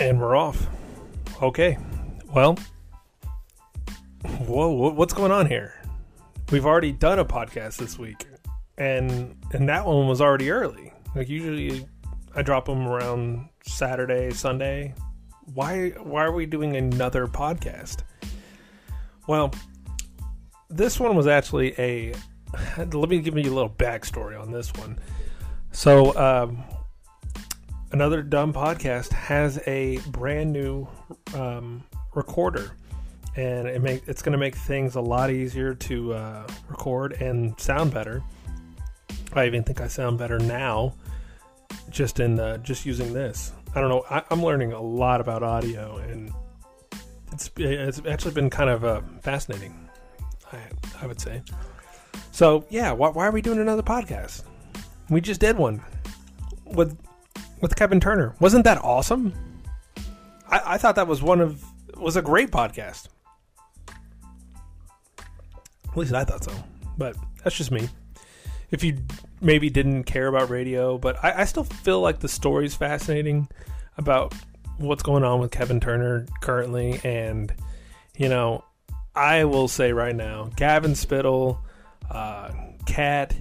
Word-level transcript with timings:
And 0.00 0.20
we're 0.20 0.34
off. 0.34 0.66
Okay. 1.40 1.78
Well, 2.34 2.58
whoa, 4.40 4.90
what's 4.90 5.14
going 5.14 5.30
on 5.30 5.46
here? 5.46 5.80
We've 6.50 6.66
already 6.66 6.90
done 6.90 7.20
a 7.20 7.24
podcast 7.24 7.76
this 7.76 7.96
week, 7.96 8.26
and 8.76 9.36
and 9.52 9.68
that 9.68 9.86
one 9.86 10.08
was 10.08 10.20
already 10.20 10.50
early. 10.50 10.92
Like 11.14 11.28
usually, 11.28 11.86
I 12.34 12.42
drop 12.42 12.64
them 12.64 12.88
around 12.88 13.48
Saturday, 13.62 14.30
Sunday. 14.32 14.94
Why 15.54 15.90
why 15.90 16.24
are 16.24 16.32
we 16.32 16.46
doing 16.46 16.74
another 16.74 17.28
podcast? 17.28 18.02
Well, 19.28 19.54
this 20.70 20.98
one 20.98 21.14
was 21.14 21.28
actually 21.28 21.72
a. 21.78 22.14
Let 22.78 23.08
me 23.08 23.20
give 23.20 23.38
you 23.38 23.44
a 23.44 23.54
little 23.54 23.70
backstory 23.70 24.40
on 24.40 24.50
this 24.50 24.72
one. 24.74 24.98
So, 25.70 26.16
um, 26.16 26.64
another 27.94 28.22
dumb 28.22 28.52
podcast 28.52 29.12
has 29.12 29.60
a 29.68 29.98
brand 30.08 30.52
new 30.52 30.84
um, 31.32 31.80
recorder, 32.12 32.72
and 33.36 33.68
it 33.68 33.80
make 33.80 34.02
it's 34.08 34.20
going 34.20 34.32
to 34.32 34.38
make 34.38 34.56
things 34.56 34.96
a 34.96 35.00
lot 35.00 35.30
easier 35.30 35.74
to 35.74 36.12
uh, 36.12 36.44
record 36.68 37.12
and 37.22 37.58
sound 37.58 37.94
better. 37.94 38.20
I 39.32 39.46
even 39.46 39.62
think 39.62 39.80
I 39.80 39.86
sound 39.86 40.18
better 40.18 40.40
now, 40.40 40.94
just 41.88 42.18
in 42.18 42.40
uh, 42.40 42.56
just 42.58 42.84
using 42.84 43.12
this. 43.12 43.52
I 43.76 43.80
don't 43.80 43.90
know. 43.90 44.04
I, 44.10 44.24
I'm 44.28 44.42
learning 44.42 44.72
a 44.72 44.82
lot 44.82 45.20
about 45.20 45.44
audio, 45.44 45.98
and 45.98 46.32
it's 47.30 47.48
it's 47.56 48.02
actually 48.08 48.34
been 48.34 48.50
kind 48.50 48.70
of 48.70 48.84
uh, 48.84 49.02
fascinating. 49.22 49.88
I 50.52 50.58
I 51.00 51.06
would 51.06 51.20
say. 51.20 51.42
So 52.32 52.64
yeah, 52.70 52.90
why, 52.90 53.10
why 53.10 53.28
are 53.28 53.30
we 53.30 53.40
doing 53.40 53.60
another 53.60 53.84
podcast? 53.84 54.42
We 55.10 55.20
just 55.20 55.40
did 55.40 55.56
one 55.56 55.80
with 56.64 56.98
with 57.64 57.76
Kevin 57.76 57.98
Turner. 57.98 58.34
Wasn't 58.40 58.62
that 58.64 58.76
awesome? 58.84 59.32
I, 60.50 60.74
I 60.74 60.78
thought 60.78 60.96
that 60.96 61.06
was 61.08 61.22
one 61.22 61.40
of 61.40 61.64
was 61.96 62.14
a 62.14 62.20
great 62.20 62.50
podcast. 62.50 63.08
At 65.88 65.96
least 65.96 66.12
I 66.12 66.24
thought 66.24 66.44
so. 66.44 66.52
But 66.98 67.16
that's 67.42 67.56
just 67.56 67.70
me. 67.70 67.88
If 68.70 68.84
you 68.84 68.98
maybe 69.40 69.70
didn't 69.70 70.04
care 70.04 70.26
about 70.26 70.50
radio, 70.50 70.98
but 70.98 71.16
I, 71.24 71.40
I 71.40 71.44
still 71.46 71.64
feel 71.64 72.02
like 72.02 72.20
the 72.20 72.28
story's 72.28 72.74
fascinating 72.74 73.48
about 73.96 74.34
what's 74.76 75.02
going 75.02 75.24
on 75.24 75.40
with 75.40 75.50
Kevin 75.50 75.80
Turner 75.80 76.26
currently. 76.42 77.00
And, 77.02 77.50
you 78.14 78.28
know, 78.28 78.62
I 79.14 79.44
will 79.44 79.68
say 79.68 79.94
right 79.94 80.14
now, 80.14 80.50
Gavin 80.54 80.94
Spittle, 80.94 81.64
uh, 82.10 82.52
Cat, 82.84 83.34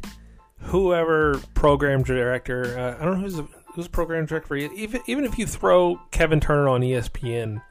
whoever 0.60 1.42
program 1.56 2.04
director, 2.04 2.80
uh, 2.80 3.02
I 3.02 3.04
don't 3.04 3.16
know 3.16 3.28
who's 3.28 3.42
who's 3.74 3.88
program 3.88 4.26
director. 4.26 4.56
Even 4.56 5.02
even 5.08 5.26
if 5.26 5.38
you 5.38 5.46
throw 5.46 6.00
Kevin 6.12 6.40
Turner 6.40 6.70
on 6.70 6.82
ESPN, 6.82 7.62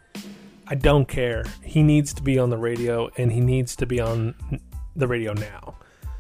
I 0.67 0.75
don't 0.75 1.07
care. 1.07 1.45
He 1.63 1.83
needs 1.83 2.13
to 2.15 2.23
be 2.23 2.39
on 2.39 2.51
the 2.51 2.59
radio, 2.59 3.11
and 3.17 3.33
he 3.33 3.41
needs 3.41 3.77
to 3.77 3.87
be 3.87 4.01
on 4.01 4.35
the 4.97 5.07
radio 5.07 5.33
now. 5.33 5.75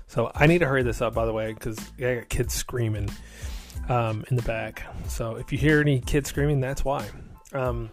So 0.06 0.30
I 0.34 0.46
need 0.46 0.58
to 0.58 0.66
hurry 0.66 0.82
this 0.82 1.00
up, 1.00 1.14
by 1.14 1.24
the 1.24 1.32
way, 1.32 1.52
because 1.52 1.78
I 1.98 2.16
got 2.16 2.28
kids 2.28 2.54
screaming 2.54 3.10
um, 3.88 4.24
in 4.30 4.36
the 4.36 4.42
back. 4.42 4.82
So 5.08 5.36
if 5.36 5.52
you 5.52 5.58
hear 5.58 5.80
any 5.80 6.00
kids 6.00 6.28
screaming, 6.28 6.60
that's 6.60 6.84
why. 6.84 7.08
Um, 7.52 7.90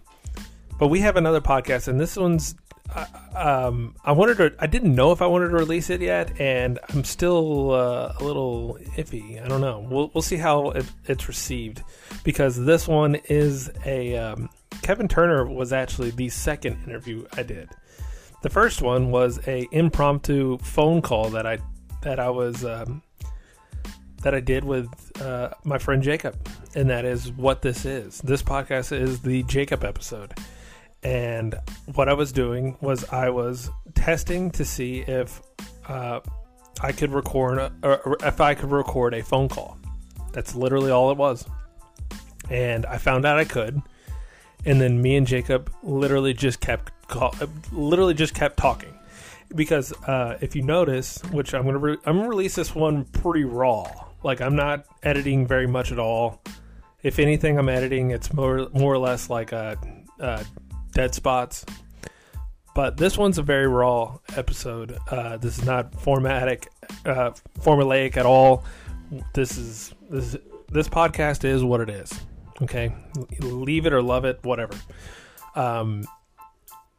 but 0.77 0.87
we 0.87 0.99
have 0.99 1.17
another 1.17 1.41
podcast, 1.41 1.87
and 1.87 1.99
this 1.99 2.15
one's. 2.15 2.55
Um, 3.35 3.95
I 4.03 4.11
wanted 4.11 4.37
to. 4.37 4.55
I 4.59 4.67
didn't 4.67 4.95
know 4.95 5.11
if 5.11 5.21
I 5.21 5.27
wanted 5.27 5.49
to 5.49 5.55
release 5.55 5.89
it 5.89 6.01
yet, 6.01 6.39
and 6.41 6.79
I'm 6.89 7.03
still 7.03 7.71
uh, 7.71 8.13
a 8.19 8.23
little 8.23 8.77
iffy. 8.97 9.43
I 9.43 9.47
don't 9.47 9.61
know. 9.61 9.85
We'll 9.89 10.11
we'll 10.13 10.21
see 10.21 10.37
how 10.37 10.71
it, 10.71 10.85
it's 11.05 11.27
received, 11.27 11.83
because 12.23 12.63
this 12.65 12.87
one 12.87 13.15
is 13.29 13.69
a 13.85 14.17
um, 14.17 14.49
Kevin 14.81 15.07
Turner 15.07 15.45
was 15.45 15.71
actually 15.71 16.09
the 16.11 16.29
second 16.29 16.83
interview 16.85 17.25
I 17.33 17.43
did. 17.43 17.69
The 18.41 18.49
first 18.49 18.81
one 18.81 19.11
was 19.11 19.39
a 19.47 19.67
impromptu 19.71 20.57
phone 20.59 21.01
call 21.01 21.29
that 21.29 21.45
I 21.45 21.59
that 22.01 22.19
I 22.19 22.29
was 22.29 22.65
um, 22.65 23.03
that 24.23 24.33
I 24.33 24.39
did 24.39 24.63
with 24.63 24.89
uh, 25.21 25.51
my 25.63 25.77
friend 25.77 26.01
Jacob, 26.01 26.35
and 26.75 26.89
that 26.89 27.05
is 27.05 27.31
what 27.33 27.61
this 27.61 27.85
is. 27.85 28.19
This 28.19 28.41
podcast 28.41 28.91
is 28.97 29.21
the 29.21 29.43
Jacob 29.43 29.83
episode, 29.83 30.33
and 31.03 31.55
what 31.95 32.09
I 32.09 32.13
was 32.13 32.31
doing 32.31 32.77
was 32.81 33.07
I 33.09 33.29
was 33.29 33.69
testing 33.95 34.51
to 34.51 34.65
see 34.65 34.99
if 35.01 35.41
uh, 35.87 36.19
I 36.81 36.91
could 36.91 37.11
record 37.11 37.57
a, 37.57 37.71
or 37.83 38.17
if 38.23 38.41
I 38.41 38.53
could 38.53 38.71
record 38.71 39.13
a 39.13 39.23
phone 39.23 39.49
call. 39.49 39.77
That's 40.31 40.55
literally 40.55 40.91
all 40.91 41.11
it 41.11 41.17
was, 41.17 41.45
and 42.49 42.85
I 42.85 42.97
found 42.97 43.25
out 43.25 43.39
I 43.39 43.45
could, 43.45 43.81
and 44.65 44.79
then 44.79 45.01
me 45.01 45.15
and 45.15 45.25
Jacob 45.25 45.71
literally 45.81 46.33
just 46.33 46.59
kept 46.59 46.91
call, 47.07 47.33
literally 47.71 48.13
just 48.13 48.35
kept 48.35 48.57
talking 48.57 48.93
because 49.55 49.91
uh, 50.03 50.37
if 50.41 50.55
you 50.55 50.61
notice, 50.61 51.21
which 51.31 51.53
I'm 51.53 51.65
gonna 51.65 51.77
re- 51.77 51.97
I'm 52.05 52.17
gonna 52.17 52.29
release 52.29 52.55
this 52.55 52.75
one 52.75 53.05
pretty 53.05 53.45
raw. 53.45 53.87
Like 54.23 54.41
I'm 54.41 54.55
not 54.55 54.85
editing 55.03 55.47
very 55.47 55.67
much 55.67 55.91
at 55.91 55.99
all. 55.99 56.41
If 57.01 57.19
anything, 57.19 57.57
I'm 57.57 57.69
editing. 57.69 58.11
It's 58.11 58.33
more 58.33 58.67
more 58.73 58.93
or 58.93 58.97
less 58.97 59.29
like 59.29 59.51
a, 59.51 59.77
uh, 60.19 60.43
dead 60.91 61.13
spots. 61.15 61.65
But 62.75 62.97
this 62.97 63.17
one's 63.17 63.37
a 63.37 63.43
very 63.43 63.67
raw 63.67 64.19
episode. 64.37 64.97
Uh, 65.09 65.37
this 65.37 65.57
is 65.57 65.65
not 65.65 65.91
formatic, 65.91 66.67
uh, 67.05 67.31
formulaic 67.59 68.15
at 68.15 68.25
all. 68.25 68.63
This 69.33 69.57
is 69.57 69.93
this 70.09 70.37
this 70.71 70.87
podcast 70.87 71.43
is 71.43 71.63
what 71.63 71.81
it 71.81 71.89
is. 71.89 72.13
Okay, 72.61 72.93
leave 73.39 73.85
it 73.85 73.93
or 73.93 74.01
love 74.01 74.25
it, 74.25 74.39
whatever. 74.43 74.75
Um, 75.55 76.05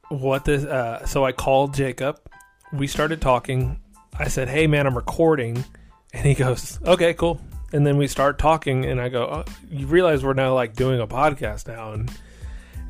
what 0.09 0.45
this? 0.45 0.65
Uh, 0.65 1.06
so 1.06 1.25
I 1.25 1.33
called 1.33 1.75
Jacob 1.75 2.19
we 2.73 2.87
started 2.87 3.21
talking. 3.21 3.81
I 4.19 4.29
said, 4.29 4.49
"Hey, 4.49 4.67
man, 4.67 4.87
I'm 4.87 4.97
recording," 4.97 5.65
and 6.12 6.25
he 6.25 6.34
goes, 6.34 6.79
"Okay, 6.84 7.15
cool." 7.15 7.41
And 7.73 7.87
then 7.87 7.97
we 7.97 8.06
start 8.06 8.39
talking, 8.39 8.84
and 8.84 9.00
I 9.00 9.09
go, 9.09 9.25
oh, 9.25 9.45
"You 9.71 9.87
realize 9.87 10.25
we're 10.25 10.34
now 10.34 10.55
like 10.55 10.75
doing 10.75 11.00
a 11.00 11.06
podcast 11.06 11.69
now, 11.69 11.93
and 11.93 12.11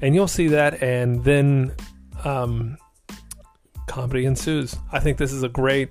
and 0.00 0.14
you'll 0.14 0.28
see 0.28 0.48
that." 0.48 0.82
And 0.82 1.24
then, 1.24 1.74
um, 2.24 2.76
comedy 3.86 4.24
ensues. 4.24 4.76
I 4.92 5.00
think 5.00 5.18
this 5.18 5.32
is 5.32 5.42
a 5.42 5.48
great 5.48 5.90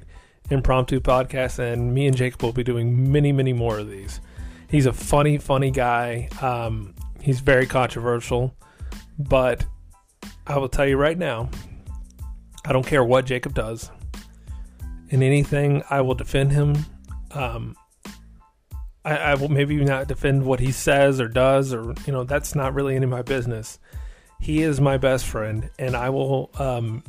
impromptu 0.49 0.99
podcast, 0.99 1.59
and 1.59 1.93
me 1.93 2.07
and 2.07 2.15
Jacob 2.15 2.41
will 2.41 2.53
be 2.53 2.63
doing 2.63 3.11
many, 3.11 3.31
many 3.31 3.53
more 3.53 3.77
of 3.79 3.89
these. 3.89 4.21
He's 4.69 4.85
a 4.85 4.93
funny, 4.93 5.37
funny 5.37 5.71
guy. 5.71 6.29
Um, 6.41 6.95
he's 7.21 7.39
very 7.39 7.65
controversial, 7.65 8.55
but 9.17 9.65
I 10.47 10.57
will 10.57 10.69
tell 10.69 10.87
you 10.87 10.97
right 10.97 11.17
now, 11.17 11.49
I 12.65 12.71
don't 12.71 12.85
care 12.85 13.03
what 13.03 13.25
Jacob 13.25 13.53
does. 13.53 13.91
In 15.09 15.23
anything, 15.23 15.83
I 15.89 16.01
will 16.01 16.15
defend 16.15 16.51
him. 16.51 16.77
Um, 17.31 17.75
I, 19.03 19.17
I 19.17 19.35
will 19.35 19.49
maybe 19.49 19.75
not 19.83 20.07
defend 20.07 20.45
what 20.45 20.59
he 20.59 20.71
says 20.71 21.19
or 21.19 21.27
does, 21.27 21.73
or 21.73 21.93
you 22.05 22.13
know, 22.13 22.23
that's 22.23 22.55
not 22.55 22.73
really 22.73 22.95
any 22.95 23.05
of 23.05 23.09
my 23.09 23.23
business. 23.23 23.79
He 24.39 24.63
is 24.63 24.79
my 24.79 24.97
best 24.97 25.25
friend, 25.25 25.69
and 25.77 25.95
I 25.95 26.09
will, 26.09 26.49
um, 26.57 27.03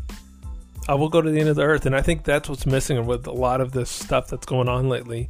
I 0.88 0.94
will 0.94 1.08
go 1.08 1.22
to 1.22 1.30
the 1.30 1.40
end 1.40 1.48
of 1.48 1.56
the 1.56 1.62
earth. 1.62 1.86
And 1.86 1.94
I 1.94 2.02
think 2.02 2.24
that's 2.24 2.48
what's 2.48 2.66
missing 2.66 3.04
with 3.06 3.26
a 3.26 3.32
lot 3.32 3.60
of 3.60 3.72
this 3.72 3.90
stuff 3.90 4.28
that's 4.28 4.46
going 4.46 4.68
on 4.68 4.88
lately, 4.88 5.28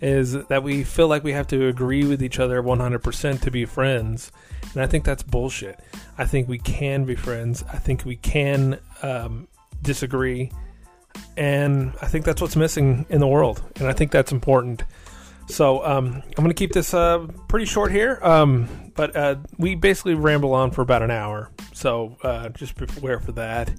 is 0.00 0.32
that 0.32 0.62
we 0.62 0.84
feel 0.84 1.08
like 1.08 1.24
we 1.24 1.32
have 1.32 1.46
to 1.48 1.66
agree 1.66 2.04
with 2.04 2.22
each 2.22 2.38
other 2.38 2.62
100% 2.62 3.40
to 3.40 3.50
be 3.50 3.64
friends, 3.64 4.30
and 4.72 4.82
I 4.82 4.86
think 4.86 5.04
that's 5.04 5.22
bullshit. 5.22 5.80
I 6.16 6.24
think 6.24 6.48
we 6.48 6.58
can 6.58 7.04
be 7.04 7.16
friends. 7.16 7.64
I 7.72 7.78
think 7.78 8.04
we 8.04 8.16
can 8.16 8.78
um, 9.02 9.48
disagree. 9.82 10.52
And 11.36 11.92
I 12.00 12.06
think 12.06 12.24
that's 12.24 12.40
what's 12.40 12.56
missing 12.56 13.06
in 13.08 13.20
the 13.20 13.26
world. 13.26 13.62
And 13.76 13.88
I 13.88 13.92
think 13.92 14.12
that's 14.12 14.32
important. 14.32 14.84
So 15.50 15.84
um, 15.84 16.22
I'm 16.24 16.44
going 16.44 16.48
to 16.48 16.54
keep 16.54 16.72
this 16.72 16.94
uh, 16.94 17.26
pretty 17.48 17.66
short 17.66 17.92
here. 17.92 18.18
Um, 18.22 18.68
but 18.94 19.16
uh, 19.16 19.36
we 19.58 19.74
basically 19.74 20.14
ramble 20.14 20.54
on 20.54 20.70
for 20.70 20.82
about 20.82 21.02
an 21.02 21.10
hour. 21.10 21.50
So 21.72 22.16
uh, 22.22 22.50
just 22.50 22.74
beware 22.74 23.20
for 23.20 23.32
that. 23.32 23.72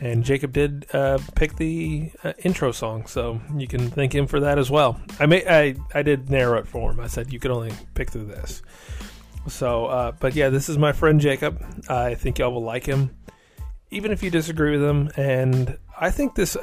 And 0.00 0.22
Jacob 0.22 0.52
did 0.52 0.86
uh, 0.92 1.18
pick 1.34 1.56
the 1.56 2.12
uh, 2.22 2.32
intro 2.44 2.70
song, 2.70 3.06
so 3.06 3.40
you 3.56 3.66
can 3.66 3.90
thank 3.90 4.14
him 4.14 4.28
for 4.28 4.38
that 4.40 4.56
as 4.56 4.70
well. 4.70 5.00
I 5.18 5.26
may 5.26 5.44
I, 5.44 5.74
I 5.92 6.02
did 6.02 6.30
narrow 6.30 6.58
it 6.58 6.68
for 6.68 6.92
him. 6.92 7.00
I 7.00 7.08
said 7.08 7.32
you 7.32 7.40
could 7.40 7.50
only 7.50 7.72
pick 7.94 8.10
through 8.10 8.26
this. 8.26 8.62
So, 9.48 9.86
uh, 9.86 10.12
but 10.12 10.34
yeah, 10.34 10.50
this 10.50 10.68
is 10.68 10.78
my 10.78 10.92
friend 10.92 11.20
Jacob. 11.20 11.64
I 11.88 12.14
think 12.14 12.38
y'all 12.38 12.52
will 12.52 12.62
like 12.62 12.86
him, 12.86 13.16
even 13.90 14.12
if 14.12 14.22
you 14.22 14.30
disagree 14.30 14.72
with 14.72 14.88
him. 14.88 15.10
And 15.16 15.78
I 15.98 16.12
think 16.12 16.36
this, 16.36 16.56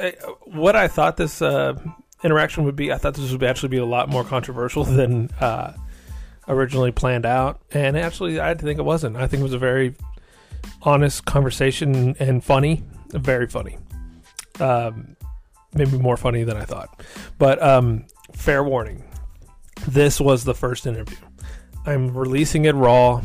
what 0.46 0.78
I 0.78 0.88
thought 0.88 1.18
this 1.18 1.42
interaction 2.24 2.64
would 2.64 2.76
be, 2.76 2.92
I 2.92 2.98
thought 2.98 3.16
this 3.16 3.32
would 3.32 3.44
actually 3.44 3.70
be 3.70 3.78
a 3.78 3.86
lot 3.86 4.10
more 4.10 4.24
controversial 4.24 4.84
than 5.00 5.30
uh, 5.40 5.74
originally 6.48 6.92
planned 6.92 7.26
out. 7.26 7.62
And 7.72 7.98
actually, 7.98 8.40
I 8.40 8.54
think 8.54 8.80
it 8.80 8.86
wasn't. 8.86 9.18
I 9.18 9.28
think 9.28 9.42
it 9.42 9.44
was 9.44 9.54
a 9.54 9.60
very 9.60 9.96
honest 10.82 11.26
conversation 11.26 12.16
and 12.20 12.44
funny, 12.44 12.84
very 13.10 13.48
funny. 13.48 13.78
Um, 14.60 15.16
maybe 15.74 15.98
more 15.98 16.18
funny 16.18 16.44
than 16.44 16.58
I 16.58 16.64
thought. 16.64 17.02
But 17.38 17.62
um, 17.62 18.06
fair 18.34 18.64
warning, 18.64 19.04
this 19.88 20.20
was 20.20 20.44
the 20.44 20.56
first 20.56 20.88
interview. 20.88 21.18
I'm 21.86 22.16
releasing 22.18 22.66
it 22.66 22.74
raw. 22.76 23.22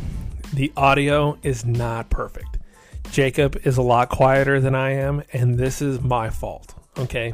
the 0.53 0.71
audio 0.75 1.37
is 1.41 1.65
not 1.65 2.09
perfect. 2.09 2.59
Jacob 3.11 3.59
is 3.65 3.77
a 3.77 3.81
lot 3.81 4.09
quieter 4.09 4.59
than 4.59 4.75
I 4.75 4.91
am, 4.91 5.23
and 5.33 5.57
this 5.57 5.81
is 5.81 5.99
my 6.01 6.29
fault. 6.29 6.75
Okay. 6.97 7.33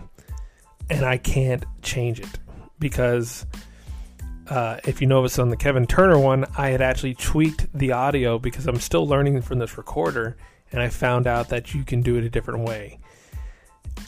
And 0.89 1.05
I 1.05 1.17
can't 1.17 1.65
change 1.81 2.19
it 2.19 2.39
because 2.79 3.45
uh, 4.49 4.79
if 4.85 5.01
you 5.01 5.07
notice 5.07 5.39
on 5.39 5.49
the 5.49 5.57
Kevin 5.57 5.85
Turner 5.85 6.17
one, 6.17 6.45
I 6.57 6.69
had 6.69 6.81
actually 6.81 7.15
tweaked 7.15 7.67
the 7.77 7.91
audio 7.91 8.39
because 8.39 8.67
I'm 8.67 8.79
still 8.79 9.05
learning 9.05 9.41
from 9.41 9.59
this 9.59 9.77
recorder, 9.77 10.37
and 10.71 10.81
I 10.81 10.89
found 10.89 11.27
out 11.27 11.49
that 11.49 11.73
you 11.73 11.83
can 11.83 12.01
do 12.01 12.15
it 12.15 12.23
a 12.23 12.29
different 12.29 12.61
way. 12.61 12.99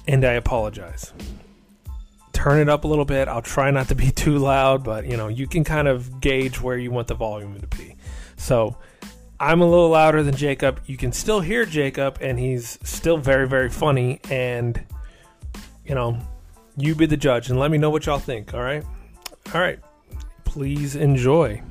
And 0.07 0.23
I 0.23 0.33
apologize. 0.33 1.13
Turn 2.31 2.59
it 2.59 2.69
up 2.69 2.85
a 2.85 2.87
little 2.87 3.05
bit. 3.05 3.27
I'll 3.27 3.41
try 3.41 3.69
not 3.71 3.89
to 3.89 3.95
be 3.95 4.11
too 4.15 4.37
loud, 4.37 4.83
but 4.83 5.05
you 5.05 5.17
know, 5.17 5.27
you 5.27 5.47
can 5.47 5.63
kind 5.63 5.87
of 5.87 6.21
gauge 6.21 6.61
where 6.61 6.77
you 6.77 6.91
want 6.91 7.07
the 7.07 7.15
volume 7.15 7.59
to 7.59 7.67
be. 7.67 7.97
So 8.37 8.77
I'm 9.39 9.61
a 9.61 9.69
little 9.69 9.89
louder 9.89 10.23
than 10.23 10.35
Jacob. 10.35 10.81
You 10.85 10.95
can 10.95 11.11
still 11.11 11.41
hear 11.41 11.65
Jacob, 11.65 12.17
and 12.21 12.39
he's 12.39 12.79
still 12.83 13.17
very, 13.17 13.47
very 13.47 13.69
funny. 13.69 14.21
And, 14.29 14.81
you 15.85 15.95
know, 15.95 16.17
you 16.81 16.95
be 16.95 17.05
the 17.05 17.17
judge 17.17 17.49
and 17.49 17.59
let 17.59 17.71
me 17.71 17.77
know 17.77 17.89
what 17.89 18.05
y'all 18.05 18.19
think, 18.19 18.53
all 18.53 18.61
right? 18.61 18.83
All 19.53 19.61
right. 19.61 19.79
Please 20.45 20.95
enjoy. 20.95 21.61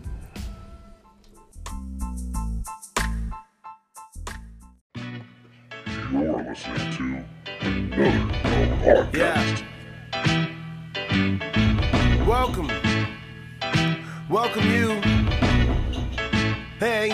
You're 6.11 6.43
listening 6.43 6.93
to 6.93 7.25
another 7.61 8.35
podcast. 8.83 9.15
Yeah. 9.15 9.65
Welcome. 12.27 12.69
Welcome 14.29 14.71
you. 14.71 15.01
Hey. 16.79 17.13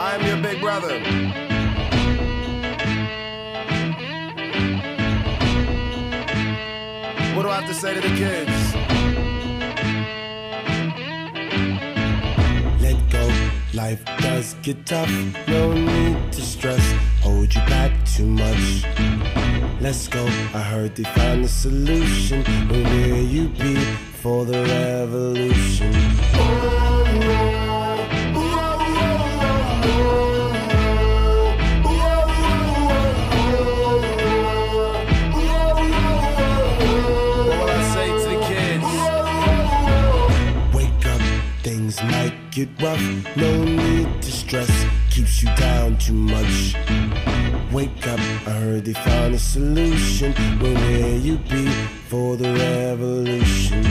I'm 0.00 0.26
your 0.26 0.36
big 0.42 0.60
brother. 0.60 1.19
Have 7.60 7.68
to 7.68 7.74
say 7.74 7.94
to 7.94 8.00
the 8.00 8.14
kids? 8.16 8.74
Let 12.80 12.98
go. 13.10 13.26
Life 13.74 14.04
does 14.18 14.54
get 14.62 14.86
tough. 14.86 15.10
No 15.46 15.72
need 15.72 16.32
to 16.32 16.40
stress. 16.40 16.84
Hold 17.20 17.54
you 17.54 17.60
back 17.66 17.92
too 18.06 18.26
much. 18.26 18.84
Let's 19.80 20.08
go. 20.08 20.24
I 20.54 20.62
heard 20.72 20.96
they 20.96 21.04
found 21.04 21.44
a 21.44 21.48
solution. 21.48 22.42
But 22.68 22.78
will 22.78 23.24
you 23.36 23.48
be 23.48 23.76
for 24.22 24.44
the 24.44 24.62
revolution? 24.62 25.92
Get 42.50 42.68
rough. 42.80 43.00
No 43.36 43.64
need 43.64 44.22
to 44.22 44.32
stress, 44.32 44.70
keeps 45.10 45.42
you 45.42 45.54
down 45.56 45.96
too 45.98 46.12
much. 46.12 46.74
Wake 47.72 48.06
up, 48.08 48.20
I 48.46 48.50
heard 48.50 48.84
they 48.84 48.92
found 48.92 49.34
a 49.34 49.38
solution. 49.38 50.32
Where 50.58 50.74
will 50.74 51.18
you 51.20 51.38
be 51.38 51.68
for 52.08 52.36
the 52.36 52.52
revolution? 52.52 53.84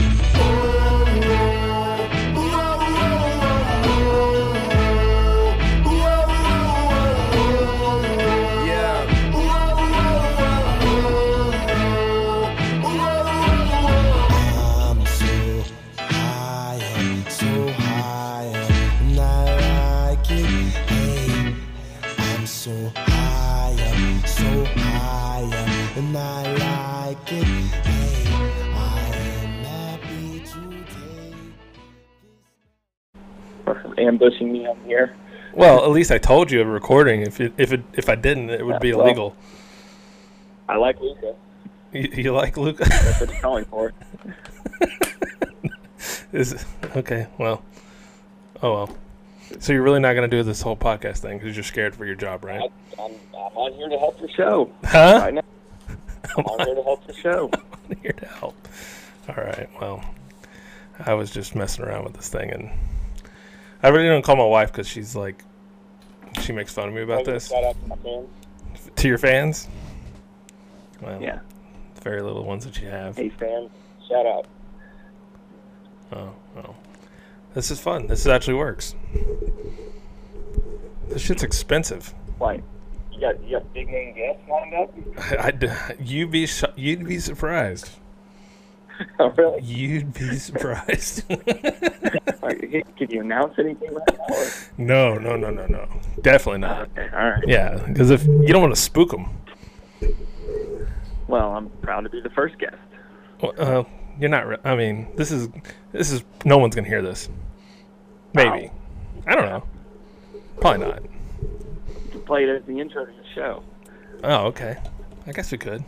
Here. 34.84 35.14
Well, 35.52 35.84
at 35.84 35.90
least 35.90 36.12
I 36.12 36.18
told 36.18 36.50
you 36.50 36.60
a 36.62 36.64
recording. 36.64 37.22
If 37.22 37.40
it, 37.40 37.52
if 37.58 37.72
it, 37.72 37.82
if 37.92 38.08
I 38.08 38.14
didn't, 38.14 38.50
it 38.50 38.64
would 38.64 38.80
be 38.80 38.92
well- 38.92 39.06
illegal. 39.06 39.36
I 40.68 40.76
like 40.76 41.00
Luca. 41.00 41.34
You, 41.92 42.08
you 42.12 42.32
like 42.32 42.56
Luca? 42.56 42.84
That's 42.84 43.20
what 43.20 43.30
he's 43.30 43.40
calling 43.40 43.64
for. 43.64 43.92
Is 46.32 46.64
okay. 46.94 47.26
Well, 47.38 47.64
oh 48.62 48.72
well. 48.72 48.96
So 49.58 49.72
you're 49.72 49.82
really 49.82 49.98
not 49.98 50.12
going 50.12 50.30
to 50.30 50.36
do 50.36 50.44
this 50.44 50.62
whole 50.62 50.76
podcast 50.76 51.18
thing 51.18 51.38
because 51.38 51.56
you're 51.56 51.64
scared 51.64 51.96
for 51.96 52.06
your 52.06 52.14
job, 52.14 52.44
right? 52.44 52.70
I, 52.96 53.02
I'm, 53.02 53.10
I'm 53.34 53.56
on 53.56 53.72
here 53.72 53.88
to 53.88 53.98
help 53.98 54.20
the 54.20 54.30
show. 54.30 54.70
Huh? 54.84 55.22
I 55.24 55.30
know. 55.32 55.42
I'm 56.38 56.44
on 56.44 56.66
here 56.66 56.76
to 56.76 56.82
help 56.84 57.04
the 57.08 57.14
show. 57.14 57.50
I'm 57.90 57.96
here 58.00 58.12
to 58.12 58.26
help. 58.26 58.68
All 59.28 59.34
right. 59.34 59.68
Well, 59.80 60.04
I 61.00 61.14
was 61.14 61.32
just 61.32 61.56
messing 61.56 61.84
around 61.84 62.04
with 62.04 62.14
this 62.14 62.28
thing, 62.28 62.50
and 62.52 62.70
I 63.82 63.88
really 63.88 64.08
don't 64.08 64.22
call 64.22 64.36
my 64.36 64.44
wife 64.44 64.70
because 64.72 64.86
she's 64.86 65.16
like, 65.16 65.44
she 66.42 66.52
makes 66.52 66.72
fun 66.72 66.88
of 66.88 66.94
me 66.94 67.02
about 67.02 67.24
this. 67.24 67.48
Shout 67.48 67.64
out 67.64 67.80
to 67.82 67.88
my 67.88 67.96
fans. 67.96 68.28
To 68.96 69.08
your 69.08 69.18
fans? 69.18 69.68
Well, 71.00 71.20
Yeah. 71.22 71.40
very 72.02 72.22
little 72.22 72.44
ones 72.44 72.64
that 72.64 72.80
you 72.80 72.88
have. 72.88 73.16
Hey 73.16 73.30
fans, 73.30 73.70
shout 74.08 74.26
out. 74.26 74.46
Oh, 76.12 76.32
well. 76.54 76.76
This 77.54 77.70
is 77.70 77.80
fun. 77.80 78.06
This 78.06 78.26
actually 78.26 78.54
works. 78.54 78.94
This 81.08 81.22
shit's 81.22 81.42
expensive. 81.42 82.14
Why? 82.38 82.62
you 83.12 83.20
got 83.20 83.42
you 83.44 83.58
got 83.58 83.74
big 83.74 83.88
name 83.88 84.14
guests 84.14 84.42
lined 84.48 84.74
up? 84.74 84.94
I, 85.18 85.94
you'd 86.00 86.30
be 86.30 86.48
you'd 86.76 87.06
be 87.06 87.18
surprised. 87.18 87.90
oh 89.18 89.30
really? 89.36 89.62
You'd 89.62 90.12
be 90.14 90.36
surprised. 90.36 91.24
Can 91.28 93.10
you 93.10 93.20
announce 93.20 93.54
anything 93.58 93.94
right 93.94 94.18
now? 94.28 94.34
Or? 94.34 94.46
no, 94.78 95.14
no, 95.18 95.36
no, 95.36 95.50
no, 95.50 95.66
no. 95.66 95.88
Definitely 96.22 96.58
not. 96.60 96.82
Okay, 96.90 97.08
all 97.12 97.30
right. 97.30 97.44
Yeah, 97.46 97.82
because 97.86 98.10
if 98.10 98.24
you 98.26 98.46
don't 98.48 98.60
want 98.62 98.74
to 98.74 98.80
spook 98.80 99.10
them, 99.10 99.28
Well, 101.28 101.52
I'm 101.52 101.68
proud 101.82 102.02
to 102.02 102.10
be 102.10 102.20
the 102.20 102.30
first 102.30 102.58
guest. 102.58 102.76
well, 103.40 103.52
uh, 103.58 103.84
you're 104.18 104.28
not. 104.30 104.46
Re- 104.46 104.56
I 104.64 104.74
mean, 104.76 105.08
this 105.16 105.30
is 105.30 105.48
this 105.92 106.10
is 106.12 106.24
no 106.44 106.58
one's 106.58 106.74
gonna 106.74 106.88
hear 106.88 107.02
this. 107.02 107.28
Maybe. 108.34 108.70
I 109.26 109.34
don't 109.34 109.46
know. 109.46 109.62
Probably 110.60 110.86
not. 110.86 111.02
To 112.12 112.18
play 112.20 112.44
it 112.44 112.48
as 112.48 112.62
the 112.64 112.78
intro 112.80 113.04
to 113.06 113.12
the 113.12 113.24
show. 113.34 113.62
Oh, 114.22 114.46
okay. 114.46 114.76
I 115.26 115.32
guess 115.32 115.50
we 115.52 115.58
could, 115.58 115.84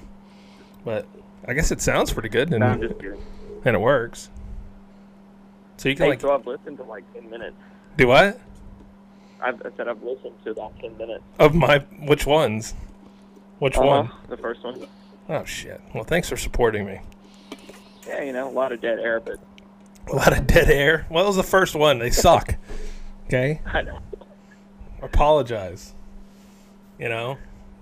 but 0.85 1.07
I 1.47 1.55
guess 1.55 1.71
it 1.73 1.81
sounds 1.81 2.13
pretty 2.13 2.29
good 2.29 2.51
and 2.51 2.61
No, 2.61 2.67
I'm 2.67 2.81
just 2.81 2.95
kidding. 2.99 3.21
and 3.65 3.77
it 3.77 3.81
works. 3.81 4.31
So 5.77 5.89
you 5.89 5.97
can 5.97 6.05
Hey, 6.05 6.11
like 6.11 6.21
so 6.21 6.33
I've 6.35 6.47
listened 6.47 6.77
to 6.79 6.85
like 6.85 7.05
10 7.15 7.29
minutes. 7.31 7.57
do 7.97 8.09
what 8.09 8.39
I've, 9.41 9.61
I 9.67 9.71
said 9.77 9.89
I've 9.89 10.03
listened 10.03 10.35
to 10.45 10.55
that 10.55 10.71
10 10.81 10.97
minutes. 10.97 11.25
of 11.41 11.55
my 11.55 11.79
which 12.07 12.27
ones? 12.27 12.75
Which 13.59 13.77
Uh-huh, 13.77 13.87
one? 13.87 14.11
The 14.29 14.37
first 14.37 14.63
one. 14.63 14.87
Oh 15.29 15.45
shit. 15.45 15.81
Well, 15.95 16.05
thanks 16.05 16.29
for 16.29 16.37
supporting 16.37 16.85
me. 16.87 17.01
Yeah, 18.07 18.23
you 18.23 18.33
know, 18.33 18.49
a 18.49 18.51
lot 18.53 18.73
of 18.73 18.81
dead 18.81 18.99
air, 18.99 19.21
but 19.21 19.39
A 20.09 20.15
lot 20.17 20.37
of 20.37 20.47
dead 20.47 20.69
air. 20.69 21.07
Well, 21.11 21.25
it 21.25 21.29
was 21.29 21.37
the 21.37 21.43
first 21.45 21.75
one. 21.75 21.99
They 22.01 22.11
suck. 22.11 22.57
okay. 23.27 23.61
I 23.67 23.83
know. 23.83 23.99
Apologize. 25.01 25.95
You 26.99 27.09
know, 27.09 27.39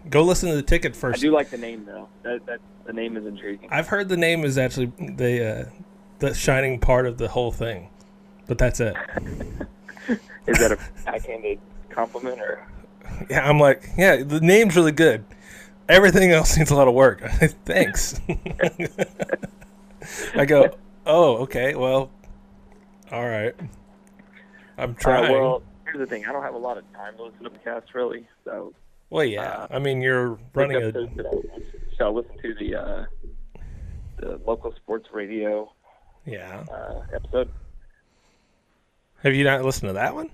go 0.09 0.23
listen 0.23 0.49
to 0.50 0.57
the 0.57 0.62
ticket 0.62 0.97
first. 0.97 1.19
I 1.19 1.21
do 1.21 1.33
like 1.33 1.50
the 1.50 1.59
name 1.59 1.85
though. 1.85 2.09
That, 2.23 2.45
that 2.47 2.61
the 2.87 2.92
name 2.92 3.16
is 3.16 3.26
intriguing. 3.26 3.69
I've 3.71 3.88
heard 3.88 4.09
the 4.09 4.16
name 4.16 4.45
is 4.45 4.59
actually 4.59 4.92
the 4.99 5.47
uh, 5.47 5.64
the 6.19 6.35
shining 6.35 6.78
part 6.80 7.07
of 7.07 7.19
the 7.19 7.28
whole 7.28 7.52
thing, 7.52 7.88
but 8.47 8.59
that's 8.59 8.80
it. 8.80 8.97
Is 10.47 10.59
that 10.59 10.73
a 10.73 10.78
backhanded 11.04 11.59
compliment 11.90 12.40
or? 12.40 12.66
Yeah, 13.28 13.49
I'm 13.49 13.61
like, 13.61 13.88
yeah, 13.97 14.23
the 14.23 14.40
name's 14.40 14.75
really 14.75 14.92
good. 14.92 15.25
Everything 15.88 16.33
else 16.33 16.57
needs 16.57 16.71
a 16.71 16.75
lot 16.76 16.88
of 16.88 16.95
work. 16.95 17.21
Thanks. 17.64 18.21
I 20.35 20.45
go, 20.45 20.76
oh, 21.07 21.37
okay, 21.38 21.75
well, 21.75 22.11
all 23.12 23.28
right. 23.28 23.54
I'm 24.78 24.90
Uh, 24.90 24.95
trying. 24.95 25.33
well, 25.33 25.62
here's 25.85 25.99
the 25.99 26.07
thing. 26.07 26.25
I 26.26 26.33
don't 26.33 26.42
have 26.42 26.54
a 26.54 26.59
lot 26.59 26.78
of 26.78 26.85
time 26.95 27.16
to 27.16 27.25
listen 27.25 27.45
to 27.45 27.50
podcasts 27.50 27.95
really, 27.95 28.26
so 28.45 28.73
well, 29.10 29.24
yeah. 29.24 29.66
I 29.70 29.78
mean, 29.78 30.00
you're 30.00 30.38
running 30.54 30.76
a. 30.76 30.92
So 31.98 32.06
I 32.06 32.08
listen 32.08 32.38
to 32.42 32.54
the 32.54 32.74
uh, 32.76 33.04
the 34.18 34.40
local 34.46 34.72
sports 34.76 35.08
radio 35.12 35.70
Yeah. 36.24 36.64
uh, 36.72 37.02
episode. 37.14 37.50
Have 39.22 39.34
you 39.34 39.44
not 39.44 39.62
listened 39.64 39.88
to 39.90 39.92
that 39.94 40.14
one? 40.14 40.30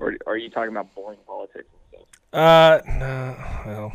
Or 0.00 0.16
are 0.26 0.36
you 0.36 0.50
talking 0.50 0.70
about 0.70 0.92
boring 0.94 1.18
politics 1.26 1.68
and 1.92 2.02
stuff? 2.02 2.08
Uh, 2.32 2.80
no. 2.98 3.36
Well, 3.66 3.92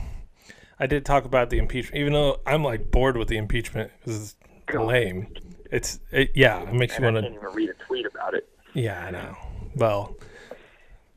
I 0.79 0.87
did 0.87 1.05
talk 1.05 1.25
about 1.25 1.49
the 1.49 1.57
impeachment, 1.57 1.99
even 1.99 2.13
though 2.13 2.39
I'm 2.45 2.63
like 2.63 2.91
bored 2.91 3.17
with 3.17 3.27
the 3.27 3.37
impeachment 3.37 3.91
because 3.99 4.35
it's 4.67 4.75
lame. 4.77 5.27
It's 5.71 5.99
it, 6.11 6.31
yeah, 6.35 6.61
it 6.61 6.73
makes 6.73 6.97
you 6.97 7.05
And 7.05 7.17
I 7.17 7.21
want 7.21 7.25
can't 7.25 7.33
to. 7.41 7.47
even 7.47 7.55
read 7.55 7.69
a 7.69 7.83
tweet 7.85 8.05
about 8.05 8.33
it. 8.35 8.47
Yeah, 8.73 9.05
I 9.05 9.11
know. 9.11 9.35
Well, 9.75 10.15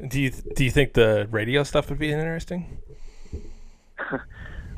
do 0.06 0.20
you 0.20 0.30
do 0.30 0.64
you 0.64 0.70
think 0.70 0.92
the 0.92 1.26
radio 1.30 1.62
stuff 1.64 1.88
would 1.90 1.98
be 1.98 2.12
interesting? 2.12 2.78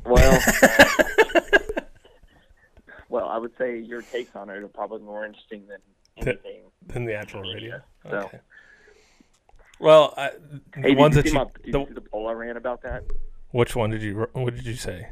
Well, 0.02 0.40
uh, 0.62 1.40
well, 3.10 3.28
I 3.28 3.36
would 3.36 3.52
say 3.58 3.78
your 3.78 4.00
takes 4.00 4.34
on 4.34 4.48
it 4.48 4.62
are 4.62 4.68
probably 4.68 5.02
more 5.02 5.26
interesting 5.26 5.64
than 5.68 5.78
anything. 6.16 6.62
Than 6.86 7.04
the 7.04 7.14
actual 7.14 7.42
radio. 7.42 7.80
So- 8.02 8.16
Okay. 8.16 8.40
Well, 9.78 10.14
I, 10.16 10.30
the 10.74 10.80
Hey, 10.80 10.94
ones 10.94 11.14
did 11.14 11.24
that 11.26 11.30
you, 11.30 11.38
you, 11.38 11.44
my, 11.44 11.50
did 11.64 11.72
the, 11.74 11.78
you 11.80 11.86
see 11.88 11.92
the 11.94 12.00
poll 12.00 12.28
I 12.28 12.32
ran 12.32 12.56
about 12.56 12.82
that? 12.82 13.04
which 13.50 13.76
one 13.76 13.90
did 13.90 14.02
you 14.02 14.26
what 14.32 14.54
did 14.54 14.64
you 14.66 14.74
say? 14.74 15.08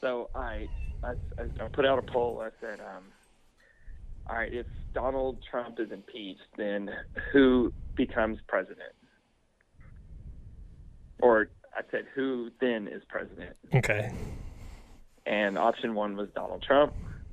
So 0.00 0.30
I, 0.34 0.68
I, 1.04 1.12
I 1.38 1.68
put 1.72 1.86
out 1.86 1.98
a 1.98 2.02
poll. 2.02 2.42
I 2.44 2.50
said, 2.60 2.80
um, 2.80 3.04
all 4.30 4.36
right, 4.36 4.52
if 4.54 4.66
Donald 4.94 5.38
Trump 5.50 5.80
is 5.80 5.90
impeached, 5.90 6.40
then 6.56 6.88
who 7.32 7.72
becomes 7.96 8.38
president? 8.46 8.92
Or 11.20 11.50
I 11.76 11.80
said, 11.90 12.06
who 12.14 12.50
then 12.60 12.86
is 12.86 13.02
president? 13.08 13.56
Okay. 13.74 14.12
And 15.26 15.58
option 15.58 15.94
one 15.94 16.16
was 16.16 16.28
Donald 16.34 16.62
Trump. 16.62 16.92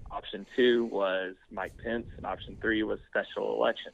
Option 0.10 0.48
two 0.56 0.86
was 0.86 1.36
Mike 1.52 1.74
Pence, 1.84 2.08
and 2.18 2.26
option 2.26 2.58
three 2.62 2.82
was 2.82 3.00
special 3.10 3.54
election. 3.56 3.92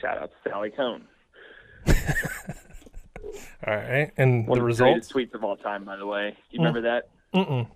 Shout 0.00 0.18
out 0.18 0.30
to 0.30 0.50
Sally 0.50 0.70
Kohn. 0.70 1.04
All 3.66 3.76
right. 3.76 4.10
And 4.16 4.48
One 4.48 4.58
the 4.58 4.62
of 4.62 4.66
results? 4.66 5.08
the 5.08 5.14
greatest 5.14 5.34
tweets 5.34 5.34
of 5.36 5.44
all 5.44 5.56
time, 5.56 5.84
by 5.84 5.96
the 5.96 6.06
way. 6.06 6.30
Do 6.30 6.36
you 6.50 6.64
remember 6.64 6.80
mm. 6.80 6.82
that? 6.82 7.08
Mm-mm. 7.34 7.68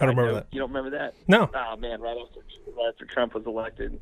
I 0.00 0.06
don't 0.06 0.16
remember 0.16 0.40
that. 0.40 0.46
You 0.50 0.60
don't 0.60 0.72
remember 0.72 0.98
that? 0.98 1.14
No. 1.28 1.50
Oh 1.54 1.76
man, 1.76 2.00
right 2.00 2.16
after 2.16 2.40
right 2.76 2.88
after 2.88 3.04
Trump 3.04 3.34
was 3.34 3.44
elected, 3.46 4.00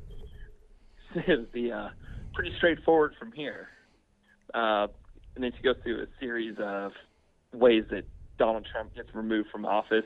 is 1.26 1.46
the 1.52 1.72
uh, 1.72 1.88
pretty 2.34 2.54
straightforward 2.56 3.14
from 3.18 3.32
here. 3.32 3.68
Uh, 4.54 4.86
and 5.34 5.44
then 5.44 5.52
she 5.56 5.62
goes 5.62 5.76
through 5.82 6.02
a 6.02 6.06
series 6.18 6.56
of 6.58 6.92
ways 7.52 7.84
that 7.90 8.04
Donald 8.38 8.66
Trump 8.70 8.94
gets 8.94 9.14
removed 9.14 9.48
from 9.50 9.64
office, 9.64 10.04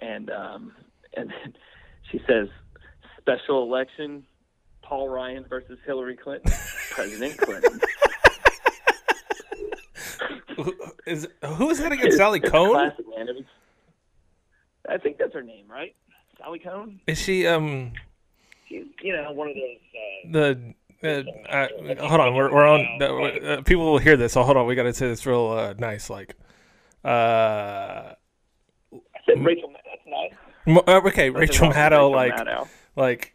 and 0.00 0.30
um, 0.30 0.72
and 1.16 1.30
then 1.30 1.54
she 2.10 2.20
says, 2.26 2.48
"Special 3.18 3.62
election: 3.62 4.24
Paul 4.82 5.08
Ryan 5.08 5.44
versus 5.48 5.78
Hillary 5.86 6.16
Clinton, 6.16 6.52
President 6.90 7.36
Clinton." 7.38 7.80
Who- 10.62 10.74
Is 11.06 11.28
who 11.44 11.70
is 11.70 11.78
that 11.78 11.92
against 11.92 12.16
Sally 12.16 12.40
It's 12.42 12.50
Kohn? 12.50 12.70
classic. 12.72 13.06
Was, 13.06 13.44
I 14.88 14.98
think 14.98 15.18
that's 15.18 15.32
her 15.34 15.42
name, 15.42 15.64
right? 15.70 15.94
Sally 16.38 16.58
Kohn. 16.58 17.00
Is 17.06 17.18
she 17.18 17.46
um 17.46 17.92
She's, 18.68 18.84
you 19.02 19.12
know, 19.14 19.32
one 19.32 19.48
of 19.48 19.54
those. 19.54 19.76
Uh, 19.94 20.30
the 20.30 20.74
uh, 21.02 21.08
uh, 21.50 22.06
hold 22.08 22.20
on, 22.20 22.34
we're, 22.34 22.52
we're 22.52 22.66
on. 22.66 23.02
Uh, 23.02 23.62
people 23.62 23.84
will 23.90 23.98
hear 23.98 24.16
this, 24.16 24.34
so 24.34 24.42
hold 24.42 24.56
on. 24.56 24.66
We 24.66 24.74
got 24.74 24.82
to 24.84 24.92
say 24.94 25.08
this 25.08 25.24
real 25.26 25.48
uh, 25.48 25.74
nice, 25.78 26.10
like. 26.10 26.36
Uh, 27.04 27.08
I 28.92 28.98
said 29.26 29.44
Rachel. 29.44 29.72
That's 29.72 30.76
nice. 30.76 30.82
uh, 30.86 31.00
okay, 31.08 31.30
Rachel 31.30 31.68
Maddow, 31.70 32.10
like, 32.14 32.34
Maddow. 32.34 32.68
like, 32.96 33.34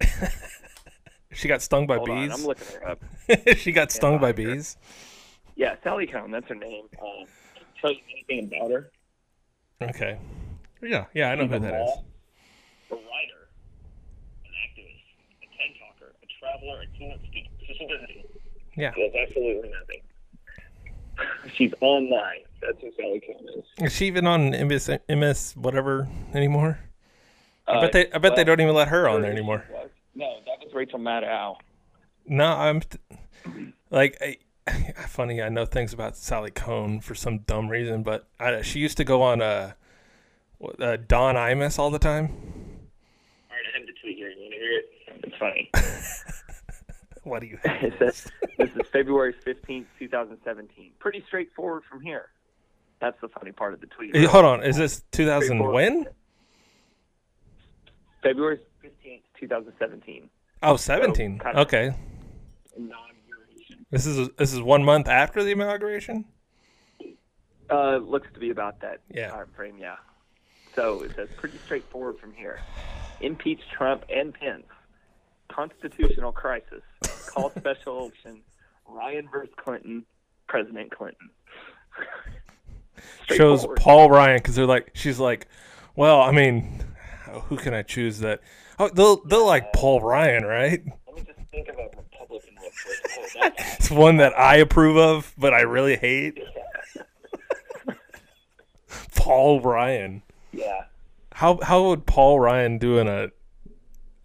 she 1.32 1.48
got 1.48 1.62
stung 1.62 1.86
by 1.86 1.96
Hold 1.96 2.10
on, 2.10 2.28
bees. 2.28 2.38
I'm 2.38 2.46
looking 2.46 2.66
her 2.80 2.88
up. 2.88 3.02
she 3.56 3.72
got 3.72 3.90
stung 3.90 4.18
by 4.18 4.32
bees. 4.32 4.76
her. 4.80 4.86
Yeah, 5.58 5.74
Sally 5.82 6.06
Kohn. 6.06 6.30
That's 6.30 6.46
her 6.46 6.54
name. 6.54 6.84
Um, 7.02 7.26
tell 7.80 7.90
you 7.92 7.98
anything 8.30 8.46
about 8.56 8.70
her? 8.70 8.90
Okay. 9.82 10.16
Yeah, 10.80 11.06
yeah, 11.14 11.30
I 11.30 11.34
know 11.34 11.42
She's 11.42 11.52
who 11.54 11.58
that 11.58 11.74
is. 11.82 11.90
A 12.90 12.94
writer, 12.94 13.48
an 14.44 14.52
activist, 14.64 15.02
a 15.42 15.46
TED 15.58 15.74
talker, 15.80 16.14
a 16.22 16.26
traveler, 16.38 16.82
a 16.82 16.86
keynote 16.96 17.18
speaker. 17.26 17.48
So 17.66 17.74
she 17.76 17.86
does 17.88 18.00
it. 18.08 18.30
Yeah. 18.76 18.92
She 18.94 19.00
does 19.08 19.14
absolutely 19.28 19.70
nothing. 19.80 20.00
She's 21.56 21.74
online. 21.80 22.42
That's 22.62 22.80
who 22.80 22.92
Sally 22.96 23.20
Kohn 23.26 23.44
is. 23.58 23.64
Is 23.84 23.92
she 23.92 24.06
even 24.06 24.28
on 24.28 24.50
MS, 24.50 24.90
MS 25.08 25.54
whatever 25.56 26.06
anymore? 26.34 26.78
I 27.66 27.72
Uh, 27.72 27.80
bet 27.80 27.92
they. 27.92 28.12
I 28.12 28.18
bet 28.18 28.36
they 28.36 28.44
don't 28.44 28.60
even 28.60 28.74
let 28.76 28.86
her 28.88 29.08
on 29.08 29.22
there 29.22 29.32
anymore. 29.32 29.64
No, 30.14 30.36
that 30.46 30.64
was 30.64 30.72
Rachel 30.72 31.00
Maddow. 31.00 31.56
No, 32.28 32.44
I'm 32.44 32.80
like, 33.90 34.16
I, 34.20 34.36
funny. 35.08 35.42
I 35.42 35.48
know 35.48 35.64
things 35.66 35.92
about 35.92 36.16
Sally 36.16 36.50
Kohn 36.50 37.00
for 37.00 37.14
some 37.14 37.38
dumb 37.40 37.68
reason, 37.68 38.02
but 38.02 38.26
I, 38.40 38.62
she 38.62 38.78
used 38.80 38.96
to 38.98 39.04
go 39.04 39.22
on 39.22 39.40
uh, 39.42 39.72
what, 40.58 40.80
uh, 40.80 40.96
Don 40.96 41.34
Imus 41.36 41.78
all 41.78 41.90
the 41.90 41.98
time. 41.98 42.24
All 43.50 43.56
right, 43.56 43.64
I 43.74 43.78
have 43.78 43.86
the 43.86 43.92
tweet 44.00 44.16
here. 44.16 44.28
You 44.30 44.40
want 44.40 44.52
to 44.52 44.58
hear 44.58 44.78
it? 44.78 44.90
It's 45.24 45.36
funny. 45.38 45.70
What 47.24 47.40
do 47.40 47.46
you? 47.46 47.58
it 47.64 47.92
says, 47.98 48.26
this 48.56 48.70
is 48.70 48.80
February 48.90 49.34
15th, 49.46 49.84
2017. 49.98 50.92
Pretty 50.98 51.22
straightforward 51.26 51.82
from 51.84 52.00
here. 52.00 52.30
That's 53.00 53.20
the 53.20 53.28
funny 53.28 53.52
part 53.52 53.74
of 53.74 53.80
the 53.82 53.86
tweet. 53.86 54.16
Eh, 54.16 54.24
Hold 54.24 54.46
on, 54.46 54.62
is 54.64 54.76
this 54.78 55.02
2000 55.12 55.58
when? 55.58 56.06
February 58.22 58.60
15th, 58.82 59.20
2017. 59.38 60.30
Oh, 60.62 60.76
17. 60.76 61.38
kind 61.38 61.58
of- 61.58 61.66
Okay. 61.66 61.94
This 63.90 64.06
is 64.06 64.28
this 64.36 64.52
is 64.52 64.60
one 64.60 64.84
month 64.84 65.08
after 65.08 65.42
the 65.42 65.50
inauguration. 65.50 66.24
Uh, 67.70 67.96
looks 67.98 68.28
to 68.32 68.40
be 68.40 68.50
about 68.50 68.80
that 68.80 69.00
Yeah. 69.10 69.30
time 69.30 69.48
frame, 69.54 69.76
yeah. 69.78 69.96
So 70.74 71.02
it 71.02 71.14
says 71.16 71.28
pretty 71.36 71.58
straightforward 71.58 72.18
from 72.18 72.32
here. 72.32 72.60
Impeach 73.20 73.60
Trump 73.70 74.04
and 74.08 74.32
Pence. 74.32 74.64
Constitutional 75.48 76.32
crisis. 76.32 76.82
Call 77.26 77.50
special 77.50 77.98
election. 78.02 78.40
Ryan 78.86 79.28
versus 79.30 79.52
Clinton. 79.56 80.04
President 80.46 80.90
Clinton. 80.90 81.28
Shows 83.24 83.66
Paul 83.76 84.10
Ryan 84.10 84.38
because 84.38 84.54
they're 84.54 84.66
like, 84.66 84.90
she's 84.94 85.18
like, 85.18 85.46
well, 85.94 86.22
I 86.22 86.30
mean, 86.32 86.82
who 87.48 87.56
can 87.56 87.74
I 87.74 87.82
choose 87.82 88.20
that? 88.20 88.40
Oh, 88.78 88.88
they'll 88.88 89.22
they'll 89.26 89.46
like 89.46 89.72
Paul 89.74 90.00
Ryan, 90.00 90.44
right? 90.44 90.82
Let 91.06 91.16
me 91.16 91.22
just 91.22 91.38
think 91.50 91.68
of 91.68 91.76
a 91.78 91.88
It's 93.78 93.90
one 93.90 94.16
that 94.18 94.36
I 94.38 94.56
approve 94.56 94.96
of, 94.96 95.32
but 95.38 95.52
I 95.54 95.60
really 95.60 95.96
hate. 95.96 96.38
Paul 99.16 99.60
Ryan. 99.60 100.22
yeah. 100.52 100.84
How 101.32 101.58
how 101.62 101.88
would 101.88 102.06
Paul 102.06 102.40
Ryan 102.40 102.78
do 102.78 102.98
in 102.98 103.06
a 103.06 103.28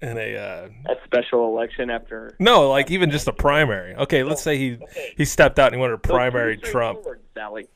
in 0.02 0.18
a 0.18 0.36
uh, 0.36 0.70
A 0.90 0.96
special 1.06 1.46
election 1.48 1.90
after 1.90 2.36
no 2.40 2.70
like 2.70 2.90
even 2.90 3.12
just 3.12 3.28
a 3.28 3.34
primary? 3.34 3.94
Okay, 3.96 4.24
let's 4.24 4.42
say 4.42 4.58
he 4.58 4.80
he 5.16 5.26
stepped 5.26 5.60
out 5.60 5.68
and 5.68 5.76
he 5.76 5.80
wanted 5.80 5.94
a 5.94 5.98
primary 6.00 6.58
pretty 6.58 6.72
Trump. 6.72 7.00
Sally. 7.36 7.68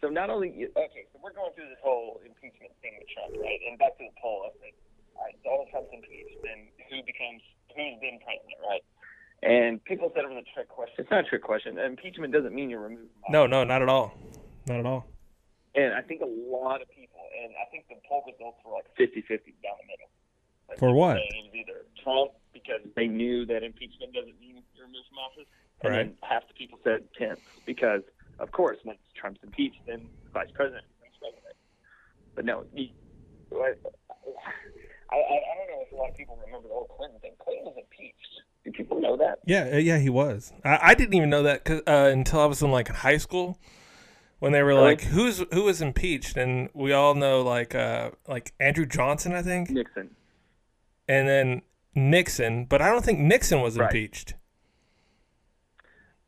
So 0.00 0.08
not 0.08 0.30
only 0.30 0.48
okay, 0.74 1.06
so 1.12 1.20
we're 1.22 1.32
going 1.32 1.52
through 1.54 1.68
this 1.68 1.78
whole 1.82 2.20
impeachment 2.26 2.72
thing 2.82 2.98
with 2.98 3.06
Trump, 3.14 3.38
right? 3.40 3.60
And 3.68 3.78
back 3.78 3.96
to 3.98 4.04
the 4.04 4.10
poll, 4.20 4.50
I 4.50 4.58
think, 4.58 4.74
all 5.14 5.22
right, 5.22 5.36
Donald 5.44 5.68
Trump's 5.70 5.90
impeached, 5.94 6.42
then 6.42 6.66
who 6.90 7.06
becomes 7.06 7.38
who's 7.76 7.94
then 8.02 8.18
president, 8.18 8.58
right? 8.66 8.82
And 9.42 9.82
people 9.84 10.10
said 10.14 10.22
it 10.24 10.30
was 10.30 10.44
a 10.46 10.54
trick 10.54 10.68
question. 10.68 10.94
It's 10.98 11.10
not 11.10 11.26
a 11.26 11.28
trick 11.28 11.42
question. 11.42 11.78
Impeachment 11.78 12.32
doesn't 12.32 12.54
mean 12.54 12.70
you're 12.70 12.80
removed. 12.80 13.10
No, 13.28 13.46
no, 13.46 13.64
not 13.64 13.82
at 13.82 13.88
all, 13.88 14.14
not 14.66 14.78
at 14.78 14.86
all. 14.86 15.06
And 15.74 15.94
I 15.94 16.02
think 16.02 16.20
a 16.22 16.28
lot 16.30 16.80
of 16.82 16.88
people, 16.94 17.18
and 17.42 17.50
I 17.58 17.66
think 17.72 17.88
the 17.88 17.96
poll 18.06 18.22
results 18.28 18.58
were 18.62 18.72
like 18.76 18.86
50-50 18.94 19.56
down 19.64 19.74
the 19.82 19.88
middle. 19.88 20.10
Like 20.68 20.78
For 20.78 20.94
what? 20.94 21.16
It 21.16 21.26
was 21.42 21.50
either 21.58 21.86
Trump 22.04 22.32
because 22.52 22.84
they 22.94 23.08
knew 23.08 23.44
that 23.46 23.64
impeachment 23.64 24.12
doesn't 24.14 24.38
mean 24.38 24.62
you're 24.76 24.86
removed 24.86 25.08
from 25.10 25.18
office, 25.18 25.48
and 25.82 25.90
Right. 25.90 26.06
then 26.06 26.16
half 26.22 26.46
the 26.46 26.54
people 26.54 26.78
said 26.84 27.08
Pence 27.18 27.40
because, 27.66 28.02
of 28.38 28.52
course, 28.52 28.78
once 28.84 29.00
Trump's 29.18 29.40
impeached, 29.42 29.80
then 29.88 30.06
vice 30.32 30.52
president 30.54 30.84
president. 31.18 31.56
But 32.34 32.44
no, 32.44 32.64
you, 32.72 32.88
I, 33.54 33.74
I, 35.10 35.16
I 35.18 35.52
don't 35.58 35.68
know 35.70 35.82
if 35.86 35.92
a 35.92 35.96
lot 35.96 36.10
of 36.10 36.16
people 36.16 36.38
remember 36.46 36.68
the 36.68 36.74
whole 36.74 36.90
Clinton 36.96 37.18
thing. 37.20 37.32
Clinton 37.42 37.66
was 37.66 37.78
impeached. 37.78 38.34
Do 38.64 38.70
people 38.70 39.00
know 39.00 39.16
that? 39.16 39.40
Yeah, 39.44 39.70
uh, 39.72 39.76
yeah, 39.78 39.98
he 39.98 40.08
was. 40.08 40.52
I, 40.64 40.78
I 40.82 40.94
didn't 40.94 41.14
even 41.14 41.30
know 41.30 41.42
that 41.42 41.64
'cause, 41.64 41.80
uh, 41.86 42.10
until 42.12 42.40
I 42.40 42.46
was 42.46 42.62
in 42.62 42.70
like 42.70 42.88
high 42.88 43.16
school 43.16 43.58
when 44.38 44.52
they 44.52 44.62
were 44.62 44.68
Really? 44.68 44.80
like, 44.82 45.00
"Who's 45.02 45.44
who 45.52 45.64
was 45.64 45.82
impeached?" 45.82 46.36
And 46.36 46.68
we 46.72 46.92
all 46.92 47.14
know 47.14 47.42
like 47.42 47.74
uh, 47.74 48.12
like 48.28 48.52
Andrew 48.60 48.86
Johnson, 48.86 49.32
I 49.34 49.42
think, 49.42 49.70
Nixon. 49.70 50.14
and 51.08 51.28
then 51.28 51.62
Nixon. 51.94 52.66
But 52.66 52.80
I 52.82 52.88
don't 52.90 53.04
think 53.04 53.18
Nixon 53.18 53.60
was 53.62 53.76
Right. 53.78 53.86
impeached. 53.86 54.34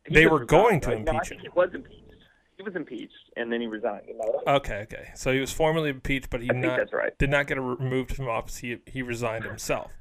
He 0.06 0.14
They 0.14 0.26
were 0.26 0.44
going 0.44 0.80
to 0.82 0.90
right? 0.90 1.04
No, 1.04 1.12
I 1.12 1.14
impeach 1.14 1.28
think 1.28 1.40
him. 1.42 1.50
he 1.52 1.58
was 1.58 1.70
impeached. 1.72 2.00
He 2.56 2.62
was 2.62 2.76
impeached, 2.76 3.30
and 3.36 3.52
then 3.52 3.60
he 3.60 3.66
resigned. 3.66 4.02
I 4.08 4.26
right? 4.26 4.56
Okay, 4.56 4.78
okay. 4.82 5.10
So 5.14 5.32
he 5.32 5.40
was 5.40 5.52
formally 5.52 5.90
impeached, 5.90 6.30
but 6.30 6.40
he 6.40 6.48
not 6.48 6.92
right. 6.92 7.16
did 7.18 7.30
not 7.30 7.46
get 7.46 7.60
removed 7.60 8.14
from 8.14 8.28
office. 8.28 8.58
He 8.58 8.78
he 8.86 9.02
resigned 9.02 9.44
himself. 9.44 9.92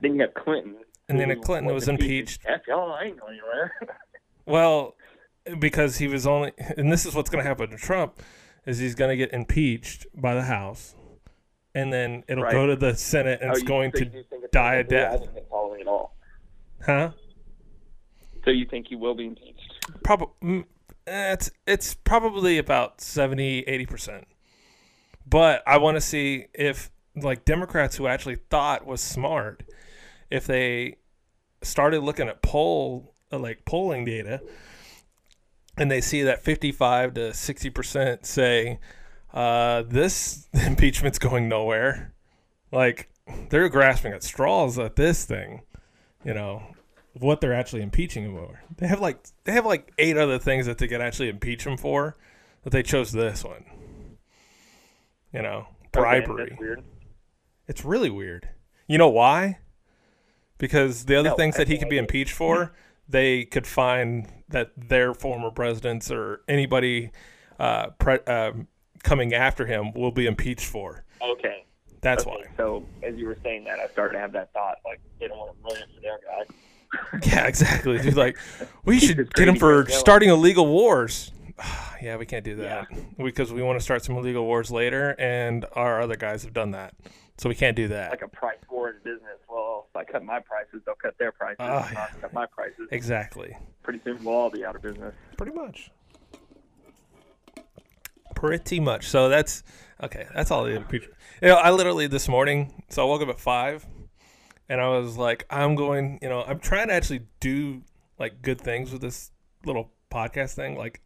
Then 0.00 0.14
you 0.14 0.20
have 0.22 0.34
Clinton. 0.34 0.76
And 1.08 1.20
then 1.20 1.40
Clinton 1.42 1.72
was 1.72 1.88
impeached. 1.88 2.42
Y'all, 2.66 2.92
I 2.92 3.04
ain't 3.04 3.20
going 3.20 3.34
anywhere. 3.38 3.72
Well, 4.46 4.94
because 5.58 5.96
he 5.96 6.06
was 6.06 6.26
only, 6.26 6.52
and 6.76 6.92
this 6.92 7.06
is 7.06 7.14
what's 7.14 7.30
going 7.30 7.42
to 7.42 7.48
happen 7.48 7.70
to 7.70 7.78
Trump, 7.78 8.20
is 8.66 8.78
he's 8.78 8.94
going 8.94 9.08
to 9.08 9.16
get 9.16 9.32
impeached 9.32 10.06
by 10.14 10.34
the 10.34 10.42
House, 10.42 10.94
and 11.74 11.90
then 11.90 12.24
it'll 12.28 12.44
Right. 12.44 12.52
go 12.52 12.66
to 12.66 12.76
the 12.76 12.94
Senate, 12.94 13.40
and 13.40 13.50
Oh, 13.50 13.54
it's 13.54 13.62
going 13.62 13.90
so 13.94 14.04
to 14.04 14.18
it's 14.18 14.50
die 14.52 14.74
a 14.74 14.78
I 14.80 14.82
death. 14.82 15.12
haven't 15.12 15.34
been 15.34 15.44
following 15.48 15.80
it 15.80 15.86
all. 15.86 16.14
Huh? 16.84 17.12
So 18.44 18.50
you 18.50 18.66
think 18.66 18.88
he 18.88 18.96
will 18.96 19.14
be 19.14 19.26
impeached? 19.28 19.80
Probably 20.02 20.64
it's 21.06 21.50
it's 21.66 21.94
probably 21.94 22.58
about 22.58 23.00
70 23.00 23.62
80%. 23.64 24.24
But 25.26 25.62
I 25.66 25.78
want 25.78 25.96
to 25.96 26.02
see 26.02 26.46
if 26.52 26.90
like 27.16 27.46
Democrats 27.46 27.96
who 27.96 28.06
actually 28.06 28.36
thought 28.50 28.84
was 28.86 29.00
smart 29.00 29.62
if 30.30 30.46
they 30.46 30.96
started 31.62 32.00
looking 32.00 32.28
at 32.28 32.42
poll 32.42 33.14
uh, 33.32 33.38
like 33.38 33.64
polling 33.64 34.04
data 34.04 34.40
and 35.76 35.90
they 35.90 36.00
see 36.00 36.22
that 36.22 36.42
55 36.42 37.14
to 37.14 37.20
60% 37.30 38.26
say 38.26 38.78
uh, 39.32 39.82
this 39.82 40.48
impeachment's 40.66 41.18
going 41.18 41.48
nowhere. 41.48 42.14
Like 42.70 43.08
they're 43.50 43.68
grasping 43.68 44.12
at 44.12 44.22
straws 44.22 44.78
at 44.78 44.96
this 44.96 45.24
thing, 45.24 45.62
you 46.24 46.34
know, 46.34 46.62
what 47.14 47.40
they're 47.40 47.54
actually 47.54 47.82
impeaching 47.82 48.24
him 48.24 48.36
over. 48.36 48.60
They 48.76 48.86
have 48.86 49.00
like 49.00 49.18
they 49.44 49.52
have 49.52 49.66
like 49.66 49.92
eight 49.98 50.16
other 50.16 50.38
things 50.38 50.66
that 50.66 50.78
they 50.78 50.88
could 50.88 51.00
actually 51.00 51.28
impeach 51.28 51.64
him 51.64 51.76
for, 51.76 52.16
but 52.62 52.72
they 52.72 52.82
chose 52.82 53.12
this 53.12 53.44
one. 53.44 53.64
You 55.32 55.42
know, 55.42 55.68
bribery. 55.92 56.44
Okay, 56.44 56.56
weird. 56.58 56.84
It's 57.66 57.84
really 57.84 58.10
weird. 58.10 58.48
You 58.86 58.98
know 58.98 59.08
why? 59.08 59.58
Because 60.58 61.06
the 61.06 61.16
other 61.16 61.30
No, 61.30 61.36
things 61.36 61.56
that 61.56 61.68
he 61.68 61.78
could 61.78 61.88
be 61.88 61.98
impeached 61.98 62.32
for, 62.32 62.72
they 63.08 63.44
could 63.44 63.66
find 63.66 64.30
that 64.48 64.70
their 64.76 65.12
former 65.14 65.50
presidents 65.50 66.10
or 66.10 66.42
anybody 66.48 67.10
uh, 67.58 67.88
pre- 67.98 68.20
um 68.20 68.68
coming 69.02 69.34
after 69.34 69.66
him 69.66 69.92
will 69.92 70.10
be 70.10 70.26
impeached 70.26 70.66
for. 70.66 71.04
Okay. 71.22 71.64
That's 72.00 72.26
okay. 72.26 72.44
So 72.56 72.84
as 73.02 73.16
you 73.16 73.26
were 73.26 73.38
saying 73.42 73.64
that, 73.64 73.78
I 73.78 73.86
started 73.88 74.14
to 74.14 74.20
have 74.20 74.32
that 74.32 74.52
thought, 74.52 74.78
like 74.84 75.00
they 75.20 75.28
don't 75.28 75.38
want 75.38 75.56
to 75.56 75.62
run 75.64 75.82
it 75.82 75.88
for 75.94 76.00
their 76.00 76.18
guy. 76.18 76.44
Yeah, 77.26 77.46
exactly. 77.46 77.98
Dude, 77.98 78.16
like 78.16 78.38
we 78.84 79.00
should 79.00 79.34
get 79.34 79.48
him 79.48 79.56
for 79.56 79.84
starting 79.88 80.28
illegal 80.28 80.66
wars. 80.66 81.32
yeah, 82.02 82.16
we 82.16 82.24
can't 82.24 82.44
do 82.44 82.54
that 82.56 82.86
because 83.16 83.52
we 83.52 83.62
want 83.62 83.78
to 83.80 83.82
start 83.82 84.04
some 84.04 84.16
illegal 84.16 84.44
wars 84.44 84.70
later, 84.70 85.16
and 85.18 85.66
our 85.72 86.00
other 86.00 86.14
guys 86.14 86.44
have 86.44 86.52
done 86.52 86.70
that, 86.70 86.94
so 87.36 87.48
we 87.48 87.54
can't 87.54 87.76
do 87.76 87.88
that. 87.88 88.10
Like 88.10 88.22
a 88.22 88.28
price 88.28 88.58
war 88.70 88.90
in 88.90 88.96
business. 89.02 89.38
Well, 89.48 89.86
if 89.90 89.96
I 89.96 90.04
cut 90.04 90.24
my 90.24 90.40
prices, 90.40 90.82
they'll 90.86 90.94
cut 90.94 91.18
their 91.18 91.32
prices. 91.32 91.56
Oh, 91.60 91.64
I 91.64 91.90
yeah. 91.92 92.06
cut 92.20 92.32
my 92.32 92.46
prices. 92.46 92.88
exactly. 92.90 93.56
Pretty 93.82 94.00
soon 94.04 94.22
we'll 94.24 94.34
all 94.34 94.50
be 94.50 94.64
out 94.64 94.76
of 94.76 94.82
business. 94.82 95.14
Pretty 95.36 95.52
much. 95.52 95.90
Pretty 98.34 98.80
much. 98.80 99.08
So 99.08 99.28
that's 99.28 99.62
okay. 100.02 100.26
That's 100.34 100.50
all 100.50 100.64
the. 100.64 100.84
You 101.42 101.48
know, 101.48 101.56
I 101.56 101.70
literally 101.70 102.06
this 102.06 102.28
morning. 102.28 102.84
So 102.88 103.02
I 103.02 103.06
woke 103.06 103.22
up 103.22 103.28
at 103.28 103.40
five, 103.40 103.84
and 104.68 104.80
I 104.80 104.88
was 104.88 105.16
like, 105.16 105.44
I'm 105.50 105.74
going. 105.74 106.18
You 106.22 106.28
know, 106.28 106.42
I'm 106.42 106.60
trying 106.60 106.88
to 106.88 106.94
actually 106.94 107.22
do 107.40 107.82
like 108.18 108.42
good 108.42 108.60
things 108.60 108.92
with 108.92 109.00
this 109.00 109.30
little 109.64 109.92
podcast 110.10 110.54
thing, 110.54 110.76
like 110.76 111.00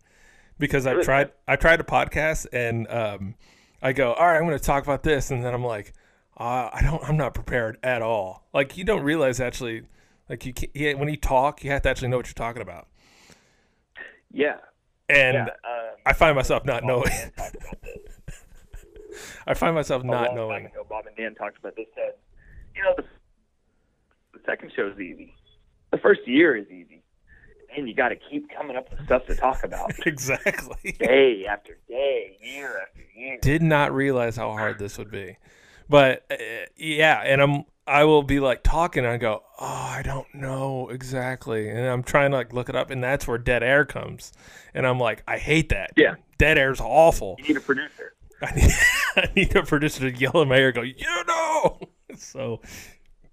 because 0.59 0.87
I've 0.87 1.03
tried. 1.05 1.33
I 1.47 1.57
tried 1.57 1.81
a 1.81 1.85
podcast, 1.85 2.47
and 2.53 2.91
um, 2.91 3.35
I 3.83 3.93
go, 3.93 4.13
all 4.13 4.27
right, 4.27 4.37
I'm 4.37 4.45
going 4.47 4.59
to 4.59 4.65
talk 4.65 4.83
about 4.85 5.03
this, 5.03 5.31
and 5.31 5.45
then 5.45 5.55
I'm 5.55 5.65
like, 5.65 5.93
uh, 6.39 6.71
I 6.73 6.81
don't. 6.83 7.03
I'm 7.09 7.17
not 7.17 7.35
prepared 7.35 7.79
at 7.83 8.03
all. 8.03 8.47
Like 8.55 8.77
you 8.77 8.85
don't 8.85 9.03
realize 9.03 9.41
actually, 9.41 9.83
like 10.29 10.47
you 10.47 10.53
can't, 10.53 10.71
yeah, 10.75 10.95
when 10.95 11.09
you 11.09 11.17
talk, 11.17 11.65
you 11.65 11.71
have 11.71 11.83
to 11.83 11.89
actually 11.89 12.09
know 12.09 12.17
what 12.17 12.27
you're 12.27 12.35
talking 12.35 12.63
about, 12.63 12.87
Yeah. 14.33 14.57
and. 15.09 15.35
yeah. 15.35 15.43
Um, 15.45 15.95
I 16.07 16.13
find 16.15 16.35
myself 16.37 16.65
not 16.65 16.85
knowing. 16.85 17.11
talked 17.37 17.55
about 17.57 17.83
this. 17.83 18.45
I 19.47 19.55
find 19.55 19.75
myself 19.75 20.05
not 20.05 20.35
knowing. 20.35 20.67
Ago, 20.67 20.87
Bob 20.89 21.07
and 21.07 21.17
Dan 21.17 21.35
talked 21.35 21.59
about 21.59 21.77
this. 21.77 21.87
Said, 21.95 22.15
you 22.75 22.83
know, 22.83 22.95
the, 22.97 23.03
the 24.33 24.39
second 24.47 24.73
show 24.75 24.89
is 24.89 24.99
easy. 24.99 25.35
The 25.91 25.99
first 25.99 26.21
year 26.27 26.57
is 26.57 26.67
easy, 26.69 27.03
and 27.77 27.89
you 27.89 27.95
got 27.95 28.09
to 28.11 28.17
keep 28.31 28.49
coming 28.57 28.77
up 28.77 28.91
with 28.91 29.05
stuff 29.05 29.27
to 29.27 29.35
talk 29.35 29.65
about 29.65 29.91
Exactly. 30.07 30.93
day 30.99 31.45
after 31.51 31.79
day, 31.89 32.39
year 32.41 32.81
after 32.81 33.01
year. 33.15 33.39
Did 33.43 33.63
not 33.63 33.93
realize 33.93 34.37
how 34.37 34.51
hard 34.53 34.79
this 34.79 34.97
would 34.99 35.11
be, 35.11 35.37
but 35.89 36.25
uh, 36.31 36.37
yeah, 36.77 37.21
and 37.25 37.41
I'm 37.41 37.65
I 37.87 38.05
will 38.05 38.23
be 38.23 38.39
like 38.41 38.63
talking 38.63 39.05
and 39.05 39.13
I 39.13 39.17
go, 39.17 39.43
oh, 39.61 39.65
I 39.65 40.03
don't 40.05 40.27
know 40.35 40.89
exactly, 40.91 41.69
and 41.71 41.81
I'm 41.87 42.03
trying 42.03 42.31
to 42.33 42.37
like 42.37 42.53
look 42.53 42.69
it 42.69 42.77
up, 42.77 42.91
and 42.91 43.03
that's 43.03 43.27
where 43.27 43.39
dead 43.39 43.63
air 43.63 43.85
comes, 43.85 44.33
and 44.75 44.87
I'm 44.87 44.99
like, 45.01 45.23
I 45.27 45.39
hate 45.39 45.71
that. 45.71 45.93
Yeah. 45.97 46.17
dead 46.39 46.59
air's 46.59 46.81
awful. 46.81 47.37
You 47.39 47.49
need 47.49 47.57
a 47.57 47.61
producer. 47.61 48.13
I 48.43 48.55
need, 48.55 48.71
I 49.17 49.31
need 49.35 49.57
a 49.57 49.63
producer 49.65 50.11
to 50.11 50.17
yell 50.17 50.43
in 50.43 50.49
my 50.49 50.57
ear, 50.59 50.71
go, 50.73 50.83
you 50.83 50.95
know. 51.27 51.81
So 52.17 52.61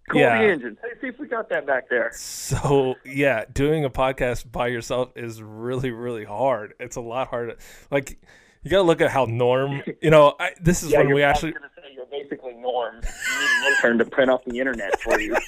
Cool 0.10 0.22
Yeah. 0.22 0.38
the 0.42 0.52
engine. 0.52 0.78
Hey, 0.82 0.90
see 1.02 1.08
if 1.08 1.20
we 1.20 1.28
got 1.28 1.50
that 1.50 1.66
back 1.66 1.90
there. 1.90 2.12
So 2.14 2.96
yeah, 3.06 3.46
doing 3.52 3.86
a 3.86 3.90
podcast 3.90 4.52
by 4.52 4.68
yourself 4.68 5.12
is 5.16 5.42
really 5.42 5.92
really 5.92 6.26
hard. 6.26 6.74
It's 6.80 6.96
a 6.96 7.02
lot 7.02 7.28
harder. 7.30 7.56
Like 7.92 8.20
you 8.64 8.70
got 8.72 8.78
to 8.78 8.84
look 8.84 9.00
at 9.02 9.12
how 9.12 9.26
Norm. 9.26 9.82
You 10.02 10.10
know, 10.12 10.36
I, 10.40 10.52
this 10.62 10.82
is 10.84 10.92
Yeah, 10.92 11.00
when 11.00 11.14
we 11.14 11.24
actually. 11.24 11.52
say 11.54 11.58
basically 12.36 12.62
Norm. 12.62 12.96
You 12.96 13.40
need 13.40 13.50
an 13.68 13.74
intern 13.74 13.98
to 14.00 14.06
print 14.06 14.30
off 14.32 14.44
the 14.46 14.60
internet 14.60 15.00
for 15.02 15.20
you. 15.20 15.36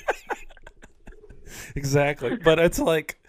Exactly, 1.76 2.36
but 2.36 2.60
it's 2.60 2.80
like 2.80 3.20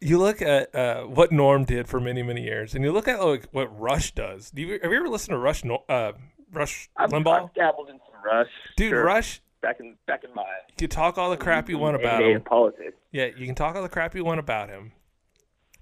you 0.00 0.18
look 0.18 0.42
at 0.42 0.74
uh, 0.74 1.02
what 1.04 1.32
Norm 1.32 1.64
did 1.64 1.88
for 1.88 1.98
many 2.00 2.22
many 2.22 2.42
years, 2.42 2.74
and 2.74 2.84
you 2.84 2.92
look 2.92 3.08
at 3.08 3.22
like 3.24 3.46
what 3.52 3.66
Rush 3.78 4.12
does. 4.12 4.50
Do 4.50 4.62
you 4.62 4.78
have 4.82 4.90
you 4.92 4.98
ever 4.98 5.08
listened 5.08 5.34
to 5.34 5.38
Rush? 5.38 5.62
Uh, 5.88 6.12
Rush 6.52 6.90
I've, 6.96 7.10
Limbaugh, 7.10 7.44
I've 7.44 7.54
dabbled 7.54 7.88
in 7.90 7.98
some 7.98 8.22
Rush. 8.24 8.48
dude. 8.76 8.90
Sure. 8.90 9.04
Rush. 9.04 9.40
back 9.62 9.80
in 9.80 9.96
back 10.06 10.24
in 10.24 10.34
my 10.34 10.44
You 10.80 10.88
talk 10.88 11.18
all 11.18 11.30
the 11.30 11.36
crap 11.36 11.68
you 11.68 11.78
want 11.78 11.96
about 11.96 12.22
him. 12.22 12.42
politics. 12.42 12.96
Yeah, 13.12 13.26
you 13.36 13.46
can 13.46 13.54
talk 13.54 13.76
all 13.76 13.82
the 13.82 13.88
crap 13.88 14.14
you 14.14 14.24
want 14.24 14.40
about 14.40 14.68
him, 14.68 14.92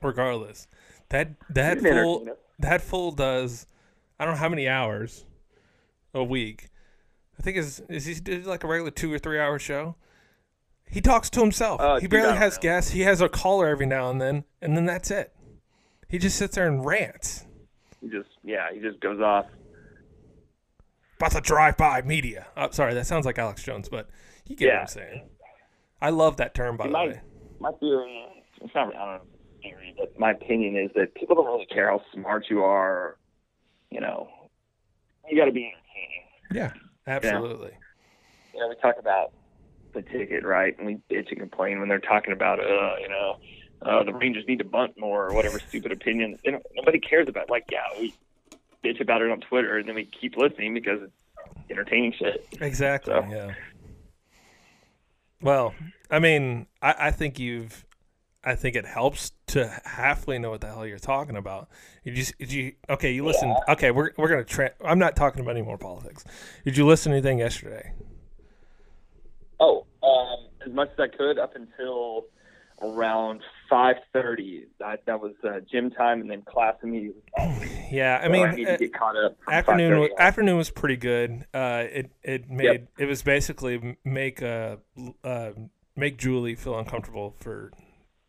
regardless. 0.03 0.69
That 1.09 1.31
that 1.51 1.79
He's 1.79 1.87
fool 1.93 2.29
that 2.59 2.81
fool 2.83 3.11
does 3.13 3.67
I 4.21 4.25
don't 4.25 4.35
know 4.35 4.41
how 4.41 4.49
many 4.49 4.69
hours 4.69 5.25
a 6.15 6.23
week. 6.23 6.69
I 7.39 7.43
think 7.43 7.57
is 7.57 7.81
is 7.89 8.07
he 8.07 8.15
did 8.15 8.47
like 8.47 8.65
a 8.65 8.67
regular 8.67 8.91
two 8.91 9.13
or 9.13 9.19
three 9.19 9.39
hour 9.39 9.59
show. 9.59 9.97
He 10.89 11.01
talks 11.01 11.29
to 11.31 11.41
himself. 11.41 11.81
Uh, 11.81 11.99
he 11.99 12.07
barely 12.07 12.37
has 12.37 12.57
know. 12.57 12.63
guests. 12.63 12.93
He 12.93 13.01
has 13.03 13.21
a 13.21 13.29
caller 13.29 13.67
every 13.67 13.87
now 13.87 14.09
and 14.11 14.21
then, 14.21 14.45
and 14.63 14.77
then 14.77 14.87
that's 14.87 15.11
it. 15.11 15.33
He 16.09 16.19
just 16.19 16.37
sits 16.37 16.55
there 16.55 16.69
and 16.69 16.85
rants 16.87 17.45
He 18.01 18.09
just 18.09 18.29
yeah, 18.45 18.69
he 18.73 18.81
just 18.81 19.01
goes 19.01 19.21
off. 19.21 19.47
about 21.17 21.33
the 21.33 21.41
drive-by 21.41 22.03
media. 22.03 22.47
Oh, 22.57 22.71
sorry, 22.71 22.95
that 22.95 23.07
sounds 23.07 23.27
like 23.27 23.39
Alex 23.39 23.63
Jones, 23.65 23.89
but 23.89 24.09
you 24.47 24.55
get 24.57 24.73
what 24.73 24.81
I'm 24.83 24.87
saying. 24.87 25.29
I 26.01 26.11
love 26.11 26.37
that 26.37 26.55
term, 26.55 26.77
by 26.77 26.85
See, 26.85 26.89
the 26.89 26.93
my 26.93 27.07
way. 27.07 27.21
my 27.59 27.73
theory, 27.81 28.27
it's 28.61 28.75
not 28.75 28.95
I 28.95 28.99
don't 28.99 29.15
know 29.15 29.21
theory, 29.63 29.95
but 29.99 30.17
my 30.19 30.31
opinion 30.33 30.77
is 30.77 30.91
that 30.95 31.15
people 31.17 31.35
don't 31.35 31.47
really 31.47 31.67
care 31.67 31.89
how 31.91 32.01
smart 32.15 32.45
you 32.49 32.63
are. 32.63 33.17
You 33.91 34.01
know, 34.01 34.29
you 35.29 35.37
got 35.37 35.47
to 35.47 35.53
be 35.53 35.65
entertaining. 35.65 36.25
Yeah, 36.53 36.73
absolutely. 37.07 37.73
You 38.55 38.61
know, 38.61 38.69
we 38.69 38.75
talk 38.77 38.97
about 38.99 39.33
the 39.93 40.03
ticket, 40.03 40.45
right? 40.45 40.77
And 40.79 40.87
we 40.87 40.95
bitch 41.11 41.29
and 41.31 41.39
complain 41.39 41.79
when 41.81 41.89
they're 41.89 41.99
talking 41.99 42.33
about, 42.33 42.61
uh, 42.61 42.97
you 43.01 43.09
know, 43.09 43.37
uh, 43.83 44.03
the 44.05 44.13
Rangers 44.13 44.45
need 44.49 44.59
to 44.59 44.65
bunt 44.65 44.99
more 44.99 45.27
or 45.29 45.35
whatever 45.35 45.59
stupid 45.69 45.93
opinion. 45.93 46.39
They 46.45 46.51
don't, 46.51 46.65
nobody 46.75 46.99
cares 46.99 47.29
about. 47.29 47.45
It. 47.45 47.51
Like, 47.51 47.65
yeah, 47.71 47.85
we 47.99 48.15
bitch 48.85 49.01
about 49.01 49.23
it 49.23 49.31
on 49.31 49.41
Twitter, 49.41 49.79
and 49.79 49.89
then 49.89 49.95
we 49.95 50.05
keep 50.07 50.37
listening 50.37 50.75
because 50.75 51.01
it's 51.03 51.13
entertaining 51.71 52.13
shit. 52.19 52.47
Exactly. 52.61 53.13
So- 53.15 53.27
Yeah. 53.31 53.55
Well, 55.43 55.75
I 56.11 56.19
mean, 56.19 56.67
I, 56.81 56.95
I 56.99 57.11
think 57.11 57.39
you've, 57.39 57.85
I 58.47 58.55
think 58.55 58.77
it 58.77 58.87
helps 58.87 59.33
to 59.49 59.67
halfway 59.85 60.39
know 60.39 60.51
what 60.51 60.61
the 60.61 60.69
hell 60.69 60.87
you're 60.87 61.01
talking 61.01 61.37
about. 61.37 61.69
You 62.05 62.13
just, 62.13 62.39
did 62.39 62.53
you, 62.53 62.75
okay, 62.89 63.11
you 63.11 63.25
listened. 63.25 63.57
Okay, 63.69 63.91
we're 63.91 64.13
we're 64.17 64.29
gonna. 64.29 64.45
Tra- 64.45 64.73
I'm 64.85 65.01
not 65.01 65.17
talking 65.17 65.41
about 65.41 65.57
any 65.57 65.63
more 65.63 65.77
politics. 65.77 66.25
Did 66.65 66.77
you 66.77 66.87
listen 66.87 67.11
to 67.11 67.19
anything 67.19 67.41
yesterday? 67.41 67.93
Oh, 69.59 69.85
um, 70.05 70.47
as 70.65 70.73
much 70.73 70.91
as 70.93 71.01
I 71.01 71.09
could 71.09 71.41
up 71.41 71.57
until 71.57 72.27
around 72.81 73.43
five 73.69 73.97
thirty. 74.13 74.67
That 74.79 75.05
that 75.07 75.21
was 75.21 75.35
uh, 75.43 75.61
gym 75.69 75.91
time, 75.91 76.21
and 76.21 76.31
then 76.31 76.43
class 76.43 76.77
immediately. 76.85 77.23
Yeah, 77.91 78.21
I 78.23 78.27
So 78.27 78.33
mean, 78.33 78.47
I 78.47 78.55
need 78.55 78.69
uh, 78.69 78.73
to 78.73 78.79
get 78.79 78.95
caught 78.95 79.17
up. 79.17 79.37
afternoon 79.51 80.01
was, 80.01 80.11
afternoon 80.19 80.57
was 80.57 80.71
pretty 80.71 80.97
good. 80.97 81.47
Uh, 81.53 81.85
it 81.91 82.11
it 82.23 82.49
made 82.49 82.87
it 82.97 83.07
was 83.07 83.23
basically 83.23 83.97
make 84.05 84.43
uh, 84.43 84.77
uh 85.25 85.51
make 85.97 86.17
Julie 86.17 86.55
feel 86.55 86.79
uncomfortable 86.79 87.35
for 87.41 87.73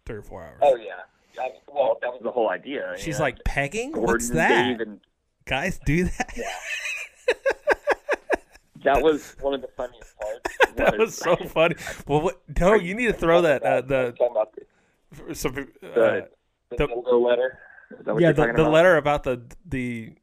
three 0.07 0.17
or 0.17 0.21
four 0.23 0.43
hours. 0.43 0.57
Oh 0.61 0.75
yeah. 0.75 0.93
I, 1.39 1.51
well, 1.67 1.99
that 2.01 2.11
was 2.11 2.21
the 2.23 2.31
whole 2.31 2.49
idea. 2.49 2.95
She's 2.97 3.19
like 3.19 3.43
pegging. 3.43 3.91
Gordon 3.91 4.13
What's 4.13 4.29
that? 4.29 4.81
And 4.81 4.99
Guys 5.45 5.79
do 5.85 6.05
that? 6.05 6.33
Yeah. 6.35 7.33
that 8.83 9.03
was 9.03 9.35
one 9.39 9.53
of 9.53 9.61
the 9.61 9.67
funniest 9.67 10.15
parts. 10.17 10.57
that 10.75 10.97
was 10.97 11.15
so 11.15 11.35
funny. 11.35 11.75
Well, 12.07 12.21
what, 12.21 12.41
no, 12.59 12.73
you 12.73 12.95
need 12.95 13.07
to 13.07 13.13
throw 13.13 13.41
that 13.41 13.61
uh, 13.63 13.81
the 13.81 14.13
Talking 14.17 14.31
about 14.31 14.57
the, 15.27 15.35
some, 15.35 15.55
uh, 15.55 15.63
the, 15.83 16.27
the, 16.77 17.15
letter. 17.15 17.59
Is 17.91 18.05
that 18.05 18.13
what 18.13 18.21
yeah 18.21 18.31
the, 18.31 18.53
the 18.53 18.69
letter 18.69 18.97
about 18.97 19.23
the 19.23 19.41
the 19.65 20.13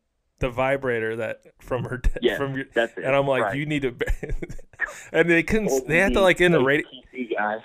the 0.40 0.50
vibrator 0.50 1.16
that 1.16 1.40
from 1.60 1.84
her 1.84 2.02
Yeah, 2.20 2.36
from 2.36 2.54
your 2.54 2.66
that's 2.74 2.96
it. 2.98 3.04
and 3.04 3.14
I'm 3.16 3.26
like 3.26 3.44
Right. 3.44 3.56
you 3.56 3.64
need 3.64 3.82
to 3.82 3.94
and 5.12 5.30
they 5.30 5.42
couldn't 5.42 5.70
Old 5.70 5.88
they 5.88 5.98
had 5.98 6.12
to 6.14 6.20
like 6.20 6.40
in 6.40 6.52
the 6.52 6.62
radio 6.62 6.86
guy. 7.38 7.56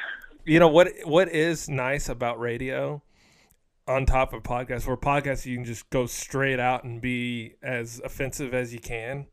You 0.49 0.59
know 0.59 0.67
what 0.67 0.91
what 1.03 1.29
is 1.29 1.69
nice 1.69 2.09
about 2.09 2.39
radio 2.39 3.03
on 3.87 4.05
top 4.07 4.33
of 4.33 4.41
podcasts 4.41 4.87
where 4.87 4.97
podcasts 4.97 5.45
you 5.45 5.55
can 5.55 5.63
just 5.63 5.87
go 5.91 6.07
straight 6.07 6.59
out 6.59 6.83
and 6.83 7.01
be 7.01 7.53
as 7.61 8.01
offensive 8.03 8.53
as 8.53 8.73
you 8.73 8.79
can. 8.79 9.27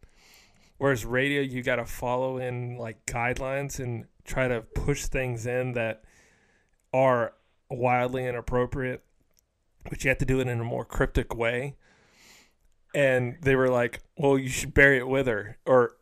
Whereas 0.77 1.07
radio 1.07 1.41
you 1.41 1.63
got 1.63 1.77
to 1.77 1.87
follow 1.87 2.37
in 2.37 2.77
like 2.77 3.07
guidelines 3.07 3.81
and 3.81 4.05
try 4.25 4.47
to 4.47 4.61
push 4.61 5.07
things 5.07 5.47
in 5.47 5.73
that 5.73 6.05
are 6.93 7.33
wildly 7.71 8.27
inappropriate 8.27 9.03
but 9.89 10.05
you 10.05 10.09
have 10.09 10.19
to 10.19 10.27
do 10.27 10.41
it 10.41 10.49
in 10.49 10.61
a 10.61 10.65
more 10.65 10.85
cryptic 10.85 11.35
way. 11.35 11.77
And 12.95 13.39
they 13.41 13.57
were 13.57 13.71
like 13.71 14.03
well 14.19 14.37
you 14.37 14.51
should 14.51 14.75
bury 14.75 14.99
it 14.99 15.09
with 15.09 15.29
her 15.29 15.57
or 15.65 15.97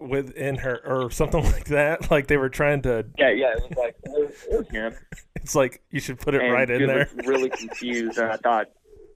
within 0.00 0.56
her 0.56 0.80
or 0.84 1.10
something 1.10 1.42
like 1.52 1.66
that 1.66 2.10
like 2.10 2.26
they 2.26 2.36
were 2.36 2.48
trying 2.48 2.82
to 2.82 3.06
Yeah, 3.18 3.30
yeah. 3.30 3.52
It 3.56 3.62
was 3.68 3.78
like 3.78 3.96
it 4.02 4.10
was, 4.10 4.46
it 4.50 4.58
was 4.58 4.68
him. 4.68 4.94
it's 5.36 5.54
like 5.54 5.82
you 5.90 6.00
should 6.00 6.18
put 6.18 6.34
it 6.34 6.42
and 6.42 6.52
right 6.52 6.68
in 6.70 6.86
there. 6.86 7.08
was 7.16 7.26
really 7.26 7.50
confused, 7.50 8.18
and 8.18 8.32
I 8.32 8.36
thought, 8.36 8.66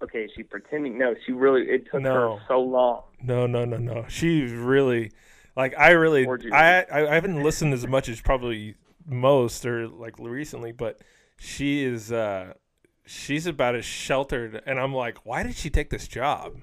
okay, 0.02 0.24
is 0.24 0.30
she 0.36 0.42
pretending? 0.42 0.98
No, 0.98 1.14
she 1.26 1.32
really. 1.32 1.62
It 1.62 1.86
took 1.90 2.02
No. 2.02 2.36
her 2.38 2.44
so 2.48 2.60
long. 2.60 3.02
No, 3.22 3.46
no, 3.46 3.64
no, 3.64 3.76
no. 3.78 4.04
She's 4.08 4.52
really 4.52 5.10
like 5.56 5.74
I 5.78 5.90
really 5.90 6.26
I, 6.52 6.82
I 6.84 7.06
I 7.10 7.14
haven't 7.14 7.42
listened 7.42 7.72
as 7.72 7.86
much 7.86 8.08
as 8.08 8.20
probably 8.20 8.74
most 9.06 9.64
or 9.66 9.88
like 9.88 10.18
recently, 10.18 10.72
but 10.72 11.00
she 11.38 11.82
is 11.84 12.12
uh 12.12 12.54
she's 13.06 13.46
about 13.46 13.74
as 13.74 13.84
sheltered 13.84 14.62
and 14.66 14.78
I'm 14.80 14.94
like, 14.94 15.24
why 15.26 15.42
did 15.42 15.54
she 15.56 15.68
take 15.70 15.90
this 15.90 16.08
job? 16.08 16.56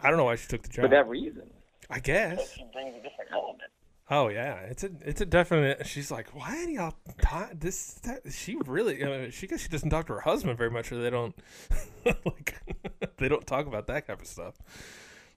I 0.00 0.08
don't 0.08 0.18
know 0.18 0.24
why 0.24 0.36
she 0.36 0.46
took 0.46 0.62
the 0.62 0.68
job. 0.68 0.84
For 0.84 0.88
that 0.88 1.08
reason, 1.08 1.50
I 1.90 2.00
guess. 2.00 2.52
she 2.54 2.64
brings 2.72 2.94
a 2.94 3.02
different 3.02 3.30
element. 3.32 3.70
Oh 4.08 4.28
yeah, 4.28 4.54
it's 4.60 4.84
a 4.84 4.90
it's 5.04 5.20
a 5.20 5.26
definite. 5.26 5.84
She's 5.86 6.10
like, 6.12 6.28
why 6.34 6.64
do 6.64 6.70
y'all 6.70 6.94
ta- 7.20 7.50
this? 7.54 7.94
That, 8.04 8.32
she 8.32 8.56
really? 8.66 9.02
I 9.04 9.06
mean, 9.08 9.30
she 9.32 9.46
guess 9.48 9.60
she 9.60 9.68
doesn't 9.68 9.90
talk 9.90 10.06
to 10.06 10.12
her 10.14 10.20
husband 10.20 10.56
very 10.58 10.70
much, 10.70 10.92
or 10.92 11.02
they 11.02 11.10
don't 11.10 11.34
like 12.24 12.54
they 13.16 13.28
don't 13.28 13.46
talk 13.46 13.66
about 13.66 13.86
that 13.88 14.06
kind 14.06 14.20
of 14.20 14.26
stuff. 14.26 14.54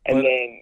And 0.05 0.17
But- 0.17 0.23
then 0.23 0.61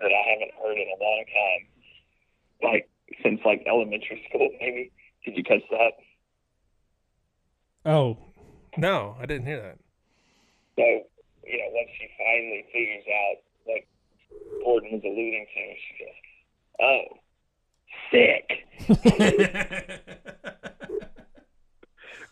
that 0.00 0.12
I 0.12 0.30
haven't 0.30 0.50
heard 0.62 0.78
in 0.78 0.88
a 0.88 1.02
long 1.02 1.24
time, 1.26 2.70
like 2.72 2.88
since 3.22 3.40
like 3.44 3.64
elementary 3.66 4.24
school, 4.28 4.48
maybe. 4.60 4.92
Did 5.24 5.36
you 5.36 5.42
catch 5.42 5.62
that? 5.70 5.92
Oh 7.86 8.16
no, 8.76 9.16
I 9.20 9.26
didn't 9.26 9.46
hear 9.46 9.60
that. 9.60 9.78
So 10.76 10.84
you 11.46 11.58
know, 11.58 11.68
once 11.72 11.90
she 11.98 12.08
finally 12.18 12.64
figures 12.72 13.04
out 13.08 13.36
Gordon 14.64 14.92
was 14.92 15.02
alluding 15.04 15.46
to, 15.54 15.60
she 15.84 15.94
goes, 16.04 16.18
"Oh, 16.80 17.04
sick." 18.10 18.46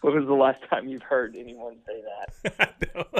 When 0.01 0.17
was 0.17 0.27
the 0.27 0.33
last 0.35 0.59
time 0.69 0.89
you've 0.89 1.03
heard 1.03 1.37
anyone 1.39 1.77
say 1.87 2.03
that? 2.03 3.07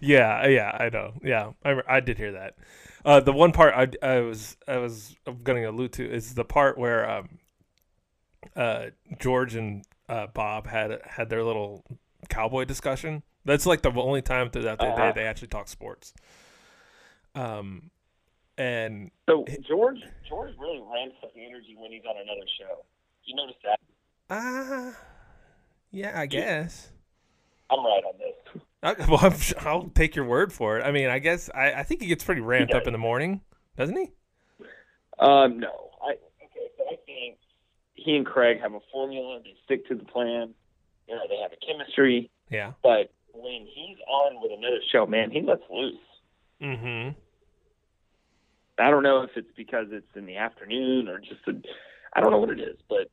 Yeah, 0.00 0.46
yeah, 0.46 0.70
I 0.78 0.88
know. 0.88 1.12
Yeah, 1.22 1.50
I, 1.64 1.80
I 1.88 2.00
did 2.00 2.16
hear 2.16 2.32
that. 2.32 2.54
Uh, 3.04 3.20
the 3.20 3.32
one 3.32 3.52
part 3.52 3.74
I, 3.74 3.88
I 4.06 4.20
was 4.20 4.56
I 4.66 4.78
was 4.78 5.14
going 5.26 5.60
to 5.62 5.68
allude 5.68 5.92
to 5.94 6.10
is 6.10 6.34
the 6.34 6.44
part 6.44 6.78
where 6.78 7.08
um, 7.10 7.38
uh, 8.56 8.86
George 9.18 9.54
and 9.54 9.84
uh, 10.08 10.28
Bob 10.28 10.66
had 10.66 10.98
had 11.04 11.28
their 11.28 11.42
little 11.44 11.84
cowboy 12.30 12.64
discussion. 12.64 13.22
That's 13.44 13.66
like 13.66 13.82
the 13.82 13.90
only 13.90 14.22
time 14.22 14.48
throughout 14.50 14.78
the 14.78 14.84
day 14.86 14.90
Uh-huh. 14.92 15.12
they 15.14 15.26
actually 15.26 15.48
talk 15.48 15.68
sports. 15.68 16.14
Um, 17.34 17.90
and 18.58 19.10
So 19.28 19.44
George, 19.66 19.98
George 20.28 20.54
really 20.58 20.82
ramps 20.92 21.16
up 21.22 21.32
the 21.34 21.44
energy 21.44 21.76
when 21.78 21.90
he's 21.92 22.02
on 22.08 22.16
another 22.16 22.46
show. 22.58 22.84
You 23.24 23.36
notice 23.36 23.56
that? 23.64 23.78
uh 24.30 24.92
yeah, 25.90 26.18
I 26.18 26.26
guess. 26.26 26.90
I'm 27.70 27.84
right 27.84 28.02
on 28.04 28.14
this. 28.18 28.62
I, 28.82 28.94
well, 29.08 29.20
I'm, 29.22 29.34
I'll 29.66 29.88
take 29.94 30.16
your 30.16 30.24
word 30.24 30.52
for 30.52 30.78
it. 30.78 30.82
I 30.82 30.90
mean, 30.90 31.08
I 31.08 31.18
guess 31.18 31.50
I, 31.54 31.72
I 31.72 31.82
think 31.82 32.00
he 32.00 32.08
gets 32.08 32.24
pretty 32.24 32.40
ramped 32.40 32.74
up 32.74 32.86
in 32.86 32.92
the 32.92 32.98
morning, 32.98 33.42
doesn't 33.76 33.96
he? 33.96 34.10
Um, 35.18 35.60
no. 35.60 35.90
I 36.02 36.12
okay. 36.44 36.68
So 36.76 36.84
I 36.90 36.96
think 37.06 37.38
he 37.94 38.16
and 38.16 38.26
Craig 38.26 38.60
have 38.60 38.74
a 38.74 38.80
formula. 38.90 39.40
They 39.44 39.54
stick 39.64 39.86
to 39.88 39.94
the 39.94 40.04
plan. 40.04 40.54
You 41.06 41.14
know, 41.14 41.22
they 41.28 41.36
have 41.36 41.52
a 41.52 41.66
chemistry. 41.66 42.30
Yeah. 42.50 42.72
But 42.82 43.12
when 43.32 43.66
he's 43.72 43.98
on 44.08 44.40
with 44.42 44.50
another 44.56 44.80
show, 44.90 45.06
man, 45.06 45.30
he 45.30 45.42
lets 45.42 45.62
loose. 45.70 45.94
Mm-hmm. 46.60 47.18
I 48.82 48.90
don't 48.90 49.02
know 49.02 49.22
if 49.22 49.30
it's 49.36 49.50
because 49.56 49.88
it's 49.90 50.14
in 50.16 50.26
the 50.26 50.36
afternoon 50.36 51.08
or 51.08 51.18
just 51.18 51.40
a, 51.46 51.52
I 52.14 52.20
don't 52.20 52.30
know 52.30 52.38
what 52.38 52.50
it 52.50 52.60
is, 52.60 52.78
but 52.88 53.08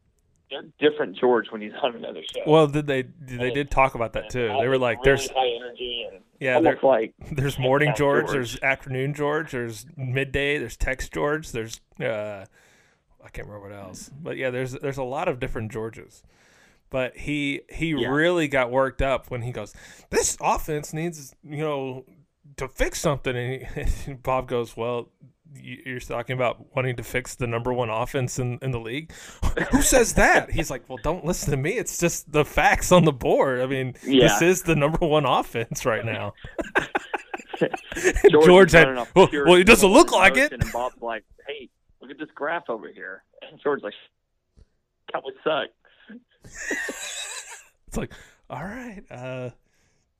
they're 0.49 0.63
different 0.79 1.15
George 1.17 1.51
when 1.51 1.61
he's 1.61 1.71
on 1.81 1.95
another 1.95 2.21
show. 2.33 2.41
Well, 2.47 2.67
did 2.67 2.87
they 2.87 3.03
they 3.03 3.51
did 3.51 3.69
talk 3.69 3.95
about 3.95 4.13
that 4.13 4.29
too? 4.29 4.47
They 4.59 4.67
were 4.67 4.77
like, 4.77 4.97
really 5.05 5.05
"There's 5.17 5.29
high 5.29 5.49
energy 5.55 6.07
and 6.11 6.21
Yeah, 6.39 6.59
they're- 6.59 6.79
like 6.81 7.13
there's 7.31 7.59
morning 7.59 7.93
George, 7.95 8.25
George. 8.25 8.31
there's 8.33 8.61
afternoon 8.63 9.13
George, 9.13 9.51
there's 9.51 9.85
midday, 9.95 10.57
there's 10.57 10.75
text 10.77 11.13
George, 11.13 11.51
there's 11.51 11.79
uh, 12.01 12.45
I 13.23 13.29
can't 13.31 13.47
remember 13.47 13.69
what 13.69 13.75
else, 13.77 14.09
but 14.21 14.37
yeah, 14.37 14.49
there's 14.49 14.71
there's 14.73 14.97
a 14.97 15.03
lot 15.03 15.27
of 15.27 15.39
different 15.39 15.71
Georges. 15.71 16.23
But 16.89 17.15
he 17.17 17.61
he 17.69 17.89
Yeah. 17.93 18.07
really 18.09 18.47
got 18.47 18.71
worked 18.71 19.03
up 19.03 19.29
when 19.29 19.43
he 19.43 19.51
goes, 19.51 19.75
"This 20.09 20.35
offense 20.41 20.91
needs 20.93 21.35
you 21.43 21.57
know 21.63 22.05
to 22.57 22.67
fix 22.67 22.99
something," 22.99 23.35
and, 23.35 23.61
he, 23.61 23.91
and 24.11 24.23
Bob 24.23 24.47
goes, 24.47 24.75
"Well." 24.75 25.09
You- 25.55 25.81
You're 25.85 25.99
talking 25.99 26.35
about 26.35 26.75
wanting 26.75 26.95
to 26.97 27.03
fix 27.03 27.35
the 27.35 27.47
number 27.47 27.73
one 27.73 27.89
offense 27.89 28.39
in, 28.39 28.59
in 28.61 28.71
the 28.71 28.79
league. 28.79 29.11
Who 29.71 29.81
says 29.83 30.13
that? 30.13 30.51
He's 30.51 30.69
like, 30.69 30.87
well, 30.89 30.99
don't 31.03 31.25
listen 31.25 31.51
to 31.51 31.57
me. 31.57 31.71
It's 31.71 31.97
just 31.97 32.31
the 32.31 32.45
facts 32.45 32.91
on 32.91 33.05
the 33.05 33.11
board. 33.13 33.61
I 33.61 33.65
mean, 33.65 33.95
this 34.03 34.41
is 34.41 34.63
the 34.63 34.75
number 34.75 35.05
one 35.05 35.25
offense 35.25 35.85
right 35.85 36.05
now. 36.05 36.33
George, 38.31 38.45
George 38.45 38.71
had- 38.71 38.95
well- 39.15 39.29
well, 39.33 39.55
it 39.55 39.65
doesn't 39.65 39.89
look 39.91 40.11
like 40.11 40.37
it. 40.37 40.51
And 40.53 40.63
Bob's 40.71 41.01
like, 41.01 41.25
"Hey, 41.47 41.69
look 42.01 42.09
at 42.11 42.17
this 42.17 42.29
graph 42.33 42.69
over 42.69 42.87
here." 42.89 43.23
And 43.41 43.59
George's 43.61 43.83
like, 43.83 43.93
"Cowboys 45.11 45.33
suck." 45.43 45.67
It's 47.87 47.97
like, 47.97 48.13
all 48.49 48.63
right, 48.63 49.03
uh, 49.11 49.49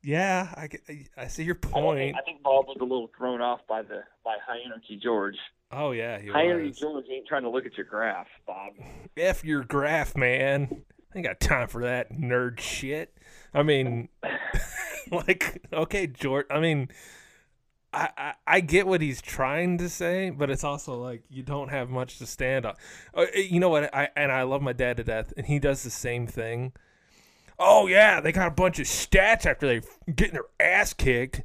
yeah, 0.04 0.54
I, 0.56 0.70
I 1.18 1.28
see 1.28 1.44
your 1.44 1.60
I, 1.64 1.68
point. 1.68 2.00
think, 2.00 2.18
I 2.18 2.22
think 2.22 2.44
Bob 2.44 2.68
was 2.68 2.78
a 2.80 2.84
little 2.84 3.10
thrown 3.18 3.42
off 3.42 3.62
by 3.68 3.82
the 3.82 4.04
by 4.24 4.38
high 4.46 4.60
energy 4.66 5.00
George. 5.02 5.38
Oh 5.72 5.92
yeah, 5.92 6.20
he 6.20 6.30
High 6.30 6.46
energy. 6.46 6.72
George 6.80 7.06
ain't 7.12 7.28
trying 7.28 7.44
to 7.44 7.50
look 7.50 7.66
at 7.66 7.78
your 7.78 7.86
graph, 7.86 8.28
Bob. 8.48 8.74
F 9.18 9.44
your 9.44 9.64
graph, 9.64 10.16
man. 10.16 10.84
I 11.14 11.18
ain't 11.18 11.28
got 11.28 11.40
time 11.40 11.68
for 11.68 11.84
that 11.84 12.12
nerd 12.14 12.60
shit. 12.60 13.18
I 13.54 13.64
mean, 13.64 14.10
like, 15.12 15.64
okay, 15.72 16.08
George. 16.08 16.46
I 16.50 16.60
mean, 16.60 16.90
I, 17.94 18.10
I 18.18 18.34
I 18.48 18.60
get 18.62 18.88
what 18.88 19.02
he's 19.02 19.22
trying 19.22 19.78
to 19.80 19.90
say, 19.90 20.30
but 20.30 20.50
it's 20.50 20.64
also 20.64 20.96
like 20.96 21.24
you 21.30 21.44
don't 21.44 21.70
have 21.70 21.90
much 21.90 22.20
to 22.20 22.26
stand 22.26 22.66
on. 22.66 22.76
Uh, 23.14 23.26
you 23.36 23.60
know 23.60 23.70
what? 23.70 23.94
I 23.94 24.10
and 24.16 24.32
I 24.32 24.44
love 24.44 24.62
my 24.62 24.74
dad 24.74 24.98
to 24.98 25.04
death, 25.04 25.34
and 25.38 25.46
he 25.46 25.60
does 25.60 25.84
the 25.84 25.90
same 25.90 26.28
thing. 26.28 26.74
Oh 27.60 27.88
yeah, 27.88 28.22
they 28.22 28.32
got 28.32 28.48
a 28.48 28.52
bunch 28.52 28.80
of 28.80 28.86
stats 28.86 29.46
after 29.46 29.68
they 29.68 29.82
getting 30.12 30.36
their 30.36 30.46
ass 30.60 30.94
kicked. 30.94 31.44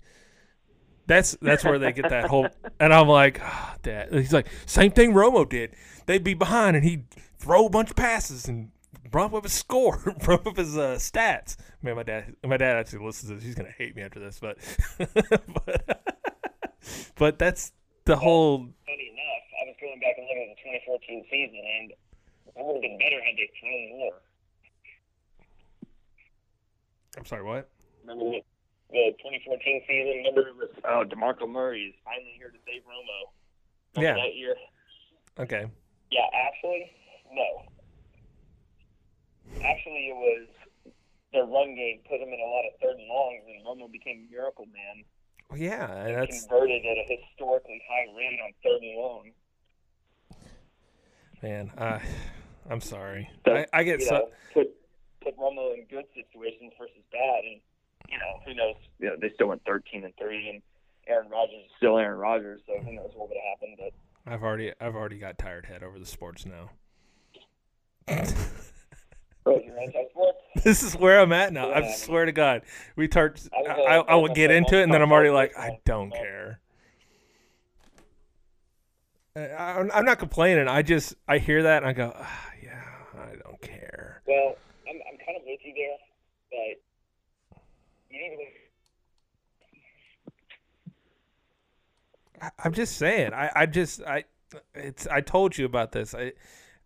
That's 1.06 1.36
that's 1.42 1.64
where 1.64 1.78
they 1.78 1.92
get 1.92 2.08
that 2.08 2.26
whole. 2.26 2.48
And 2.80 2.92
I'm 2.92 3.08
like, 3.08 3.40
ah, 3.40 3.76
Dad. 3.82 4.12
He's 4.12 4.32
like, 4.32 4.48
same 4.66 4.90
thing 4.90 5.12
Romo 5.12 5.48
did. 5.48 5.74
They'd 6.06 6.24
be 6.24 6.34
behind, 6.34 6.76
and 6.76 6.84
he'd 6.84 7.06
throw 7.38 7.66
a 7.66 7.70
bunch 7.70 7.90
of 7.90 7.96
passes 7.96 8.48
and 8.48 8.70
bump 9.10 9.32
up 9.32 9.44
his 9.44 9.52
score, 9.52 9.98
bump 10.26 10.46
up 10.46 10.56
his 10.56 10.76
uh, 10.76 10.96
stats. 10.96 11.56
Man, 11.82 11.96
my 11.96 12.02
dad, 12.02 12.34
my 12.44 12.56
dad 12.56 12.76
actually 12.76 13.04
listens 13.04 13.30
to 13.30 13.36
this. 13.36 13.44
He's 13.44 13.54
gonna 13.54 13.74
hate 13.76 13.94
me 13.96 14.02
after 14.02 14.18
this, 14.20 14.38
but 14.40 14.58
but, 14.98 16.02
but 17.16 17.38
that's 17.38 17.72
the 18.04 18.16
whole. 18.16 18.58
Funny 18.58 19.10
enough, 19.12 19.44
I 19.62 19.66
was 19.66 19.76
going 19.80 20.00
back 20.00 20.14
and 20.18 20.26
looking 20.26 20.50
at 20.50 20.56
the 20.56 20.62
2014 20.62 21.24
season, 21.30 21.62
and 21.62 21.90
it 21.90 22.54
would 22.56 22.74
have 22.74 22.82
been 22.82 22.98
better 22.98 23.22
had 23.22 23.36
they 23.36 23.50
thrown 23.60 23.98
more. 23.98 24.20
I'm 27.16 27.24
sorry, 27.26 27.42
what? 27.42 27.70
Remember 28.02 28.24
the, 28.24 28.40
the 28.90 29.12
2014 29.22 29.82
season? 29.86 30.24
Remember 30.26 30.48
it 30.48 30.56
was 30.56 30.70
oh 30.84 31.04
Demarco 31.06 31.48
Murray 31.48 31.94
is 31.94 31.94
finally 32.04 32.34
here 32.36 32.50
to 32.50 32.58
save 32.66 32.82
Romo. 32.82 33.30
Remember 33.96 34.18
Yeah. 34.18 34.24
that 34.26 34.34
year. 34.34 34.54
Okay. 35.38 35.66
Yeah, 36.10 36.26
actually, 36.34 36.90
no. 37.32 37.62
Actually, 39.64 40.08
it 40.10 40.16
was 40.16 40.48
their 41.32 41.44
run 41.44 41.74
game 41.74 42.00
put 42.08 42.20
him 42.20 42.28
in 42.28 42.38
a 42.40 42.46
lot 42.50 42.64
of 42.66 42.78
third 42.80 42.96
and 42.98 43.08
longs, 43.08 43.42
and 43.48 43.64
Romo 43.66 43.90
became 43.90 44.28
Miracle 44.30 44.66
Man. 44.66 45.04
Well, 45.50 45.58
yeah, 45.58 45.90
and 46.06 46.14
that's 46.16 46.40
converted 46.40 46.82
at 46.86 46.96
a 46.98 47.04
historically 47.08 47.82
high 47.88 48.06
rate 48.16 48.38
on 48.42 48.52
third 48.62 48.82
and 48.82 48.96
long. 48.96 49.30
man. 51.42 51.70
Uh, 51.76 51.98
I'm 52.70 52.80
sorry. 52.80 53.28
So, 53.46 53.54
I, 53.54 53.66
I 53.72 53.82
get 53.82 54.02
so 54.02 54.14
know, 54.14 54.28
put 54.54 54.68
put 55.24 55.36
Romo 55.38 55.74
in 55.74 55.86
good 55.90 56.04
situations 56.14 56.72
versus 56.78 57.02
bad, 57.10 57.44
and 57.44 57.60
you 58.08 58.18
know 58.18 58.40
who 58.44 58.54
knows? 58.54 58.76
You 58.98 59.08
know 59.08 59.16
they 59.20 59.30
still 59.34 59.48
went 59.48 59.62
13 59.66 60.04
and 60.04 60.12
three, 60.20 60.48
and 60.50 60.62
Aaron 61.08 61.28
Rodgers 61.30 61.64
is 61.64 61.70
still 61.76 61.98
Aaron 61.98 62.18
Rodgers, 62.18 62.60
so 62.66 62.74
who 62.84 62.92
knows 62.92 63.10
what 63.14 63.28
would 63.28 63.36
have 63.36 63.58
happened? 63.58 63.78
But 63.78 64.30
I've 64.32 64.42
already 64.42 64.72
I've 64.80 64.94
already 64.94 65.18
got 65.18 65.38
tired 65.38 65.66
head 65.66 65.82
over 65.82 65.98
the 65.98 66.06
sports 66.06 66.46
now. 66.46 66.70
bro, 68.06 69.60
you're 69.64 69.78
anti-sports. 69.78 70.38
this 70.62 70.82
is 70.82 70.94
where 70.96 71.20
I'm 71.20 71.32
at 71.32 71.52
now. 71.52 71.70
I 71.72 71.80
Yeah. 71.80 71.94
swear 71.94 72.26
to 72.26 72.32
God, 72.32 72.62
we 72.96 73.06
start. 73.06 73.40
I 73.52 73.70
I, 73.70 73.74
I, 73.74 73.96
I 73.96 74.14
will 74.16 74.28
get 74.28 74.50
into 74.50 74.78
it, 74.78 74.82
and 74.82 74.92
then 74.92 75.02
I'm 75.02 75.12
already 75.12 75.30
like. 75.30 75.56
I 75.58 75.78
don't 75.84 76.10
care. 76.14 76.60
Uh, 79.36 79.40
I, 79.40 79.80
I'm, 79.80 79.90
I'm 79.92 80.04
not 80.04 80.18
complaining. 80.18 80.68
I 80.68 80.82
just 80.82 81.14
I 81.26 81.38
hear 81.38 81.64
that 81.64 81.78
and 81.82 81.86
I 81.86 81.92
go, 81.92 82.12
ah, 82.16 82.50
yeah, 82.62 82.82
I 83.18 83.34
don't 83.42 83.60
care. 83.60 84.22
Well, 84.26 84.48
I'm 84.48 84.54
I'm 84.54 84.63
kind 85.24 85.38
of 85.38 85.44
with 85.46 85.60
you 85.64 85.72
there, 85.74 85.96
but 86.50 86.80
you 88.10 88.20
need 88.20 88.36
to. 88.36 88.44
I'm 92.58 92.72
just 92.72 92.96
saying. 92.96 93.32
I, 93.32 93.50
I 93.54 93.66
just 93.66 94.02
I 94.02 94.24
it's 94.74 95.06
I 95.06 95.20
told 95.20 95.56
you 95.56 95.64
about 95.64 95.92
this. 95.92 96.14
I 96.14 96.32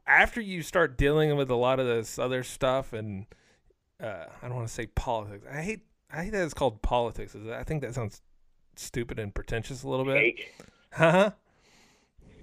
after 0.06 0.40
you 0.40 0.62
start 0.62 0.96
dealing 0.96 1.36
with 1.36 1.50
a 1.50 1.56
lot 1.56 1.80
of 1.80 1.86
this 1.86 2.18
other 2.18 2.42
stuff 2.42 2.92
and 2.92 3.26
uh, 4.02 4.24
I 4.42 4.46
don't 4.46 4.56
want 4.56 4.68
to 4.68 4.74
say 4.74 4.86
politics. 4.86 5.44
I 5.50 5.62
hate 5.62 5.80
I 6.12 6.24
hate 6.24 6.30
that 6.30 6.44
it's 6.44 6.54
called 6.54 6.82
politics. 6.82 7.36
I 7.52 7.64
think 7.64 7.82
that 7.82 7.94
sounds 7.94 8.22
stupid 8.76 9.18
and 9.18 9.34
pretentious 9.34 9.82
a 9.82 9.88
little 9.88 10.06
bit. 10.06 10.36
Huh? 10.92 11.32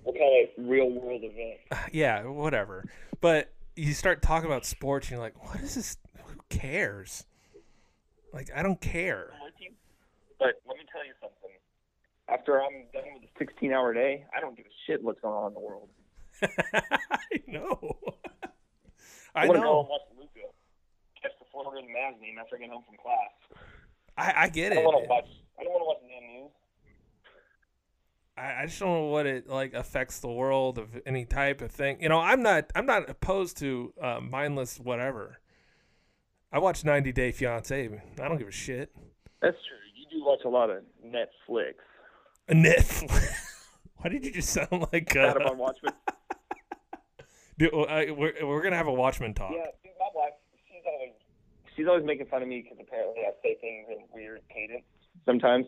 We'll 0.04 0.14
call 0.14 0.44
it 0.44 0.54
real 0.58 0.90
world 0.90 1.22
event. 1.24 1.60
Yeah, 1.92 2.26
whatever. 2.26 2.86
But 3.22 3.52
you 3.76 3.94
start 3.94 4.22
talking 4.22 4.48
about 4.48 4.66
sports 4.66 5.08
and 5.08 5.12
you're 5.18 5.22
like, 5.22 5.42
what 5.44 5.62
is 5.62 5.76
this? 5.76 5.98
Who 6.26 6.40
cares? 6.50 7.26
Like 8.34 8.50
I 8.56 8.64
don't 8.64 8.82
care. 8.82 9.32
I'm 9.36 9.44
with 9.44 9.54
you. 9.60 9.72
But 10.40 10.62
let 10.68 10.78
me 10.78 10.84
tell 10.92 11.06
you 11.06 11.14
something. 11.22 11.52
After 12.28 12.62
I'm 12.62 12.86
done 12.94 13.14
with 13.14 13.24
a 13.24 13.32
16 13.38 13.72
hour 13.72 13.94
day, 13.94 14.26
I 14.36 14.42
don't 14.42 14.56
give 14.58 14.66
a 14.66 14.76
shit 14.88 15.04
what's 15.04 15.20
going 15.22 15.34
on 15.36 15.48
in 15.50 15.54
the 15.54 15.60
world. 15.60 15.90
I 16.44 17.40
know. 17.48 17.98
I 19.36 19.44
I 19.44 19.48
want 19.48 19.56
to 19.58 19.62
go 19.62 19.64
know. 19.64 19.80
and 19.82 19.90
watch 19.90 20.02
Luka 20.18 20.48
catch 21.22 21.32
the 21.40 21.46
Florida 21.52 21.86
Mavs 21.88 22.20
game 22.20 22.36
after 22.40 22.56
I 22.56 22.60
get 22.60 22.70
home 22.70 22.84
from 22.86 22.96
class. 22.98 23.32
I, 24.18 24.44
I 24.46 24.50
get 24.50 24.72
I 24.72 24.76
it. 24.76 24.84
don't 24.84 24.86
want 24.86 25.04
to 25.04 25.10
watch. 25.10 25.28
I 25.60 25.64
don't 25.64 25.72
want 25.72 25.84
to 25.84 25.88
watch 25.88 25.95
the 25.95 25.95
damn 25.95 25.95
news. 25.95 25.95
I, 28.38 28.64
I 28.64 28.66
just 28.66 28.80
don't 28.80 28.90
know 28.90 29.06
what 29.06 29.26
it 29.26 29.48
like 29.48 29.74
affects 29.74 30.20
the 30.20 30.30
world 30.30 30.78
of 30.78 30.90
any 31.06 31.26
type 31.26 31.62
of 31.62 31.72
thing. 31.72 32.02
You 32.02 32.10
know, 32.10 32.20
I'm 32.20 32.42
not 32.42 32.72
I'm 32.76 32.86
not 32.86 33.10
opposed 33.10 33.58
to 33.58 33.94
uh, 34.02 34.20
mindless 34.22 34.80
whatever. 34.80 35.40
I 36.52 36.60
watch 36.60 36.86
90 36.86 37.12
Day 37.12 37.32
Fiance. 37.32 38.02
I 38.22 38.28
don't 38.28 38.38
give 38.38 38.48
a 38.48 38.52
shit. 38.52 38.92
That's 39.42 39.58
true. 39.68 39.78
You 39.94 40.20
do 40.20 40.26
watch 40.26 40.40
a 40.46 40.50
lot 40.50 40.70
of 40.70 40.84
Netflix. 41.06 41.74
Netflix. 42.50 43.34
Why 43.98 44.10
did 44.10 44.24
you 44.26 44.32
just 44.32 44.50
sound 44.50 44.88
like 44.94 45.16
uh, 45.16 45.20
Out 45.20 45.42
of 45.42 45.52
on 45.52 45.58
Watchmen. 45.58 45.94
dude, 47.58 47.74
uh, 47.74 48.14
we're 48.14 48.34
we're 48.46 48.62
gonna 48.62 48.76
have 48.76 48.88
a 48.88 48.94
Watchmen 48.94 49.34
talk? 49.34 49.52
Yeah, 49.54 49.66
dude, 49.84 49.94
my 50.00 50.08
wife, 50.14 50.34
she's 50.68 50.84
always 50.86 51.14
she's 51.76 51.88
always 51.88 52.06
making 52.06 52.28
fun 52.28 52.42
of 52.42 52.48
me 52.48 52.62
because 52.62 52.78
apparently 52.80 53.24
I 53.24 53.32
say 53.42 53.58
things 53.60 53.88
in 53.90 54.06
weird 54.14 54.42
cadence 54.54 54.86
sometimes. 55.26 55.66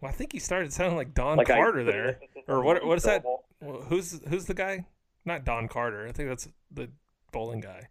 Well, 0.00 0.10
I 0.10 0.14
think 0.14 0.32
he 0.32 0.38
started 0.38 0.72
sounding 0.72 0.96
like 0.96 1.14
Don 1.14 1.38
Like 1.38 1.48
Carter 1.48 1.84
put 1.84 1.90
there, 1.90 2.20
or 2.48 2.62
what? 2.62 2.84
What 2.84 2.98
is 2.98 3.04
that? 3.04 3.24
Who's 3.60 4.20
who's 4.28 4.44
the 4.44 4.54
guy? 4.54 4.86
Not 5.24 5.44
Don 5.44 5.68
Carter. 5.68 6.06
I 6.06 6.12
think 6.12 6.28
that's 6.28 6.48
the 6.70 6.90
bowling 7.32 7.60
guy. 7.60 7.88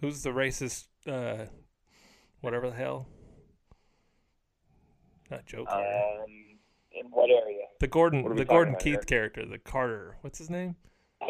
Who's 0.00 0.22
the 0.22 0.30
racist? 0.30 0.86
Uh, 1.06 1.46
whatever 2.40 2.70
the 2.70 2.76
hell. 2.76 3.06
Not 5.30 5.44
Joe 5.44 5.64
Carter. 5.66 5.86
Um, 5.86 6.58
in 6.92 7.06
what 7.10 7.28
area? 7.30 7.64
the 7.80 7.86
Gordon, 7.86 8.22
what 8.22 8.32
are 8.32 8.34
we 8.34 8.40
the 8.40 8.44
Gordon 8.46 8.74
Keith 8.76 8.94
here? 8.94 9.02
character, 9.02 9.44
the 9.46 9.58
Carter. 9.58 10.16
What's 10.22 10.38
his 10.38 10.48
name? 10.50 10.74
Oh, 11.22 11.26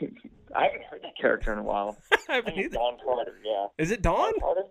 I 0.54 0.64
haven't 0.64 0.84
heard 0.84 1.00
that 1.02 1.16
character 1.18 1.52
in 1.52 1.58
a 1.58 1.62
while. 1.62 1.96
I 2.12 2.16
I 2.28 2.34
haven't 2.36 2.58
either. 2.58 2.74
Don 2.76 2.98
Carter. 3.02 3.34
Yeah. 3.44 3.66
Is 3.78 3.90
it 3.90 4.02
Don? 4.02 4.32
Don 4.32 4.40
Carter. 4.40 4.62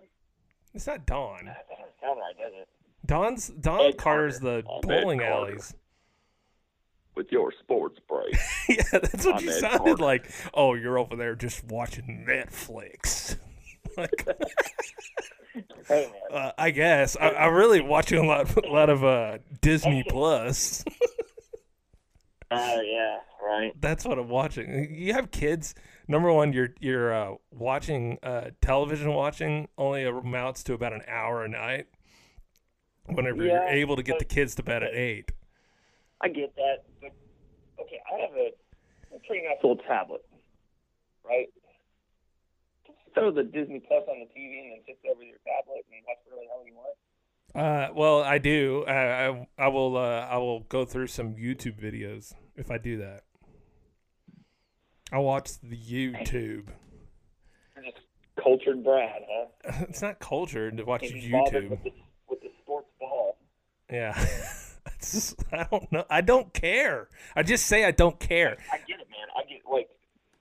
It's 0.72 0.86
not 0.86 1.04
Don. 1.04 1.44
That 1.44 1.66
doesn't 1.68 2.00
sound 2.00 2.20
right, 2.20 2.38
does 2.38 2.52
it? 2.62 2.68
Don's 3.12 3.48
Don 3.48 3.80
Ed 3.86 3.96
Carter's 3.98 4.38
Carter. 4.38 4.62
the 4.62 4.68
Ed 4.70 4.82
bowling 4.82 5.18
Carter. 5.20 5.34
alleys. 5.52 5.74
With 7.14 7.30
your 7.30 7.52
sports 7.60 7.98
break. 8.08 8.34
yeah, 8.68 8.82
that's 8.92 9.26
what 9.26 9.36
I'm 9.36 9.44
you 9.44 9.50
Ed 9.50 9.60
sounded 9.60 9.98
Carter. 9.98 10.02
like. 10.02 10.30
Oh, 10.54 10.74
you're 10.74 10.98
over 10.98 11.14
there 11.16 11.34
just 11.34 11.62
watching 11.64 12.24
Netflix. 12.26 13.36
like, 13.98 14.26
hey 15.88 16.10
man. 16.10 16.12
uh, 16.32 16.52
I 16.56 16.70
guess 16.70 17.16
I, 17.20 17.30
I'm 17.32 17.52
really 17.52 17.82
watching 17.82 18.18
a 18.24 18.26
lot, 18.26 18.56
a 18.64 18.70
lot 18.70 18.88
of 18.88 19.04
uh, 19.04 19.38
Disney 19.60 20.04
Plus. 20.08 20.82
Oh 22.50 22.80
yeah, 22.80 23.18
right. 23.46 23.72
That's 23.80 24.04
what 24.06 24.18
I'm 24.18 24.28
watching. 24.28 24.94
You 24.94 25.12
have 25.14 25.30
kids. 25.30 25.74
Number 26.08 26.32
one, 26.32 26.52
you're 26.52 26.70
you're 26.80 27.12
uh, 27.12 27.34
watching 27.50 28.18
uh, 28.22 28.50
television. 28.62 29.12
Watching 29.12 29.68
only 29.76 30.04
amounts 30.04 30.62
to 30.64 30.72
about 30.74 30.92
an 30.94 31.02
hour 31.06 31.44
a 31.44 31.48
night. 31.48 31.86
Whenever 33.06 33.44
you're 33.44 33.62
able 33.68 33.96
to 33.96 34.02
get 34.02 34.18
the 34.18 34.24
kids 34.24 34.54
to 34.56 34.62
bed 34.62 34.82
at 34.82 34.94
eight. 34.94 35.32
I 36.20 36.28
get 36.28 36.54
that, 36.56 36.84
but 37.00 37.10
okay, 37.80 37.98
I 38.12 38.20
have 38.20 38.30
a, 38.36 38.50
a 39.14 39.18
pretty 39.26 39.44
nice 39.44 39.58
little 39.62 39.76
tablet, 39.88 40.24
right? 41.24 41.48
Just 42.86 42.98
throw 43.14 43.32
the 43.32 43.42
Disney 43.42 43.80
Plus 43.80 44.04
on 44.08 44.20
the 44.20 44.26
TV 44.26 44.60
and 44.60 44.72
then 44.72 44.78
sit 44.86 45.16
with 45.18 45.26
your 45.26 45.38
tablet 45.44 45.84
and 45.90 46.02
watch 46.06 46.18
whatever 46.24 46.42
the 46.42 46.48
hell 46.48 46.64
you 46.64 46.74
want. 46.74 46.96
Uh, 47.54 47.92
well, 47.94 48.22
I 48.22 48.38
do. 48.38 48.84
I 48.86 49.26
I, 49.26 49.48
I 49.58 49.68
will. 49.68 49.96
Uh, 49.96 50.26
I 50.30 50.38
will 50.38 50.60
go 50.60 50.84
through 50.84 51.08
some 51.08 51.34
YouTube 51.34 51.78
videos 51.82 52.32
if 52.56 52.70
I 52.70 52.78
do 52.78 52.98
that. 52.98 53.24
I 55.10 55.18
watch 55.18 55.58
the 55.60 55.76
YouTube. 55.76 56.68
You're 57.76 57.84
just 57.84 57.98
cultured 58.42 58.82
Brad, 58.82 59.22
huh? 59.28 59.84
It's 59.88 60.00
not 60.00 60.18
cultured 60.20 60.76
to 60.78 60.84
watch 60.84 61.02
Can't 61.02 61.14
be 61.14 61.30
bothered 61.30 61.64
YouTube. 61.64 61.70
with 61.70 61.82
the, 61.84 61.90
with 62.30 62.40
the 62.40 62.48
sports 62.62 62.88
ball. 62.98 63.36
Yeah, 63.92 64.18
just, 65.00 65.36
I 65.52 65.66
don't 65.70 65.92
know. 65.92 66.04
I 66.08 66.22
don't 66.22 66.52
care. 66.54 67.08
I 67.36 67.42
just 67.42 67.66
say 67.66 67.84
I 67.84 67.90
don't 67.90 68.18
care. 68.18 68.56
I 68.72 68.78
get 68.78 69.00
it, 69.00 69.08
man. 69.10 69.28
I 69.36 69.42
get 69.48 69.60
like 69.70 69.90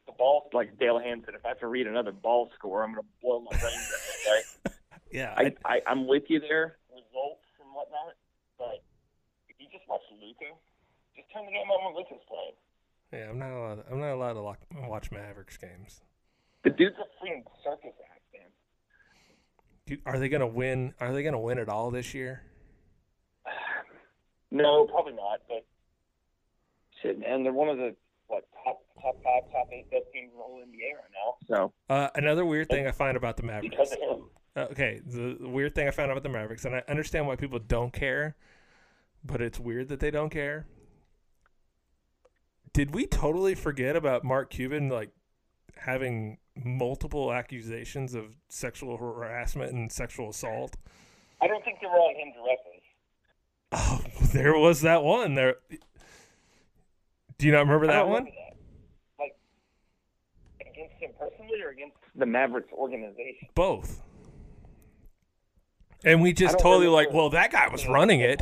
the 0.06 0.14
ball, 0.14 0.50
like 0.54 0.80
Dale 0.80 1.00
Hansen. 1.00 1.36
If 1.36 1.46
I 1.46 1.50
have 1.50 1.60
to 1.60 1.68
read 1.68 1.86
another 1.86 2.14
ball 2.14 2.50
score, 2.58 2.84
I'm 2.84 2.92
gonna 2.92 3.02
blow 3.22 3.42
my 3.42 3.52
brains 3.58 3.66
out. 3.68 4.70
Okay. 4.70 4.76
Yeah, 5.14 5.34
I, 5.36 5.54
I 5.66 5.82
I'm 5.88 6.08
with 6.08 6.24
you 6.30 6.40
there, 6.40 6.78
results 6.90 7.44
and 7.60 7.68
whatnot. 7.76 8.16
But 8.58 8.82
if 9.50 9.58
you 9.60 9.68
just 9.70 9.84
watch 9.90 10.00
Luka, 10.10 10.56
just 11.18 11.28
turn 11.34 11.46
the 11.46 11.52
game 11.52 11.68
on 11.70 11.84
when 11.94 11.96
Luka's 12.02 12.24
playing. 12.30 12.56
yeah. 13.12 13.30
I'm 13.30 13.38
not 13.38 13.52
allowed. 13.52 13.84
I'm 13.92 14.00
not 14.00 14.14
allowed 14.14 14.34
to 14.36 14.40
lock, 14.40 14.60
watch 14.88 15.12
Mavericks 15.12 15.58
games. 15.58 16.00
The 16.64 16.70
dude's 16.70 16.96
a 16.96 17.04
freaking 17.22 17.44
circus 17.62 17.92
act, 18.10 18.22
man. 18.32 18.48
Dude, 19.86 20.02
are 20.06 20.18
they 20.18 20.30
gonna 20.30 20.48
win? 20.48 20.94
Are 21.02 21.12
they 21.12 21.24
gonna 21.24 21.42
win 21.42 21.58
it 21.58 21.68
all 21.68 21.92
this 21.92 22.14
year? 22.14 22.44
No, 24.52 24.86
probably 24.86 25.14
not. 25.14 25.42
But 25.48 25.66
shit, 27.02 27.20
man, 27.20 27.44
they're 27.44 27.54
one 27.54 27.70
of 27.70 27.78
the 27.78 27.96
what 28.28 28.46
top 28.64 28.82
top 29.02 29.16
five, 29.24 29.52
top 29.52 29.68
eight 29.74 29.90
best 29.92 30.06
teams 30.14 30.32
in 30.32 30.38
the 30.38 30.44
whole 30.44 30.60
NBA 30.60 30.96
right 30.96 31.12
now. 31.14 31.36
So 31.48 31.74
Uh, 31.94 32.10
another 32.16 32.46
weird 32.46 32.70
thing 32.70 32.88
I 32.88 32.92
find 32.92 33.18
about 33.18 33.38
the 33.38 33.44
Mavericks. 33.44 33.70
because 33.76 33.92
of 33.94 34.00
him, 34.00 34.30
Uh, 34.56 34.68
okay, 34.72 35.02
the, 35.06 35.38
the 35.42 35.50
weird 35.50 35.74
thing 35.76 35.88
I 35.88 35.92
found 35.92 36.12
out 36.12 36.18
about 36.18 36.24
the 36.24 36.30
Mavericks, 36.38 36.66
and 36.66 36.76
I 36.76 36.84
understand 36.88 37.28
why 37.28 37.36
people 37.36 37.60
don't 37.60 37.92
care, 37.94 38.36
but 39.24 39.42
it's 39.42 39.60
weird 39.60 39.88
that 39.90 40.00
they 40.00 40.12
don't 40.12 40.30
care. 40.30 40.68
Did 42.74 42.94
we 42.94 43.06
totally 43.06 43.56
forget 43.56 43.96
about 43.96 44.24
Mark 44.24 44.50
Cuban 44.50 44.88
like 44.90 45.10
having 45.76 46.38
multiple 46.64 47.34
accusations 47.34 48.14
of 48.14 48.38
sexual 48.50 48.98
harassment 48.98 49.74
and 49.74 49.92
sexual 49.92 50.30
assault? 50.30 50.78
I 51.42 51.48
don't 51.48 51.64
think 51.66 51.80
they 51.82 51.88
were 51.88 51.94
on 51.94 52.16
him 52.16 52.32
directly. 52.34 52.71
Oh, 53.72 54.02
there 54.34 54.58
was 54.58 54.82
that 54.82 55.04
one. 55.04 55.36
There. 55.36 55.56
Do 57.38 57.46
you 57.46 57.52
not 57.54 57.60
remember 57.60 57.88
that 57.88 58.08
one? 58.08 58.26
remember 58.26 58.32
that. 58.32 58.58
Like 59.20 59.36
against 60.62 60.96
him 61.00 61.12
personally 61.18 61.62
or 61.62 61.70
against 61.70 61.98
the 62.16 62.26
Mavericks 62.26 62.72
organization. 62.74 63.48
Both. 63.56 64.02
And 66.04 66.22
we 66.22 66.34
just 66.34 66.58
totally 66.58 66.86
remember 66.86 66.96
like, 66.96 67.14
well, 67.14 67.30
that 67.30 67.52
guy 67.52 67.68
was 67.70 67.88
running 67.88 68.22
it. 68.22 68.42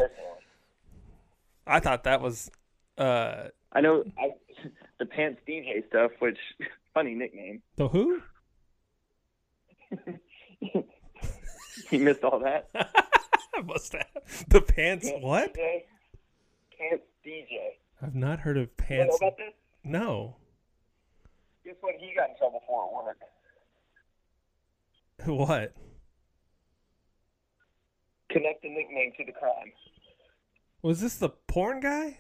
I 1.68 1.80
thought 1.80 2.04
that 2.06 2.22
was. 2.22 2.50
uh 2.98 3.50
I 3.72 3.82
know 3.82 4.04
I, 4.18 4.32
the 5.00 5.06
Pants 5.06 5.42
DJ 5.48 5.88
stuff, 5.88 6.12
which 6.20 6.38
funny 6.94 7.14
nickname. 7.14 7.62
The 7.76 7.88
who? 7.88 8.22
you 11.90 12.00
missed 12.00 12.24
all 12.24 12.40
that. 12.40 12.70
I 13.56 13.62
must 13.62 13.94
have 13.94 14.06
the 14.48 14.62
pants. 14.62 15.10
Pants 15.10 15.24
What? 15.24 15.54
DJ? 15.54 15.84
Pants 16.78 17.04
DJ. 17.26 17.58
I've 18.02 18.16
not 18.16 18.40
heard 18.40 18.58
of 18.58 18.70
You 18.90 18.96
know 18.96 19.04
pants. 19.06 19.18
about 19.18 19.38
this? 19.38 19.54
No. 19.84 20.36
Guess 21.66 21.76
what 21.82 21.96
he 22.00 22.14
got 22.16 22.30
in 22.30 22.38
trouble 22.38 22.62
for 22.68 22.86
at 22.86 23.06
work? 23.06 23.18
What? 25.26 25.74
Connect 28.32 28.62
the 28.62 28.70
nickname 28.70 29.12
to 29.18 29.26
the 29.26 29.32
crime. 29.32 29.72
Was 30.82 31.02
this 31.02 31.16
the 31.16 31.30
porn 31.30 31.82
guy? 31.82 32.20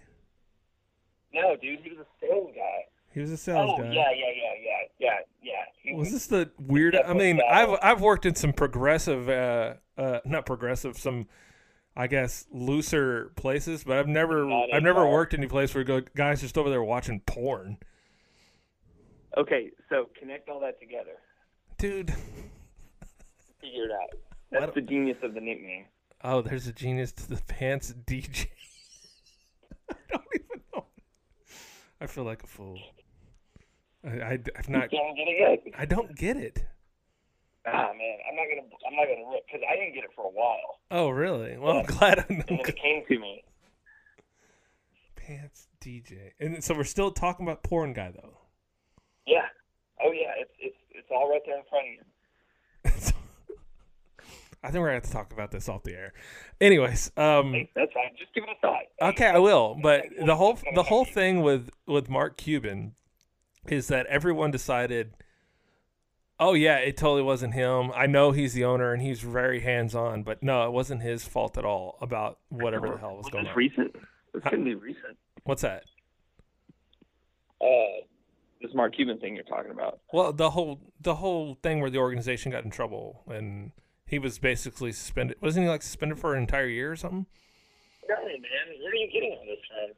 No, 1.34 1.56
dude, 1.56 1.80
he 1.82 1.92
was 1.92 2.00
a 2.00 2.26
sales 2.26 2.52
guy. 2.56 2.86
He 3.13 3.20
was 3.22 3.32
a 3.32 3.38
sales 3.38 3.72
oh, 3.74 3.78
guy. 3.78 3.92
yeah, 3.92 4.12
yeah, 4.12 4.26
yeah, 4.36 4.54
yeah, 4.63 4.82
yeah, 5.00 5.20
yeah. 5.42 5.52
He 5.82 5.94
Was 5.94 6.12
this 6.12 6.28
the 6.28 6.52
weird? 6.60 6.96
I 6.96 7.13
mean. 7.13 7.39
I've 7.50 7.78
I've 7.82 8.02
worked 8.02 8.26
in 8.26 8.36
some 8.36 8.54
progressive, 8.54 9.30
uh, 9.30 9.76
uh, 10.00 10.20
not 10.26 10.46
progressive, 10.46 10.98
some, 10.98 11.28
I 11.96 12.08
guess 12.08 12.46
looser 12.52 13.32
places, 13.36 13.84
but 13.84 13.98
I've 13.98 14.08
never 14.08 14.46
Not 14.46 14.74
I've 14.74 14.82
never 14.84 15.00
anymore. 15.02 15.12
worked 15.14 15.34
any 15.34 15.48
place 15.48 15.74
where 15.76 15.84
go, 15.84 16.02
guys 16.16 16.42
just 16.42 16.58
over 16.58 16.70
there 16.70 16.84
watching 16.84 17.20
porn, 17.26 17.78
Okay, 19.38 19.70
so 19.90 20.10
connect 20.20 20.50
all 20.50 20.60
that 20.62 20.80
together. 20.80 21.12
dude. 21.78 22.10
Figure 23.62 23.86
it 23.86 23.92
out. 23.92 24.10
That's 24.52 24.74
the 24.74 24.82
genius 24.82 25.18
of 25.22 25.34
the 25.34 25.42
nickname. 25.42 25.86
Oh, 26.24 26.42
there's 26.42 26.66
a 26.68 26.74
genius 26.74 27.12
to 27.14 27.30
the 27.30 27.42
pants 27.48 27.94
DJ. 28.06 28.48
I 29.92 29.96
don't 30.10 30.24
even 30.34 30.62
know. 30.74 30.86
I 32.02 32.08
feel 32.08 32.24
like 32.24 32.44
a 32.44 32.48
fool. 32.48 32.80
I, 34.04 34.10
I 34.10 34.40
I've 34.58 34.70
not. 34.70 34.92
You 34.92 34.98
don't 35.00 35.16
get 35.16 35.28
it 35.28 35.62
yet? 35.66 35.74
I 35.78 35.86
don't 35.86 36.16
get 36.16 36.38
it. 36.38 36.66
Ah 37.73 37.91
man, 37.97 38.17
I'm 38.29 38.36
not 38.36 38.45
gonna 38.49 38.67
I'm 38.88 38.95
not 38.95 39.05
gonna 39.08 39.29
rip 39.32 39.43
because 39.47 39.62
I 39.69 39.75
didn't 39.75 39.93
get 39.95 40.03
it 40.03 40.10
for 40.15 40.25
a 40.25 40.29
while, 40.29 40.79
Oh, 40.91 41.10
really? 41.10 41.58
Well, 41.58 41.79
I'm 41.79 41.86
glad 41.86 42.19
I 42.19 42.25
and 42.29 42.38
know. 42.39 42.45
it 42.49 42.75
came 42.75 43.03
to 43.08 43.19
me. 43.19 43.43
Pants 45.15 45.67
DJ, 45.82 46.32
and 46.39 46.63
so 46.63 46.73
we're 46.73 46.84
still 46.84 47.12
talking 47.12 47.45
about 47.45 47.63
porn 47.63 47.93
guy 47.93 48.12
though. 48.12 48.38
Yeah. 49.27 49.45
Oh 50.03 50.12
yeah, 50.12 50.32
it's 50.39 50.51
it's 50.60 50.77
it's 50.91 51.08
all 51.12 51.29
right 51.29 51.41
there 51.45 51.58
in 51.58 51.63
front 51.69 51.86
of 51.88 51.93
you. 51.93 53.13
I 54.63 54.71
think 54.71 54.82
we're 54.82 54.88
gonna 54.88 54.93
have 54.95 55.03
to 55.03 55.12
talk 55.12 55.32
about 55.32 55.51
this 55.51 55.69
off 55.69 55.84
the 55.84 55.93
air. 55.93 56.13
Anyways, 56.60 57.12
um, 57.15 57.53
Hey, 57.53 57.69
that's 57.75 57.93
fine. 57.93 58.12
Just 58.17 58.34
give 58.34 58.43
it 58.43 58.49
a 58.49 58.60
thought. 58.62 58.84
okay, 59.13 59.27
I 59.27 59.38
will. 59.39 59.77
But 59.82 60.05
the 60.25 60.36
whole 60.36 60.58
the 60.75 60.84
whole 60.84 61.05
thing 61.05 61.41
with 61.41 61.69
with 61.86 62.10
Mark 62.10 62.38
Cuban 62.38 62.93
is 63.67 63.88
that 63.89 64.05
everyone 64.08 64.51
decided, 64.51 65.13
oh 66.39 66.54
yeah, 66.54 66.78
it 66.78 66.97
totally 66.97 67.21
wasn't 67.23 67.54
him. 67.54 67.91
I 67.95 68.06
know 68.08 68.32
he's 68.32 68.54
the 68.54 68.63
owner 68.65 68.93
and 68.93 69.02
he's 69.02 69.19
very 69.21 69.60
hands 69.62 69.95
on, 69.95 70.23
but 70.23 70.41
no, 70.43 70.65
it 70.65 70.71
wasn't 70.71 71.02
his 71.02 71.25
fault 71.25 71.58
at 71.58 71.65
all 71.65 71.97
about 72.02 72.39
whatever 72.49 72.89
the 72.89 72.97
hell 72.97 73.15
was 73.15 73.25
Was 73.25 73.32
going 73.32 73.43
this 73.45 73.52
on. 73.52 73.58
recent? 73.58 73.95
This 74.34 74.43
couldn't 74.43 74.65
be 74.65 74.75
recent. 74.75 75.17
What's 75.43 75.62
that? 75.63 75.84
Uh, 77.62 77.67
this 78.62 78.73
Mark 78.73 78.95
Cuban 78.95 79.19
thing 79.19 79.36
you're 79.36 79.43
talking 79.45 79.71
about. 79.71 79.99
Well, 80.13 80.32
the 80.34 80.52
whole 80.52 80.80
the 81.02 81.15
whole 81.15 81.58
thing 81.62 81.82
where 81.82 81.89
the 81.89 81.97
organization 81.97 82.52
got 82.52 82.63
in 82.63 82.69
trouble 82.71 83.23
and 83.28 83.71
he 84.06 84.19
was 84.19 84.39
basically 84.39 84.91
suspended. 84.91 85.38
Wasn't 85.41 85.63
he 85.63 85.69
like 85.69 85.82
suspended 85.82 86.19
for 86.19 86.34
an 86.36 86.41
entire 86.41 86.67
year 86.67 86.91
or 86.91 86.95
something? 86.95 87.25
No, 88.08 88.15
man. 88.15 88.39
Where 88.82 88.91
are 88.91 88.95
you 88.95 89.10
getting 89.12 89.32
all 89.38 89.45
this 89.45 89.60
from? 89.67 89.91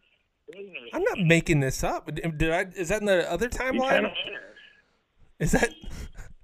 It 0.48 0.58
wasn't 0.58 0.76
a- 0.92 0.96
I'm 0.96 1.04
not 1.04 1.26
making 1.28 1.60
this 1.62 1.84
up. 1.84 2.10
Did 2.14 2.52
I? 2.52 2.62
Is 2.76 2.90
that 2.90 3.00
in 3.02 3.06
the 3.06 3.32
other 3.32 3.48
timeline? 3.50 3.90
kind 3.90 4.06
of 4.06 4.12
are. 4.12 4.56
Is 5.40 5.52
that? 5.54 5.70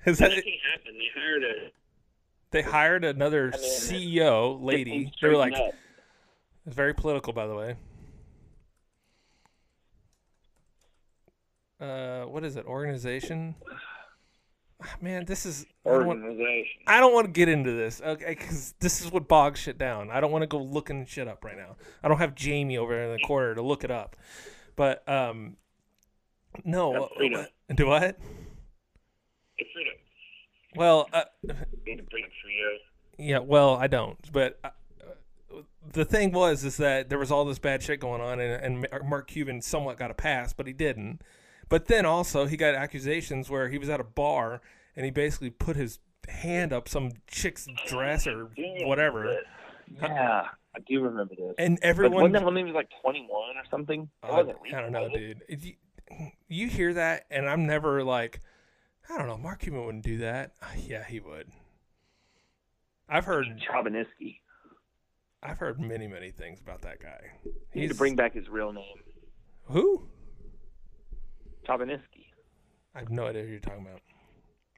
Is 0.08 0.20
that? 0.20 0.32
Happened. 0.32 0.46
They 0.98 1.20
hired 1.20 1.44
a 1.44 1.72
They 2.52 2.62
hired 2.62 3.04
another 3.04 3.52
I 3.54 3.58
mean, 3.58 3.70
CEO 3.70 4.64
lady. 4.64 5.12
They 5.22 5.28
were 5.28 5.36
like, 5.36 5.54
up. 5.54 5.74
it's 6.66 6.76
very 6.76 6.94
political, 6.94 7.34
by 7.34 7.46
the 7.46 7.56
way. 7.56 7.76
Uh, 11.82 12.24
what 12.24 12.46
is 12.46 12.56
it? 12.56 12.66
Organization. 12.66 13.56
Man, 15.02 15.26
this 15.26 15.46
is. 15.46 15.66
I 15.86 15.90
don't, 15.90 16.08
want, 16.08 16.24
organization. 16.24 16.82
I 16.88 17.00
don't 17.02 17.14
want 17.14 17.26
to 17.26 17.32
get 17.32 17.50
into 17.50 17.72
this, 17.74 18.02
okay? 18.02 18.30
Because 18.30 18.76
this 18.80 19.02
is 19.02 19.12
what 19.12 19.28
bogs 19.28 19.60
shit 19.60 19.78
down. 19.78 20.10
I 20.10 20.22
don't 20.22 20.32
want 20.32 20.44
to 20.44 20.48
go 20.48 20.60
looking 20.60 21.06
shit 21.06 21.28
up 21.28 21.44
right 21.44 21.58
now. 21.58 21.76
I 22.02 22.08
don't 22.08 22.20
have 22.20 22.34
Jamie 22.34 22.78
over 22.78 22.98
in 22.98 23.12
the 23.12 23.28
corner 23.28 23.56
to 23.56 23.62
look 23.62 23.84
it 23.84 23.92
up. 23.92 24.16
But 24.78 25.08
um, 25.10 25.58
no. 26.64 27.10
That's. 27.20 27.50
Do 27.76 27.88
what? 27.88 28.18
Freedom. 29.74 29.94
Well, 30.76 31.10
uh, 31.14 31.24
Need 31.86 31.98
to 31.98 32.04
for 32.04 32.18
you. 32.50 32.78
Yeah, 33.18 33.40
well, 33.40 33.76
I 33.76 33.88
don't. 33.88 34.18
But 34.32 34.60
uh, 34.64 34.70
the 35.92 36.06
thing 36.06 36.32
was, 36.32 36.64
is 36.64 36.78
that 36.78 37.10
there 37.10 37.18
was 37.18 37.32
all 37.32 37.46
this 37.46 37.58
bad 37.60 37.82
shit 37.82 38.00
going 38.00 38.22
on, 38.22 38.40
and, 38.40 38.84
and 38.84 39.10
Mark 39.10 39.28
Cuban 39.28 39.62
somewhat 39.62 39.98
got 39.98 40.12
a 40.12 40.14
pass, 40.14 40.54
but 40.54 40.68
he 40.68 40.74
didn't. 40.74 41.22
But 41.70 41.88
then 41.88 42.06
also, 42.06 42.46
he 42.46 42.56
got 42.58 42.76
accusations 42.76 43.50
where 43.50 43.70
he 43.70 43.78
was 43.78 43.90
at 43.90 44.00
a 44.00 44.04
bar 44.04 44.62
and 44.96 45.04
he 45.06 45.12
basically 45.12 45.50
put 45.50 45.76
his 45.76 46.00
hand 46.30 46.74
up 46.74 46.88
some 46.90 47.12
chick's 47.28 47.68
dress 47.88 48.26
or 48.28 48.50
whatever, 48.84 49.38
Yeah, 50.02 50.44
I 50.76 50.80
do 50.88 51.02
remember 51.02 51.36
this. 51.36 51.56
and 51.58 51.78
But 51.82 51.88
everyone. 51.88 52.16
wasn't 52.16 52.34
that 52.34 52.46
when 52.46 52.58
he 52.58 52.64
was 52.64 52.74
like 52.74 52.90
21 53.02 53.30
or 53.32 53.54
something? 53.72 54.10
Uh, 54.24 54.44
I 54.74 54.82
don't 54.82 54.92
know, 54.92 55.10
dude. 55.10 55.42
You, 55.50 55.74
you 56.48 56.68
hear 56.68 56.94
that, 56.94 57.26
and 57.30 57.50
I'm 57.50 57.66
never 57.66 58.04
like, 58.04 58.40
I 59.10 59.18
don't 59.18 59.28
know. 59.28 59.38
Mark 59.38 59.60
Cuban 59.60 59.86
wouldn't 59.86 60.04
do 60.04 60.18
that. 60.18 60.54
Uh, 60.62 60.68
yeah, 60.86 61.04
he 61.04 61.20
would. 61.20 61.48
I've 63.10 63.26
heard, 63.26 63.48
Chabenisky. 63.72 64.40
I've 65.42 65.58
heard 65.60 65.80
many, 65.80 66.08
many 66.08 66.32
things 66.32 66.60
about 66.60 66.82
that 66.82 67.02
guy. 67.02 67.20
He 67.72 67.82
need 67.82 67.90
to 67.90 67.96
bring 67.96 68.16
back 68.16 68.34
his 68.34 68.50
real 68.50 68.74
name. 68.74 68.98
who? 69.66 70.08
Chabenisky. 71.68 72.26
I 72.96 73.00
have 73.00 73.10
no 73.10 73.28
idea 73.28 73.44
who 73.44 73.50
you're 73.50 73.60
talking 73.60 73.86
about. 73.86 74.02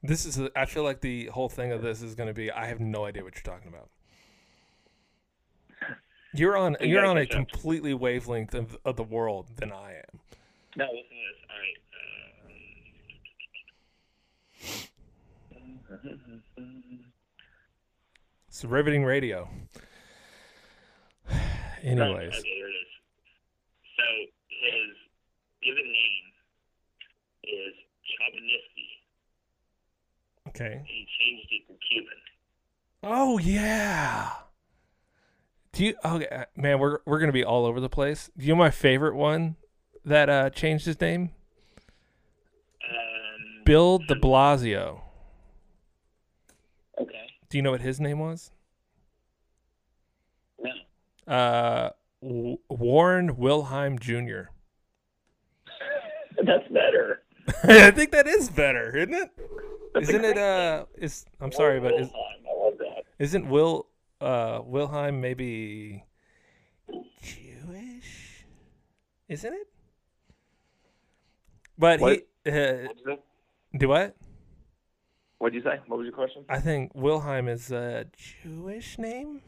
This 0.02 0.26
is. 0.26 0.40
I 0.56 0.64
feel 0.66 0.82
like 0.84 1.00
the 1.00 1.26
whole 1.26 1.48
thing 1.48 1.72
of 1.72 1.82
this 1.82 2.02
is 2.02 2.14
going 2.14 2.28
to 2.28 2.34
be. 2.34 2.50
I 2.50 2.66
have 2.66 2.80
no 2.80 3.04
idea 3.04 3.22
what 3.24 3.34
you're 3.34 3.42
talking 3.42 3.68
about. 3.68 3.90
You're 6.32 6.56
on. 6.56 6.76
You 6.80 6.88
You're 6.88 7.06
on 7.06 7.18
a 7.18 7.26
completely 7.26 7.94
wavelength 7.94 8.54
of, 8.54 8.78
of 8.84 8.96
the 8.96 9.02
world 9.02 9.48
than 9.56 9.72
I 9.72 9.94
am. 9.94 10.20
No, 10.76 10.84
listen 10.86 11.02
to 11.02 11.16
this. 11.28 11.36
All 11.50 11.56
right. 11.58 11.76
Uh, 15.56 15.79
It's 18.48 18.64
riveting 18.64 19.04
radio. 19.04 19.48
Anyways, 21.82 22.34
Okay, 22.34 22.48
here 22.48 22.66
it 22.66 22.70
is. 22.70 22.90
So 23.96 24.04
his 24.48 24.96
given 25.62 25.84
name 25.84 26.26
is 27.44 27.74
Chabenisky, 28.06 28.88
okay. 30.48 30.82
he 30.86 31.06
changed 31.18 31.48
it 31.52 31.66
to 31.68 31.74
Cuban. 31.88 32.18
Oh 33.02 33.38
yeah. 33.38 34.30
Do 35.72 35.84
you? 35.84 35.94
Okay, 36.04 36.26
uh, 36.28 36.44
man, 36.56 36.78
we're 36.80 36.98
we're 37.06 37.18
gonna 37.20 37.32
be 37.32 37.44
all 37.44 37.64
over 37.64 37.80
the 37.80 37.88
place. 37.88 38.30
Do 38.36 38.44
you 38.44 38.52
know 38.54 38.58
my 38.58 38.70
favorite 38.70 39.14
one 39.14 39.56
that 40.04 40.28
uh, 40.28 40.50
changed 40.50 40.84
his 40.86 41.00
name? 41.00 41.30
Um, 42.84 43.62
Bill 43.64 43.98
De 43.98 44.14
Blasio. 44.16 45.00
Do 47.50 47.58
you 47.58 47.62
know 47.62 47.72
what 47.72 47.80
his 47.82 48.00
name 48.00 48.18
was? 48.20 48.52
No. 50.58 51.32
Uh, 51.32 51.90
w- 52.22 52.58
Warren 52.68 53.36
Wilhelm 53.36 53.98
Jr. 53.98 54.42
That's 56.36 56.66
better. 56.68 57.22
I 57.64 57.90
think 57.90 58.12
that 58.12 58.26
is 58.28 58.48
better, 58.50 58.96
isn't 58.96 59.14
it? 59.14 59.30
Isn't 60.00 60.24
it? 60.24 60.38
Uh, 60.38 60.84
is 60.96 61.26
I'm 61.40 61.50
sorry, 61.52 61.80
but 61.80 61.94
is, 61.94 62.08
Wilhelm, 62.08 62.14
I 62.48 62.64
love 62.64 62.78
that. 62.78 63.02
isn't 63.18 63.48
Will 63.48 63.86
uh 64.20 64.60
Wilhelm 64.64 65.20
maybe 65.20 66.04
Jewish? 67.22 68.44
Isn't 69.28 69.52
it? 69.54 69.66
But 71.76 72.00
What? 72.00 72.20
he 72.44 72.50
uh, 72.50 72.52
What'd 72.54 72.98
you 72.98 73.04
say? 73.16 73.18
do 73.78 73.88
what? 73.88 74.16
What'd 75.40 75.54
you 75.54 75.62
say? 75.62 75.80
What 75.86 75.98
was 75.98 76.04
your 76.04 76.12
question? 76.14 76.44
I 76.50 76.60
think 76.60 76.92
Wilhelm 76.94 77.48
is 77.48 77.72
a 77.72 78.04
Jewish 78.14 78.98
name. 78.98 79.40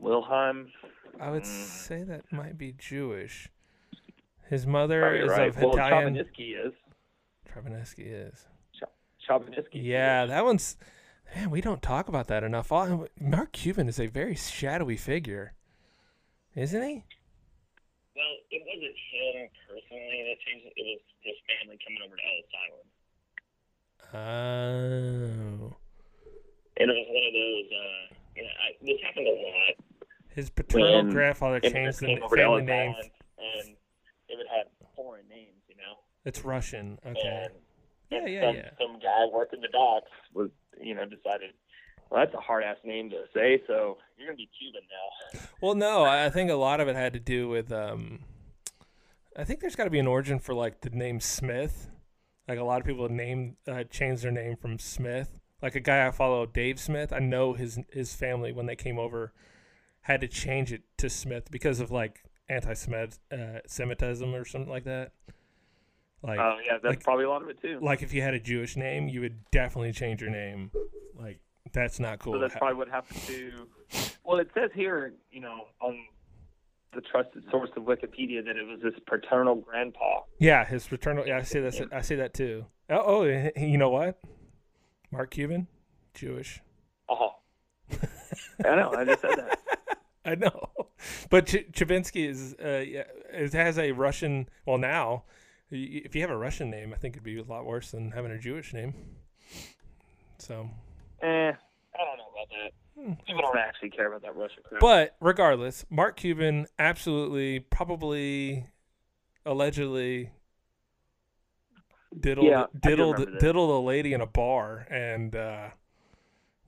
Wilhelm. 0.00 0.72
I 1.20 1.30
would 1.30 1.44
Mm. 1.44 1.46
say 1.46 2.02
that 2.02 2.32
might 2.32 2.58
be 2.58 2.72
Jewish. 2.72 3.50
His 4.48 4.66
mother 4.66 5.00
Probably 5.02 5.20
is 5.20 5.30
right. 5.30 5.48
of 5.48 5.56
well, 5.62 5.74
Italian. 5.74 6.14
Chabenisky 6.16 6.66
is. 6.66 6.72
Travineski 7.48 8.04
is. 8.06 8.48
Chabenisky. 9.28 9.74
Yeah, 9.74 10.26
that 10.26 10.44
one's. 10.44 10.76
Man, 11.36 11.50
we 11.50 11.60
don't 11.60 11.80
talk 11.80 12.08
about 12.08 12.26
that 12.26 12.42
enough. 12.42 12.72
Mark 12.72 13.52
Cuban 13.52 13.86
is 13.88 14.00
a 14.00 14.08
very 14.08 14.34
shadowy 14.34 14.96
figure, 14.96 15.54
isn't 16.56 16.82
he? 16.82 17.04
Well, 18.16 18.36
it 18.50 18.62
wasn't 18.66 18.96
him 19.12 19.48
personally 19.68 20.24
that 20.26 20.40
changed 20.40 20.66
it. 20.66 20.72
It 20.74 20.82
was 20.82 21.00
his 21.22 21.36
family 21.46 21.78
coming 21.86 22.02
over 22.04 22.16
to 22.16 22.22
Ellis 22.22 22.50
Island. 22.66 22.90
Oh. 24.12 25.76
And 26.76 26.90
it 26.90 26.94
was 26.94 27.06
one 27.08 27.26
of 27.26 27.34
those, 27.34 27.68
uh, 27.72 28.14
you 28.36 28.42
know, 28.42 28.48
I, 28.48 28.76
this 28.82 29.00
happened 29.04 29.26
a 29.26 29.30
lot. 29.30 29.74
His 30.28 30.50
paternal 30.50 30.96
When 31.04 31.10
grandfather 31.10 31.60
changed 31.60 32.00
the 32.00 32.20
over 32.20 32.36
to 32.36 32.42
family 32.42 32.62
name. 32.62 32.94
And 33.38 33.76
it 34.28 34.36
would 34.36 34.46
have 34.56 34.66
foreign 34.96 35.28
names, 35.28 35.62
you 35.68 35.76
know. 35.76 35.98
It's 36.24 36.44
Russian. 36.44 36.98
Okay. 37.06 37.20
And 37.44 37.52
Yeah, 38.10 38.26
yeah, 38.26 38.46
some, 38.46 38.56
yeah. 38.56 38.70
Some 38.78 38.98
guy 38.98 39.26
working 39.32 39.60
the 39.60 39.68
docks 39.68 40.10
was, 40.34 40.50
you 40.80 40.94
know, 40.94 41.04
decided, 41.04 41.50
well, 42.10 42.24
that's 42.24 42.34
a 42.34 42.40
hard 42.40 42.64
ass 42.64 42.76
name 42.84 43.10
to 43.10 43.24
say, 43.34 43.62
so 43.66 43.98
you're 44.16 44.28
gonna 44.28 44.36
be 44.36 44.48
Cuban 44.58 44.82
now. 44.90 45.40
Well, 45.60 45.74
no, 45.74 46.02
I 46.02 46.26
I 46.26 46.30
think 46.30 46.50
a 46.50 46.54
lot 46.54 46.80
of 46.80 46.88
it 46.88 46.96
had 46.96 47.12
to 47.12 47.20
do 47.20 47.48
with. 47.48 47.70
Um, 47.70 48.20
I 49.36 49.44
think 49.44 49.60
there's 49.60 49.76
got 49.76 49.84
to 49.84 49.90
be 49.90 50.00
an 50.00 50.08
origin 50.08 50.40
for 50.40 50.54
like 50.54 50.80
the 50.80 50.90
name 50.90 51.20
Smith. 51.20 51.88
Like 52.50 52.58
a 52.58 52.64
lot 52.64 52.80
of 52.80 52.86
people 52.86 53.08
name 53.08 53.56
uh, 53.68 53.84
change 53.84 54.22
their 54.22 54.32
name 54.32 54.56
from 54.56 54.80
Smith. 54.80 55.38
Like 55.62 55.76
a 55.76 55.80
guy 55.80 56.04
I 56.04 56.10
follow, 56.10 56.46
Dave 56.46 56.80
Smith. 56.80 57.12
I 57.12 57.20
know 57.20 57.52
his 57.52 57.78
his 57.92 58.12
family 58.12 58.50
when 58.50 58.66
they 58.66 58.74
came 58.74 58.98
over 58.98 59.32
had 60.00 60.20
to 60.22 60.26
change 60.26 60.72
it 60.72 60.82
to 60.98 61.08
Smith 61.08 61.48
because 61.52 61.78
of 61.78 61.92
like 61.92 62.24
anti-Semitism 62.48 64.34
or 64.34 64.44
something 64.44 64.68
like 64.68 64.82
that. 64.82 65.12
Like, 66.24 66.40
Oh 66.40 66.56
yeah, 66.66 66.72
that's 66.82 66.96
like- 66.96 67.04
probably 67.04 67.24
a 67.24 67.28
lot 67.30 67.42
of 67.42 67.48
it 67.50 67.62
too. 67.62 67.78
like 67.80 68.02
if 68.02 68.12
you 68.12 68.20
had 68.20 68.34
a 68.34 68.40
Jewish 68.40 68.76
name, 68.76 69.06
you 69.06 69.20
would 69.20 69.48
definitely 69.52 69.92
change 69.92 70.20
your 70.20 70.30
name. 70.30 70.72
Like 71.16 71.38
that's 71.72 72.00
not 72.00 72.18
cool. 72.18 72.32
So 72.32 72.40
that's 72.40 72.56
probably 72.56 72.74
what 72.78 72.88
happened 72.88 73.20
to. 73.28 73.68
Well, 74.24 74.38
it 74.40 74.50
says 74.54 74.70
here, 74.74 75.12
you 75.30 75.40
know, 75.40 75.66
on 75.80 76.00
the 76.92 77.00
trusted 77.00 77.44
source 77.50 77.70
of 77.76 77.84
Wikipedia 77.84 78.44
that 78.44 78.56
it 78.56 78.66
was 78.66 78.80
this 78.82 78.94
paternal 79.06 79.54
grandpa. 79.56 80.20
Yeah, 80.38 80.64
his 80.64 80.86
paternal. 80.86 81.26
Yeah, 81.26 81.38
I 81.38 81.42
see 81.42 81.60
that. 81.60 81.88
I 81.92 82.00
see 82.00 82.16
that 82.16 82.34
too. 82.34 82.66
Oh, 82.88 83.22
oh, 83.24 83.50
you 83.56 83.78
know 83.78 83.90
what? 83.90 84.18
Mark 85.12 85.30
Cuban, 85.30 85.66
Jewish. 86.14 86.60
Oh, 87.08 87.36
I 88.64 88.74
know. 88.76 88.92
I 88.96 89.04
just 89.04 89.20
said 89.20 89.36
that. 89.36 89.58
I 90.24 90.34
know, 90.34 90.70
but 91.30 91.46
Ch- 91.46 91.66
Chavinsky 91.72 92.28
is. 92.28 92.54
Uh, 92.62 92.84
yeah, 92.86 93.04
it 93.32 93.52
has 93.52 93.78
a 93.78 93.92
Russian. 93.92 94.48
Well, 94.66 94.78
now, 94.78 95.24
if 95.70 96.14
you 96.14 96.20
have 96.20 96.30
a 96.30 96.36
Russian 96.36 96.70
name, 96.70 96.92
I 96.92 96.96
think 96.98 97.14
it'd 97.14 97.24
be 97.24 97.38
a 97.38 97.42
lot 97.44 97.64
worse 97.64 97.90
than 97.90 98.10
having 98.10 98.30
a 98.30 98.38
Jewish 98.38 98.74
name. 98.74 98.94
So, 100.38 100.68
Eh, 101.22 101.26
I 101.26 102.04
don't 102.04 102.18
know 102.18 102.30
about 102.32 102.48
that. 102.50 102.72
People 102.96 103.42
don't 103.42 103.58
actually 103.58 103.90
care 103.90 104.08
about 104.08 104.22
that 104.22 104.36
Russian 104.36 104.62
crap. 104.64 104.80
but 104.80 105.16
regardless, 105.20 105.84
Mark 105.90 106.16
Cuban 106.16 106.66
absolutely, 106.78 107.60
probably, 107.60 108.66
allegedly. 109.46 110.30
Diddled, 112.18 112.46
Yeah, 112.48 112.66
diddled, 112.78 113.38
diddled 113.38 113.70
a 113.70 113.86
lady 113.86 114.12
in 114.12 114.20
a 114.20 114.26
bar, 114.26 114.86
and 114.90 115.34
uh, 115.36 115.68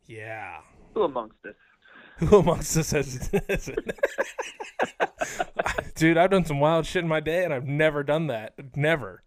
yeah, 0.06 0.58
Who 0.94 1.02
amongst 1.02 1.34
us? 1.44 1.54
Who 2.28 2.38
amongst 2.38 2.76
us 2.76 2.92
has, 2.92 3.28
has 3.48 3.70
Dude, 5.96 6.16
I've 6.16 6.30
done 6.30 6.44
some 6.44 6.60
wild 6.60 6.86
shit 6.86 7.02
in 7.02 7.08
my 7.08 7.18
day, 7.20 7.44
and 7.44 7.52
I've 7.52 7.66
never 7.66 8.02
done 8.04 8.28
that. 8.28 8.54
Never. 8.76 9.22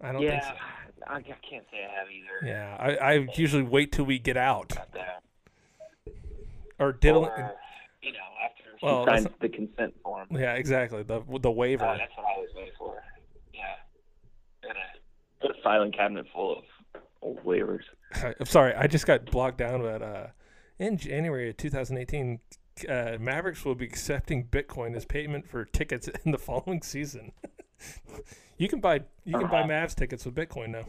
I 0.00 0.12
don't 0.12 0.20
Yeah, 0.20 0.40
think 0.40 0.54
so. 0.98 1.04
I, 1.08 1.16
I 1.16 1.22
can't 1.22 1.64
say 1.72 1.78
I 1.84 1.98
have 1.98 2.08
either. 2.10 2.46
Yeah, 2.46 2.76
I, 2.78 2.96
I 3.14 3.26
usually 3.36 3.62
wait 3.62 3.92
till 3.92 4.04
we 4.04 4.18
get 4.18 4.36
out. 4.36 4.74
Or 6.78 6.92
diddle. 6.92 7.24
Or, 7.26 7.54
you 8.02 8.12
know, 8.12 8.18
after 8.44 8.62
she 8.78 8.86
Well, 8.86 9.06
signs 9.06 9.26
the 9.40 9.48
consent 9.48 9.94
form. 10.02 10.28
Yeah, 10.30 10.54
exactly. 10.54 11.02
The 11.02 11.22
the 11.40 11.50
waiver. 11.50 11.84
Uh, 11.84 11.96
that's 11.98 12.12
what 12.16 12.26
I 12.26 12.34
always 12.34 12.50
wait 12.56 12.72
for. 12.78 13.02
Yeah. 13.54 13.74
Got 14.62 14.76
a, 15.50 15.62
filing 15.62 15.92
cabinet 15.92 16.26
full 16.32 16.58
of 16.58 16.64
old 17.22 17.42
waivers. 17.44 17.82
I'm 18.14 18.46
sorry, 18.46 18.74
I 18.74 18.86
just 18.86 19.06
got 19.06 19.24
blocked 19.30 19.58
down. 19.58 19.82
But 19.82 20.02
uh, 20.02 20.26
in 20.78 20.96
January 20.96 21.50
of 21.50 21.56
2018, 21.56 22.38
uh, 22.88 23.16
Mavericks 23.18 23.64
will 23.64 23.74
be 23.74 23.84
accepting 23.86 24.46
Bitcoin 24.46 24.94
as 24.94 25.04
payment 25.04 25.48
for 25.48 25.64
tickets 25.64 26.08
in 26.24 26.30
the 26.32 26.38
following 26.48 26.82
season. 26.82 27.32
you 28.58 28.68
can 28.68 28.80
buy 28.80 29.00
you 29.24 29.38
can 29.38 29.48
buy 29.48 29.60
Uh-huh. 29.62 29.68
Mavs 29.68 29.94
tickets 29.94 30.24
with 30.24 30.34
Bitcoin 30.34 30.68
now. 30.70 30.84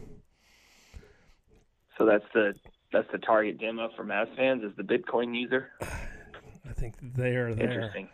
So 1.96 2.06
that's 2.06 2.24
the 2.32 2.54
that's 2.92 3.10
the 3.12 3.18
target 3.18 3.58
demo 3.60 3.90
for 3.96 4.04
Mavs 4.04 4.34
fans 4.36 4.62
is 4.62 4.72
the 4.76 4.82
Bitcoin 4.82 5.34
user. 5.38 5.70
I 5.82 6.72
think 6.72 6.94
they 7.14 7.36
are 7.36 7.54
there. 7.54 7.70
Interesting. 7.70 8.08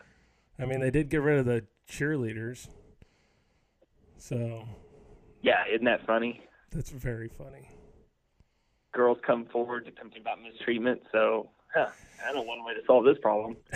I 0.58 0.64
mean, 0.66 0.80
they 0.80 0.90
did 0.90 1.08
get 1.08 1.22
rid 1.22 1.38
of 1.38 1.46
the 1.46 1.64
cheerleaders, 1.90 2.68
so 4.18 4.64
Yeah, 5.42 5.64
isn't 5.72 5.84
that 5.84 6.06
funny? 6.06 6.40
that's 6.70 6.90
very 6.90 7.28
funny. 7.28 7.68
Girls 8.92 9.18
come 9.26 9.46
forward 9.46 9.84
to 9.86 9.92
complain 9.92 10.22
about 10.22 10.38
mistreatment. 10.40 11.02
So, 11.12 11.50
huh, 11.74 11.88
I 12.26 12.32
know 12.32 12.42
one 12.42 12.64
way 12.64 12.74
to 12.74 12.80
solve 12.86 13.04
this 13.04 13.18
problem. 13.20 13.56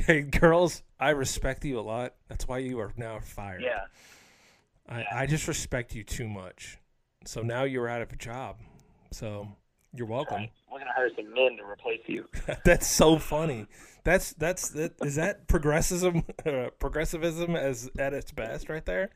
Hey, 0.00 0.22
girls, 0.22 0.82
I 0.98 1.10
respect 1.10 1.64
you 1.64 1.78
a 1.78 1.82
lot. 1.82 2.14
That's 2.28 2.48
why 2.48 2.58
you 2.58 2.80
are 2.80 2.92
now 2.96 3.20
fired. 3.20 3.62
Yeah. 3.62 3.84
I, 4.88 5.22
I 5.22 5.26
just 5.26 5.46
respect 5.46 5.94
you 5.94 6.02
too 6.02 6.28
much. 6.28 6.78
So 7.24 7.42
now 7.42 7.62
you're 7.64 7.88
out 7.88 8.02
of 8.02 8.12
a 8.12 8.16
job. 8.16 8.56
So 9.10 9.48
you're 9.94 10.06
welcome. 10.06 10.48
We're 10.70 10.78
gonna 10.78 10.90
hire 10.94 11.10
some 11.16 11.32
men 11.32 11.56
to 11.58 11.64
replace 11.64 12.00
you. 12.06 12.26
that's 12.64 12.86
so 12.86 13.18
funny. 13.18 13.66
That's 14.04 14.32
that's 14.34 14.68
that 14.70 14.92
is 15.02 15.16
that 15.16 15.48
progressivism 15.48 16.22
uh, 16.46 16.68
progressivism 16.78 17.56
as 17.56 17.90
at 17.98 18.14
its 18.14 18.30
best 18.32 18.68
right 18.68 18.84
there. 18.84 19.10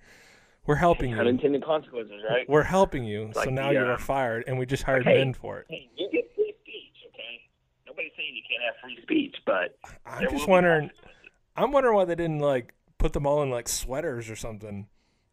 We're 0.66 0.76
helping 0.76 1.10
you. 1.10 1.18
Unintended 1.18 1.64
consequences, 1.64 2.22
right? 2.28 2.48
We're 2.48 2.62
helping 2.62 3.04
you. 3.04 3.32
so 3.34 3.44
now 3.50 3.68
the, 3.68 3.74
you 3.74 3.84
are 3.84 3.98
fired, 3.98 4.44
and 4.46 4.58
we 4.58 4.64
just 4.64 4.84
hired 4.84 5.04
Hey. 5.04 5.18
men 5.18 5.34
for 5.34 5.58
it. 5.58 5.66
Hey, 5.68 5.90
you 5.96 6.08
get 6.12 6.30
free 6.36 6.54
speech, 6.62 6.94
okay? 7.08 7.40
Nobody's 7.84 8.12
saying 8.16 8.30
you 8.34 8.42
can't 8.48 8.62
have 8.62 8.74
free 8.80 8.96
speech, 9.02 9.36
but 9.44 9.76
I'm 10.06 10.30
just 10.30 10.46
wondering. 10.48 10.90
I'm 11.56 11.72
wondering 11.72 11.96
why 11.96 12.04
they 12.04 12.14
didn't 12.14 12.38
like 12.38 12.74
put 12.98 13.12
them 13.12 13.26
all 13.26 13.42
in 13.42 13.50
like 13.50 13.68
sweaters 13.68 14.30
or 14.30 14.36
something, 14.36 14.86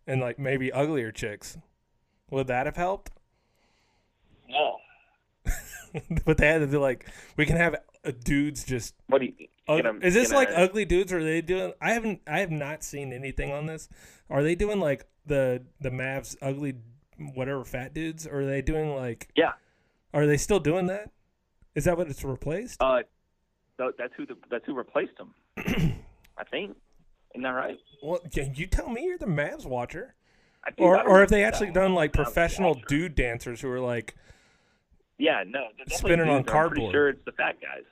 and 0.07 0.19
like 0.19 0.39
maybe 0.39 0.71
uglier 0.71 1.11
chicks. 1.11 1.57
Would 2.31 2.47
that 2.47 2.65
have 2.65 2.75
helped? 2.75 3.11
But 6.25 6.37
they 6.37 6.47
had 6.47 6.59
to 6.59 6.67
do 6.67 6.79
like 6.79 7.05
we 7.37 7.45
can 7.45 7.57
have 7.57 7.75
uh, 8.05 8.11
dudes 8.23 8.63
just. 8.63 8.95
What 9.07 9.19
do 9.21 9.27
you? 9.27 9.47
Gonna- 9.67 9.99
is 10.01 10.13
this 10.13 10.31
like 10.31 10.49
ugly 10.55 10.85
dudes? 10.85 11.13
Or 11.13 11.19
are 11.19 11.23
they 11.23 11.41
doing? 11.41 11.73
I 11.81 11.93
haven't. 11.93 12.21
I 12.27 12.39
have 12.39 12.51
not 12.51 12.83
seen 12.83 13.13
anything 13.13 13.51
on 13.51 13.65
this. 13.67 13.87
Are 14.29 14.41
they 14.43 14.55
doing 14.55 14.79
like 14.79 15.05
the 15.25 15.63
the 15.79 15.89
Mavs 15.89 16.35
ugly 16.41 16.75
whatever 17.33 17.63
fat 17.63 17.93
dudes? 17.93 18.25
Or 18.25 18.41
are 18.41 18.45
they 18.45 18.61
doing 18.61 18.95
like? 18.95 19.29
Yeah. 19.35 19.51
Are 20.13 20.25
they 20.25 20.37
still 20.37 20.59
doing 20.59 20.87
that? 20.87 21.11
Is 21.75 21.85
that 21.85 21.97
what 21.97 22.09
it's 22.09 22.23
replaced? 22.23 22.81
Uh, 22.81 23.03
that's 23.77 24.13
who 24.17 24.25
the, 24.25 24.35
that's 24.49 24.65
who 24.65 24.73
replaced 24.73 25.13
him. 25.19 25.33
I 26.37 26.43
think. 26.49 26.75
Isn't 27.35 27.43
that 27.43 27.49
right? 27.49 27.77
well, 28.01 28.19
can 28.33 28.55
you 28.55 28.65
tell 28.65 28.89
me 28.89 29.03
you're 29.05 29.17
the 29.19 29.25
Mavs 29.27 29.65
watcher. 29.65 30.15
I 30.65 30.71
think- 30.71 30.81
Or 30.81 31.01
or 31.07 31.19
have 31.19 31.29
they 31.29 31.43
actually 31.43 31.71
done 31.71 31.93
like 31.93 32.11
professional 32.11 32.73
dude 32.87 33.13
dancers 33.15 33.61
who 33.61 33.69
are 33.69 33.79
like, 33.79 34.15
Yeah, 35.19 35.43
no. 35.45 35.65
Spinning 35.89 36.21
on 36.21 36.27
dudes. 36.27 36.29
I'm 36.29 36.43
pretty 36.43 36.51
cardboard. 36.51 36.91
sure 36.93 37.09
it's 37.09 37.25
the 37.25 37.31
fat 37.33 37.57
guys. 37.61 37.83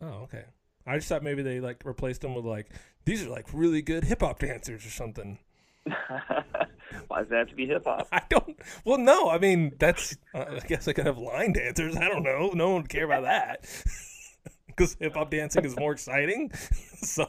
oh 0.00 0.22
okay. 0.24 0.44
I 0.86 0.96
just 0.96 1.08
thought 1.08 1.22
maybe 1.24 1.42
they 1.42 1.58
like 1.60 1.82
replaced 1.84 2.20
them 2.20 2.34
with 2.34 2.44
like 2.44 2.68
these 3.04 3.26
are 3.26 3.28
like 3.28 3.46
really 3.52 3.82
good 3.82 4.04
hip 4.04 4.20
hop 4.20 4.38
dancers 4.38 4.86
or 4.86 4.90
something. 4.90 5.38
Why 7.08 7.20
does 7.20 7.28
that 7.30 7.38
have 7.38 7.48
to 7.48 7.54
be 7.56 7.66
hip 7.66 7.84
hop? 7.84 8.06
I 8.12 8.22
don't. 8.30 8.56
Well, 8.84 8.98
no. 8.98 9.28
I 9.28 9.38
mean, 9.38 9.72
that's. 9.78 10.16
I 10.34 10.60
guess 10.66 10.86
I 10.88 10.92
could 10.92 11.06
have 11.06 11.18
line 11.18 11.52
dancers. 11.52 11.96
I 11.96 12.08
don't 12.08 12.22
know. 12.22 12.50
No 12.54 12.70
one 12.70 12.82
would 12.82 12.88
care 12.88 13.04
about 13.04 13.22
that 13.22 13.66
because 14.68 14.96
hip 15.00 15.14
hop 15.14 15.30
dancing 15.30 15.64
is 15.64 15.76
more 15.76 15.92
exciting. 15.92 16.52
so, 17.02 17.24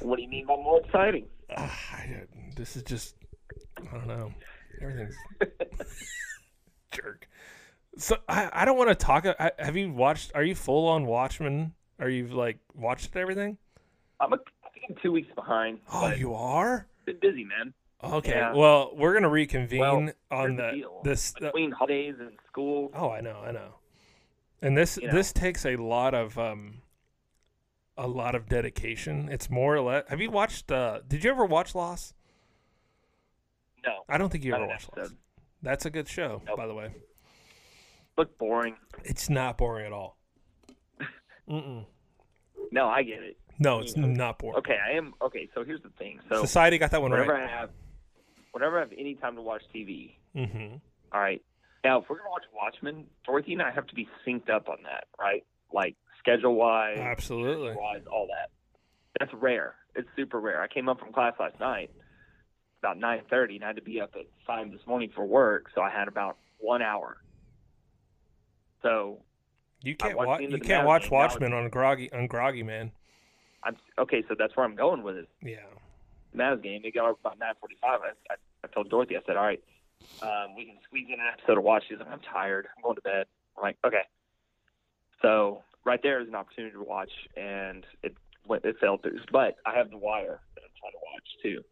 What 0.00 0.16
do 0.16 0.22
you 0.22 0.28
mean 0.28 0.46
by 0.46 0.56
more 0.56 0.80
exciting? 0.84 1.26
uh, 1.56 1.68
I, 1.92 2.22
this 2.56 2.76
is 2.76 2.82
just. 2.82 3.16
I 3.78 3.96
don't 3.96 4.06
know. 4.06 4.32
Everything's 4.80 5.16
jerk. 6.94 7.28
So 7.96 8.16
I, 8.28 8.50
I 8.52 8.64
don't 8.64 8.76
want 8.78 8.90
to 8.90 8.94
talk. 8.96 9.26
I, 9.26 9.52
have 9.58 9.76
you 9.76 9.92
watched? 9.92 10.32
Are 10.34 10.42
you 10.42 10.54
full 10.54 10.88
on 10.88 11.06
Watchmen? 11.06 11.74
Are 12.00 12.08
you 12.08 12.26
like 12.26 12.58
watched 12.74 13.14
everything? 13.16 13.56
I'm 14.20 14.32
a, 14.32 14.36
I 14.64 14.68
think 14.70 14.86
I'm 14.90 14.96
two 15.02 15.12
weeks 15.12 15.28
behind. 15.34 15.78
Oh, 15.92 16.10
you 16.12 16.34
are. 16.34 16.86
been 17.04 17.18
busy, 17.20 17.44
man. 17.44 17.72
Okay. 18.02 18.30
Yeah. 18.32 18.52
Well, 18.52 18.92
we're 18.96 19.14
gonna 19.14 19.28
reconvene 19.28 19.80
Well, 19.80 20.10
on 20.30 20.56
the 20.56 20.82
the 20.82 20.84
this. 21.04 21.32
between 21.32 21.70
holidays 21.70 22.16
and 22.18 22.32
school. 22.46 22.90
Oh, 22.94 23.10
I 23.10 23.20
know, 23.20 23.40
I 23.44 23.52
know. 23.52 23.76
And 24.60 24.76
this 24.76 24.98
You 25.00 25.06
know. 25.08 25.12
this 25.14 25.32
takes 25.32 25.64
a 25.64 25.76
lot 25.76 26.14
of 26.14 26.36
um 26.38 26.82
a 27.96 28.08
lot 28.08 28.34
of 28.34 28.48
dedication. 28.48 29.28
It's 29.30 29.48
more 29.48 29.76
or 29.76 29.80
less. 29.82 30.04
Have 30.08 30.20
you 30.20 30.30
watched? 30.30 30.72
uh 30.72 31.00
Did 31.06 31.22
you 31.22 31.30
ever 31.30 31.44
watch 31.46 31.74
Lost? 31.74 32.14
No, 33.86 34.04
I 34.08 34.18
don't 34.18 34.30
think 34.30 34.44
you 34.44 34.54
ever 34.54 34.66
watched 34.66 34.88
Lost. 34.96 35.14
That's 35.64 35.86
a 35.86 35.90
good 35.90 36.06
show, 36.08 36.42
Nope. 36.46 36.56
by 36.58 36.66
the 36.66 36.74
way. 36.74 36.92
Look 38.18 38.36
boring. 38.38 38.76
It's 39.02 39.28
not 39.30 39.56
boring 39.58 39.86
at 39.86 39.92
all. 39.92 40.18
Mm-mm. 41.48 41.84
No, 42.70 42.86
I 42.88 43.02
get 43.02 43.22
it. 43.22 43.36
No, 43.58 43.80
it's 43.80 43.94
Mhm. 43.94 44.14
not 44.16 44.38
boring. 44.38 44.58
Okay, 44.58 44.76
I 44.78 44.92
am. 44.96 45.14
Okay, 45.22 45.48
so 45.54 45.64
here's 45.64 45.82
the 45.82 45.88
thing. 45.90 46.20
So 46.28 46.40
Society 46.42 46.76
got 46.78 46.90
that 46.90 47.00
one 47.00 47.10
whenever 47.12 47.32
right. 47.32 47.44
I 47.44 47.46
have, 47.46 47.70
whenever 48.52 48.76
I 48.76 48.80
have 48.80 48.92
any 48.96 49.14
time 49.14 49.36
to 49.36 49.42
watch 49.42 49.62
TV, 49.74 50.16
Mm-hmm. 50.36 50.76
all 51.12 51.20
right, 51.20 51.42
Now, 51.84 52.00
if 52.00 52.08
we're 52.08 52.16
gonna 52.18 52.30
watch 52.30 52.44
Watchmen, 52.54 53.06
Dorothy 53.26 53.52
and 53.52 53.62
I 53.62 53.70
have 53.70 53.86
to 53.88 53.94
be 53.94 54.08
synced 54.26 54.48
up 54.50 54.68
on 54.70 54.78
that, 54.84 55.04
right? 55.18 55.44
Like 55.72 55.96
schedule 56.18 56.54
wise, 56.54 56.98
Absolutely. 56.98 57.74
wise, 57.76 58.02
all 58.10 58.26
that. 58.28 58.50
That's 59.20 59.32
rare. 59.34 59.74
It's 59.94 60.08
super 60.16 60.40
rare. 60.40 60.60
I 60.62 60.68
came 60.68 60.88
up 60.88 60.98
from 60.98 61.12
class 61.12 61.34
last 61.38 61.58
night 61.60 61.90
about 62.84 62.98
nine 62.98 63.22
thirty, 63.30 63.56
and 63.56 63.64
I 63.64 63.68
had 63.68 63.76
to 63.76 63.82
be 63.82 64.00
up 64.00 64.10
at 64.14 64.26
five 64.46 64.70
this 64.70 64.86
morning 64.86 65.10
for 65.14 65.24
work, 65.24 65.70
so 65.74 65.80
I 65.80 65.88
had 65.90 66.06
about 66.06 66.36
one 66.58 66.82
hour. 66.82 67.16
So 68.82 69.20
You 69.82 69.96
can't 69.96 70.16
watch. 70.16 70.40
the 70.40 70.50
You 70.50 70.58
can't 70.58 70.86
watch 70.86 71.10
Watchmen 71.10 71.54
on 71.54 71.68
groggy 71.70 72.12
on 72.12 72.26
groggy 72.26 72.62
man. 72.62 72.92
I'm 73.62 73.76
okay. 73.98 74.22
So 74.28 74.34
that's 74.38 74.54
where 74.56 74.66
I'm 74.66 74.76
going 74.76 75.02
with 75.02 75.16
it. 75.16 75.28
Yeah. 75.42 75.56
Mavs 76.36 76.62
game. 76.62 76.82
It 76.84 76.92
got 76.92 77.08
about 77.08 77.38
nine 77.38 77.54
forty-five. 77.58 78.00
I, 78.02 78.32
I, 78.32 78.36
I 78.64 78.66
told 78.68 78.90
Dorothy, 78.90 79.16
I 79.16 79.20
said, 79.26 79.36
"All 79.36 79.44
right, 79.44 79.62
um, 80.20 80.54
we 80.54 80.66
can 80.66 80.76
squeeze 80.84 81.06
in 81.08 81.14
an 81.14 81.26
episode 81.32 81.56
of 81.56 81.64
watch." 81.64 81.84
She's 81.88 81.98
like, 81.98 82.08
"I'm 82.10 82.20
tired. 82.20 82.66
I'm 82.76 82.82
going 82.82 82.96
to 82.96 83.02
bed." 83.02 83.26
I'm 83.56 83.62
like, 83.62 83.78
"Okay." 83.86 84.02
So 85.22 85.62
right 85.84 86.00
there 86.02 86.20
is 86.20 86.28
an 86.28 86.34
opportunity 86.34 86.74
to 86.74 86.82
watch, 86.82 87.12
and 87.36 87.86
it 88.02 88.14
went, 88.46 88.64
it 88.66 88.76
fell 88.78 88.98
through. 88.98 89.20
But 89.32 89.56
I 89.64 89.74
have 89.74 89.90
The 89.90 89.96
Wire 89.96 90.40
that 90.54 90.60
I'm 90.62 90.70
trying 90.78 90.92
to 90.92 90.98
watch 91.12 91.28
too. 91.42 91.64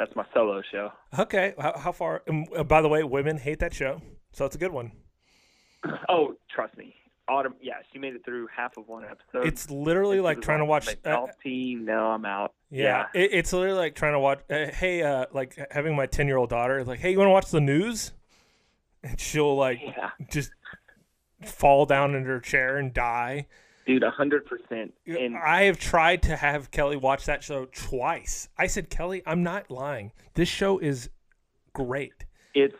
That's 0.00 0.16
my 0.16 0.24
solo 0.32 0.62
show. 0.72 0.90
Okay. 1.18 1.52
How, 1.58 1.78
how 1.78 1.92
far? 1.92 2.22
Uh, 2.56 2.64
by 2.64 2.80
the 2.80 2.88
way, 2.88 3.04
women 3.04 3.36
hate 3.36 3.58
that 3.58 3.74
show, 3.74 4.00
so 4.32 4.46
it's 4.46 4.56
a 4.56 4.58
good 4.58 4.72
one. 4.72 4.92
Oh, 6.08 6.34
trust 6.54 6.76
me. 6.76 6.94
Autumn, 7.28 7.54
yeah, 7.62 7.74
she 7.92 7.98
made 7.98 8.14
it 8.14 8.22
through 8.24 8.48
half 8.54 8.76
of 8.76 8.86
one 8.88 9.04
episode. 9.04 9.46
It's 9.46 9.70
literally 9.70 10.20
like 10.20 10.42
trying 10.42 10.58
to 10.58 10.64
watch. 10.64 10.88
Uh, 11.04 11.26
team. 11.42 11.84
No, 11.84 12.06
I'm 12.08 12.24
out. 12.24 12.52
yeah, 12.70 13.06
It, 13.14 13.30
it's 13.32 13.52
literally 13.52 13.78
like 13.78 13.94
trying 13.94 14.12
to 14.14 14.18
watch. 14.18 14.40
Uh, 14.50 14.66
hey, 14.66 15.02
uh, 15.02 15.26
like 15.32 15.58
having 15.70 15.94
my 15.96 16.06
ten 16.06 16.26
year 16.26 16.36
old 16.36 16.50
daughter 16.50 16.82
like, 16.84 16.98
hey, 16.98 17.12
you 17.12 17.18
want 17.18 17.28
to 17.28 17.32
watch 17.32 17.50
the 17.50 17.60
news? 17.60 18.12
And 19.02 19.18
she'll 19.18 19.56
like 19.56 19.80
yeah, 19.82 20.10
just 20.30 20.50
fall 21.44 21.86
down 21.86 22.14
in 22.14 22.24
her 22.24 22.40
chair 22.40 22.76
and 22.76 22.92
die. 22.92 23.46
Dude, 23.86 24.02
a 24.02 24.10
hundred 24.10 24.46
percent. 24.46 24.94
And 25.06 25.36
I 25.36 25.62
have 25.62 25.78
tried 25.78 26.22
to 26.22 26.36
have 26.36 26.70
Kelly 26.70 26.96
watch 26.96 27.26
that 27.26 27.42
show 27.42 27.66
twice. 27.66 28.48
I 28.58 28.66
said, 28.66 28.90
Kelly, 28.90 29.22
I'm 29.26 29.42
not 29.42 29.70
lying. 29.70 30.12
This 30.34 30.48
show 30.48 30.78
is 30.78 31.10
great. 31.72 32.24
it's, 32.54 32.74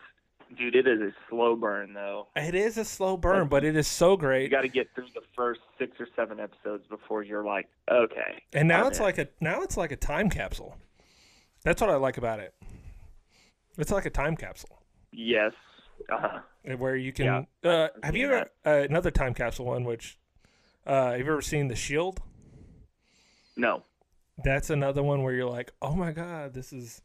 dude, 0.57 0.75
it 0.75 0.87
is 0.87 0.99
a 1.01 1.11
slow 1.29 1.55
burn 1.55 1.93
though. 1.93 2.27
It 2.35 2.55
is 2.55 2.77
a 2.77 2.85
slow 2.85 3.17
burn, 3.17 3.47
but 3.47 3.63
it 3.63 3.75
is 3.75 3.87
so 3.87 4.17
great. 4.17 4.43
You 4.43 4.49
got 4.49 4.61
to 4.61 4.67
get 4.67 4.87
through 4.95 5.07
the 5.15 5.21
first 5.35 5.61
six 5.79 5.99
or 5.99 6.07
seven 6.15 6.39
episodes 6.39 6.85
before 6.89 7.23
you're 7.23 7.45
like, 7.45 7.67
okay. 7.89 8.43
And 8.53 8.67
now 8.67 8.81
I'm 8.81 8.87
it's 8.87 8.99
in. 8.99 9.05
like 9.05 9.17
a 9.17 9.27
now 9.39 9.61
it's 9.61 9.77
like 9.77 9.91
a 9.91 9.97
time 9.97 10.29
capsule. 10.29 10.77
That's 11.63 11.81
what 11.81 11.89
I 11.89 11.95
like 11.95 12.17
about 12.17 12.39
it. 12.39 12.53
It's 13.77 13.91
like 13.91 14.05
a 14.05 14.09
time 14.09 14.35
capsule 14.35 14.81
yes, 15.11 15.53
uh-huh. 16.11 16.39
uh, 16.69 16.77
where 16.77 16.95
you 16.95 17.13
can. 17.13 17.47
Yeah, 17.63 17.69
uh, 17.69 17.87
have 18.03 18.15
you 18.15 18.31
ever 18.31 18.49
uh, 18.65 18.85
another 18.89 19.11
time 19.11 19.33
capsule 19.33 19.65
one? 19.65 19.83
Which 19.83 20.17
uh, 20.85 21.11
have 21.11 21.19
you 21.19 21.25
ever 21.25 21.41
seen 21.41 21.67
The 21.67 21.75
Shield? 21.75 22.19
no, 23.55 23.83
That's 24.43 24.69
another 24.69 25.03
one 25.03 25.23
where 25.23 25.33
you're 25.33 25.49
like, 25.49 25.71
oh 25.81 25.93
my 25.95 26.11
god, 26.11 26.53
this 26.53 26.73
is. 26.73 27.01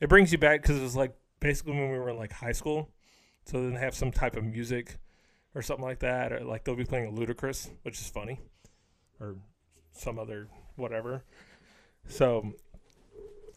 It 0.00 0.08
brings 0.08 0.30
you 0.32 0.38
back 0.38 0.62
because 0.62 0.78
it 0.78 0.82
was 0.82 0.96
like 0.96 1.14
basically 1.40 1.72
when 1.72 1.90
we 1.90 1.98
were 1.98 2.10
in 2.10 2.16
like 2.16 2.32
high 2.32 2.52
school, 2.52 2.90
so 3.44 3.60
then 3.60 3.74
they 3.74 3.80
have 3.80 3.94
some 3.94 4.12
type 4.12 4.36
of 4.36 4.44
music 4.44 4.98
or 5.54 5.62
something 5.62 5.84
like 5.84 5.98
that, 6.00 6.32
or 6.32 6.40
like 6.40 6.64
they'll 6.64 6.76
be 6.76 6.84
playing 6.84 7.08
a 7.08 7.12
Ludacris, 7.12 7.70
which 7.82 7.98
is 8.00 8.08
funny, 8.08 8.40
or 9.20 9.36
some 9.92 10.18
other 10.18 10.48
whatever. 10.76 11.24
So 12.06 12.52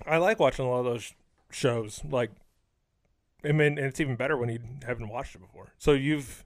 I 0.05 0.17
like 0.17 0.39
watching 0.39 0.65
a 0.65 0.69
lot 0.69 0.79
of 0.79 0.85
those 0.85 1.13
shows. 1.51 2.01
Like, 2.09 2.31
I 3.45 3.49
mean, 3.51 3.77
and 3.77 3.79
it's 3.79 3.99
even 3.99 4.15
better 4.15 4.35
when 4.35 4.49
you 4.49 4.59
haven't 4.85 5.09
watched 5.09 5.35
it 5.35 5.41
before. 5.41 5.73
So 5.77 5.91
you've 5.93 6.43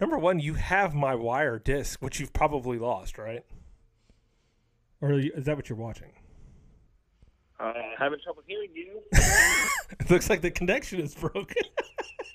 number 0.00 0.18
one, 0.18 0.40
you 0.40 0.54
have 0.54 0.94
my 0.94 1.14
Wire 1.14 1.58
disc, 1.58 2.02
which 2.02 2.20
you've 2.20 2.32
probably 2.32 2.78
lost, 2.78 3.18
right? 3.18 3.44
Or 5.00 5.12
is 5.12 5.44
that 5.44 5.56
what 5.56 5.68
you're 5.68 5.78
watching? 5.78 6.12
uh, 7.60 7.72
having 7.98 8.18
trouble 8.22 8.42
hearing 8.46 8.70
you. 8.74 9.00
It 9.12 10.10
looks 10.10 10.28
like 10.28 10.40
the 10.40 10.50
connection 10.50 11.00
is 11.00 11.14
broken. 11.14 11.62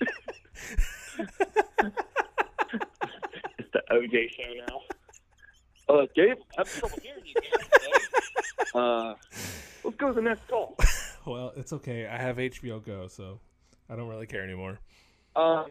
it's 3.58 3.70
the 3.72 3.82
OJ 3.90 4.30
show 4.30 4.54
now. 4.68 4.80
Uh, 5.88 6.06
Dave, 6.14 6.36
I 6.36 6.58
having 6.58 6.72
trouble 6.78 6.98
hearing 7.02 7.24
you. 7.24 7.34
Dave. 7.34 8.74
uh, 8.74 9.14
let's 9.84 9.96
go 9.96 10.08
to 10.08 10.14
the 10.14 10.22
next 10.22 10.48
call. 10.48 10.76
well, 11.26 11.52
it's 11.56 11.72
okay. 11.74 12.06
I 12.06 12.16
have 12.16 12.36
HBO 12.36 12.84
Go, 12.84 13.08
so 13.08 13.40
I 13.88 13.96
don't 13.96 14.08
really 14.08 14.26
care 14.26 14.42
anymore. 14.42 14.78
Um, 15.36 15.66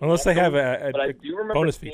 Unless 0.00 0.24
they 0.24 0.34
have 0.34 0.54
a, 0.54 0.88
a, 0.88 0.92
but 0.92 1.00
I 1.00 1.06
a 1.06 1.12
do 1.12 1.30
remember 1.36 1.54
bonus 1.54 1.76
them 1.78 1.90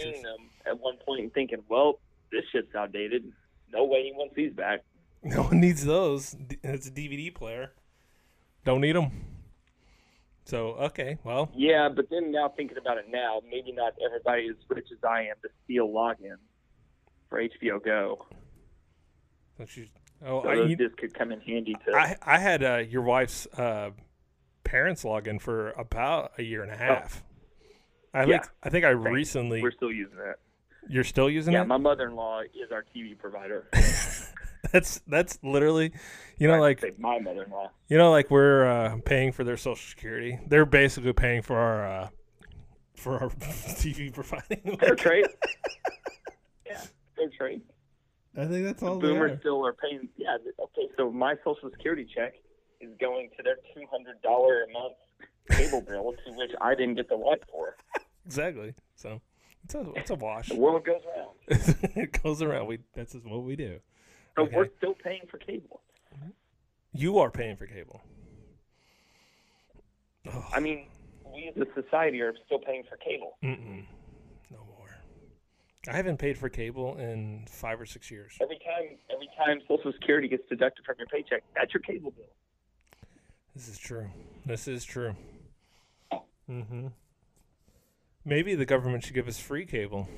at 0.66 0.78
one 0.78 0.96
point 1.04 1.22
and 1.22 1.32
thinking, 1.32 1.62
well, 1.68 1.98
this 2.30 2.42
shit's 2.52 2.74
outdated. 2.74 3.32
No 3.72 3.84
way 3.84 4.04
he 4.04 4.12
wants 4.12 4.34
these 4.34 4.52
back. 4.52 4.80
No 5.22 5.42
one 5.42 5.60
needs 5.60 5.84
those. 5.84 6.36
It's 6.62 6.86
a 6.86 6.90
DVD 6.90 7.34
player. 7.34 7.72
Don't 8.64 8.80
need 8.80 8.94
them. 8.94 9.10
So 10.44 10.68
okay, 10.74 11.18
well, 11.24 11.50
Yeah, 11.56 11.88
but 11.88 12.08
then 12.10 12.30
now 12.30 12.48
thinking 12.56 12.78
about 12.78 12.98
it 12.98 13.06
now, 13.10 13.40
maybe 13.50 13.72
not 13.72 13.94
everybody 14.04 14.48
as 14.48 14.54
rich 14.68 14.86
as 14.92 14.98
I 15.02 15.22
am 15.22 15.34
to 15.42 15.48
steal 15.64 15.88
logins 15.88 16.36
for 17.28 17.42
HBO 17.42 17.84
Go. 17.84 18.24
don't 19.58 19.76
you? 19.76 19.88
Oh, 20.24 20.42
So 20.44 20.48
I, 20.48 20.54
you- 20.66 20.76
discs 20.76 20.94
could 20.98 21.14
come 21.14 21.32
in 21.32 21.40
handy 21.40 21.74
to. 21.86 21.92
I 21.96 22.16
I 22.22 22.38
had 22.38 22.62
uh, 22.62 22.76
your 22.76 23.02
wife's 23.02 23.46
uh, 23.58 23.90
parents 24.62 25.02
login 25.02 25.40
for 25.40 25.70
about 25.70 26.32
a 26.38 26.42
year 26.44 26.62
and 26.62 26.70
a 26.70 26.76
half. 26.76 27.24
I. 28.16 28.24
Yeah. 28.24 28.38
think 28.38 28.52
I 28.62 28.68
think 28.70 28.84
I 28.84 28.92
Thanks. 28.94 29.10
recently. 29.10 29.62
We're 29.62 29.70
still 29.70 29.92
using 29.92 30.16
that. 30.16 30.36
You're 30.88 31.04
still 31.04 31.28
using 31.28 31.52
Yeah, 31.52 31.60
it. 31.60 31.62
Yeah, 31.62 31.66
my 31.68 31.76
mother-in-law 31.78 32.42
is 32.42 32.70
our 32.72 32.84
TV 32.94 33.18
provider. 33.18 33.68
that's 34.72 35.00
that's 35.06 35.38
literally, 35.42 35.92
you 36.38 36.46
know, 36.48 36.60
like 36.60 36.80
Say 36.80 36.92
my 36.98 37.18
mother-in-law. 37.18 37.70
You 37.88 37.98
know, 37.98 38.10
like 38.10 38.30
we're 38.30 38.66
uh, 38.66 38.98
paying 39.04 39.32
for 39.32 39.42
their 39.44 39.56
social 39.56 39.88
security. 39.88 40.38
They're 40.46 40.64
basically 40.66 41.12
paying 41.12 41.42
for 41.42 41.58
our 41.58 41.86
uh, 41.86 42.08
for 42.94 43.18
our 43.18 43.28
TV 43.30 44.12
providing. 44.12 44.76
They're 44.80 44.96
great. 44.96 45.26
yeah, 46.66 46.82
they're 47.16 47.30
great. 47.38 47.62
I 48.36 48.44
think 48.46 48.64
that's 48.64 48.82
all. 48.82 48.98
Boomers 48.98 49.40
still 49.40 49.64
are 49.66 49.72
paying. 49.72 50.08
Yeah, 50.16 50.36
okay. 50.60 50.88
So 50.96 51.10
my 51.10 51.34
Social 51.44 51.70
Security 51.70 52.06
check 52.14 52.34
is 52.80 52.90
going 53.00 53.30
to 53.36 53.42
their 53.42 53.56
two 53.74 53.84
hundred 53.90 54.20
dollar 54.22 54.62
a 54.64 54.72
month 54.72 54.94
cable 55.50 55.80
bill, 55.80 56.12
to 56.26 56.32
which 56.32 56.50
I 56.60 56.74
didn't 56.74 56.94
get 56.96 57.08
the 57.08 57.16
what 57.16 57.40
for. 57.50 57.76
Exactly. 58.26 58.74
So 58.96 59.20
it's 59.64 59.74
a 59.74 59.90
it's 59.96 60.10
a 60.10 60.14
wash. 60.16 60.48
The 60.48 60.56
world 60.56 60.84
goes 60.84 61.00
around. 61.06 61.76
it 61.96 62.22
goes 62.22 62.42
around. 62.42 62.66
We 62.66 62.80
that's 62.94 63.12
just 63.12 63.24
what 63.24 63.42
we 63.44 63.56
do. 63.56 63.78
So 64.36 64.42
Okay. 64.42 64.56
we're 64.56 64.68
still 64.76 64.94
paying 64.94 65.22
for 65.30 65.38
cable. 65.38 65.80
You 66.92 67.18
are 67.18 67.30
paying 67.30 67.56
for 67.56 67.66
cable. 67.66 68.00
Oh, 70.28 70.46
I 70.52 70.60
mean, 70.60 70.86
we 71.24 71.52
as 71.54 71.62
a 71.62 71.82
society 71.82 72.20
are 72.20 72.34
still 72.46 72.58
paying 72.58 72.82
for 72.88 72.96
cable. 72.96 73.36
mm-mm. 73.44 73.84
no 74.50 74.58
more. 74.76 74.88
I 75.88 75.92
haven't 75.96 76.16
paid 76.18 76.36
for 76.38 76.48
cable 76.48 76.96
in 76.96 77.44
five 77.48 77.80
or 77.80 77.86
six 77.86 78.10
years. 78.10 78.36
Every 78.40 78.58
time, 78.58 78.96
every 79.12 79.28
time 79.38 79.60
Social 79.68 79.92
Security 79.92 80.26
gets 80.26 80.42
deducted 80.48 80.84
from 80.84 80.96
your 80.98 81.06
paycheck, 81.06 81.42
that's 81.54 81.72
your 81.74 81.82
cable 81.82 82.10
bill. 82.12 82.24
This 83.54 83.68
is 83.68 83.78
true. 83.78 84.08
This 84.44 84.66
is 84.68 84.84
true. 84.84 85.14
Mm-hmm. 86.50 86.88
Maybe 88.28 88.56
the 88.56 88.66
government 88.66 89.04
should 89.04 89.14
give 89.14 89.28
us 89.28 89.38
free 89.38 89.64
cable. 89.64 90.08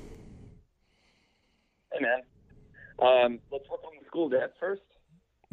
Hey 1.93 1.99
man, 2.01 2.21
um, 2.99 3.39
let's 3.51 3.69
work 3.69 3.81
on 3.85 3.91
the 3.99 4.05
school 4.07 4.29
debt 4.29 4.53
first. 4.59 4.81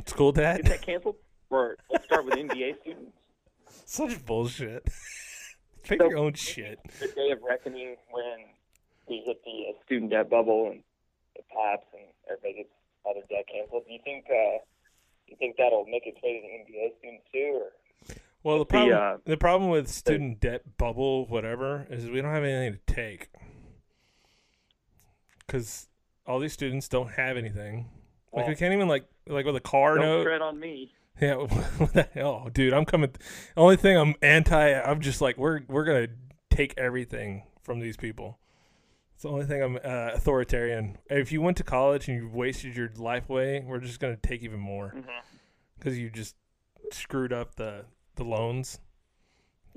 School 0.06 0.32
debt? 0.32 0.60
Is 0.60 0.70
that 0.70 0.80
canceled. 0.80 1.16
Or 1.50 1.76
let's 1.90 2.06
start 2.06 2.24
with 2.24 2.34
NBA 2.34 2.80
students. 2.80 3.12
Such 3.84 4.24
bullshit. 4.24 4.88
Pick 5.84 6.00
So- 6.00 6.08
your 6.08 6.18
own 6.18 6.32
shit. 6.32 6.78
The 6.98 7.08
day 7.08 7.30
of 7.30 7.40
reckoning 7.46 7.96
when 8.10 8.46
we 9.06 9.22
hit 9.26 9.36
the 9.44 9.66
uh, 9.70 9.84
student 9.84 10.10
debt 10.12 10.30
bubble 10.30 10.70
and 10.70 10.80
it 11.34 11.44
pops 11.52 11.86
and 11.92 12.06
everybody 12.30 12.62
gets 12.64 12.70
all 13.04 13.12
their 13.12 13.22
debt 13.28 13.44
canceled. 13.52 13.84
Do 13.86 13.92
you 13.92 14.00
think 14.02 14.24
uh, 14.30 14.64
you 15.26 15.36
think 15.38 15.56
that'll 15.58 15.84
make 15.84 16.06
its 16.06 16.16
way 16.22 16.40
to 16.40 16.40
the 16.40 16.72
NBA 16.72 16.98
students 16.98 17.24
too? 17.30 17.60
Or 17.60 17.68
Well, 18.46 18.58
the 18.58 18.64
The, 18.64 18.70
problem 18.70 18.92
uh, 18.94 19.16
the 19.24 19.36
problem 19.36 19.70
with 19.70 19.88
student 19.88 20.38
debt 20.38 20.78
bubble, 20.78 21.26
whatever, 21.26 21.84
is 21.90 22.08
we 22.08 22.22
don't 22.22 22.30
have 22.30 22.44
anything 22.44 22.78
to 22.78 22.94
take. 22.94 23.28
Because 25.44 25.88
all 26.24 26.38
these 26.38 26.52
students 26.52 26.86
don't 26.86 27.10
have 27.10 27.36
anything. 27.36 27.88
Like 28.32 28.46
we 28.46 28.54
can't 28.54 28.72
even 28.72 28.86
like 28.86 29.04
like 29.26 29.46
with 29.46 29.56
a 29.56 29.60
car 29.60 29.96
don't 29.96 30.04
note. 30.04 30.22
tread 30.22 30.42
on 30.42 30.60
me. 30.60 30.92
Yeah, 31.20 31.34
what 31.78 31.92
the 31.92 32.08
hell, 32.14 32.48
dude? 32.52 32.72
I'm 32.72 32.84
coming. 32.84 33.10
The 33.10 33.60
only 33.60 33.76
thing 33.76 33.96
I'm 33.96 34.14
anti. 34.22 34.74
I'm 34.74 35.00
just 35.00 35.20
like 35.20 35.36
we're 35.36 35.62
we're 35.66 35.84
gonna 35.84 36.08
take 36.48 36.72
everything 36.76 37.42
from 37.62 37.80
these 37.80 37.96
people. 37.96 38.38
It's 39.14 39.24
the 39.24 39.30
only 39.30 39.46
thing 39.46 39.60
I'm 39.60 39.74
uh, 39.76 40.10
authoritarian. 40.14 40.98
If 41.10 41.32
you 41.32 41.42
went 41.42 41.56
to 41.56 41.64
college 41.64 42.06
and 42.06 42.16
you 42.16 42.28
wasted 42.28 42.76
your 42.76 42.92
life 42.96 43.28
away, 43.28 43.64
we're 43.66 43.80
just 43.80 43.98
gonna 43.98 44.16
take 44.16 44.44
even 44.44 44.60
more 44.60 44.94
because 45.76 45.98
you 45.98 46.10
just 46.10 46.36
screwed 46.92 47.32
up 47.32 47.56
the 47.56 47.86
the 48.16 48.24
loans. 48.24 48.78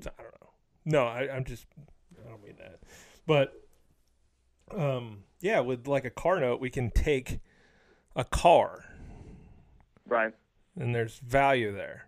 So, 0.00 0.10
I 0.18 0.22
don't 0.22 0.34
know. 0.40 0.50
No, 0.84 1.04
I, 1.06 1.34
I'm 1.34 1.44
just 1.44 1.66
I 2.24 2.28
don't 2.28 2.42
mean 2.42 2.56
that. 2.58 2.80
But 3.26 3.52
um 4.76 5.24
yeah, 5.40 5.60
with 5.60 5.86
like 5.86 6.04
a 6.04 6.10
car 6.10 6.38
note 6.40 6.60
we 6.60 6.70
can 6.70 6.90
take 6.90 7.40
a 8.16 8.24
car 8.24 8.84
Right. 10.06 10.34
and 10.76 10.94
there's 10.94 11.18
value 11.18 11.72
there. 11.72 12.06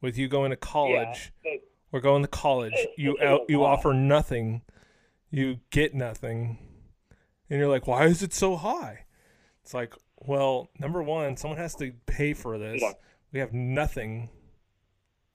With 0.00 0.16
you 0.16 0.28
going 0.28 0.50
to 0.50 0.56
college 0.56 1.32
Yeah. 1.44 1.56
or 1.92 2.00
going 2.00 2.22
to 2.22 2.28
college, 2.28 2.74
you 2.96 3.18
out, 3.22 3.42
you 3.48 3.64
offer 3.64 3.92
nothing, 3.92 4.62
you 5.30 5.58
get 5.70 5.92
nothing, 5.94 6.58
and 7.50 7.58
you're 7.58 7.68
like, 7.68 7.86
why 7.86 8.04
is 8.06 8.22
it 8.22 8.32
so 8.32 8.56
high? 8.56 9.04
It's 9.62 9.74
like, 9.74 9.94
well, 10.24 10.70
number 10.78 11.02
one, 11.02 11.36
someone 11.36 11.58
has 11.58 11.74
to 11.76 11.92
pay 12.06 12.32
for 12.32 12.58
this. 12.58 12.82
We 13.32 13.40
have 13.40 13.52
nothing 13.52 14.30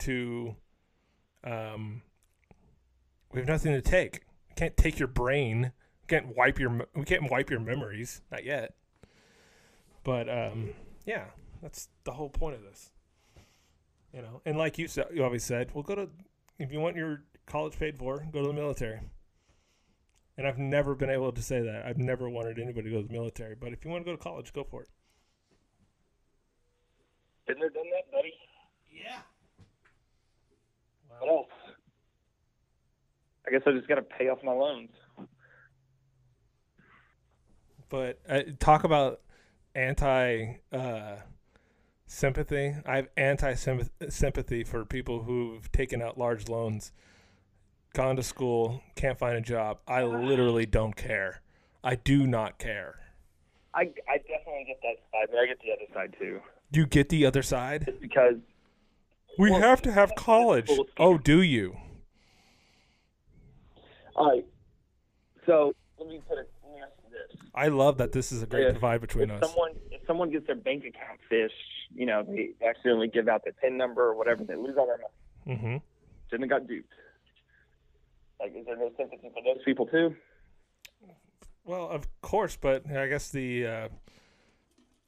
to, 0.03 0.55
um, 1.43 2.01
we 3.31 3.39
have 3.39 3.47
nothing 3.47 3.73
to 3.73 3.81
take. 3.81 4.21
We 4.49 4.55
can't 4.55 4.77
take 4.77 4.99
your 4.99 5.07
brain. 5.07 5.71
We 6.01 6.07
can't 6.07 6.35
wipe 6.35 6.59
your. 6.59 6.87
We 6.95 7.05
can't 7.05 7.29
wipe 7.29 7.49
your 7.49 7.59
memories. 7.59 8.21
Not 8.31 8.43
yet. 8.43 8.75
But 10.03 10.29
um, 10.29 10.69
yeah, 11.05 11.25
that's 11.61 11.89
the 12.03 12.11
whole 12.11 12.29
point 12.29 12.55
of 12.55 12.61
this. 12.63 12.91
You 14.13 14.21
know, 14.21 14.41
and 14.45 14.57
like 14.57 14.77
you 14.77 14.87
said, 14.87 15.07
you 15.13 15.23
always 15.23 15.43
said, 15.43 15.71
well, 15.73 15.83
go 15.83 15.95
to 15.95 16.09
if 16.59 16.71
you 16.71 16.79
want 16.79 16.95
your 16.95 17.23
college 17.45 17.77
paid 17.79 17.97
for, 17.97 18.27
go 18.31 18.41
to 18.41 18.47
the 18.47 18.53
military. 18.53 18.99
And 20.37 20.47
I've 20.47 20.57
never 20.57 20.95
been 20.95 21.09
able 21.09 21.31
to 21.31 21.41
say 21.41 21.61
that. 21.61 21.85
I've 21.85 21.97
never 21.97 22.29
wanted 22.29 22.59
anybody 22.59 22.89
to 22.89 22.95
go 22.95 23.01
to 23.01 23.07
the 23.07 23.13
military. 23.13 23.55
But 23.55 23.73
if 23.73 23.85
you 23.85 23.91
want 23.91 24.05
to 24.05 24.11
go 24.11 24.15
to 24.15 24.21
college, 24.21 24.51
go 24.53 24.63
for 24.63 24.83
it. 24.83 24.89
Been 27.47 27.59
there, 27.59 27.69
done 27.69 27.83
that, 27.91 28.11
buddy. 28.11 28.33
What 31.23 31.31
else? 31.31 31.47
I 33.47 33.51
guess 33.51 33.61
I 33.65 33.71
just 33.71 33.87
got 33.87 33.95
to 33.95 34.01
pay 34.01 34.27
off 34.27 34.39
my 34.43 34.51
loans. 34.51 34.89
But 37.87 38.19
uh, 38.27 38.41
talk 38.59 38.83
about 38.83 39.21
anti 39.73 40.55
uh, 40.73 41.15
sympathy. 42.07 42.75
I 42.85 42.97
have 42.97 43.07
anti 43.15 43.53
sympathy 43.53 44.65
for 44.65 44.83
people 44.83 45.23
who've 45.23 45.71
taken 45.71 46.01
out 46.01 46.17
large 46.17 46.49
loans, 46.49 46.91
gone 47.93 48.17
to 48.17 48.23
school, 48.23 48.81
can't 48.95 49.17
find 49.17 49.37
a 49.37 49.41
job. 49.41 49.77
I 49.87 50.03
literally 50.03 50.65
don't 50.65 50.97
care. 50.97 51.41
I 51.85 51.95
do 51.95 52.27
not 52.27 52.59
care. 52.59 52.99
I, 53.73 53.83
I 54.09 54.17
definitely 54.17 54.65
get 54.67 54.81
that 54.81 54.97
side, 55.09 55.27
but 55.31 55.37
I 55.37 55.45
get 55.45 55.59
the 55.61 55.71
other 55.71 55.93
side 55.93 56.15
too. 56.19 56.41
You 56.73 56.85
get 56.85 57.07
the 57.07 57.25
other 57.25 57.43
side? 57.43 57.85
Just 57.85 58.01
because 58.01 58.35
We 59.37 59.49
Well, 59.51 59.59
have 59.61 59.81
to 59.83 59.91
have 59.91 60.13
college. 60.15 60.69
Oh, 60.97 61.17
do 61.17 61.41
you? 61.41 61.75
All 64.15 64.29
right. 64.29 64.45
So 65.45 65.73
let 65.97 66.07
me 66.07 66.21
put 66.27 66.37
it. 66.37 66.49
Let 66.63 66.73
me 66.75 66.81
ask 66.81 66.91
you 67.03 67.09
this: 67.11 67.41
I 67.55 67.67
love 67.69 67.97
that 67.97 68.11
this 68.11 68.31
is 68.31 68.43
a 68.43 68.45
great 68.45 68.67
If- 68.67 68.75
divide 68.75 69.01
between 69.01 69.29
if 69.31 69.41
us. 69.41 69.49
someone 69.49 69.71
if 69.91 70.01
someone 70.05 70.29
gets 70.29 70.45
their 70.47 70.55
bank 70.55 70.85
account 70.85 71.19
phished, 71.31 71.49
you 71.95 72.05
know, 72.05 72.23
they 72.23 72.51
accidentally 72.65 73.07
give 73.07 73.27
out 73.27 73.43
their 73.43 73.53
PIN 73.53 73.75
number 73.77 74.03
or 74.05 74.15
whatever, 74.15 74.43
they 74.43 74.55
lose 74.55 74.75
all 74.77 74.85
their 74.85 74.99
money. 74.99 75.57
Mm 75.57 75.61
hmm 75.61 75.77
Shouldn't 76.29 76.49
got 76.49 76.67
duped. 76.67 76.91
Like, 78.39 78.53
is 78.55 78.65
there 78.65 78.77
no 78.77 78.91
sympathy 78.97 79.29
for 79.33 79.43
those 79.43 79.63
people 79.65 79.85
too? 79.87 80.15
Well, 81.65 81.87
of 81.89 82.07
course, 82.21 82.55
but 82.59 82.89
I 82.89 83.07
guess 83.07 83.29
the 83.29 83.65
uh, 83.65 83.87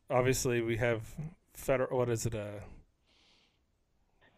obviously 0.10 0.62
we 0.62 0.78
have 0.78 1.04
federal. 1.54 1.98
What 1.98 2.10
is 2.10 2.26
it? 2.26 2.34
Uh, 2.36 2.60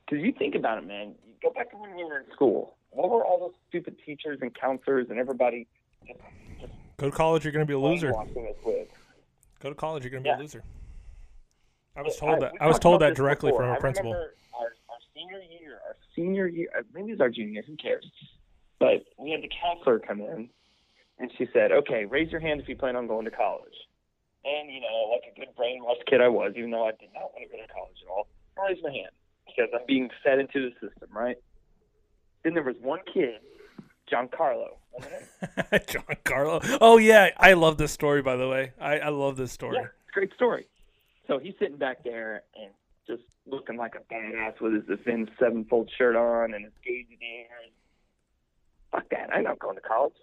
Because 0.08 0.24
you 0.24 0.32
think 0.32 0.56
about 0.56 0.78
it, 0.78 0.88
man. 0.88 1.16
You 1.26 1.34
go 1.42 1.52
back 1.54 1.70
to 1.72 1.78
when 1.78 1.96
we 1.96 2.04
were 2.04 2.20
in 2.20 2.26
school. 2.34 2.76
What 2.92 3.10
were 3.10 3.26
all 3.26 3.40
those 3.40 3.54
stupid 3.70 3.98
teachers 4.06 4.40
and 4.42 4.54
counselors 4.56 5.08
and 5.10 5.20
everybody 5.20 5.68
just, 6.08 6.20
just 6.62 6.74
go 6.98 7.10
to 7.10 7.16
college, 7.16 7.44
you're 7.44 7.52
going 7.52 7.66
to 7.66 7.70
be 7.70 7.74
a 7.74 7.80
loser. 7.80 8.12
brainwashing 8.14 8.48
us 8.48 8.56
with? 8.66 8.88
Go 9.62 9.70
to 9.70 9.76
college, 9.76 10.04
you're 10.04 10.12
going 10.12 10.24
to 10.24 10.28
be 10.28 10.30
Yeah. 10.30 10.38
a 10.38 10.42
loser. 10.42 10.64
I 11.96 12.02
was 12.04 12.16
told 12.18 12.36
I- 12.36 12.40
that. 12.40 12.52
I 12.62 12.68
was 12.68 12.80
told 12.80 13.02
that 13.02 13.16
directly 13.16 13.52
before. 13.52 13.64
from 13.64 13.70
our 13.72 13.80
principal. 13.80 14.14
Our, 14.14 14.20
our 14.60 15.00
senior 15.14 15.40
year, 15.60 15.80
our 15.86 15.98
senior 16.16 16.48
year, 16.48 16.70
uh, 16.78 16.84
maybe 16.94 17.12
it's 17.12 17.22
our 17.22 17.30
junior, 17.30 17.64
who 17.64 17.76
cares? 17.76 18.10
But 18.80 19.04
we 19.18 19.32
had 19.32 19.42
the 19.42 19.50
counselor 19.62 20.00
come 20.00 20.22
in, 20.22 20.50
and 21.18 21.32
she 21.38 21.48
said, 21.52 21.72
"Okay, 21.72 22.06
raise 22.06 22.32
your 22.32 22.40
hand 22.40 22.62
if 22.62 22.70
you 22.70 22.76
plan 22.76 22.96
on 22.96 23.08
going 23.08 23.26
to 23.26 23.32
college." 23.32 23.74
And 24.46 24.72
you 24.72 24.80
know, 24.80 25.10
like 25.12 25.24
a 25.36 25.40
good 25.40 25.50
brainwashed 25.58 26.06
kid 26.06 26.22
I 26.22 26.28
was, 26.30 26.54
even 26.56 26.70
though 26.70 26.86
I 26.88 26.92
did 26.92 27.10
not 27.14 27.34
want 27.34 27.50
to 27.50 27.58
go 27.58 27.62
to 27.62 27.68
college 27.74 27.98
at 28.04 28.08
all, 28.10 28.28
I 28.58 28.68
raised 28.70 28.84
my 28.84 28.92
hand 28.92 29.10
because 29.58 29.72
I'm 29.74 29.86
being 29.88 30.10
fed 30.24 30.40
into 30.40 30.70
the 30.70 30.72
system, 30.88 31.10
right? 31.12 31.38
Then 32.44 32.54
there 32.54 32.64
was 32.64 32.76
one 32.82 33.00
kid, 33.12 33.40
John 34.10 34.30
Carlo. 34.36 34.78
Remember 35.00 35.18
him? 35.72 35.82
John 35.88 36.16
Carlo. 36.24 36.62
Oh 36.80 36.98
yeah, 36.98 37.30
I 37.38 37.54
love 37.54 37.78
this 37.78 37.92
story. 37.92 38.22
By 38.22 38.36
the 38.36 38.48
way, 38.48 38.74
I, 38.80 39.00
I 39.00 39.10
love 39.10 39.38
this 39.38 39.52
story. 39.52 39.78
Yeah, 39.80 39.88
great 40.14 40.34
story. 40.34 40.68
So 41.28 41.40
he's 41.40 41.54
sitting 41.60 41.78
back 41.78 42.04
there 42.04 42.44
and 42.56 42.72
just 43.08 43.24
looking 43.46 43.78
like 43.78 43.96
a 43.96 44.14
badass 44.14 44.62
with 44.62 44.74
his 44.74 44.84
Avenged 44.90 45.32
Sevenfold 45.40 45.90
shirt 45.98 46.16
on 46.16 46.54
and 46.54 46.64
his 46.64 46.74
gauge 46.86 47.08
ears. 47.22 47.72
Fuck 48.92 49.10
that! 49.10 49.30
I'm 49.34 49.44
not 49.44 49.60
going 49.60 49.76
to 49.76 49.82
college. 49.82 50.14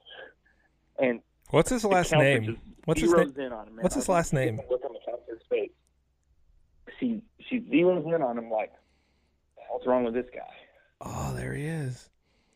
And 0.99 1.20
What's 1.51 1.70
his 1.70 1.85
last 1.85 2.12
name? 2.12 2.57
What's 2.87 3.01
his 3.01 3.12
name? 3.12 3.35
in 3.37 3.53
on 3.53 3.66
him. 3.68 3.76
What's 3.80 3.95
his 3.95 4.09
last 4.09 4.30
see 4.30 4.37
name? 4.37 4.57
the 4.57 4.62
Look 4.70 4.85
on 4.85 4.93
the 4.93 4.99
counselor's 5.07 5.43
face. 5.51 5.70
She 6.99 7.22
she 7.49 7.61
zeroes 7.61 8.07
in 8.12 8.22
on 8.22 8.39
him 8.39 8.51
like, 8.51 8.72
what's 9.70 9.86
wrong 9.86 10.04
with 10.04 10.14
this 10.14 10.26
guy? 10.32 10.40
Oh, 11.00 11.34
there 11.34 11.54
he 11.54 11.64
is. 11.66 12.08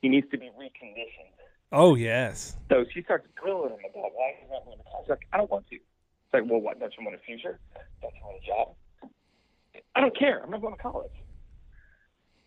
He 0.03 0.09
needs 0.09 0.29
to 0.31 0.39
be 0.39 0.47
reconditioned. 0.47 1.33
Oh 1.73 1.95
yes. 1.95 2.57
So 2.71 2.85
she 2.93 3.03
starts 3.03 3.27
grilling 3.37 3.71
him 3.71 3.79
about 3.91 4.11
why 4.15 4.35
he's 4.41 4.51
not 4.51 4.65
going 4.65 4.79
to 4.79 4.85
college. 4.85 5.09
Like, 5.09 5.27
I 5.33 5.37
don't 5.37 5.51
want 5.51 5.69
to. 5.69 5.77
It's 5.77 6.33
like, 6.33 6.45
well, 6.47 6.61
what? 6.61 6.79
Don't 6.81 6.93
you 6.99 7.05
want 7.05 7.17
a 7.17 7.21
future? 7.21 7.59
Don't 8.01 8.15
you 8.15 8.21
want 8.25 8.43
a 8.43 8.47
job? 8.47 9.11
I 9.95 10.01
don't 10.01 10.17
care. 10.17 10.43
I'm 10.43 10.51
not 10.51 10.61
going 10.61 10.77
to 10.77 10.83
college. 10.83 11.13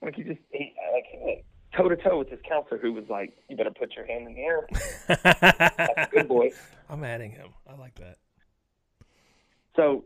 Like 0.01 0.15
he 0.15 0.23
just, 0.23 0.39
he, 0.51 0.73
like 0.93 1.03
he 1.11 1.19
went 1.21 1.39
toe 1.75 1.89
to 1.89 1.95
toe 1.95 2.17
with 2.17 2.29
his 2.29 2.39
counselor, 2.47 2.79
who 2.79 2.93
was 2.93 3.05
like, 3.09 3.33
"You 3.49 3.55
better 3.55 3.71
put 3.71 3.93
your 3.95 4.05
hand 4.05 4.27
in 4.27 4.33
the 4.33 4.41
air, 4.41 4.67
That's 5.07 5.91
a 5.97 6.09
good 6.11 6.27
boy." 6.27 6.51
I'm 6.89 7.03
adding 7.03 7.31
him. 7.31 7.49
I 7.67 7.75
like 7.75 7.95
that. 7.95 8.17
So, 9.75 10.05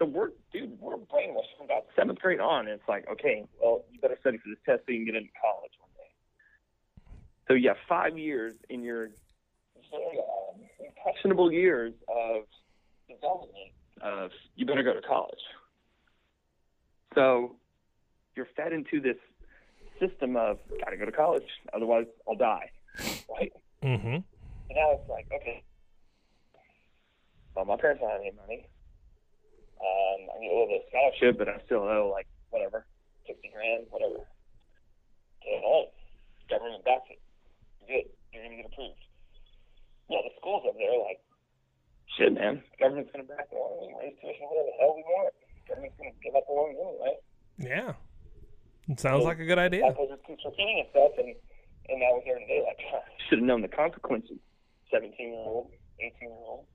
so 0.00 0.06
we're, 0.06 0.30
dude, 0.50 0.80
we're 0.80 0.96
brainwashed 0.96 1.56
from 1.58 1.66
about 1.66 1.84
seventh 1.94 2.18
grade 2.20 2.40
on. 2.40 2.60
And 2.60 2.70
it's 2.70 2.88
like, 2.88 3.06
okay, 3.12 3.44
well, 3.62 3.84
you 3.92 4.00
better 4.00 4.16
study 4.20 4.38
for 4.38 4.48
this 4.48 4.58
test 4.64 4.82
so 4.86 4.92
you 4.92 4.98
can 4.98 5.04
get 5.04 5.14
into 5.14 5.28
college 5.40 5.72
one 5.78 5.90
day. 5.94 7.12
So 7.46 7.54
yeah, 7.54 7.74
five 7.86 8.16
years 8.16 8.54
in 8.70 8.82
your 8.82 9.10
very 9.90 10.18
um, 10.18 10.60
impressionable 10.86 11.52
years 11.52 11.92
of 12.08 12.44
development 13.08 13.72
of 14.00 14.30
you 14.56 14.64
better 14.64 14.82
go 14.82 14.94
to 14.94 15.02
college. 15.02 15.40
So 17.14 17.56
you're 18.36 18.48
fed 18.56 18.72
into 18.72 19.00
this 19.00 19.16
system 19.98 20.36
of 20.36 20.58
gotta 20.82 20.96
go 20.96 21.04
to 21.04 21.12
college, 21.12 21.44
otherwise 21.74 22.06
I'll 22.26 22.36
die, 22.36 22.70
right? 23.28 23.52
Mm-hmm. 23.82 24.06
And 24.06 24.24
now 24.70 24.92
it's 24.92 25.10
like, 25.10 25.26
okay, 25.34 25.62
well, 27.54 27.66
my 27.66 27.76
parents 27.76 28.00
don't 28.00 28.10
have 28.10 28.20
any 28.20 28.32
money. 28.32 28.69
Um, 29.80 30.20
I 30.28 30.34
get 30.44 30.52
a 30.52 30.54
little 30.54 30.68
bit 30.68 30.84
of 30.84 30.88
scholarship, 30.92 31.34
but 31.40 31.48
I 31.48 31.56
still 31.64 31.84
owe 31.88 32.12
like 32.12 32.28
whatever, 32.52 32.84
sixty 33.26 33.48
grand, 33.48 33.88
whatever. 33.88 34.28
Get 35.40 35.64
home. 35.64 35.88
Government 36.52 36.84
backs 36.84 37.08
it. 37.08 37.20
Good. 37.88 38.06
You're 38.32 38.44
gonna 38.44 38.60
get 38.60 38.68
approved. 38.68 39.00
Yeah, 40.12 40.20
the 40.26 40.34
schools 40.36 40.66
over 40.68 40.76
there 40.76 40.98
like, 41.00 41.22
shit, 42.18 42.34
man. 42.34 42.60
Government's 42.78 43.10
gonna 43.14 43.24
back 43.24 43.48
the 43.48 43.56
loan. 43.56 43.88
We 43.88 43.94
raise 43.96 44.16
tuition, 44.20 44.44
whatever 44.50 44.68
the 44.68 44.78
hell 44.78 44.92
we 44.98 45.04
want. 45.06 45.32
Government's 45.64 45.96
gonna 45.96 46.18
give 46.20 46.34
up 46.36 46.44
the 46.44 46.52
loan 46.52 46.76
anyway. 46.76 47.14
Yeah. 47.56 47.92
It 48.90 48.98
sounds 48.98 49.24
like 49.24 49.38
a 49.38 49.46
good 49.46 49.58
idea. 49.58 49.86
Apple 49.86 50.08
just 50.10 50.26
keeps 50.26 50.44
repeating 50.44 50.84
itself, 50.84 51.12
and 51.16 51.32
and 51.88 52.00
now 52.00 52.18
we're 52.18 52.26
here 52.26 52.38
today. 52.38 52.62
Like, 52.66 52.78
should 53.28 53.38
have 53.38 53.46
known 53.46 53.62
the 53.62 53.70
consequences. 53.70 54.38
Seventeen 54.90 55.32
year 55.32 55.46
old, 55.46 55.70
eighteen 56.00 56.28
year 56.28 56.44
old. 56.44 56.66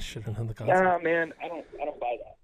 Should 0.00 0.24
have 0.24 0.36
known 0.36 0.46
the 0.46 0.54
concept. 0.54 0.82
Nah, 0.82 0.98
man, 0.98 1.32
I 1.42 1.48
don't, 1.48 1.64
I 1.80 1.84
don't 1.84 2.00
buy 2.00 2.16
that. 2.24 2.36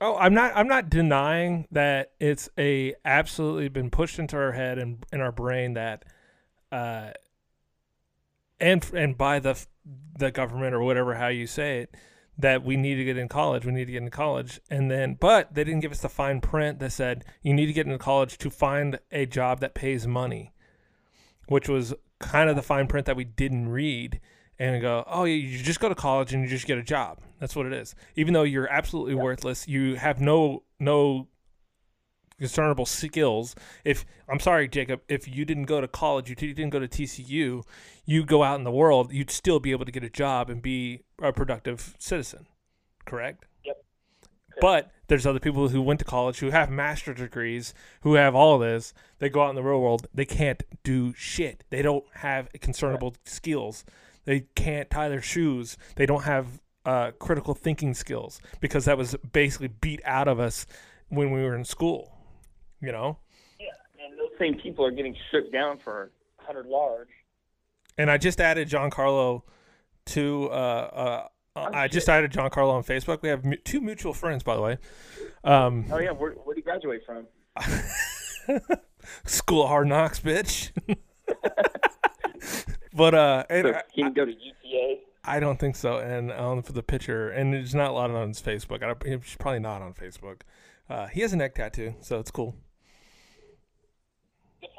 Oh, 0.00 0.16
I'm 0.16 0.34
not. 0.34 0.52
I'm 0.54 0.68
not 0.68 0.90
denying 0.90 1.66
that 1.70 2.12
it's 2.20 2.50
a 2.58 2.94
absolutely 3.04 3.68
been 3.68 3.90
pushed 3.90 4.18
into 4.18 4.36
our 4.36 4.52
head 4.52 4.78
and 4.78 5.04
in 5.12 5.20
our 5.20 5.32
brain 5.32 5.74
that, 5.74 6.04
uh, 6.70 7.10
and 8.60 8.84
and 8.92 9.16
by 9.16 9.38
the 9.38 9.64
the 10.18 10.30
government 10.30 10.74
or 10.74 10.82
whatever 10.82 11.14
how 11.14 11.28
you 11.28 11.46
say 11.46 11.80
it, 11.80 11.94
that 12.36 12.62
we 12.62 12.76
need 12.76 12.96
to 12.96 13.04
get 13.04 13.16
in 13.16 13.28
college. 13.28 13.64
We 13.64 13.72
need 13.72 13.86
to 13.86 13.92
get 13.92 14.02
in 14.02 14.10
college, 14.10 14.60
and 14.70 14.90
then 14.90 15.16
but 15.18 15.54
they 15.54 15.64
didn't 15.64 15.80
give 15.80 15.92
us 15.92 16.02
the 16.02 16.10
fine 16.10 16.42
print 16.42 16.78
that 16.80 16.92
said 16.92 17.24
you 17.42 17.54
need 17.54 17.66
to 17.66 17.72
get 17.72 17.86
into 17.86 17.98
college 17.98 18.36
to 18.38 18.50
find 18.50 18.98
a 19.10 19.24
job 19.24 19.60
that 19.60 19.74
pays 19.74 20.06
money, 20.06 20.52
which 21.48 21.70
was 21.70 21.94
kind 22.18 22.50
of 22.50 22.56
the 22.56 22.62
fine 22.62 22.86
print 22.86 23.06
that 23.06 23.16
we 23.16 23.24
didn't 23.24 23.68
read 23.68 24.20
and 24.58 24.80
go, 24.80 25.04
oh, 25.06 25.24
yeah, 25.24 25.34
you 25.34 25.58
just 25.62 25.80
go 25.80 25.88
to 25.88 25.94
college 25.94 26.32
and 26.32 26.42
you 26.42 26.48
just 26.48 26.66
get 26.66 26.78
a 26.78 26.82
job. 26.82 27.18
That's 27.40 27.54
what 27.54 27.66
it 27.66 27.72
is. 27.72 27.94
Even 28.14 28.34
though 28.34 28.42
you're 28.42 28.68
absolutely 28.68 29.14
worthless, 29.14 29.68
you 29.68 29.96
have 29.96 30.20
no 30.20 30.62
no 30.80 31.28
discernible 32.38 32.86
skills. 32.86 33.54
If 33.84 34.04
I'm 34.28 34.40
sorry, 34.40 34.68
Jacob, 34.68 35.00
if 35.08 35.28
you 35.28 35.44
didn't 35.44 35.64
go 35.64 35.80
to 35.80 35.88
college, 35.88 36.28
you 36.28 36.34
t- 36.34 36.52
didn't 36.52 36.70
go 36.70 36.78
to 36.78 36.88
TCU, 36.88 37.62
you 38.04 38.24
go 38.24 38.42
out 38.42 38.58
in 38.58 38.64
the 38.64 38.70
world, 38.70 39.12
you'd 39.12 39.30
still 39.30 39.60
be 39.60 39.70
able 39.70 39.84
to 39.84 39.92
get 39.92 40.04
a 40.04 40.10
job 40.10 40.50
and 40.50 40.62
be 40.62 41.00
a 41.20 41.32
productive 41.32 41.94
citizen. 41.98 42.46
Correct? 43.04 43.44
Yep. 43.64 43.84
But 44.60 44.90
there's 45.08 45.26
other 45.26 45.38
people 45.38 45.68
who 45.68 45.82
went 45.82 45.98
to 46.00 46.04
college 46.04 46.38
who 46.38 46.50
have 46.50 46.70
master's 46.70 47.18
degrees, 47.18 47.74
who 48.00 48.14
have 48.14 48.34
all 48.34 48.58
this. 48.58 48.92
They 49.18 49.28
go 49.28 49.42
out 49.42 49.50
in 49.50 49.56
the 49.56 49.62
real 49.62 49.80
world, 49.80 50.06
they 50.12 50.24
can't 50.24 50.62
do 50.82 51.12
shit. 51.14 51.64
They 51.70 51.82
don't 51.82 52.04
have 52.14 52.48
concernable 52.60 53.14
skills. 53.24 53.84
They 54.26 54.40
can't 54.54 54.90
tie 54.90 55.08
their 55.08 55.22
shoes. 55.22 55.78
They 55.96 56.04
don't 56.04 56.24
have 56.24 56.60
uh, 56.84 57.12
critical 57.18 57.54
thinking 57.54 57.94
skills 57.94 58.40
because 58.60 58.84
that 58.84 58.98
was 58.98 59.16
basically 59.32 59.68
beat 59.68 60.00
out 60.04 60.28
of 60.28 60.38
us 60.38 60.66
when 61.08 61.30
we 61.32 61.42
were 61.42 61.54
in 61.56 61.64
school. 61.64 62.12
You 62.82 62.92
know, 62.92 63.18
Yeah, 63.58 63.68
and 64.04 64.18
those 64.18 64.30
same 64.38 64.58
people 64.60 64.84
are 64.84 64.90
getting 64.90 65.16
shook 65.30 65.50
down 65.50 65.78
for 65.78 66.10
100 66.36 66.66
large. 66.66 67.08
and 67.96 68.10
I 68.10 68.18
just 68.18 68.38
added 68.40 68.68
John 68.68 68.90
Carlo 68.90 69.44
to. 70.06 70.50
Uh, 70.50 70.54
uh, 71.56 71.70
I 71.72 71.88
just 71.88 72.06
added 72.10 72.32
John 72.32 72.50
Carlo 72.50 72.74
on 72.74 72.84
Facebook. 72.84 73.22
We 73.22 73.30
have 73.30 73.42
mu- 73.46 73.56
two 73.56 73.80
mutual 73.80 74.12
friends, 74.12 74.42
by 74.42 74.54
the 74.56 74.60
way. 74.60 74.76
Um, 75.42 75.86
Oh 75.90 75.98
yeah, 75.98 76.10
where 76.10 76.32
where 76.32 76.54
did 76.54 76.58
you 76.60 76.64
graduate 76.64 77.00
from? 77.06 77.26
School 79.24 79.62
of 79.62 79.68
Hard 79.68 79.88
Knocks, 79.88 80.20
bitch. 80.20 80.70
but 82.96 83.14
uh, 83.14 83.44
So 83.48 83.74
I, 83.74 83.82
he 83.92 84.02
can 84.02 84.12
go 84.12 84.24
to 84.24 84.32
UTA. 84.32 85.00
I 85.24 85.40
don't 85.40 85.58
think 85.58 85.76
so. 85.76 85.98
And 85.98 86.30
um, 86.32 86.62
for 86.62 86.72
the 86.72 86.82
picture, 86.82 87.30
and 87.30 87.52
there's 87.52 87.74
not 87.74 87.90
a 87.90 87.92
lot 87.92 88.10
on 88.10 88.28
his 88.28 88.40
Facebook. 88.40 88.82
I 88.82 88.86
don't, 88.86 89.06
he's 89.06 89.36
probably 89.38 89.60
not 89.60 89.82
on 89.82 89.92
Facebook. 89.92 90.42
Uh, 90.88 91.06
he 91.08 91.20
has 91.20 91.32
a 91.32 91.36
neck 91.36 91.54
tattoo, 91.56 91.94
so 92.00 92.20
it's 92.20 92.30
cool. 92.30 92.54
Good 94.60 94.70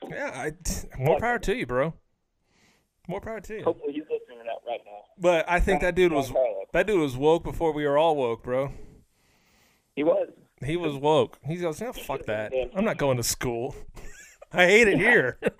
for 0.00 0.06
him. 0.06 0.12
Yeah, 0.12 0.30
I, 0.34 0.98
more 0.98 1.20
power 1.20 1.38
to 1.38 1.54
you, 1.54 1.66
bro. 1.66 1.94
More 3.06 3.20
power 3.20 3.40
to 3.40 3.58
you. 3.58 3.64
Hopefully 3.64 3.92
he's 3.92 4.04
listening 4.04 4.38
to 4.38 4.44
that 4.44 4.66
right 4.66 4.80
now. 4.86 5.00
But 5.18 5.44
I 5.48 5.60
think 5.60 5.82
that 5.82 5.94
dude 5.94 6.12
was 6.12 6.32
that 6.72 6.86
dude 6.86 7.00
was 7.00 7.16
woke 7.16 7.44
before 7.44 7.72
we 7.72 7.84
were 7.86 7.98
all 7.98 8.16
woke, 8.16 8.42
bro. 8.42 8.72
He 9.94 10.02
was. 10.02 10.28
He 10.64 10.76
was 10.76 10.96
woke. 10.96 11.38
He 11.44 11.56
goes, 11.56 11.80
"Yeah, 11.80 11.92
fuck 11.92 12.24
that. 12.26 12.52
I'm 12.74 12.84
not 12.84 12.96
going 12.96 13.18
to 13.18 13.22
school. 13.22 13.74
I 14.52 14.66
hate 14.66 14.88
it 14.88 14.98
here." 14.98 15.38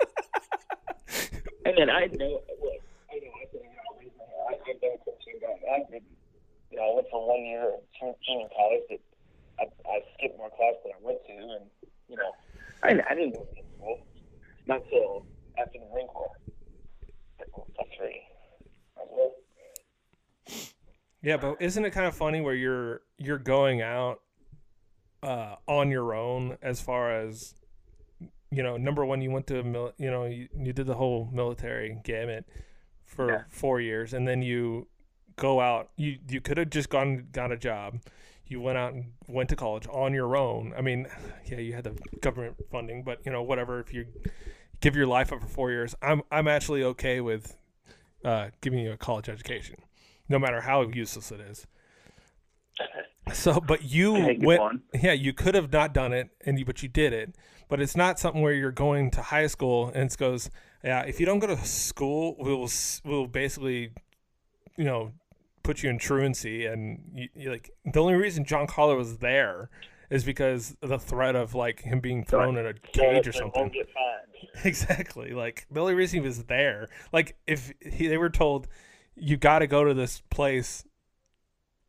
And 1.64 1.78
then 1.78 1.90
I 1.90 2.06
know, 2.06 2.42
look, 2.60 2.80
I 3.10 3.18
know 3.22 3.32
I 3.38 3.46
said 3.52 3.62
I 3.62 3.98
raised 3.98 4.16
my 4.18 4.26
hair. 4.26 4.42
I, 4.50 4.98
Christian 5.04 5.38
guy. 5.40 5.56
I 5.70 5.90
did, 5.90 6.02
you 6.70 6.76
know, 6.76 6.90
I 6.90 6.94
went 6.96 7.06
for 7.10 7.26
one 7.26 7.44
year 7.44 7.72
jun- 7.98 8.14
junior 8.26 8.48
college. 8.56 8.82
That 8.90 9.00
I, 9.60 9.64
I 9.88 10.00
skipped 10.18 10.38
more 10.38 10.50
class 10.50 10.74
than 10.82 10.92
I 10.92 11.00
went 11.00 11.18
to, 11.26 11.32
and 11.32 11.64
you 12.08 12.16
know, 12.16 12.32
I, 12.82 12.98
I 13.08 13.14
didn't 13.14 13.34
go 13.34 13.46
to 13.46 13.62
school 13.76 14.00
not 14.66 14.82
till 14.90 15.26
after 15.58 15.78
the 15.78 15.86
Marine 15.92 16.08
Corps. 16.08 16.36
That's 17.38 17.50
three. 17.96 18.22
Yeah, 21.22 21.36
but 21.36 21.58
isn't 21.60 21.84
it 21.84 21.90
kind 21.90 22.06
of 22.06 22.16
funny 22.16 22.40
where 22.40 22.54
you're 22.54 23.02
you're 23.16 23.38
going 23.38 23.80
out 23.80 24.20
uh, 25.22 25.54
on 25.68 25.90
your 25.90 26.14
own 26.14 26.58
as 26.62 26.80
far 26.80 27.12
as 27.12 27.54
you 28.52 28.62
know? 28.62 28.76
Number 28.76 29.04
one, 29.04 29.20
you 29.22 29.30
went 29.30 29.46
to 29.48 29.62
mil- 29.64 29.94
you 29.98 30.10
know 30.10 30.24
you, 30.26 30.48
you 30.56 30.72
did 30.72 30.86
the 30.86 30.94
whole 30.94 31.28
military 31.32 31.98
gamut 32.04 32.44
for 33.04 33.28
Yeah. 33.30 33.42
four 33.48 33.80
years, 33.80 34.12
and 34.14 34.28
then 34.28 34.42
you 34.42 34.86
go 35.36 35.60
out. 35.60 35.90
You 35.96 36.18
you 36.28 36.40
could 36.40 36.58
have 36.58 36.70
just 36.70 36.88
gone 36.90 37.28
got 37.32 37.50
a 37.50 37.56
job. 37.56 38.00
You 38.46 38.60
went 38.60 38.76
out 38.76 38.92
and 38.92 39.12
went 39.26 39.48
to 39.48 39.56
college 39.56 39.86
on 39.90 40.12
your 40.12 40.36
own. 40.36 40.74
I 40.76 40.82
mean, 40.82 41.06
yeah, 41.46 41.58
you 41.58 41.72
had 41.72 41.84
the 41.84 41.96
government 42.20 42.56
funding, 42.70 43.02
but 43.02 43.18
you 43.24 43.32
know 43.32 43.42
whatever. 43.42 43.80
If 43.80 43.92
you 43.94 44.06
give 44.80 44.94
your 44.94 45.06
life 45.06 45.32
up 45.32 45.40
for 45.40 45.48
four 45.48 45.70
years, 45.70 45.94
I'm 46.02 46.22
I'm 46.30 46.46
actually 46.48 46.84
okay 46.84 47.20
with 47.20 47.56
uh, 48.24 48.50
giving 48.60 48.78
you 48.80 48.92
a 48.92 48.96
college 48.96 49.28
education 49.28 49.76
no 50.28 50.38
matter 50.38 50.60
how 50.60 50.82
useless 50.82 51.32
it 51.32 51.40
is. 51.40 51.66
So, 53.32 53.60
but 53.60 53.84
you 53.84 54.36
went, 54.40 54.82
yeah, 55.00 55.12
you 55.12 55.32
could 55.32 55.54
have 55.54 55.72
not 55.72 55.94
done 55.94 56.12
it, 56.12 56.30
and 56.44 56.58
you, 56.58 56.64
but 56.64 56.82
you 56.82 56.88
did 56.88 57.12
it. 57.12 57.36
But 57.72 57.80
it's 57.80 57.96
not 57.96 58.18
something 58.18 58.42
where 58.42 58.52
you're 58.52 58.70
going 58.70 59.10
to 59.12 59.22
high 59.22 59.46
school 59.46 59.90
and 59.94 60.12
it 60.12 60.16
goes, 60.18 60.50
yeah, 60.84 61.04
if 61.04 61.18
you 61.18 61.24
don't 61.24 61.38
go 61.38 61.46
to 61.46 61.56
school, 61.64 62.36
we'll 62.38 62.68
we'll 63.02 63.26
basically, 63.26 63.92
you 64.76 64.84
know, 64.84 65.12
put 65.62 65.82
you 65.82 65.88
in 65.88 65.96
truancy, 65.98 66.66
and 66.66 67.00
you, 67.14 67.28
you 67.34 67.50
like 67.50 67.70
the 67.86 67.98
only 67.98 68.12
reason 68.12 68.44
John 68.44 68.66
Carlo 68.66 68.98
was 68.98 69.16
there 69.16 69.70
is 70.10 70.22
because 70.22 70.76
of 70.82 70.90
the 70.90 70.98
threat 70.98 71.34
of 71.34 71.54
like 71.54 71.80
him 71.80 72.00
being 72.00 72.26
thrown 72.26 72.58
in 72.58 72.66
a 72.66 72.74
cage 72.74 73.26
or 73.26 73.32
something. 73.32 73.62
Won't 73.62 73.72
get 73.72 73.86
fined. 73.86 74.64
Exactly. 74.66 75.32
Like 75.32 75.66
the 75.70 75.80
only 75.80 75.94
reason 75.94 76.20
he 76.20 76.26
was 76.26 76.44
there, 76.44 76.90
like 77.10 77.38
if 77.46 77.72
he, 77.80 78.06
they 78.06 78.18
were 78.18 78.28
told 78.28 78.68
you 79.16 79.38
got 79.38 79.60
to 79.60 79.66
go 79.66 79.82
to 79.82 79.94
this 79.94 80.20
place, 80.28 80.84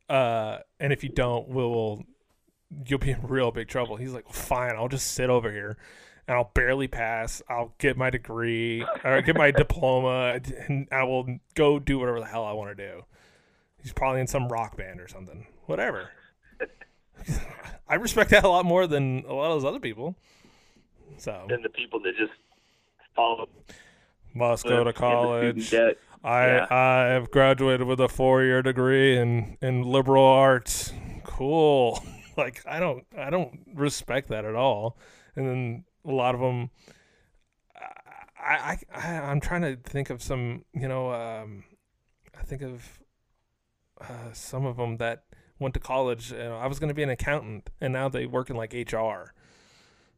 uh, 0.08 0.60
and 0.80 0.94
if 0.94 1.04
you 1.04 1.10
don't, 1.10 1.46
we'll 1.48 2.04
you'll 2.86 2.98
be 2.98 3.10
in 3.10 3.22
real 3.22 3.50
big 3.50 3.68
trouble. 3.68 3.96
He's 3.96 4.12
like, 4.12 4.28
fine, 4.30 4.74
I'll 4.76 4.88
just 4.88 5.12
sit 5.12 5.30
over 5.30 5.50
here, 5.50 5.76
and 6.26 6.36
I'll 6.36 6.50
barely 6.54 6.88
pass. 6.88 7.42
I'll 7.48 7.74
get 7.78 7.96
my 7.96 8.10
degree 8.10 8.84
or 9.04 9.22
get 9.22 9.36
my 9.36 9.50
diploma, 9.50 10.40
and 10.68 10.88
I 10.90 11.04
will 11.04 11.38
go 11.54 11.78
do 11.78 11.98
whatever 11.98 12.20
the 12.20 12.26
hell 12.26 12.44
I 12.44 12.52
want 12.52 12.76
to 12.76 12.86
do. 12.86 13.04
He's 13.82 13.92
probably 13.92 14.20
in 14.20 14.26
some 14.26 14.48
rock 14.48 14.76
band 14.76 15.00
or 15.00 15.08
something. 15.08 15.46
Whatever. 15.66 16.10
I 17.88 17.96
respect 17.96 18.30
that 18.30 18.44
a 18.44 18.48
lot 18.48 18.64
more 18.64 18.86
than 18.86 19.24
a 19.28 19.34
lot 19.34 19.50
of 19.50 19.62
those 19.62 19.68
other 19.68 19.80
people. 19.80 20.16
So 21.18 21.46
Than 21.48 21.62
the 21.62 21.68
people 21.68 22.00
that 22.00 22.16
just 22.16 22.32
follow 23.14 23.48
must 24.34 24.64
go 24.64 24.84
to 24.84 24.92
college. 24.92 25.72
I 25.72 26.46
Yeah. 26.46 26.66
I 26.70 27.12
have 27.12 27.30
graduated 27.30 27.86
with 27.86 28.00
a 28.00 28.08
four 28.08 28.42
year 28.42 28.62
degree 28.62 29.16
in 29.16 29.58
in 29.60 29.82
liberal 29.82 30.24
arts. 30.24 30.92
Cool. 31.22 32.02
Like 32.38 32.62
I 32.66 32.80
don't 32.80 33.04
I 33.16 33.30
don't 33.30 33.60
respect 33.74 34.28
that 34.28 34.44
at 34.44 34.54
all. 34.54 34.98
And 35.36 35.46
then 35.48 35.84
a 36.04 36.10
lot 36.12 36.34
of 36.34 36.40
them. 36.40 36.70
I 38.38 38.78
I, 38.94 38.98
I 38.98 39.20
I'm 39.30 39.40
trying 39.40 39.62
to 39.62 39.76
think 39.76 40.10
of 40.10 40.22
some 40.22 40.64
you 40.74 40.88
know 40.88 41.12
um, 41.12 41.64
I 42.38 42.42
think 42.42 42.62
of 42.62 43.00
uh, 44.00 44.32
some 44.32 44.66
of 44.66 44.76
them 44.76 44.96
that 44.98 45.24
went 45.58 45.74
to 45.74 45.80
college. 45.80 46.32
You 46.32 46.38
know, 46.38 46.56
I 46.56 46.66
was 46.66 46.78
going 46.78 46.88
to 46.88 46.94
be 46.94 47.02
an 47.02 47.10
accountant, 47.10 47.70
and 47.80 47.92
now 47.92 48.08
they 48.08 48.26
work 48.26 48.50
in 48.50 48.56
like 48.56 48.72
HR 48.74 49.32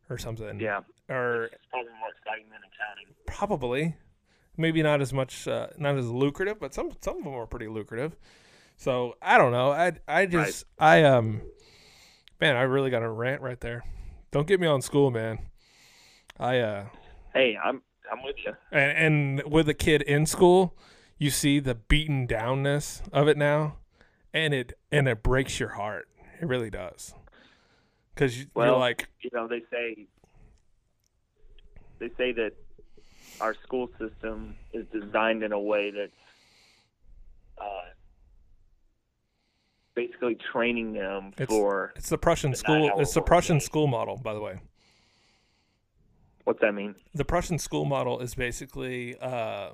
or 0.08 0.18
something. 0.18 0.60
Yeah, 0.60 0.80
Or 1.08 1.44
it's 1.44 1.64
probably 1.70 1.92
more 2.00 2.08
exciting 2.16 2.46
than 2.50 2.60
accounting. 2.60 3.14
probably 3.26 3.96
maybe 4.56 4.82
not 4.82 5.02
as 5.02 5.12
much 5.12 5.46
uh, 5.46 5.66
not 5.76 5.98
as 5.98 6.08
lucrative 6.08 6.58
but 6.58 6.72
some 6.72 6.90
some 7.02 7.18
of 7.18 7.24
them 7.24 7.34
are 7.34 7.46
pretty 7.46 7.68
lucrative 7.68 8.16
so 8.78 9.14
i 9.20 9.36
don't 9.36 9.52
know 9.52 9.70
i 9.70 9.92
i 10.08 10.24
just 10.24 10.64
i 10.78 11.02
um 11.02 11.42
man 12.40 12.56
i 12.56 12.62
really 12.62 12.90
got 12.90 13.02
a 13.02 13.08
rant 13.08 13.40
right 13.42 13.60
there. 13.60 13.84
Don't 14.30 14.46
get 14.46 14.60
me 14.60 14.66
on 14.66 14.82
school 14.82 15.10
man. 15.10 15.38
I 16.38 16.58
uh 16.58 16.86
Hey, 17.34 17.56
I'm 17.62 17.82
I'm 18.10 18.22
with 18.22 18.36
you. 18.44 18.52
and, 18.70 19.40
and 19.42 19.52
with 19.52 19.68
a 19.68 19.74
kid 19.74 20.02
in 20.02 20.26
school 20.26 20.76
you 21.18 21.30
see 21.30 21.58
the 21.60 21.74
beaten 21.74 22.26
downness 22.26 23.00
of 23.12 23.28
it 23.28 23.36
now 23.36 23.76
and 24.34 24.52
it 24.52 24.74
and 24.92 25.08
it 25.08 25.22
breaks 25.22 25.58
your 25.58 25.70
heart. 25.70 26.08
It 26.40 26.46
really 26.46 26.70
does. 26.70 27.14
Because 28.14 28.38
you, 28.38 28.46
you're 28.56 28.76
like 28.76 29.08
You 29.22 29.30
know, 29.32 29.48
they 29.48 29.62
say 29.70 30.06
they 31.98 32.10
say 32.18 32.32
that 32.32 32.52
our 33.40 33.54
school 33.62 33.88
system 33.98 34.56
is 34.72 34.86
designed 34.92 35.42
in 35.42 35.52
a 35.52 35.60
way 35.60 35.90
that's 35.90 36.12
uh, 37.58 37.64
basically 39.96 40.36
training 40.52 40.92
them 40.92 41.32
It's- 41.38 41.48
for 41.48 41.92
it's 41.96 42.08
the 42.08 42.18
prussian 42.18 42.50
not 42.50 42.58
school 42.58 43.00
it's 43.00 43.14
the 43.14 43.22
prussian 43.22 43.58
school 43.58 43.88
model 43.88 44.16
by 44.16 44.32
the 44.34 44.40
way 44.40 44.60
what's 46.44 46.60
that 46.60 46.72
mean? 46.72 46.94
the 47.12 47.24
Prussian 47.24 47.58
school 47.58 47.84
model 47.84 48.20
is 48.20 48.34
basically 48.34 49.16
uh, 49.20 49.70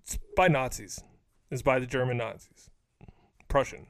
it's 0.00 0.16
by 0.36 0.48
Nazis. 0.48 1.00
It's 1.50 1.62
by 1.62 1.78
the 1.78 1.86
German 1.86 2.18
Nazis. 2.18 2.70
Prussian. 3.48 3.86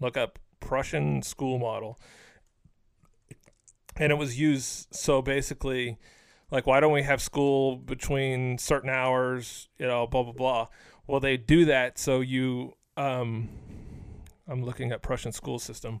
Look 0.00 0.16
up 0.16 0.38
Prussian 0.60 1.22
school 1.22 1.58
model. 1.58 1.98
And 3.96 4.12
it 4.12 4.16
was 4.16 4.38
used 4.38 4.88
so 4.90 5.22
basically 5.22 5.98
like 6.50 6.66
why 6.66 6.78
don't 6.80 6.92
we 6.92 7.04
have 7.04 7.22
school 7.22 7.76
between 7.76 8.58
certain 8.58 8.90
hours, 8.90 9.68
you 9.78 9.86
know, 9.86 10.06
blah 10.06 10.24
blah 10.24 10.32
blah. 10.32 10.66
Well, 11.06 11.20
they 11.20 11.36
do 11.38 11.64
that 11.64 11.98
so 11.98 12.20
you 12.20 12.74
um 12.98 13.48
I'm 14.48 14.64
looking 14.64 14.92
at 14.92 15.02
Prussian 15.02 15.32
school 15.32 15.58
system 15.58 16.00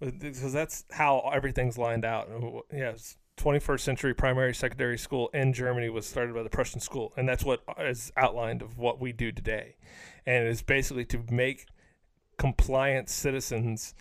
because 0.00 0.52
that's 0.52 0.84
how 0.90 1.30
everything's 1.32 1.78
lined 1.78 2.04
out. 2.04 2.28
Yes, 2.72 3.16
21st 3.36 3.80
century 3.80 4.14
primary 4.14 4.54
secondary 4.54 4.98
school 4.98 5.28
in 5.32 5.52
Germany 5.52 5.88
was 5.88 6.06
started 6.06 6.34
by 6.34 6.42
the 6.42 6.50
Prussian 6.50 6.80
school, 6.80 7.12
and 7.16 7.28
that's 7.28 7.44
what 7.44 7.60
is 7.78 8.12
outlined 8.16 8.62
of 8.62 8.78
what 8.78 9.00
we 9.00 9.12
do 9.12 9.30
today, 9.32 9.76
and 10.26 10.46
it's 10.46 10.62
basically 10.62 11.04
to 11.06 11.22
make 11.30 11.66
compliant 12.38 13.08
citizens 13.08 13.94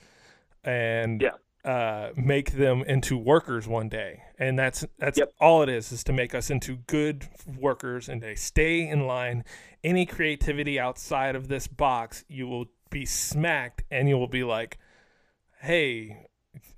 and 0.63 1.21
Yeah. 1.21 1.31
uh, 1.63 2.11
make 2.15 2.51
them 2.53 2.81
into 2.83 3.17
workers 3.17 3.67
one 3.67 3.87
day, 3.89 4.23
and 4.39 4.57
that's 4.57 4.85
that's 4.97 5.19
Yep. 5.19 5.33
all 5.39 5.61
it 5.61 5.69
is 5.69 5.91
is 5.91 6.03
to 6.05 6.13
make 6.13 6.33
us 6.33 6.49
into 6.49 6.77
good 6.87 7.27
workers 7.59 8.09
and 8.09 8.21
they 8.21 8.33
stay 8.35 8.87
in 8.87 9.05
line. 9.05 9.43
Any 9.83 10.05
creativity 10.07 10.79
outside 10.79 11.35
of 11.35 11.47
this 11.49 11.67
box, 11.67 12.25
you 12.27 12.47
will 12.47 12.65
be 12.91 13.05
smacked, 13.05 13.83
and 13.89 14.07
you 14.07 14.17
will 14.17 14.27
be 14.27 14.43
like, 14.43 14.77
"Hey, 15.61 16.27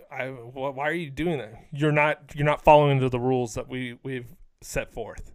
I, 0.10 0.28
wh- 0.28 0.76
why 0.76 0.88
are 0.88 0.94
you 0.94 1.10
doing 1.10 1.40
that? 1.40 1.66
You're 1.74 1.92
not 1.92 2.34
you're 2.34 2.46
not 2.46 2.64
following 2.64 3.02
to 3.02 3.10
the 3.10 3.20
rules 3.20 3.56
that 3.56 3.68
we 3.68 3.98
we've 4.04 4.34
set 4.62 4.94
forth." 4.94 5.34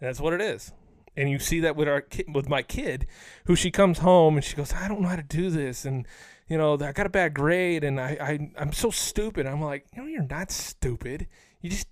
And 0.00 0.08
that's 0.08 0.20
what 0.20 0.32
it 0.32 0.40
is. 0.40 0.72
And 1.16 1.28
you 1.28 1.38
see 1.38 1.60
that 1.60 1.76
with 1.76 1.88
our 1.88 2.06
with 2.32 2.48
my 2.48 2.62
kid, 2.62 3.06
who 3.44 3.54
she 3.54 3.70
comes 3.70 3.98
home 3.98 4.36
and 4.36 4.44
she 4.44 4.56
goes, 4.56 4.72
"I 4.72 4.88
don't 4.88 5.02
know 5.02 5.08
how 5.08 5.16
to 5.16 5.22
do 5.22 5.50
this," 5.50 5.84
and 5.84 6.06
you 6.50 6.58
know, 6.58 6.74
I 6.74 6.92
got 6.92 7.06
a 7.06 7.10
bad 7.10 7.34
grade, 7.34 7.84
and 7.84 8.00
I, 8.00 8.16
I 8.20 8.50
I'm 8.58 8.72
so 8.72 8.90
stupid. 8.90 9.46
I'm 9.46 9.62
like, 9.62 9.86
know, 9.96 10.08
you're 10.08 10.22
not 10.22 10.50
stupid. 10.50 11.28
You 11.60 11.70
just 11.70 11.86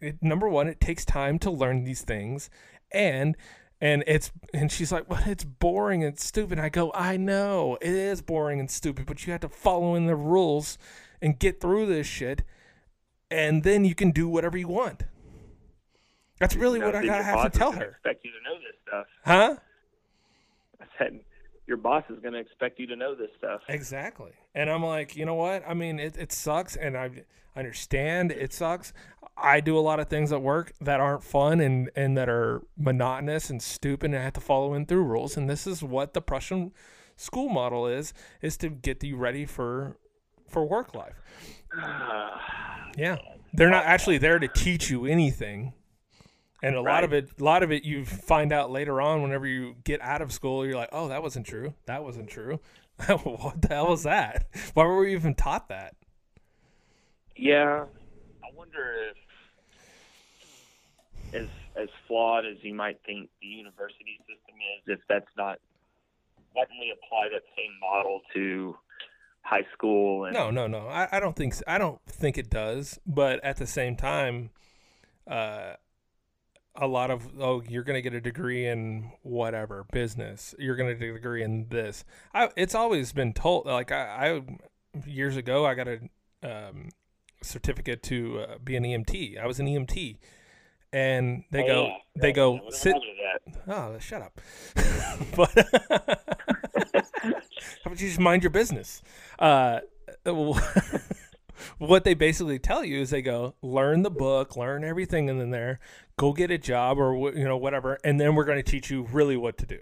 it, 0.00 0.22
number 0.22 0.48
one, 0.48 0.68
it 0.68 0.80
takes 0.80 1.04
time 1.04 1.38
to 1.40 1.50
learn 1.50 1.82
these 1.84 2.02
things, 2.02 2.50
and 2.92 3.36
and 3.80 4.04
it's 4.06 4.30
and 4.52 4.70
she's 4.70 4.92
like, 4.92 5.08
well, 5.08 5.22
it's 5.26 5.44
boring 5.44 6.04
and 6.04 6.18
stupid. 6.18 6.58
I 6.58 6.68
go, 6.68 6.90
I 6.94 7.16
know 7.16 7.78
it 7.80 7.92
is 7.92 8.20
boring 8.22 8.60
and 8.60 8.70
stupid, 8.70 9.06
but 9.06 9.26
you 9.26 9.32
have 9.32 9.40
to 9.42 9.48
follow 9.48 9.94
in 9.94 10.06
the 10.06 10.16
rules 10.16 10.76
and 11.22 11.38
get 11.38 11.60
through 11.60 11.86
this 11.86 12.06
shit, 12.06 12.42
and 13.30 13.62
then 13.62 13.84
you 13.84 13.94
can 13.94 14.10
do 14.10 14.28
whatever 14.28 14.56
you 14.58 14.68
want. 14.68 15.04
That's 16.38 16.56
really 16.56 16.78
You 16.78 16.80
know, 16.80 16.86
what 16.86 16.96
I 16.96 17.06
gotta 17.06 17.22
have 17.22 17.52
to 17.52 17.58
tell 17.58 17.72
her, 17.72 17.90
Expect 17.90 18.24
you 18.24 18.30
to 18.30 18.42
know 18.48 18.56
this 18.60 18.76
stuff. 18.86 19.06
huh? 19.26 19.56
I 20.80 20.84
said, 20.98 21.20
your 21.70 21.78
boss 21.78 22.02
is 22.10 22.18
going 22.18 22.34
to 22.34 22.40
expect 22.40 22.80
you 22.80 22.86
to 22.88 22.96
know 22.96 23.14
this 23.14 23.30
stuff. 23.38 23.60
Exactly. 23.68 24.32
And 24.56 24.68
I'm 24.68 24.84
like, 24.84 25.14
you 25.16 25.24
know 25.24 25.36
what? 25.36 25.62
I 25.66 25.72
mean, 25.72 26.00
it, 26.00 26.16
it 26.18 26.32
sucks, 26.32 26.74
and 26.74 26.96
I 26.96 27.10
understand 27.56 28.32
it 28.32 28.52
sucks. 28.52 28.92
I 29.36 29.60
do 29.60 29.78
a 29.78 29.80
lot 29.80 30.00
of 30.00 30.08
things 30.08 30.32
at 30.32 30.42
work 30.42 30.72
that 30.80 30.98
aren't 30.98 31.22
fun 31.22 31.60
and, 31.60 31.88
and 31.94 32.18
that 32.18 32.28
are 32.28 32.62
monotonous 32.76 33.50
and 33.50 33.62
stupid, 33.62 34.10
and 34.10 34.18
I 34.18 34.24
have 34.24 34.32
to 34.32 34.40
follow 34.40 34.74
in 34.74 34.84
through 34.84 35.04
rules. 35.04 35.36
And 35.36 35.48
this 35.48 35.64
is 35.64 35.80
what 35.80 36.12
the 36.12 36.20
Prussian 36.20 36.72
school 37.16 37.48
model 37.48 37.86
is: 37.86 38.12
is 38.42 38.56
to 38.58 38.68
get 38.68 39.02
you 39.04 39.16
ready 39.16 39.46
for 39.46 39.96
for 40.48 40.66
work 40.66 40.94
life. 40.94 41.22
Yeah, 42.96 43.18
they're 43.52 43.70
not 43.70 43.84
actually 43.84 44.18
there 44.18 44.40
to 44.40 44.48
teach 44.48 44.90
you 44.90 45.06
anything. 45.06 45.74
And 46.62 46.76
a 46.76 46.82
lot 46.82 47.04
of 47.04 47.12
it, 47.12 47.30
a 47.40 47.44
lot 47.44 47.62
of 47.62 47.72
it, 47.72 47.84
you 47.84 48.04
find 48.04 48.52
out 48.52 48.70
later 48.70 49.00
on. 49.00 49.22
Whenever 49.22 49.46
you 49.46 49.76
get 49.84 50.00
out 50.02 50.20
of 50.20 50.30
school, 50.32 50.66
you're 50.66 50.76
like, 50.76 50.90
"Oh, 50.92 51.08
that 51.08 51.22
wasn't 51.22 51.46
true. 51.46 51.74
That 51.86 52.04
wasn't 52.04 52.28
true. 52.28 52.60
what 53.24 53.62
the 53.62 53.68
hell 53.68 53.88
was 53.88 54.02
that? 54.02 54.48
Why 54.74 54.84
were 54.84 55.00
we 55.00 55.12
even 55.14 55.34
taught 55.34 55.68
that?" 55.68 55.94
Yeah, 57.34 57.86
I 58.44 58.48
wonder 58.54 58.94
if, 61.32 61.34
as 61.34 61.48
as 61.76 61.88
flawed 62.06 62.44
as 62.44 62.58
you 62.62 62.74
might 62.74 63.00
think 63.06 63.30
the 63.40 63.46
university 63.46 64.18
system 64.28 64.56
is, 64.76 64.98
if 64.98 65.00
that's 65.08 65.30
not, 65.38 65.58
why 66.52 66.64
don't 66.64 66.78
we 66.78 66.92
apply 66.92 67.28
that 67.32 67.42
same 67.56 67.72
model 67.80 68.20
to 68.34 68.76
high 69.42 69.66
school? 69.72 70.24
And 70.24 70.34
No, 70.34 70.50
no, 70.50 70.66
no. 70.66 70.88
I, 70.88 71.08
I 71.12 71.20
don't 71.20 71.36
think. 71.36 71.54
so. 71.54 71.64
I 71.66 71.78
don't 71.78 72.00
think 72.06 72.36
it 72.36 72.50
does. 72.50 72.98
But 73.06 73.42
at 73.44 73.56
the 73.56 73.66
same 73.66 73.96
time, 73.96 74.50
uh, 75.26 75.74
a 76.80 76.86
lot 76.86 77.10
of 77.10 77.28
oh, 77.38 77.62
you're 77.68 77.82
gonna 77.84 78.00
get 78.00 78.14
a 78.14 78.20
degree 78.20 78.66
in 78.66 79.12
whatever 79.22 79.84
business. 79.92 80.54
You're 80.58 80.76
gonna 80.76 80.94
get 80.94 81.10
a 81.10 81.12
degree 81.12 81.42
in 81.42 81.68
this. 81.68 82.04
I, 82.34 82.48
it's 82.56 82.74
always 82.74 83.12
been 83.12 83.32
told. 83.32 83.66
Like 83.66 83.92
I, 83.92 84.38
I 84.38 84.42
years 85.06 85.36
ago, 85.36 85.66
I 85.66 85.74
got 85.74 85.88
a 85.88 85.98
um, 86.42 86.88
certificate 87.42 88.02
to 88.04 88.40
uh, 88.40 88.58
be 88.64 88.76
an 88.76 88.84
EMT. 88.84 89.38
I 89.38 89.46
was 89.46 89.60
an 89.60 89.66
EMT, 89.66 90.16
and 90.92 91.44
they 91.50 91.62
Oh, 91.64 91.66
go, 91.66 91.86
yeah. 91.86 91.96
they 92.22 92.28
Yeah, 92.28 92.34
go, 92.34 92.60
sit. 92.70 92.96
that? 93.44 93.62
Oh, 93.68 93.98
shut 93.98 94.22
up. 94.22 94.40
but 95.36 95.50
how 97.22 97.28
about 97.86 98.00
you 98.00 98.08
just 98.08 98.18
mind 98.18 98.42
your 98.42 98.50
business? 98.50 99.02
Uh, 99.38 99.80
what 101.78 102.04
they 102.04 102.14
basically 102.14 102.58
tell 102.58 102.84
you 102.84 103.00
is 103.00 103.10
they 103.10 103.22
go 103.22 103.54
learn 103.62 104.02
the 104.02 104.10
book, 104.10 104.56
learn 104.56 104.84
everything 104.84 105.28
in 105.28 105.50
there, 105.50 105.80
go 106.16 106.32
get 106.32 106.50
a 106.50 106.58
job 106.58 106.98
or 106.98 107.32
you 107.36 107.44
know 107.44 107.56
whatever, 107.56 107.98
and 108.04 108.20
then 108.20 108.34
we're 108.34 108.44
going 108.44 108.62
to 108.62 108.70
teach 108.70 108.90
you 108.90 109.06
really 109.12 109.36
what 109.36 109.58
to 109.58 109.66
do. 109.66 109.78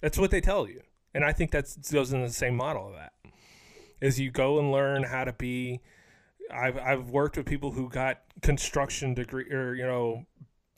That's 0.00 0.18
what 0.18 0.30
they 0.30 0.40
tell 0.40 0.68
you, 0.68 0.82
and 1.14 1.24
I 1.24 1.32
think 1.32 1.50
that 1.52 1.66
goes 1.90 2.12
in 2.12 2.22
the 2.22 2.30
same 2.30 2.56
model 2.56 2.88
of 2.88 2.94
that. 2.94 3.12
Is 4.00 4.20
you 4.20 4.30
go 4.30 4.58
and 4.58 4.70
learn 4.70 5.04
how 5.04 5.24
to 5.24 5.32
be. 5.32 5.80
I've 6.52 6.76
I've 6.76 7.10
worked 7.10 7.36
with 7.36 7.46
people 7.46 7.72
who 7.72 7.88
got 7.88 8.20
construction 8.42 9.14
degree 9.14 9.50
or 9.50 9.74
you 9.74 9.84
know 9.84 10.26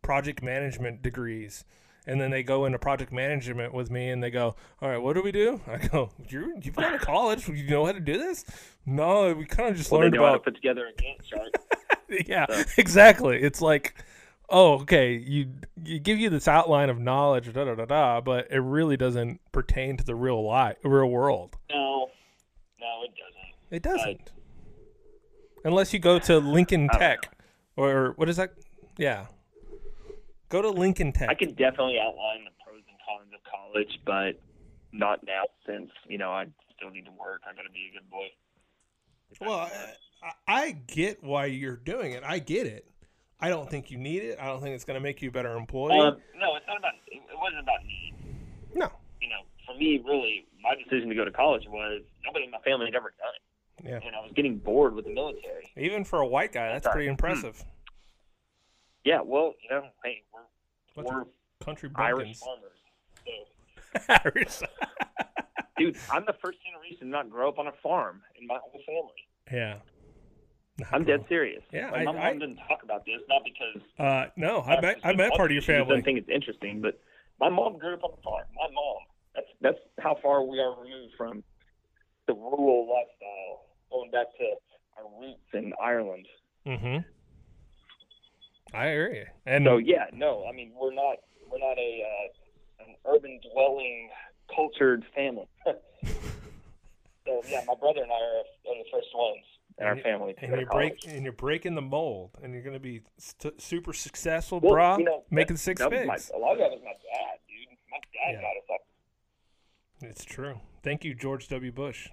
project 0.02 0.42
management 0.42 1.02
degrees 1.02 1.64
and 2.06 2.20
then 2.20 2.30
they 2.30 2.42
go 2.42 2.64
into 2.64 2.78
project 2.78 3.12
management 3.12 3.74
with 3.74 3.90
me 3.90 4.10
and 4.10 4.22
they 4.22 4.30
go 4.30 4.54
all 4.80 4.88
right 4.88 4.98
what 4.98 5.14
do 5.14 5.22
we 5.22 5.32
do? 5.32 5.60
I 5.66 5.78
go 5.88 6.10
you 6.28 6.58
you've 6.62 6.76
gone 6.76 6.92
to 6.92 6.98
college. 6.98 7.48
You 7.48 7.68
know 7.68 7.84
how 7.84 7.92
to 7.92 8.00
do 8.00 8.16
this? 8.16 8.44
No 8.84 9.32
we 9.34 9.44
kind 9.44 9.70
of 9.70 9.76
just 9.76 9.90
Well, 9.90 10.00
learned 10.00 10.14
know 10.14 10.24
how 10.24 10.32
to 10.32 10.38
put 10.38 10.54
together 10.54 10.86
a 10.86 10.92
Gantt 10.92 11.22
chart. 11.24 11.54
yeah 12.28 12.46
exactly. 12.78 13.42
It's 13.42 13.60
like 13.60 13.94
oh 14.48 14.74
okay 14.80 15.14
you 15.14 15.50
you 15.84 15.98
give 15.98 16.18
you 16.18 16.30
this 16.30 16.46
outline 16.46 16.88
of 16.88 17.00
knowledge 17.00 17.52
da 17.52 17.64
da 17.64 17.74
da 17.74 17.84
da 17.84 18.20
but 18.20 18.46
it 18.50 18.60
really 18.60 18.96
doesn't 18.96 19.40
pertain 19.50 19.96
to 19.96 20.04
the 20.04 20.14
real 20.14 20.44
life 20.46 20.76
real 20.84 21.08
world. 21.10 21.56
No, 21.70 22.08
no, 22.80 23.02
it 23.04 23.12
doesn't. 23.16 23.76
it 23.76 23.82
doesn't. 23.82 24.32
Unless 25.64 25.92
you 25.92 25.98
go 25.98 26.20
to 26.20 26.38
lincoln 26.38 26.88
tech 26.92 27.36
or 27.76 28.12
what 28.16 28.28
is 28.28 28.36
that? 28.36 28.52
Yeah 28.96 29.26
go 30.48 30.62
to 30.62 30.70
lincoln 30.70 31.12
tech 31.12 31.28
I 31.28 31.34
could 31.34 31.56
definitely 31.56 31.98
outline 32.00 32.44
the 32.44 32.50
pros 32.64 32.82
and 32.88 32.98
cons 33.06 33.32
of 33.34 33.40
college, 33.50 33.98
but 34.04 34.40
not 34.92 35.20
now 35.26 35.42
since 35.66 35.90
you 36.08 36.18
know 36.18 36.30
I 36.30 36.46
still 36.76 36.90
need 36.90 37.04
to 37.06 37.12
work. 37.12 37.42
I 37.44 37.54
got 37.54 37.62
to 37.62 37.70
be 37.70 37.90
a 37.90 37.98
good 38.00 38.10
boy. 38.10 38.26
Well, 39.40 39.70
I, 40.22 40.32
I 40.46 40.70
get 40.86 41.22
why 41.22 41.46
you're 41.46 41.76
doing 41.76 42.12
it. 42.12 42.22
I 42.24 42.38
get 42.38 42.66
it. 42.66 42.86
I 43.40 43.48
don't 43.48 43.68
think 43.68 43.90
you 43.90 43.98
need 43.98 44.22
it. 44.22 44.38
I 44.40 44.46
don't 44.46 44.62
think 44.62 44.74
it's 44.74 44.84
going 44.84 44.94
to 44.94 45.00
make 45.02 45.20
you 45.20 45.28
a 45.28 45.32
better 45.32 45.56
employee. 45.56 45.98
Um, 45.98 46.16
no, 46.38 46.56
it's 46.56 46.66
not 46.66 46.78
about. 46.78 46.92
It, 47.08 47.20
wasn't 47.34 47.60
about 47.60 47.84
me. 47.84 48.14
no. 48.74 48.90
You 49.20 49.28
know, 49.28 49.42
for 49.66 49.74
me, 49.76 50.02
really, 50.06 50.46
my 50.62 50.74
decision 50.82 51.08
to 51.10 51.14
go 51.14 51.24
to 51.24 51.30
college 51.30 51.64
was 51.68 52.00
nobody 52.24 52.44
in 52.46 52.50
my 52.50 52.58
family 52.60 52.86
had 52.86 52.94
ever 52.94 53.12
done 53.18 53.84
it, 53.84 53.90
Yeah. 53.90 54.06
and 54.06 54.16
I 54.16 54.20
was 54.20 54.32
getting 54.34 54.56
bored 54.58 54.94
with 54.94 55.04
the 55.04 55.12
military. 55.12 55.70
Even 55.76 56.04
for 56.04 56.20
a 56.20 56.26
white 56.26 56.52
guy, 56.52 56.68
that's 56.72 56.84
Sorry. 56.84 56.94
pretty 56.94 57.08
impressive. 57.08 57.62
Yeah, 59.06 59.20
well, 59.24 59.54
you 59.62 59.70
know, 59.70 59.84
hey, 60.04 60.22
we're 60.96 61.04
we're 61.04 61.24
country 61.64 61.88
Irish 61.94 62.40
bumpkins. 62.40 62.42
farmers. 63.24 64.06
So, 64.06 64.14
Irish. 64.24 64.58
dude, 65.78 65.96
I'm 66.10 66.24
the 66.26 66.34
first 66.42 66.58
generation 66.66 67.06
to 67.06 67.12
not 67.12 67.30
grow 67.30 67.48
up 67.48 67.60
on 67.60 67.68
a 67.68 67.72
farm 67.84 68.20
in 68.40 68.48
my 68.48 68.58
whole 68.60 68.80
family. 68.84 69.22
yeah. 69.52 69.78
I'm 70.92 71.04
dead 71.04 71.24
serious. 71.28 71.62
Yeah, 71.72 71.90
Like, 71.90 72.00
I- 72.00 72.04
my 72.04 72.12
mom 72.12 72.22
I- 72.22 72.32
didn't 72.34 72.56
talk 72.68 72.82
about 72.82 73.06
this, 73.06 73.20
not 73.28 73.42
because 73.44 73.80
Uh, 73.98 74.26
no, 74.36 74.60
I 74.62 74.80
met 74.80 74.98
I 75.04 75.12
met 75.14 75.32
part 75.34 75.50
of 75.52 75.54
your 75.54 75.62
family. 75.62 75.88
doesn't 75.88 76.04
think 76.04 76.18
it's 76.18 76.28
interesting, 76.28 76.80
but 76.82 77.00
my 77.40 77.48
mom 77.48 77.78
grew 77.78 77.94
up 77.94 78.02
on 78.02 78.10
a 78.12 78.22
farm. 78.22 78.46
My 78.56 78.68
mom. 78.74 78.96
That's 79.36 79.46
that's 79.60 79.78
how 80.00 80.16
far 80.20 80.42
we 80.44 80.58
are 80.58 80.74
removed 80.80 81.14
from 81.16 81.44
the 82.26 82.34
rural 82.34 82.88
lifestyle, 82.92 83.66
going 83.90 84.10
back 84.10 84.26
to 84.38 84.44
our 84.98 85.08
roots 85.20 85.48
in 85.54 85.72
Ireland. 85.80 86.26
Mm-hmm. 86.66 86.98
I 88.74 88.86
agree. 88.86 89.24
And 89.46 89.64
So 89.64 89.78
yeah, 89.78 90.06
no, 90.12 90.44
I 90.48 90.52
mean 90.52 90.72
we're 90.78 90.94
not 90.94 91.16
we're 91.50 91.58
not 91.58 91.78
a 91.78 92.02
uh, 92.02 92.84
an 92.88 92.94
urban 93.06 93.40
dwelling 93.52 94.10
cultured 94.54 95.04
family. 95.14 95.48
so 95.66 97.42
yeah, 97.48 97.62
my 97.66 97.74
brother 97.74 98.02
and 98.02 98.10
I 98.12 98.14
are, 98.14 98.72
are 98.72 98.78
the 98.78 98.84
first 98.92 99.08
ones 99.14 99.44
in 99.78 99.86
our 99.86 99.96
you- 99.96 100.02
family 100.02 100.34
and 100.40 100.50
go 100.50 100.56
to 100.56 100.62
you 100.62 100.68
break 100.68 101.00
college. 101.00 101.14
and 101.14 101.24
you're 101.24 101.32
breaking 101.32 101.74
the 101.74 101.82
mold, 101.82 102.30
and 102.42 102.52
you're 102.52 102.62
going 102.62 102.74
to 102.74 102.80
be 102.80 103.02
st- 103.18 103.60
super 103.60 103.92
successful, 103.92 104.60
Well, 104.60 104.74
brah, 104.74 104.98
you 104.98 105.04
know, 105.04 105.24
making 105.30 105.56
six 105.56 105.80
my- 105.80 105.88
figs. 105.90 106.30
a 106.34 106.38
lot 106.38 106.52
of 106.52 106.58
that 106.58 106.70
was 106.70 106.80
my 106.84 106.92
dad, 106.92 107.38
dude. 107.48 107.76
My 107.90 107.98
dad 108.12 108.32
Yeah. 108.32 108.40
got 108.40 108.56
us 108.56 108.64
up. 108.74 108.80
It's 110.10 110.24
true. 110.24 110.60
Thank 110.82 111.04
you, 111.04 111.14
George 111.14 111.48
W. 111.48 111.72
Bush. 111.72 112.08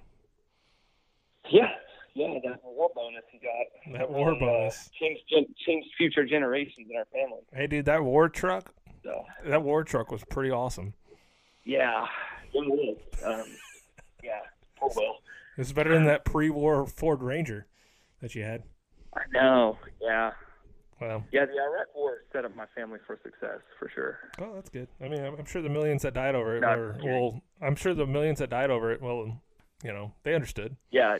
Yeah, 1.49 1.69
yeah, 2.15 2.39
that 2.43 2.59
war 2.63 2.89
bonus 2.95 3.23
he 3.31 3.39
got. 3.39 3.97
That 3.99 4.09
war 4.11 4.27
really, 4.29 4.39
bonus. 4.39 4.87
Uh, 4.87 4.89
changed, 4.99 5.21
gen- 5.29 5.55
changed 5.65 5.89
future 5.97 6.25
generations 6.25 6.87
in 6.89 6.97
our 6.97 7.05
family. 7.05 7.41
Hey, 7.53 7.67
dude, 7.67 7.85
that 7.85 8.03
war 8.03 8.29
truck, 8.29 8.73
So 9.03 9.23
that 9.45 9.61
war 9.63 9.83
truck 9.83 10.11
was 10.11 10.23
pretty 10.25 10.51
awesome. 10.51 10.93
yeah, 11.65 12.05
it 12.53 12.67
was. 12.67 12.97
Um, 13.25 13.45
yeah, 14.23 14.39
poor 14.77 14.91
Will. 14.95 15.15
It's 15.57 15.71
better 15.71 15.93
than 15.93 16.05
that 16.05 16.25
pre-war 16.25 16.85
Ford 16.87 17.21
Ranger 17.21 17.67
that 18.21 18.33
you 18.35 18.43
had. 18.43 18.63
I 19.15 19.21
know. 19.31 19.77
Yeah, 20.01 20.31
Well, 20.99 21.23
yeah. 21.31 21.45
The 21.45 21.51
Iraq 21.51 21.93
War 21.95 22.23
set 22.31 22.45
up 22.45 22.55
my 22.55 22.65
family 22.75 22.97
for 23.05 23.19
success 23.23 23.59
for 23.77 23.87
sure. 23.93 24.17
oh, 24.39 24.55
that's 24.55 24.69
good. 24.69 24.87
I 24.99 25.07
mean, 25.09 25.23
I'm 25.23 25.35
I'm 25.35 25.45
sure 25.45 25.61
the 25.61 25.69
millions 25.69 26.01
that 26.01 26.15
died 26.15 26.33
over 26.33 26.57
it 26.57 26.61
Not 26.61 26.77
were 26.79 26.97
well. 27.03 27.41
I'm 27.61 27.75
sure 27.75 27.93
the 27.93 28.07
millions 28.07 28.39
that 28.39 28.49
died 28.49 28.71
over 28.71 28.91
it. 28.91 29.01
Well, 29.03 29.39
you 29.83 29.93
know, 29.93 30.13
they 30.23 30.33
understood. 30.33 30.75
Yeah. 30.89 31.19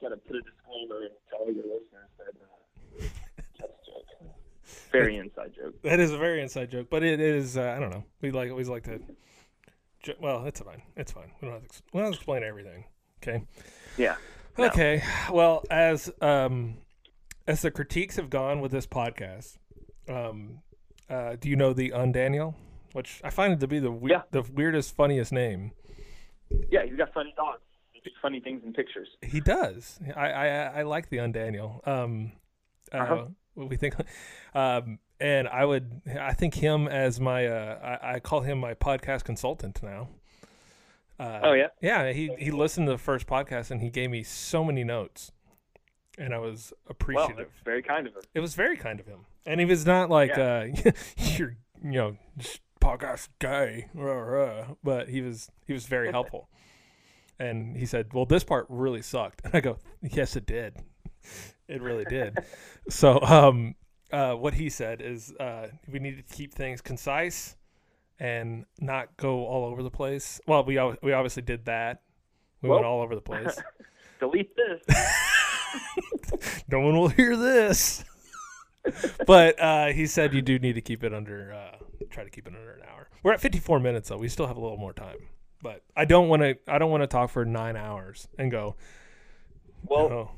Gotta 0.00 0.16
put 0.16 0.36
a 0.36 0.40
disclaimer 0.42 1.02
and 1.02 1.10
tell 1.30 1.40
all 1.40 1.46
your 1.52 1.64
listeners 1.64 2.10
that 2.18 2.34
uh, 2.42 3.06
that's 3.58 3.72
a 3.72 3.90
joke. 3.90 4.34
Very 4.92 5.16
inside 5.16 5.52
joke. 5.54 5.74
That 5.82 6.00
is 6.00 6.10
a 6.12 6.18
very 6.18 6.40
inside 6.42 6.70
joke, 6.70 6.88
but 6.90 7.02
it 7.02 7.20
is. 7.20 7.56
Uh, 7.56 7.74
I 7.76 7.80
don't 7.80 7.90
know. 7.90 8.04
We 8.20 8.30
like 8.30 8.50
always 8.50 8.68
like 8.68 8.84
to. 8.84 9.00
jo- 10.02 10.14
Well, 10.20 10.44
it's 10.46 10.60
fine. 10.60 10.82
It's 10.96 11.12
fine. 11.12 11.30
We 11.40 11.48
don't 11.48 11.54
have 11.54 11.62
to. 11.62 11.66
ex- 11.66 11.82
We 11.92 11.98
don't 11.98 12.06
have 12.06 12.14
to 12.14 12.18
explain 12.18 12.42
everything. 12.42 12.84
Okay. 13.22 13.44
Yeah. 13.96 14.16
No. 14.58 14.66
Okay. 14.66 15.02
Well, 15.30 15.64
as 15.70 16.10
um, 16.20 16.78
as 17.46 17.62
the 17.62 17.70
critiques 17.70 18.16
have 18.16 18.30
gone 18.30 18.60
with 18.60 18.72
this 18.72 18.86
podcast, 18.86 19.58
um, 20.08 20.60
uh, 21.10 21.36
do 21.38 21.48
you 21.48 21.56
know 21.56 21.72
the 21.72 21.90
Undaniel? 21.90 22.54
Which 22.92 23.20
I 23.22 23.30
find 23.30 23.52
it 23.52 23.60
to 23.60 23.68
be 23.68 23.78
the 23.78 23.90
we- 23.90 24.10
Yeah. 24.12 24.22
the 24.30 24.42
weirdest, 24.42 24.96
funniest 24.96 25.30
name. 25.32 25.72
Yeah, 26.70 26.84
he's 26.86 26.96
got 26.96 27.12
funny 27.12 27.34
dogs. 27.36 27.60
Funny 28.22 28.40
things 28.40 28.62
in 28.64 28.72
pictures. 28.72 29.08
He 29.22 29.40
does. 29.40 29.98
I 30.16 30.30
I, 30.30 30.46
I 30.48 30.82
like 30.82 31.08
the 31.08 31.18
Undaniel. 31.18 31.86
Um, 31.86 32.32
uh, 32.92 32.96
Uh-huh. 32.98 33.24
what 33.54 33.68
we 33.68 33.76
think, 33.76 33.94
um, 34.54 34.98
and 35.20 35.48
I 35.48 35.64
would 35.64 36.02
I 36.20 36.32
think 36.34 36.54
him 36.54 36.88
as 36.88 37.18
my 37.20 37.46
uh, 37.46 37.98
I, 38.02 38.14
I 38.14 38.20
call 38.20 38.40
him 38.42 38.58
my 38.58 38.74
podcast 38.74 39.24
consultant 39.24 39.82
now. 39.82 40.08
Uh, 41.18 41.40
Oh 41.42 41.52
yeah. 41.54 41.68
yeah. 41.80 42.12
He 42.12 42.30
he 42.38 42.50
listened 42.50 42.86
to 42.86 42.92
the 42.92 42.98
first 42.98 43.26
podcast 43.26 43.70
and 43.70 43.80
he 43.80 43.88
gave 43.90 44.10
me 44.10 44.22
so 44.22 44.62
many 44.62 44.84
notes, 44.84 45.32
and 46.18 46.34
I 46.34 46.38
was 46.38 46.72
Well, 46.84 46.90
appreciative. 46.90 47.36
that's 47.38 47.64
very 47.64 47.82
kind 47.82 48.06
of 48.06 48.14
him. 48.14 48.22
it 48.34 48.40
was 48.40 48.54
very 48.54 48.76
kind 48.76 49.00
of 49.00 49.06
him, 49.06 49.20
and 49.46 49.58
he 49.60 49.66
was 49.66 49.86
not 49.86 50.10
like 50.10 50.36
uh, 50.36 50.66
you're 51.16 51.56
you 51.82 51.92
know 51.92 52.16
just 52.36 52.60
podcast 52.80 53.28
rah," 53.94 54.74
but 54.84 55.08
he 55.08 55.22
was 55.22 55.50
he 55.66 55.72
was 55.72 55.86
very 55.86 56.10
helpful. 56.16 56.48
And 57.38 57.76
he 57.76 57.86
said, 57.86 58.12
"Well, 58.12 58.24
this 58.26 58.44
part 58.44 58.66
really 58.68 59.02
sucked." 59.02 59.42
And 59.44 59.54
I 59.54 59.60
go, 59.60 59.78
"Yes, 60.02 60.36
it 60.36 60.46
did. 60.46 60.76
It 61.68 61.82
really 61.82 62.04
did." 62.04 62.38
so, 62.88 63.20
um, 63.20 63.74
uh, 64.12 64.34
what 64.34 64.54
he 64.54 64.70
said 64.70 65.02
is, 65.02 65.34
uh, 65.38 65.68
we 65.90 65.98
need 65.98 66.16
to 66.16 66.34
keep 66.34 66.54
things 66.54 66.80
concise 66.80 67.56
and 68.18 68.64
not 68.80 69.16
go 69.16 69.44
all 69.46 69.64
over 69.64 69.82
the 69.82 69.90
place. 69.90 70.40
Well, 70.46 70.64
we 70.64 70.78
we 71.02 71.12
obviously 71.12 71.42
did 71.42 71.66
that. 71.66 72.02
We 72.62 72.70
went 72.70 72.84
all 72.84 73.02
over 73.02 73.14
the 73.14 73.20
place. 73.20 73.58
Delete 74.20 74.56
this. 74.56 74.82
no 76.68 76.80
one 76.80 76.96
will 76.96 77.08
hear 77.08 77.36
this. 77.36 78.04
but 79.26 79.60
uh, 79.60 79.86
he 79.88 80.06
said 80.06 80.32
you 80.32 80.42
do 80.42 80.58
need 80.58 80.74
to 80.74 80.80
keep 80.80 81.04
it 81.04 81.12
under, 81.12 81.52
uh, 81.52 81.76
try 82.10 82.24
to 82.24 82.30
keep 82.30 82.46
it 82.46 82.54
under 82.54 82.72
an 82.72 82.82
hour. 82.88 83.08
We're 83.22 83.32
at 83.32 83.40
54 83.40 83.80
minutes 83.80 84.08
though. 84.08 84.16
We 84.16 84.28
still 84.28 84.46
have 84.46 84.56
a 84.56 84.60
little 84.60 84.78
more 84.78 84.92
time. 84.92 85.16
But 85.62 85.82
I 85.96 86.04
don't 86.04 86.28
want 86.28 86.42
to. 86.42 86.56
I 86.68 86.78
don't 86.78 86.90
want 86.90 87.02
to 87.02 87.06
talk 87.06 87.30
for 87.30 87.44
nine 87.44 87.76
hours 87.76 88.28
and 88.38 88.50
go. 88.50 88.76
Well, 89.84 90.12
oh. 90.12 90.30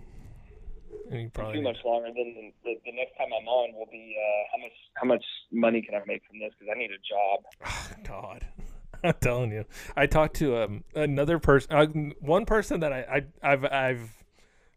And 1.10 1.22
you 1.22 1.30
probably 1.30 1.56
too 1.56 1.62
much 1.62 1.78
longer. 1.84 2.08
Then 2.14 2.52
the, 2.64 2.74
the 2.84 2.92
next 2.92 3.16
time 3.16 3.28
I'm 3.38 3.48
on 3.48 3.74
will 3.74 3.88
be 3.90 4.14
uh, 4.16 4.42
how 4.52 4.62
much 4.62 4.72
how 4.94 5.06
much 5.06 5.24
money 5.50 5.82
can 5.82 5.94
I 5.94 6.02
make 6.06 6.22
from 6.28 6.38
this? 6.38 6.52
Because 6.58 6.72
I 6.74 6.78
need 6.78 6.90
a 6.90 6.98
job. 6.98 8.04
God, 8.06 8.46
I'm 9.04 9.14
telling 9.20 9.52
you. 9.52 9.64
I 9.96 10.06
talked 10.06 10.36
to 10.36 10.62
um, 10.62 10.84
another 10.94 11.38
person, 11.38 11.72
uh, 11.72 11.86
one 12.20 12.44
person 12.44 12.80
that 12.80 12.92
I, 12.92 13.24
I 13.42 13.52
I've 13.52 13.64
I've 13.64 14.24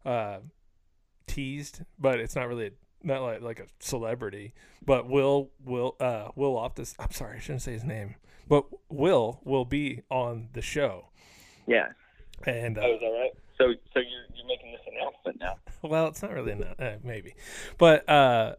uh, 0.05 0.37
teased, 1.27 1.81
but 1.99 2.19
it's 2.19 2.35
not 2.35 2.47
really 2.47 2.71
not 3.03 3.21
like 3.21 3.41
like 3.41 3.59
a 3.59 3.65
celebrity. 3.79 4.53
But 4.85 5.09
Will 5.09 5.49
Will 5.63 5.95
uh, 5.99 6.29
Will 6.35 6.55
Optus. 6.55 6.95
I'm 6.97 7.11
sorry, 7.11 7.37
I 7.37 7.39
shouldn't 7.39 7.61
say 7.61 7.73
his 7.73 7.83
name. 7.83 8.15
But 8.47 8.65
Will 8.89 9.39
will 9.45 9.65
be 9.65 10.01
on 10.09 10.49
the 10.53 10.61
show, 10.61 11.07
Yeah. 11.67 11.89
and 12.45 12.77
uh, 12.77 12.81
Oh, 12.83 12.93
is 12.95 12.99
that 12.99 13.05
right? 13.07 13.31
So 13.57 13.73
so 13.93 13.99
you're 13.99 14.25
you're 14.35 14.47
making 14.47 14.71
this 14.71 14.81
announcement 14.87 15.39
now. 15.39 15.55
well, 15.89 16.07
it's 16.07 16.21
not 16.21 16.31
really 16.33 16.55
not 16.55 16.79
uh, 16.79 16.95
maybe, 17.03 17.35
but 17.77 18.07
uh, 18.09 18.55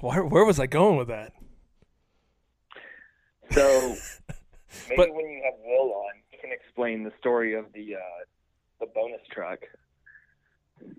where 0.00 0.24
where 0.24 0.44
was 0.44 0.58
I 0.60 0.66
going 0.66 0.96
with 0.96 1.08
that? 1.08 1.32
So 3.52 3.60
maybe 4.88 4.96
But- 4.96 5.14
when 5.14 5.28
you 5.28 5.42
have 5.44 5.54
Will 5.64 5.92
on, 5.92 6.14
you 6.32 6.38
can 6.40 6.52
explain 6.52 7.02
the 7.04 7.12
story 7.18 7.54
of 7.54 7.66
the 7.74 7.96
uh, 7.96 7.98
the 8.80 8.86
bonus 8.94 9.20
truck. 9.32 9.60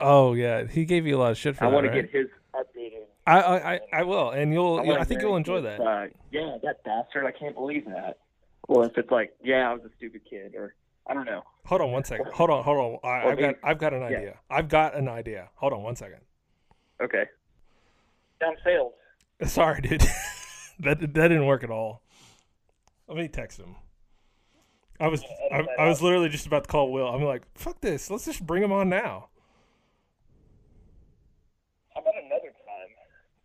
Oh 0.01 0.33
yeah, 0.33 0.65
he 0.65 0.85
gave 0.85 1.05
you 1.05 1.17
a 1.17 1.19
lot 1.19 1.31
of 1.31 1.37
shit 1.37 1.55
for 1.55 1.65
I 1.65 1.69
that. 1.69 1.73
want 1.75 1.85
to 1.87 1.93
get 2.01 2.09
his 2.11 2.27
updated. 2.57 3.05
I, 3.25 3.39
I 3.39 3.73
I 3.73 3.79
I 3.93 4.03
will, 4.03 4.31
and 4.31 4.53
you'll. 4.53 4.79
I 4.79 5.03
think 5.03 5.21
you'll 5.21 5.37
enjoy 5.37 5.61
that. 5.61 5.79
Uh, 5.79 6.07
yeah, 6.31 6.57
that 6.63 6.83
bastard! 6.83 7.25
I 7.25 7.31
can't 7.31 7.55
believe 7.55 7.85
that. 7.85 8.19
Or 8.67 8.85
if 8.85 8.97
it's 8.97 9.11
like, 9.11 9.33
yeah, 9.43 9.69
I 9.69 9.73
was 9.73 9.83
a 9.85 9.89
stupid 9.97 10.21
kid, 10.29 10.55
or 10.55 10.75
I 11.07 11.13
don't 11.13 11.25
know. 11.25 11.43
Hold 11.65 11.81
on 11.81 11.91
one 11.91 12.03
second. 12.03 12.27
Hold 12.33 12.49
on, 12.49 12.63
hold 12.63 12.99
on. 13.03 13.09
I, 13.09 13.29
I've 13.29 13.39
got 13.39 13.55
I've 13.63 13.77
got 13.77 13.93
an 13.93 14.01
yeah. 14.01 14.17
idea. 14.17 14.39
I've 14.49 14.69
got 14.69 14.95
an 14.95 15.07
idea. 15.07 15.49
Hold 15.55 15.73
on 15.73 15.83
one 15.83 15.95
second. 15.95 16.21
Okay. 17.01 17.25
Down 18.39 18.55
failed. 18.63 18.93
Sorry, 19.45 19.81
dude. 19.81 20.01
that 20.79 20.99
that 20.99 21.13
didn't 21.13 21.45
work 21.45 21.63
at 21.63 21.71
all. 21.71 22.01
Let 23.07 23.17
me 23.17 23.27
text 23.27 23.59
him. 23.59 23.75
I 24.99 25.07
was 25.07 25.23
I, 25.51 25.63
I 25.79 25.87
was 25.87 26.01
literally 26.01 26.29
just 26.29 26.47
about 26.47 26.63
to 26.63 26.69
call 26.69 26.91
Will. 26.91 27.07
I'm 27.07 27.23
like, 27.23 27.43
fuck 27.55 27.81
this. 27.81 28.09
Let's 28.09 28.25
just 28.25 28.45
bring 28.45 28.63
him 28.63 28.71
on 28.71 28.89
now. 28.89 29.29
How 31.93 32.01
about 32.01 32.13
another 32.15 32.47
time? 32.47 32.89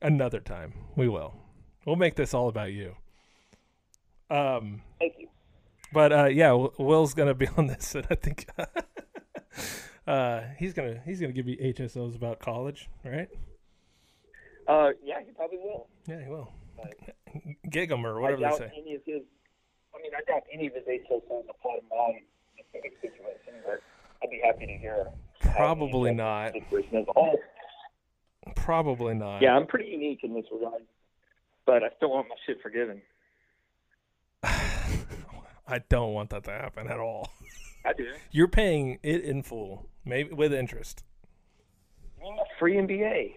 Another 0.02 0.40
time. 0.40 0.74
We 0.96 1.08
will. 1.08 1.34
We'll 1.86 1.96
make 1.96 2.16
this 2.16 2.34
all 2.34 2.48
about 2.48 2.72
you. 2.72 2.96
Um 4.30 4.82
Thank 4.98 5.14
you. 5.18 5.28
But 5.92 6.12
uh, 6.12 6.24
yeah, 6.26 6.52
Will's 6.78 7.14
gonna 7.14 7.34
be 7.34 7.46
on 7.56 7.66
this, 7.66 7.94
and 7.94 8.06
I 8.10 8.14
think 8.14 8.46
uh, 10.06 10.40
he's 10.58 10.72
gonna 10.72 11.00
he's 11.04 11.20
gonna 11.20 11.34
give 11.34 11.46
you 11.46 11.56
HSOs 11.58 12.16
about 12.16 12.38
college, 12.38 12.88
right? 13.04 13.28
Uh, 14.66 14.90
yeah, 15.04 15.20
he 15.24 15.32
probably 15.32 15.58
will. 15.58 15.88
Yeah, 16.06 16.22
he 16.24 16.30
will. 16.30 16.50
But 16.76 16.94
Gig 17.70 17.90
'em 17.90 18.06
or 18.06 18.20
whatever 18.20 18.40
they 18.40 18.56
say. 18.56 18.72
any 18.74 18.94
of 18.94 19.02
his. 19.04 19.22
I 19.94 20.00
mean, 20.00 20.12
I 20.16 20.22
doubt 20.30 20.44
any 20.52 20.68
of 20.68 20.72
his 20.74 20.84
HSOs 20.84 21.44
apply 21.50 21.76
to 21.76 21.82
my 21.90 22.20
specific 22.58 22.92
situation, 23.02 23.60
but 23.66 23.82
I'd 24.22 24.30
be 24.30 24.40
happy 24.42 24.66
to 24.66 24.72
hear. 24.78 25.08
Probably 25.54 26.14
not. 26.14 26.52
Situation 26.54 26.96
as 26.96 27.04
a 27.08 27.12
whole. 27.12 27.38
Probably 28.56 29.14
not. 29.14 29.42
Yeah, 29.42 29.54
I'm 29.54 29.66
pretty 29.66 29.90
unique 29.90 30.20
in 30.22 30.34
this 30.34 30.44
regard, 30.52 30.82
but 31.66 31.82
I 31.82 31.88
still 31.96 32.10
want 32.10 32.28
my 32.28 32.34
shit 32.46 32.60
forgiven. 32.62 33.02
I 34.42 35.78
don't 35.88 36.12
want 36.12 36.30
that 36.30 36.44
to 36.44 36.50
happen 36.50 36.88
at 36.88 36.98
all. 36.98 37.30
I 37.84 37.92
do. 37.92 38.06
You're 38.30 38.48
paying 38.48 38.98
it 39.02 39.22
in 39.22 39.42
full, 39.42 39.86
maybe 40.04 40.32
with 40.32 40.52
interest. 40.52 41.04
Free 42.58 42.74
MBA. 42.76 43.34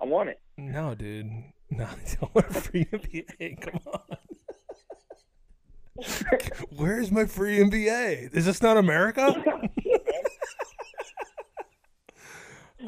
I 0.00 0.04
want 0.04 0.30
it. 0.30 0.40
No, 0.56 0.94
dude. 0.94 1.30
No, 1.74 1.84
I 1.84 2.16
don't 2.20 2.34
want 2.34 2.50
a 2.50 2.52
free 2.52 2.84
MBA. 2.84 3.62
Come 3.62 3.80
on. 3.86 4.18
Where's 6.76 7.10
my 7.10 7.24
free 7.24 7.60
MBA? 7.60 8.34
Is 8.36 8.44
this 8.44 8.60
not 8.60 8.76
America? 8.76 9.42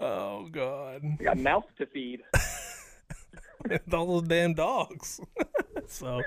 oh 0.01 0.49
God. 0.51 1.03
I 1.21 1.23
got 1.23 1.39
mouth 1.39 1.65
to 1.79 1.87
feed. 1.87 2.23
with 3.69 3.83
all 3.95 4.07
those 4.07 4.29
damn 4.29 4.55
dogs. 4.55 5.21
so, 5.87 6.23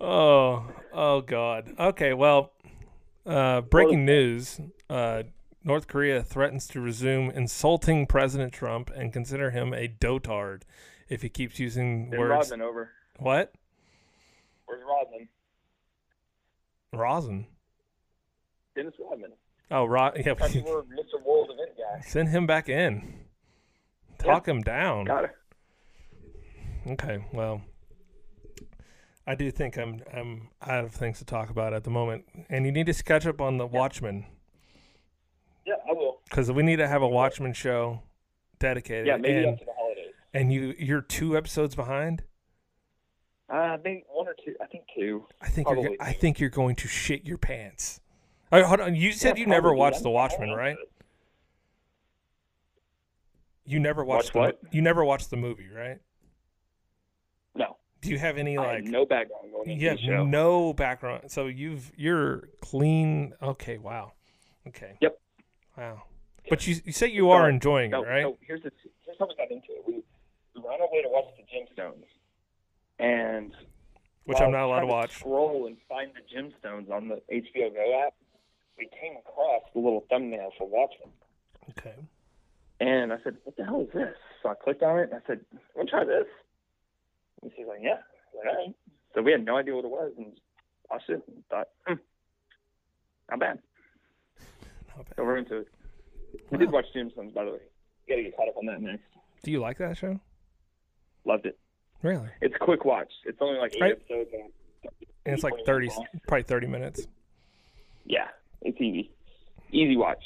oh, 0.00 0.64
oh 0.92 1.20
God. 1.20 1.74
Okay, 1.78 2.14
well, 2.14 2.52
uh, 3.26 3.60
breaking 3.62 4.04
news: 4.04 4.60
uh, 4.88 5.24
North 5.62 5.86
Korea 5.86 6.22
threatens 6.22 6.66
to 6.68 6.80
resume 6.80 7.30
insulting 7.30 8.06
President 8.06 8.52
Trump 8.52 8.90
and 8.94 9.12
consider 9.12 9.50
him 9.50 9.74
a 9.74 9.88
dotard 9.88 10.62
if 11.08 11.22
he 11.22 11.28
keeps 11.28 11.58
using 11.58 12.08
Send 12.10 12.18
words. 12.18 12.50
Rodman 12.50 12.62
over. 12.66 12.90
What? 13.18 13.52
Where's 14.66 14.82
Rodman? 14.86 15.28
Rosin. 16.92 17.46
Dennis 18.74 18.94
Rodman. 18.98 19.32
Oh, 19.70 19.84
Ro- 19.84 20.12
yeah. 20.16 20.34
Mr. 20.34 21.22
World 21.24 21.50
event 21.52 21.70
guy. 21.78 22.00
Send 22.06 22.28
him 22.30 22.46
back 22.46 22.68
in. 22.68 23.14
Talk 24.18 24.46
him 24.46 24.60
down. 24.62 25.04
Got 25.06 25.24
it. 25.24 25.30
Okay, 26.86 27.24
well, 27.32 27.62
I 29.26 29.34
do 29.34 29.50
think 29.50 29.76
I'm 29.76 30.02
I'm 30.14 30.48
out 30.66 30.84
of 30.84 30.92
things 30.92 31.18
to 31.18 31.24
talk 31.24 31.50
about 31.50 31.72
at 31.74 31.84
the 31.84 31.90
moment, 31.90 32.24
and 32.48 32.64
you 32.66 32.72
need 32.72 32.86
to 32.86 32.94
catch 33.04 33.26
up 33.26 33.40
on 33.40 33.58
the 33.58 33.66
Watchmen 33.66 34.26
Yeah, 35.66 35.74
I 35.88 35.92
will. 35.92 36.20
because 36.24 36.50
we 36.50 36.62
need 36.62 36.76
to 36.76 36.88
have 36.88 37.02
a 37.02 37.08
Watchmen 37.08 37.52
show 37.52 38.02
dedicated. 38.58 39.06
Yeah, 39.06 39.16
maybe 39.18 39.36
and 39.38 39.46
after 39.54 39.64
the 39.66 39.72
holidays. 39.76 40.12
and 40.34 40.52
you 40.52 40.74
you're 40.78 41.02
two 41.02 41.36
episodes 41.36 41.74
behind. 41.74 42.22
Uh, 43.52 43.56
I 43.56 43.76
think 43.82 44.04
one 44.10 44.26
or 44.28 44.34
two. 44.44 44.54
I 44.60 44.66
think 44.66 44.84
two. 44.96 45.24
I 45.40 45.48
think 45.48 45.68
you're 45.68 45.96
I 46.00 46.12
think 46.12 46.40
you're 46.40 46.50
going 46.50 46.76
to 46.76 46.88
shit 46.88 47.24
your 47.24 47.38
pants. 47.38 48.00
Oh, 48.52 48.62
hold 48.64 48.80
on, 48.80 48.94
you 48.94 49.12
said 49.12 49.36
Yeah, 49.36 49.42
you 49.42 49.46
never 49.46 49.72
watched 49.72 50.02
the 50.02 50.10
Watchmen, 50.10 50.50
right? 50.50 50.76
You 53.64 53.78
never 53.78 54.04
watched 54.04 54.34
Watch 54.34 54.52
the 54.54 54.56
what? 54.66 54.74
you 54.74 54.82
never 54.82 55.04
watched 55.04 55.30
the 55.30 55.36
movie, 55.36 55.68
right? 55.68 55.98
No, 57.54 57.76
Do 58.00 58.10
you 58.10 58.18
have 58.18 58.36
any 58.38 58.58
like 58.58 58.82
had 58.82 58.84
no 58.84 59.06
background 59.06 59.52
going 59.52 59.70
into 59.70 59.90
the 59.90 59.98
show. 59.98 60.24
no 60.24 60.72
background, 60.72 61.30
so 61.30 61.46
you've 61.46 61.92
you're 61.96 62.48
clean. 62.60 63.32
Okay, 63.40 63.78
wow. 63.78 64.12
Okay. 64.66 64.96
Yep. 65.00 65.20
Wow. 65.76 66.02
But 66.48 66.66
you 66.66 66.76
you 66.84 66.92
say 66.92 67.08
you 67.08 67.30
are 67.30 67.48
enjoying 67.48 67.92
no, 67.92 68.02
it, 68.02 68.08
right? 68.08 68.22
no, 68.22 68.38
here's 68.40 68.62
the 68.62 68.72
here's 69.04 69.18
how 69.18 69.26
we 69.28 69.36
got 69.36 69.50
into 69.50 69.68
it. 69.70 69.84
We 69.86 70.02
we 70.56 70.62
were 70.62 70.72
on 70.72 70.80
our 70.80 70.88
way 70.90 71.02
to 71.02 71.08
watch 71.08 71.26
the 71.36 71.44
Gemstones, 71.44 72.06
and 72.98 73.54
Which 74.24 74.40
I'm 74.40 74.50
not 74.50 74.64
allowed 74.64 74.80
to 74.80 74.86
watch. 74.86 75.18
Scroll 75.18 75.66
and 75.66 75.76
find 75.88 76.10
the 76.12 76.22
Gemstones 76.34 76.90
on 76.90 77.08
the 77.08 77.22
HBO 77.32 77.72
Go 77.72 78.02
app. 78.06 78.14
We 78.80 78.88
came 78.98 79.16
across 79.18 79.62
the 79.74 79.80
little 79.80 80.06
thumbnail 80.08 80.52
for 80.56 80.66
Watchmen, 80.66 81.10
Okay. 81.70 81.94
and 82.80 83.12
I 83.12 83.18
said, 83.22 83.36
"What 83.44 83.54
the 83.56 83.64
hell 83.66 83.82
is 83.82 83.92
this?" 83.92 84.16
So 84.42 84.48
I 84.48 84.54
clicked 84.54 84.82
on 84.82 84.98
it, 84.98 85.10
and 85.12 85.14
I 85.22 85.26
said, 85.26 85.44
"Want 85.74 85.90
to 85.90 85.94
try 85.94 86.04
this?" 86.04 86.26
And 87.42 87.52
she's 87.54 87.66
like, 87.66 87.80
"Yeah." 87.82 88.00
Like, 88.34 88.46
All 88.46 88.56
right. 88.56 88.74
So 89.14 89.20
we 89.20 89.32
had 89.32 89.44
no 89.44 89.58
idea 89.58 89.74
what 89.76 89.84
it 89.84 89.90
was, 89.90 90.12
and 90.16 90.40
watched 90.90 91.10
it, 91.10 91.22
and 91.28 91.46
thought, 91.48 91.68
hmm, 91.86 91.94
"Not 93.28 93.38
bad." 93.40 93.58
Not 94.96 95.04
bad. 95.04 95.16
So 95.16 95.24
we're 95.24 95.36
into 95.36 95.58
it. 95.58 95.68
We 96.50 96.56
did 96.56 96.72
watch 96.72 96.86
Gemstones, 96.94 97.34
by 97.34 97.44
the 97.44 97.50
way. 97.52 97.60
You 98.06 98.14
gotta 98.14 98.22
get 98.22 98.34
caught 98.36 98.48
up 98.48 98.56
on 98.56 98.64
that 98.66 98.80
next. 98.80 99.04
Do 99.42 99.50
you 99.50 99.60
like 99.60 99.76
that 99.76 99.98
show? 99.98 100.18
Loved 101.26 101.44
it. 101.44 101.58
Really? 102.02 102.30
It's 102.40 102.54
a 102.54 102.58
quick 102.58 102.86
watch. 102.86 103.12
It's 103.26 103.42
only 103.42 103.58
like 103.58 103.74
eight 103.74 103.80
Right. 103.82 103.92
episodes. 103.92 104.30
And 104.32 104.52
And 105.26 105.34
it's 105.34 105.44
like 105.44 105.66
thirty, 105.66 105.88
long. 105.88 106.06
probably 106.26 106.44
thirty 106.44 106.66
minutes. 106.66 107.06
Yeah, 108.06 108.28
it's 108.62 108.80
easy. 108.80 109.10
Easy 109.72 109.96
watch. 109.96 110.22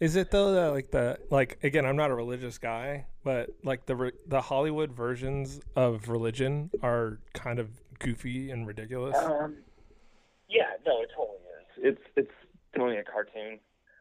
Is 0.00 0.16
it 0.16 0.30
though 0.30 0.52
that 0.52 0.72
like 0.72 0.90
the 0.90 1.18
like 1.30 1.58
again? 1.62 1.84
I'm 1.84 1.96
not 1.96 2.10
a 2.10 2.14
religious 2.14 2.58
guy, 2.58 3.06
but 3.22 3.50
like 3.62 3.86
the 3.86 3.96
re- 3.96 4.12
the 4.26 4.40
Hollywood 4.40 4.92
versions 4.92 5.60
of 5.76 6.08
religion 6.08 6.70
are 6.82 7.18
kind 7.34 7.58
of 7.58 7.68
goofy 7.98 8.50
and 8.50 8.66
ridiculous. 8.66 9.16
um, 9.18 9.56
yeah, 10.48 10.70
no, 10.86 11.02
it 11.02 11.10
totally 11.14 11.36
is. 11.36 11.96
It's 11.98 12.02
it's 12.16 12.32
totally 12.74 12.96
a 12.96 13.04
cartoon. 13.04 13.58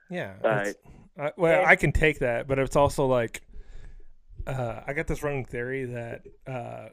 Yeah. 0.09 0.35
Right. 0.43 0.75
I, 1.17 1.31
well, 1.37 1.65
I 1.65 1.75
can 1.75 1.91
take 1.91 2.19
that, 2.19 2.47
but 2.47 2.59
it's 2.59 2.77
also 2.77 3.05
like 3.05 3.41
uh, 4.47 4.81
I 4.87 4.93
got 4.93 5.07
this 5.07 5.21
running 5.21 5.45
theory 5.45 5.85
that 5.85 6.21
uh, 6.47 6.89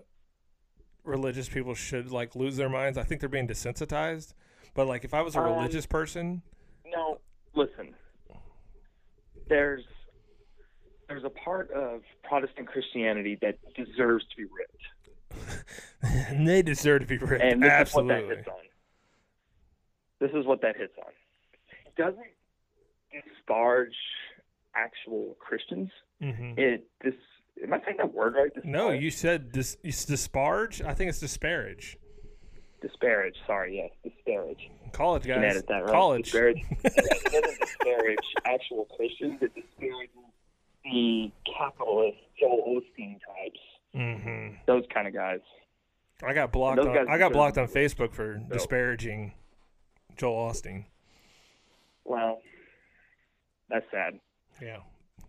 religious 1.04 1.48
people 1.48 1.74
should 1.74 2.10
like 2.10 2.34
lose 2.34 2.56
their 2.56 2.68
minds. 2.68 2.98
I 2.98 3.04
think 3.04 3.20
they're 3.20 3.28
being 3.28 3.48
desensitized. 3.48 4.34
But 4.76 4.86
like, 4.86 5.04
if 5.04 5.14
I 5.14 5.22
was 5.22 5.34
a 5.34 5.40
Um, 5.40 5.46
religious 5.46 5.86
person, 5.86 6.42
No, 6.84 7.18
listen. 7.54 7.94
There's 9.48 9.82
there's 11.08 11.24
a 11.24 11.30
part 11.30 11.70
of 11.70 12.02
Protestant 12.24 12.66
Christianity 12.68 13.38
that 13.40 13.58
deserves 13.74 14.24
to 14.28 14.36
be 14.36 14.44
ripped, 14.44 14.84
they 16.46 16.62
deserve 16.62 17.02
to 17.02 17.06
be 17.06 17.16
ripped. 17.16 17.42
and 17.44 17.62
this 17.62 17.88
is 17.88 17.94
what 17.94 18.08
that 18.08 18.14
Absolutely. 18.16 18.36
hits 18.36 18.48
on. 18.48 18.54
This 20.18 20.30
is 20.34 20.46
what 20.46 20.60
that 20.62 20.76
hits 20.76 20.94
on. 20.98 21.12
It 21.86 21.94
doesn't 21.96 22.26
disparage 23.12 23.94
actual 24.74 25.36
Christians. 25.40 25.90
hmm 26.20 26.52
It 26.56 26.86
this 27.02 27.14
am 27.62 27.72
I 27.72 27.80
saying 27.84 27.96
that 27.98 28.12
word 28.12 28.34
right? 28.34 28.50
No, 28.64 28.90
you 28.90 29.10
said 29.10 29.52
dis- 29.52 29.78
it's 29.84 30.04
disparage. 30.04 30.82
I 30.82 30.92
think 30.92 31.08
it's 31.08 31.20
disparage. 31.20 31.96
Disparage. 32.82 33.34
Sorry, 33.46 33.76
yes, 33.76 33.90
disparage. 34.04 34.70
College 34.92 35.24
guys. 35.26 35.42
edit 35.44 35.66
that, 35.68 35.78
right? 35.84 35.90
College. 35.90 36.24
Disparage. 36.24 36.62
it 36.84 37.32
doesn't 37.32 37.60
disparage 37.60 38.18
actual 38.44 38.84
Christians. 38.96 39.38
It 39.42 39.54
disparages 39.54 40.10
the 40.84 41.30
capitalist 41.58 42.18
Joel 42.38 42.80
Osteen 42.80 43.18
types. 43.20 43.60
hmm 43.94 44.54
Those 44.66 44.84
kind 44.92 45.08
of 45.08 45.14
guys. 45.14 45.40
I 46.22 46.32
got 46.32 46.52
blocked. 46.52 46.78
On, 46.80 47.08
I 47.08 47.18
got 47.18 47.32
blocked 47.32 47.58
on 47.58 47.66
Facebook 47.68 48.12
for 48.14 48.34
disparaging 48.50 49.32
Joel 50.16 50.50
Osteen. 50.50 50.84
Well, 52.04 52.40
that's 53.68 53.84
sad. 53.90 54.18
Yeah, 54.62 54.78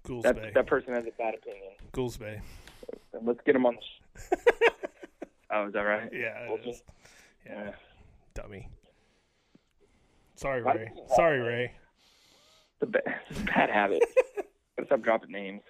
Ghouls 0.03 0.23
That 0.23 0.35
Bay. 0.35 0.51
that 0.53 0.67
person 0.67 0.93
has 0.93 1.05
a 1.05 1.11
bad 1.17 1.33
opinion. 1.33 1.71
Ghouls 1.91 2.17
Bay. 2.17 2.39
Let's 3.21 3.39
get 3.45 3.55
him 3.55 3.65
on 3.65 3.75
the. 3.75 3.81
Sh- 3.81 4.39
oh, 5.51 5.67
is 5.67 5.73
that 5.73 5.79
right? 5.81 6.09
Yeah, 6.13 6.47
Well, 6.49 6.59
is. 6.65 6.83
Yeah, 7.49 7.71
dummy. 8.33 8.69
Sorry, 10.35 10.61
Why 10.63 10.73
Ray. 10.73 10.77
did 10.85 10.95
you 10.95 11.01
have 11.01 11.15
Sorry. 11.15 11.39
Ray. 11.39 11.71
It's 12.79 12.83
a, 12.83 12.85
ba- 12.85 13.15
it's 13.29 13.39
a 13.39 13.43
bad 13.43 13.69
habit. 13.69 14.03
Gotta 14.77 14.85
stop 14.87 15.01
dropping 15.01 15.31
names. 15.31 15.61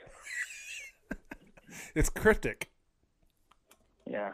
It's 1.95 2.09
cryptic. 2.09 2.69
Yeah. 4.09 4.31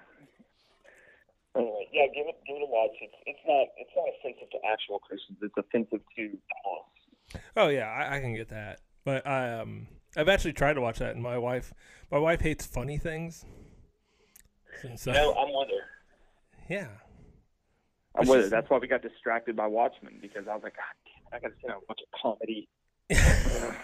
Anyway, 1.56 1.88
yeah, 1.92 2.06
give 2.16 2.26
it 2.28 2.36
give 2.48 2.56
it 2.58 2.64
a 2.64 2.66
watch. 2.68 2.92
It's 3.02 3.14
it's 3.28 3.40
not 3.48 3.68
it's 3.78 3.92
not 3.96 4.06
offensive 4.20 4.50
to 4.52 4.58
actual 4.72 5.00
Christians. 5.00 5.38
It's 5.42 5.54
offensive 5.58 6.00
to 6.18 6.38
us. 7.36 7.42
Oh 7.56 7.68
yeah, 7.68 7.88
I, 7.88 8.18
I 8.18 8.20
can 8.22 8.34
get 8.36 8.50
that. 8.50 8.80
But 9.06 9.28
I 9.28 9.60
um, 9.60 9.88
I've 10.18 10.30
actually 10.30 10.54
tried 10.54 10.74
to 10.74 10.82
watch 10.82 11.00
that, 11.00 11.14
and 11.14 11.22
my 11.22 11.38
wife, 11.38 11.74
my 12.12 12.18
wife 12.18 12.42
hates 12.42 12.66
funny 12.66 12.98
things. 12.98 13.46
And 14.82 15.00
So, 15.00 15.12
No, 15.12 15.34
I'm 15.36 15.50
with 15.50 15.70
her. 15.70 15.86
yeah, 16.74 16.88
I'm 18.16 18.26
But 18.26 18.28
with 18.28 18.30
she's- 18.40 18.44
her. 18.46 18.50
That's 18.50 18.70
why 18.70 18.78
we 18.78 18.88
got 18.88 19.02
distracted 19.02 19.56
by 19.56 19.68
Watchmen 19.68 20.20
because 20.22 20.48
I 20.48 20.54
was 20.56 20.64
like, 20.64 20.76
God 20.76 20.84
damn 21.06 21.34
it, 21.34 21.36
I 21.36 21.40
gotta 21.40 21.54
sit 21.62 21.68
down 21.68 21.78
and 21.78 21.86
watch 21.90 22.00
a 22.02 22.18
comedy. 22.22 22.68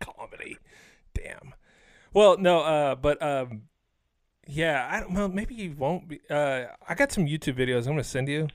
comedy. 0.00 0.58
Damn. 1.14 1.54
Well, 2.12 2.38
no, 2.38 2.60
uh, 2.60 2.94
but 2.94 3.20
um, 3.22 3.62
yeah, 4.46 4.88
I 4.90 5.00
don't 5.00 5.12
know. 5.12 5.28
Maybe 5.28 5.54
you 5.54 5.74
won't 5.76 6.08
be. 6.08 6.20
Uh, 6.30 6.66
I 6.88 6.94
got 6.94 7.12
some 7.12 7.26
YouTube 7.26 7.56
videos 7.58 7.80
I'm 7.80 7.92
gonna 7.92 8.04
send 8.04 8.28
you, 8.28 8.48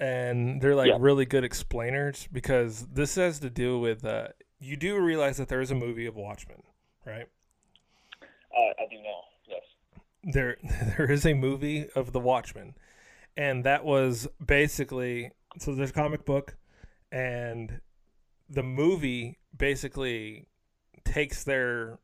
and 0.00 0.60
they're 0.60 0.74
like 0.74 0.88
Yeah. 0.88 0.96
really 0.98 1.26
good 1.26 1.44
explainers 1.44 2.26
because 2.32 2.86
this 2.88 3.14
has 3.16 3.38
to 3.40 3.50
do 3.50 3.78
with. 3.78 4.04
Uh, 4.04 4.28
you 4.60 4.76
do 4.76 4.98
realize 4.98 5.36
that 5.36 5.48
there 5.48 5.60
is 5.60 5.70
a 5.70 5.74
movie 5.76 6.06
of 6.06 6.16
Watchmen, 6.16 6.62
right? 7.06 7.28
Uh, 8.22 8.60
I 8.60 8.86
do 8.90 8.96
know. 9.02 9.20
There 10.24 10.56
there 10.96 11.10
is 11.10 11.24
a 11.26 11.34
movie 11.34 11.88
of 11.94 12.12
the 12.12 12.20
Watchmen, 12.20 12.74
and 13.36 13.64
that 13.64 13.84
was 13.84 14.28
basically 14.44 15.30
so 15.58 15.74
there's 15.74 15.90
a 15.90 15.94
comic 15.94 16.24
book, 16.24 16.56
and 17.10 17.80
the 18.48 18.62
movie 18.62 19.38
basically 19.56 20.48
takes 21.04 21.44
their 21.44 21.98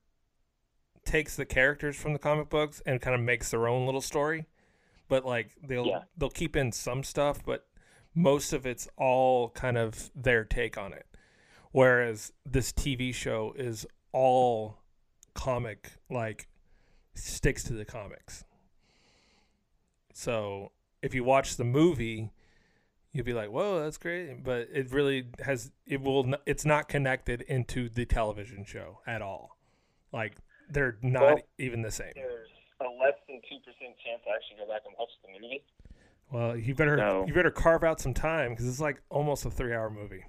takes 1.05 1.37
the 1.37 1.45
characters 1.45 1.97
from 1.97 2.13
the 2.15 2.19
comic 2.19 2.49
books 2.49 2.81
and 2.87 3.01
kind 3.01 3.15
of 3.15 3.21
makes 3.21 3.51
their 3.51 3.69
own 3.69 3.85
little 3.85 4.01
story, 4.01 4.47
but 5.09 5.25
like 5.25 5.51
they'll 5.63 5.87
Yeah. 5.87 6.03
they'll 6.17 6.31
keep 6.31 6.57
in 6.57 6.73
some 6.73 7.03
stuff, 7.05 7.45
but 7.45 7.67
most 8.15 8.53
of 8.53 8.65
it's 8.65 8.89
all 8.97 9.51
kind 9.51 9.77
of 9.77 10.11
their 10.15 10.45
take 10.45 10.79
on 10.79 10.93
it. 10.93 11.07
Whereas 11.73 12.33
this 12.47 12.73
TV 12.73 13.13
show 13.13 13.53
is 13.57 13.85
all 14.13 14.79
comic 15.35 15.91
like 16.09 16.47
sticks 17.15 17.63
to 17.65 17.73
the 17.73 17.85
comics. 17.85 18.45
So 20.13 20.73
if 21.03 21.15
you 21.15 21.25
watch 21.25 21.57
the 21.57 21.65
movie, 21.65 22.31
you'll 23.13 23.25
be 23.25 23.33
like, 23.33 23.51
"Whoa, 23.51 23.81
that's 23.83 23.99
great!" 23.99 24.43
But 24.45 24.69
it 24.73 24.93
really 24.93 25.27
has 25.45 25.73
it 25.87 26.01
will 26.01 26.35
it's 26.47 26.65
not 26.65 26.89
connected 26.89 27.43
into 27.43 27.89
the 27.89 28.05
television 28.07 28.65
show 28.65 29.01
at 29.07 29.23
all. 29.23 29.59
Like 30.13 30.37
they're 30.71 30.99
not 31.03 31.23
Well- 31.23 31.39
even 31.59 31.83
the 31.83 31.91
same. 31.91 32.13
There's 32.15 32.49
a 32.81 32.85
less 32.85 33.15
than 33.29 33.41
two 33.49 33.59
percent 33.61 33.97
chance 34.05 34.23
I 34.27 34.35
actually 34.37 34.57
go 34.59 34.69
back 34.73 34.83
and 34.87 34.95
watch 34.99 35.11
the 35.23 35.33
movie. 35.41 35.63
Well, 36.33 36.57
you 36.57 36.75
better 36.75 36.97
No. 36.97 37.27
you 37.27 37.35
better 37.35 37.51
carve 37.51 37.85
out 37.85 38.01
some 38.01 38.15
time 38.15 38.51
because 38.51 38.67
it's 38.69 38.81
like 38.81 39.03
almost 39.11 39.45
a 39.45 39.51
three 39.51 39.73
hour 39.75 39.91
movie. 39.91 40.25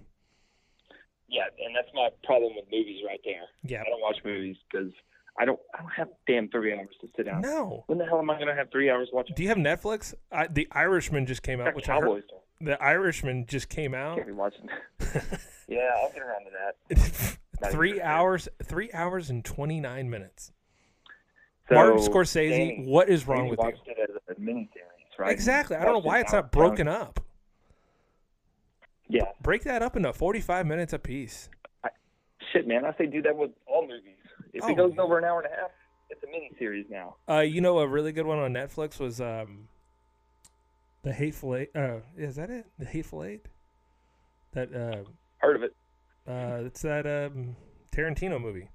Yeah, 1.27 1.45
and 1.63 1.75
that's 1.75 1.89
my 1.93 2.09
problem 2.23 2.55
with 2.55 2.65
movies 2.71 3.03
right 3.05 3.19
there. 3.23 3.47
Yeah. 3.63 3.81
I 3.81 3.85
don't 3.85 4.01
watch 4.01 4.17
movies 4.23 4.57
because 4.69 4.91
I 5.37 5.45
don't 5.45 5.59
I 5.73 5.81
don't 5.81 5.91
have 5.91 6.09
damn 6.27 6.49
three 6.49 6.73
hours 6.73 6.95
to 7.01 7.07
sit 7.15 7.25
down. 7.25 7.41
No. 7.41 7.83
When 7.87 7.97
the 7.97 8.05
hell 8.05 8.19
am 8.19 8.29
I 8.29 8.39
gonna 8.39 8.55
have 8.55 8.71
three 8.71 8.89
hours 8.89 9.09
watching? 9.11 9.35
Do 9.35 9.43
you 9.43 9.49
have 9.49 9.57
Netflix? 9.57 10.13
I, 10.31 10.47
the 10.47 10.67
Irishman 10.71 11.25
just 11.25 11.43
came 11.43 11.59
out, 11.59 11.75
which 11.75 11.89
I 11.89 11.95
heard. 11.95 12.03
Cowboys. 12.03 12.23
The 12.61 12.81
Irishman 12.81 13.45
just 13.47 13.67
came 13.67 13.93
out. 13.93 14.15
Can't 14.15 14.27
be 14.27 14.33
watching. 14.33 14.69
yeah, 15.67 15.91
I'll 15.97 16.11
get 16.11 16.21
around 16.21 16.45
to 16.45 16.51
that. 16.89 17.37
Three 17.71 18.01
hours, 18.01 18.49
three 18.63 18.91
hours 18.93 19.29
and 19.29 19.43
twenty 19.43 19.79
nine 19.79 20.09
minutes. 20.09 20.51
So, 21.69 21.75
Martin 21.75 21.97
Scorsese, 21.99 22.49
Danny, 22.49 22.83
what 22.85 23.09
is 23.09 23.27
wrong 23.27 23.37
Danny 23.39 23.51
with 23.51 23.59
you? 23.59 23.65
watched 23.65 23.87
it 23.87 23.97
as 23.99 24.15
a 24.37 24.39
miniseries, 24.39 25.17
right? 25.17 25.31
Exactly. 25.31 25.75
I 25.77 25.83
don't 25.83 25.93
know 25.93 25.99
why 25.99 26.19
it's 26.19 26.33
not 26.33 26.51
broken 26.51 26.87
up. 26.87 27.19
Yeah, 29.07 29.23
Break 29.41 29.63
that 29.63 29.81
up 29.81 29.95
into 29.95 30.11
45 30.13 30.65
minutes 30.65 30.93
a 30.93 30.97
apiece. 30.97 31.49
shit, 32.51 32.67
man. 32.67 32.85
I 32.85 32.95
say 32.97 33.05
do 33.05 33.21
that 33.23 33.35
with 33.35 33.51
all 33.67 33.81
movies. 33.87 34.15
If 34.55 34.63
Oh, 34.63 34.69
it 34.69 34.75
goes 34.77 34.93
over 34.97 35.17
an 35.17 35.25
hour 35.25 35.41
and 35.41 35.51
a 35.53 35.55
half, 35.55 35.69
it's 36.09 36.23
a 36.23 36.27
mini 36.27 36.49
series 36.57 36.85
now. 36.89 37.17
Uh, 37.29 37.39
you 37.41 37.59
know, 37.61 37.77
a 37.79 37.87
really 37.87 38.11
good 38.13 38.25
one 38.25 38.39
on 38.39 38.53
Netflix 38.53 38.99
was 38.99 39.19
um, 39.19 39.67
The 41.03 41.11
Hateful 41.13 41.55
Eight. 41.57 41.69
Uh, 41.75 41.97
is 42.17 42.37
that 42.37 42.49
it? 42.49 42.65
The 42.79 42.85
Hateful 42.85 43.23
Eight? 43.23 43.45
That, 44.53 44.73
uh, 44.73 45.03
Heard 45.39 45.57
of 45.57 45.63
it? 45.63 45.75
uh, 46.27 46.65
it's 46.65 46.81
that 46.83 47.05
um, 47.05 47.57
Tarantino 47.91 48.39
movie. 48.41 48.69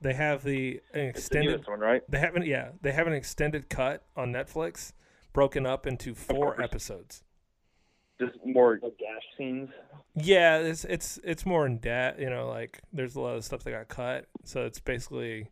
They 0.00 0.14
have 0.14 0.42
the 0.44 0.80
an 0.92 1.00
It's 1.00 1.28
the 1.28 1.38
extended. 1.38 1.68
one, 1.68 1.80
right? 1.80 2.02
They 2.08 2.18
haven't, 2.18 2.46
yeah, 2.46 2.70
they 2.82 2.92
have 2.92 3.06
an 3.06 3.12
extended 3.12 3.68
cut 3.68 4.04
on 4.16 4.32
Netflix, 4.32 4.92
broken 5.32 5.66
up 5.66 5.86
into 5.86 6.14
four 6.14 6.60
episodes. 6.60 7.22
Just 8.20 8.36
more 8.44 8.76
dash 8.76 8.90
scenes. 9.36 9.68
Yeah, 10.14 10.58
it's 10.58 10.84
it's 10.84 11.18
it's 11.22 11.46
more 11.46 11.66
in 11.66 11.78
depth. 11.78 12.20
You 12.20 12.30
know, 12.30 12.48
like 12.48 12.80
there's 12.92 13.16
a 13.16 13.20
lot 13.20 13.36
of 13.36 13.44
stuff 13.44 13.62
that 13.64 13.70
got 13.70 13.88
cut, 13.88 14.26
so 14.44 14.64
it's 14.64 14.80
basically 14.80 15.48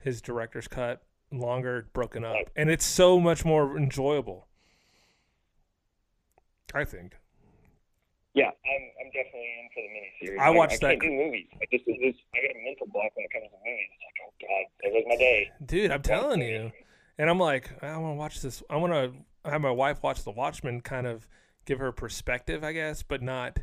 his 0.00 0.20
director's 0.22 0.68
cut, 0.68 1.02
longer, 1.30 1.88
broken 1.92 2.24
up, 2.24 2.36
and 2.56 2.70
it's 2.70 2.84
so 2.86 3.20
much 3.20 3.44
more 3.44 3.76
enjoyable. 3.76 4.46
I 6.74 6.84
think. 6.84 7.16
Yeah, 8.34 8.46
I'm 8.46 8.82
I'm 9.00 9.10
definitely 9.12 9.48
in 9.60 9.68
for 9.74 9.82
the 9.82 10.32
miniseries. 10.36 10.40
I 10.40 10.50
watched 10.50 10.82
I, 10.84 10.88
that- 10.94 11.00
can't 11.00 11.02
do 11.02 11.10
movies. 11.10 11.46
I 11.60 11.66
just 11.70 11.84
just 11.84 12.18
I 12.34 12.40
got 12.46 12.56
a 12.56 12.64
mental 12.64 12.86
block 12.86 13.10
when 13.14 13.26
it 13.26 13.32
comes 13.32 13.44
to 13.50 13.58
movies. 13.58 13.88
It's 13.92 14.04
like, 14.08 14.18
oh 14.24 14.32
god, 14.40 14.64
there 14.82 14.92
goes 14.92 15.02
my 15.08 15.16
day. 15.16 15.50
Dude, 15.66 15.90
I'm 15.90 16.02
telling 16.02 16.40
you. 16.40 16.72
And 17.18 17.28
I'm 17.28 17.38
like, 17.38 17.70
I 17.82 17.94
want 17.98 18.14
to 18.14 18.18
watch 18.18 18.40
this. 18.40 18.62
I 18.70 18.76
want 18.76 18.94
to 18.94 19.50
have 19.50 19.60
my 19.60 19.70
wife 19.70 20.02
watch 20.02 20.24
The 20.24 20.30
Watchmen, 20.30 20.80
kind 20.80 21.06
of 21.06 21.28
give 21.64 21.78
her 21.78 21.92
perspective, 21.92 22.64
I 22.64 22.72
guess, 22.72 23.02
but 23.02 23.22
not 23.22 23.58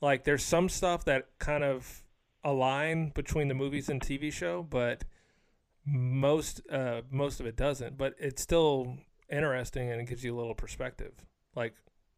like 0.00 0.24
there's 0.24 0.44
some 0.44 0.68
stuff 0.68 1.04
that 1.06 1.28
kind 1.38 1.64
of 1.64 2.02
align 2.44 3.10
between 3.14 3.48
the 3.48 3.54
movies 3.54 3.88
and 3.88 4.00
TV 4.00 4.32
show, 4.32 4.62
but 4.62 5.04
most 5.84 6.60
uh, 6.70 7.02
most 7.10 7.40
of 7.40 7.46
it 7.46 7.56
doesn't. 7.56 7.96
But 7.96 8.14
it's 8.18 8.42
still 8.42 8.96
interesting 9.30 9.90
and 9.90 10.00
it 10.00 10.06
gives 10.08 10.22
you 10.24 10.34
a 10.34 10.38
little 10.38 10.54
perspective, 10.54 11.12
like 11.54 11.74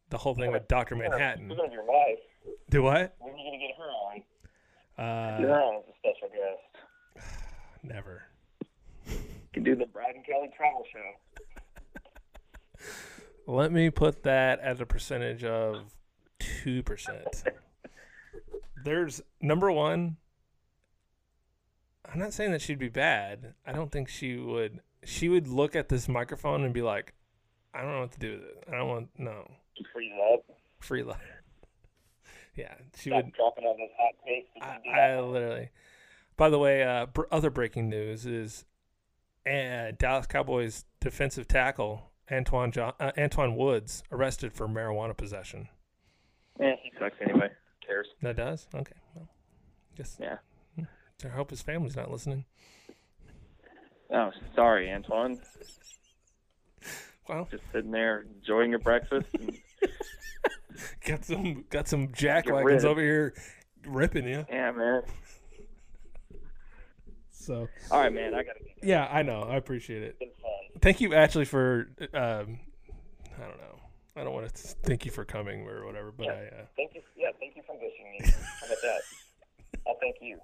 the 0.09 0.17
whole 0.17 0.35
thing 0.35 0.51
with 0.51 0.67
Doctor 0.67 0.95
Manhattan. 0.95 1.47
Speaking 1.49 1.65
of 1.65 1.71
your 1.73 1.85
wife, 1.85 2.19
Do 2.69 2.83
what? 2.83 3.15
when 3.19 3.33
are 3.33 3.37
you 3.37 3.43
gonna 3.45 3.57
get 3.57 3.75
her 3.77 3.89
on? 3.89 4.23
Uh, 4.97 5.39
You're 5.39 5.61
on 5.63 5.75
as 5.77 5.83
a 5.87 5.93
special 5.99 6.29
guest. 6.29 7.35
never. 7.83 8.23
You 9.07 9.17
can 9.53 9.63
do 9.63 9.75
the 9.75 9.85
Brad 9.87 10.15
and 10.15 10.25
Kelly 10.25 10.49
travel 10.55 10.83
show. 10.91 12.85
Let 13.49 13.71
me 13.71 13.89
put 13.89 14.21
that 14.23 14.59
as 14.59 14.79
a 14.79 14.85
percentage 14.85 15.43
of 15.43 15.95
two 16.37 16.83
percent. 16.83 17.43
There's 18.83 19.23
number 19.41 19.71
one. 19.71 20.17
I'm 22.05 22.19
not 22.19 22.31
saying 22.33 22.51
that 22.51 22.61
she'd 22.61 22.77
be 22.77 22.89
bad. 22.89 23.55
I 23.65 23.71
don't 23.71 23.91
think 23.91 24.07
she 24.07 24.35
would. 24.37 24.81
She 25.03 25.29
would 25.29 25.47
look 25.47 25.75
at 25.75 25.89
this 25.89 26.07
microphone 26.07 26.63
and 26.63 26.75
be 26.75 26.83
like, 26.83 27.15
"I 27.73 27.81
don't 27.81 27.91
know 27.93 28.01
what 28.01 28.11
to 28.11 28.19
do 28.19 28.33
with 28.33 28.41
it. 28.43 28.63
I 28.67 28.75
don't 28.77 28.87
want 28.87 29.09
no 29.17 29.49
Freeze 29.93 30.11
up. 30.31 30.45
free 30.79 31.01
life." 31.01 31.17
yeah, 32.55 32.75
she 32.99 33.09
Stop 33.09 33.25
would. 33.25 33.33
dropping 33.33 33.63
on 33.65 33.77
those 33.79 33.89
hot 33.97 34.13
takes. 34.27 34.49
I, 34.61 35.15
I 35.15 35.19
literally. 35.21 35.69
By 36.37 36.49
the 36.49 36.59
way, 36.59 36.83
uh, 36.83 37.07
br- 37.07 37.23
other 37.31 37.49
breaking 37.49 37.89
news 37.89 38.27
is 38.27 38.65
uh, 39.47 39.91
Dallas 39.97 40.27
Cowboys 40.27 40.85
defensive 41.01 41.47
tackle 41.47 42.08
Antwaun 42.29 42.71
jo- 42.71 42.93
uh, 42.99 43.11
Antwaun 43.17 43.55
Woods 43.55 44.03
arrested 44.11 44.53
for 44.53 44.67
marijuana 44.67 45.15
possession. 45.17 45.67
Eh, 46.59 46.73
he 46.83 46.91
sucks 46.99 47.15
anyway. 47.21 47.47
Who 47.49 47.87
cares? 47.87 48.07
That 48.21 48.35
does? 48.35 48.67
Okay. 48.73 48.95
Well, 49.15 49.29
guess 49.95 50.17
Yeah. 50.19 50.37
I 51.25 51.27
hope 51.27 51.49
his 51.49 51.61
family's 51.61 51.95
not 51.97 52.09
listening. 52.11 52.45
Oh, 54.11 54.31
sorry, 54.55 54.87
Antwaun. 54.87 55.37
Well, 57.27 57.47
Just 57.51 57.63
sitting 57.73 57.91
there 57.91 58.25
enjoying 58.37 58.69
your 58.71 58.79
breakfast. 58.79 59.27
Got 61.05 61.25
some 61.25 61.65
got 61.69 61.87
some 61.89 62.11
jack 62.13 62.45
wagons 62.49 62.85
over 62.85 63.01
here 63.01 63.33
ripping 63.85 64.25
you. 64.27 64.45
yeah, 64.49 64.71
man. 64.71 65.01
So 67.31 67.67
All 67.91 67.99
right, 67.99 68.13
man. 68.13 68.33
I 68.33 68.43
gotta 68.43 68.59
get 68.59 68.77
yeah, 68.83 69.07
I 69.11 69.21
know. 69.23 69.41
I 69.41 69.57
appreciate 69.57 70.03
it. 70.03 70.17
It's 70.79 70.85
been 70.85 70.91
fun. 70.91 70.93
Thank 70.93 71.01
you 71.01 71.13
actually 71.15 71.45
for 71.45 71.89
um, 72.13 72.59
I 73.37 73.47
don't 73.47 73.57
know. 73.57 73.79
I 74.15 74.23
don't 74.23 74.33
want 74.33 74.53
to 74.53 74.61
thank 74.83 75.05
you 75.05 75.11
for 75.11 75.25
coming 75.25 75.67
or 75.67 75.85
whatever, 75.85 76.11
but 76.11 76.27
I 76.27 76.31
uh, 76.31 76.65
Thank 76.75 76.95
you. 76.95 77.01
Yeah, 77.15 77.29
thank 77.39 77.55
you 77.55 77.61
for 77.65 77.75
wishing 77.75 78.11
me. 78.11 78.19
How 78.59 78.67
about 78.67 78.77
that? 78.83 79.01
I'll 79.87 79.97
thank 80.01 80.17
you. 80.21 80.39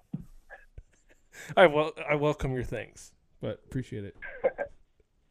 I 1.57 1.67
well 1.67 1.91
I 2.09 2.15
welcome 2.15 2.53
your 2.53 2.63
thanks, 2.63 3.11
but 3.41 3.61
appreciate 3.65 4.05
it. 4.05 4.15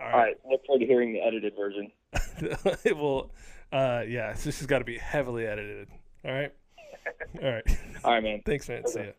All 0.01 0.07
All 0.07 0.13
right. 0.13 0.17
right. 0.19 0.37
Look 0.51 0.67
forward 0.67 0.81
to 0.81 0.87
hearing 0.87 1.13
the 1.13 1.21
edited 1.21 1.55
version. 1.57 1.91
it 2.85 2.97
will. 2.97 3.33
Uh, 3.73 4.03
yeah, 4.07 4.33
this 4.33 4.59
has 4.59 4.67
got 4.67 4.81
to 4.81 4.85
be 4.85 4.99
heavily 4.99 5.47
edited. 5.47 5.89
All 6.25 6.33
right. 6.33 6.53
All 7.43 7.51
right. 7.51 7.79
All 8.05 8.13
right, 8.13 8.23
man. 8.23 8.43
Thanks, 8.45 8.69
man. 8.69 8.87
See 8.87 9.01
ya. 9.01 9.13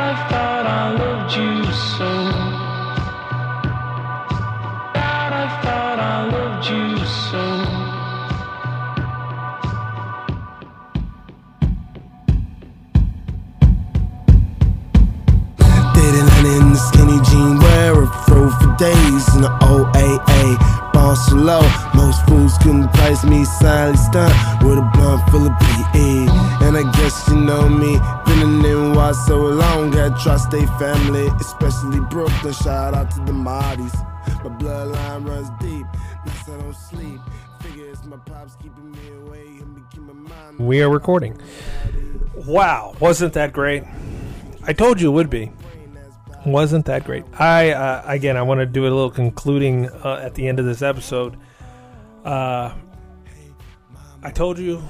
I 0.00 0.28
thought 0.28 0.66
I 0.66 0.92
loved 0.92 1.36
you 1.36 1.72
so. 1.72 2.31
Long. 30.26 30.38
Got 30.38 30.50
trust 30.50 30.50
they 30.50 30.66
family, 30.78 31.26
especially 31.40 32.00
Brooklyn. 32.00 32.52
Shout 32.54 32.94
out 32.94 33.10
to 33.12 33.20
the 33.20 33.32
Mahdi's. 33.32 33.94
My 34.42 34.50
bloodline 34.56 35.28
runs 35.28 35.50
deep, 35.60 35.86
nights 36.26 36.48
I 36.48 36.60
don't 36.60 36.74
sleep. 36.74 37.20
Figure 37.60 37.92
my 38.06 38.16
pops 38.16 38.56
keeping 38.56 38.90
me 38.90 38.98
away 39.26 39.46
and 39.46 39.90
keep 39.90 40.02
my 40.02 40.12
mind. 40.12 40.58
We 40.58 40.82
are 40.82 40.90
recording. 40.90 41.40
Wow, 42.46 42.94
wasn't 43.00 43.34
that 43.34 43.52
great? 43.52 43.84
I 44.64 44.72
told 44.72 45.00
you 45.00 45.10
it 45.10 45.14
would 45.14 45.30
be. 45.30 45.50
Wasn't 46.44 46.86
that 46.86 47.04
great? 47.04 47.24
I 47.38 47.70
uh, 47.70 48.02
again, 48.04 48.36
I 48.36 48.42
want 48.42 48.58
to 48.58 48.66
do 48.66 48.82
a 48.82 48.90
little 48.90 49.10
concluding 49.10 49.88
uh, 49.88 50.20
at 50.22 50.34
the 50.34 50.48
end 50.48 50.58
of 50.58 50.64
this 50.64 50.82
episode. 50.82 51.36
Uh, 52.24 52.74
I 54.24 54.30
told 54.30 54.58
you 54.58 54.82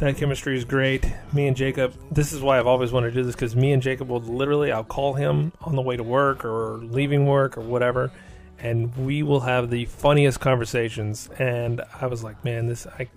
that 0.00 0.16
chemistry 0.16 0.56
is 0.56 0.64
great. 0.64 1.06
Me 1.32 1.46
and 1.46 1.56
Jacob. 1.56 1.94
This 2.10 2.32
is 2.32 2.40
why 2.40 2.58
I've 2.58 2.66
always 2.66 2.90
wanted 2.90 3.10
to 3.10 3.20
do 3.20 3.22
this 3.22 3.34
because 3.34 3.54
me 3.54 3.72
and 3.72 3.82
Jacob 3.82 4.08
will 4.08 4.20
literally. 4.20 4.72
I'll 4.72 4.82
call 4.82 5.14
him 5.14 5.52
on 5.60 5.76
the 5.76 5.82
way 5.82 5.96
to 5.96 6.02
work 6.02 6.44
or 6.44 6.78
leaving 6.78 7.26
work 7.26 7.58
or 7.58 7.60
whatever, 7.60 8.10
and 8.58 8.96
we 8.96 9.22
will 9.22 9.40
have 9.40 9.70
the 9.70 9.84
funniest 9.84 10.40
conversations. 10.40 11.28
And 11.38 11.82
I 12.00 12.06
was 12.06 12.24
like, 12.24 12.44
man, 12.44 12.66
this 12.66 12.86
I. 12.86 13.08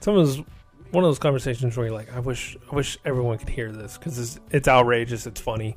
Some 0.00 0.16
of 0.16 0.26
those 0.26 0.44
one 0.90 1.04
of 1.04 1.08
those 1.08 1.18
conversations 1.18 1.76
where 1.76 1.86
you're 1.86 1.94
like, 1.94 2.14
I 2.14 2.20
wish, 2.20 2.56
I 2.70 2.74
wish 2.74 2.98
everyone 3.04 3.38
could 3.38 3.48
hear 3.48 3.70
this 3.72 3.96
because 3.96 4.18
it's, 4.18 4.40
it's 4.50 4.68
outrageous, 4.68 5.26
it's 5.26 5.40
funny. 5.40 5.76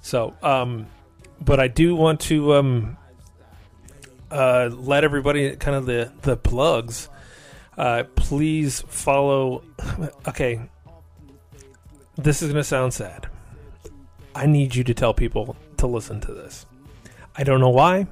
So, 0.00 0.34
um, 0.42 0.86
but 1.40 1.60
I 1.60 1.68
do 1.68 1.96
want 1.96 2.20
to 2.22 2.54
um, 2.54 2.96
uh, 4.30 4.70
let 4.72 5.04
everybody 5.04 5.56
kind 5.56 5.76
of 5.76 5.86
the 5.86 6.12
the 6.22 6.36
plugs. 6.36 7.08
Uh, 7.76 8.04
please 8.14 8.82
follow. 8.88 9.62
Okay, 10.28 10.60
this 12.16 12.42
is 12.42 12.50
gonna 12.50 12.64
sound 12.64 12.94
sad. 12.94 13.28
I 14.34 14.46
need 14.46 14.74
you 14.74 14.84
to 14.84 14.94
tell 14.94 15.14
people 15.14 15.56
to 15.78 15.86
listen 15.86 16.20
to 16.22 16.32
this. 16.32 16.66
I 17.36 17.44
don't 17.44 17.60
know 17.60 17.70
why. 17.70 18.06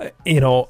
Uh, 0.00 0.10
you 0.24 0.40
know, 0.40 0.68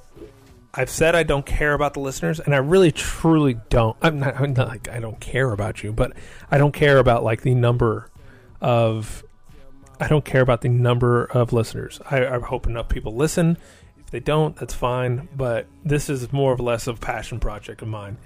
I've 0.74 0.90
said 0.90 1.14
I 1.14 1.22
don't 1.22 1.46
care 1.46 1.72
about 1.72 1.94
the 1.94 2.00
listeners, 2.00 2.38
and 2.38 2.54
I 2.54 2.58
really 2.58 2.92
truly 2.92 3.58
don't. 3.70 3.96
I'm 4.02 4.20
not, 4.20 4.38
I'm 4.38 4.52
not 4.52 4.68
like 4.68 4.88
I 4.88 5.00
don't 5.00 5.18
care 5.20 5.52
about 5.52 5.82
you, 5.82 5.92
but 5.92 6.12
I 6.50 6.58
don't 6.58 6.72
care 6.72 6.98
about 6.98 7.24
like 7.24 7.42
the 7.42 7.54
number 7.54 8.10
of. 8.60 9.24
I 9.98 10.08
don't 10.08 10.26
care 10.26 10.42
about 10.42 10.60
the 10.60 10.68
number 10.68 11.24
of 11.24 11.54
listeners. 11.54 12.00
I, 12.10 12.26
I 12.26 12.38
hope 12.38 12.66
enough 12.66 12.90
people 12.90 13.16
listen. 13.16 13.56
If 14.06 14.10
they 14.12 14.20
don't, 14.20 14.56
that's 14.56 14.72
fine. 14.74 15.28
But 15.36 15.66
this 15.84 16.08
is 16.08 16.32
more 16.32 16.54
or 16.54 16.58
less 16.58 16.86
of 16.86 16.96
a 16.96 17.00
passion 17.00 17.40
project 17.40 17.82
of 17.82 17.88
mine. 17.88 18.18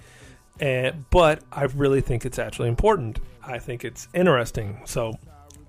And 0.61 1.09
but 1.11 1.43
I 1.51 1.65
really 1.65 2.03
think 2.03 2.25
it's 2.25 2.39
actually 2.39 2.69
important. 2.69 3.19
I 3.43 3.59
think 3.59 3.85
it's 3.85 4.07
interesting. 4.15 4.83
So, 4.85 5.19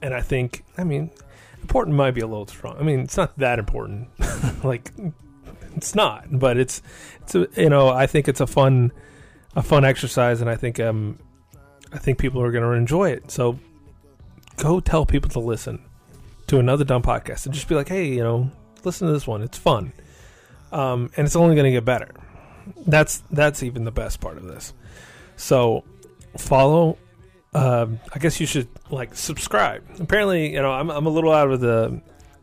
and 0.02 0.14
I 0.14 0.22
think 0.22 0.64
I 0.78 0.84
mean, 0.84 1.12
important 1.62 1.96
might 1.96 2.12
be 2.12 2.22
a 2.22 2.28
little 2.28 2.48
strong. 2.48 2.78
I 2.78 2.84
mean, 2.84 3.00
it's 3.00 3.18
not 3.18 3.38
that 3.40 3.58
important. 3.58 4.10
like 4.64 4.92
it's 5.76 5.96
not, 5.96 6.28
but 6.30 6.58
it's 6.58 6.82
it's 7.22 7.36
a, 7.36 7.48
you 7.56 7.70
know 7.70 7.90
I 7.90 8.06
think 8.06 8.28
it's 8.28 8.42
a 8.42 8.48
fun 8.48 8.92
a 9.56 9.64
fun 9.64 9.86
exercise, 9.86 10.42
and 10.42 10.50
I 10.50 10.56
think 10.56 10.80
um 10.80 11.20
I 11.94 11.98
think 11.98 12.18
people 12.18 12.42
are 12.42 12.52
going 12.52 12.64
to 12.64 12.72
enjoy 12.72 13.12
it. 13.12 13.32
So 13.32 13.60
go 14.58 14.80
tell 14.80 15.06
people 15.06 15.30
to 15.32 15.40
listen 15.40 15.84
to 16.48 16.60
another 16.60 16.84
dumb 16.84 17.02
podcast 17.02 17.46
and 17.46 17.54
just 17.54 17.68
be 17.68 17.76
like, 17.76 17.90
hey, 17.90 18.08
you 18.08 18.24
know, 18.24 18.52
listen 18.86 19.08
to 19.08 19.14
this 19.14 19.28
one. 19.28 19.42
It's 19.42 19.58
fun, 19.58 19.94
um, 20.72 21.12
and 21.18 21.26
it's 21.26 21.36
only 21.36 21.56
going 21.56 21.66
to 21.66 21.72
get 21.72 21.86
better. 21.86 22.10
That's 22.86 23.24
that's 23.32 23.64
even 23.64 23.84
the 23.84 23.92
best 23.92 24.20
part 24.20 24.38
of 24.38 24.44
this. 24.44 24.74
So 25.36 25.84
follow. 26.38 26.98
Um, 27.54 28.00
I 28.14 28.20
guess 28.20 28.40
you 28.40 28.46
should 28.46 28.70
like 28.90 29.14
subscribe. 29.14 29.84
Apparently, 30.00 30.54
you 30.54 30.62
know, 30.62 30.72
I'm 30.72 30.90
I'm 30.90 31.06
a 31.06 31.10
little 31.10 31.34
out 31.34 31.52
of 31.52 31.60
the 31.60 32.02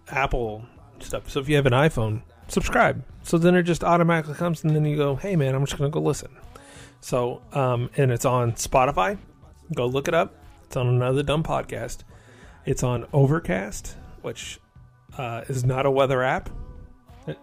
Apple 0.08 0.66
stuff. 1.00 1.30
So 1.30 1.40
if 1.40 1.48
you 1.48 1.56
have 1.56 1.66
an 1.66 1.72
iPhone, 1.72 2.22
subscribe. 2.48 3.02
So 3.22 3.38
then 3.38 3.54
it 3.54 3.62
just 3.62 3.84
automatically 3.84 4.34
comes, 4.34 4.64
and 4.64 4.74
then 4.74 4.84
you 4.84 4.96
go, 4.96 5.16
hey 5.16 5.36
man, 5.36 5.54
I'm 5.54 5.64
just 5.64 5.78
gonna 5.78 5.90
go 5.90 6.00
listen. 6.00 6.36
So, 7.00 7.42
um, 7.52 7.90
and 7.96 8.10
it's 8.10 8.24
on 8.24 8.52
Spotify. 8.52 9.18
Go 9.74 9.86
look 9.86 10.08
it 10.08 10.14
up. 10.14 10.34
It's 10.64 10.76
on 10.76 10.88
another 10.88 11.22
dumb 11.22 11.42
podcast. 11.42 11.98
It's 12.66 12.82
on 12.82 13.06
Overcast, 13.12 13.96
which 14.22 14.60
uh, 15.18 15.42
is 15.48 15.64
not 15.64 15.84
a 15.84 15.90
weather 15.90 16.22
app. 16.22 16.48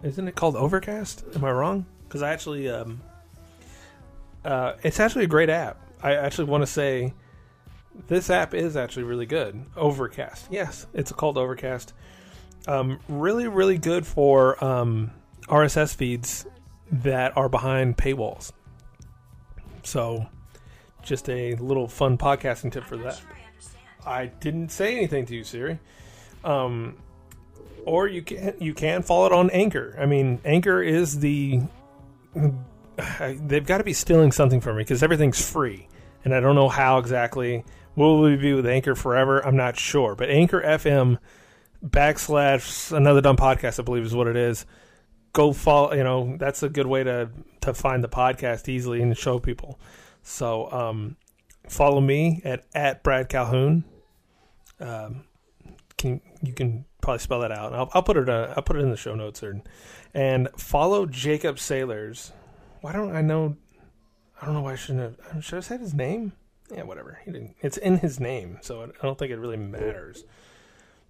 Isn't 0.02 0.26
it 0.26 0.34
called 0.34 0.56
Overcast? 0.56 1.24
Am 1.36 1.44
I 1.44 1.52
wrong? 1.52 1.86
Because 2.08 2.22
I 2.22 2.32
actually, 2.32 2.68
um, 2.68 3.00
uh, 4.44 4.72
it's 4.82 4.98
actually 4.98 5.24
a 5.24 5.28
great 5.28 5.50
app. 5.50 5.78
I 6.02 6.14
actually 6.14 6.46
want 6.46 6.62
to 6.62 6.66
say 6.66 7.14
this 8.08 8.30
app 8.30 8.54
is 8.54 8.76
actually 8.76 9.04
really 9.04 9.26
good. 9.26 9.64
Overcast. 9.76 10.48
Yes, 10.50 10.86
it's 10.92 11.12
called 11.12 11.38
Overcast. 11.38 11.92
Um, 12.66 12.98
really, 13.08 13.46
really 13.46 13.78
good 13.78 14.06
for 14.06 14.62
um, 14.64 15.12
RSS 15.48 15.94
feeds 15.94 16.46
that 16.90 17.36
are 17.36 17.48
behind 17.48 17.96
paywalls. 17.96 18.52
So, 19.84 20.26
just 21.02 21.28
a 21.28 21.54
little 21.56 21.86
fun 21.86 22.18
podcasting 22.18 22.72
tip 22.72 22.84
for 22.84 22.96
that. 22.98 23.20
I 24.04 24.26
didn't 24.26 24.70
say 24.70 24.96
anything 24.96 25.26
to 25.26 25.34
you, 25.34 25.44
Siri. 25.44 25.78
Um, 26.42 26.96
or 27.86 28.08
you 28.08 28.20
can 28.20 28.54
you 28.60 28.74
can 28.74 29.02
follow 29.02 29.26
it 29.26 29.32
on 29.32 29.48
Anchor. 29.50 29.96
I 29.98 30.06
mean, 30.06 30.40
Anchor 30.44 30.82
is 30.82 31.20
the 31.20 31.62
they've 33.18 33.66
got 33.66 33.78
to 33.78 33.84
be 33.84 33.92
stealing 33.92 34.32
something 34.32 34.60
from 34.60 34.76
me 34.76 34.82
because 34.82 35.02
everything's 35.02 35.48
free, 35.48 35.88
and 36.24 36.34
I 36.34 36.40
don't 36.40 36.54
know 36.54 36.68
how 36.68 36.98
exactly. 36.98 37.64
Will 37.94 38.20
we 38.20 38.36
be 38.36 38.52
with 38.52 38.66
Anchor 38.66 38.94
forever? 38.94 39.40
I'm 39.40 39.56
not 39.56 39.78
sure, 39.78 40.14
but 40.14 40.28
Anchor 40.28 40.60
FM 40.60 41.18
backslash 41.82 42.94
another 42.94 43.22
dumb 43.22 43.38
podcast, 43.38 43.80
I 43.80 43.84
believe, 43.84 44.04
is 44.04 44.14
what 44.14 44.26
it 44.26 44.36
is. 44.36 44.66
Go 45.32 45.54
follow. 45.54 45.94
You 45.94 46.04
know, 46.04 46.36
that's 46.38 46.62
a 46.62 46.68
good 46.68 46.86
way 46.86 47.04
to 47.04 47.30
to 47.62 47.72
find 47.72 48.04
the 48.04 48.08
podcast 48.08 48.68
easily 48.68 49.00
and 49.00 49.16
show 49.16 49.38
people. 49.38 49.80
So, 50.22 50.70
um, 50.72 51.16
follow 51.68 52.00
me 52.00 52.42
at 52.44 52.64
at 52.74 53.02
Brad 53.02 53.28
Calhoun. 53.28 53.84
Um, 54.80 55.24
can 55.96 56.20
you 56.42 56.52
can 56.52 56.84
probably 57.06 57.20
spell 57.20 57.38
that 57.38 57.52
out. 57.52 57.72
I'll, 57.72 57.88
I'll 57.94 58.02
put 58.02 58.16
it. 58.16 58.28
Uh, 58.28 58.52
I'll 58.56 58.64
put 58.64 58.74
it 58.74 58.80
in 58.80 58.90
the 58.90 58.96
show 58.96 59.14
notes. 59.14 59.40
Or, 59.40 59.62
and 60.12 60.48
follow 60.56 61.06
Jacob 61.06 61.60
Sailors. 61.60 62.32
Why 62.80 62.92
don't 62.92 63.14
I 63.14 63.22
know? 63.22 63.56
I 64.42 64.44
don't 64.44 64.56
know 64.56 64.62
why 64.62 64.72
I 64.72 64.76
shouldn't 64.76 65.16
have. 65.32 65.44
Should 65.44 65.58
I 65.58 65.60
said 65.60 65.80
his 65.80 65.94
name? 65.94 66.32
Yeah, 66.68 66.82
whatever. 66.82 67.20
He 67.24 67.30
didn't. 67.30 67.54
It's 67.60 67.76
in 67.76 67.98
his 67.98 68.18
name, 68.18 68.58
so 68.60 68.82
I 68.82 69.06
don't 69.06 69.16
think 69.16 69.30
it 69.30 69.38
really 69.38 69.56
matters. 69.56 70.24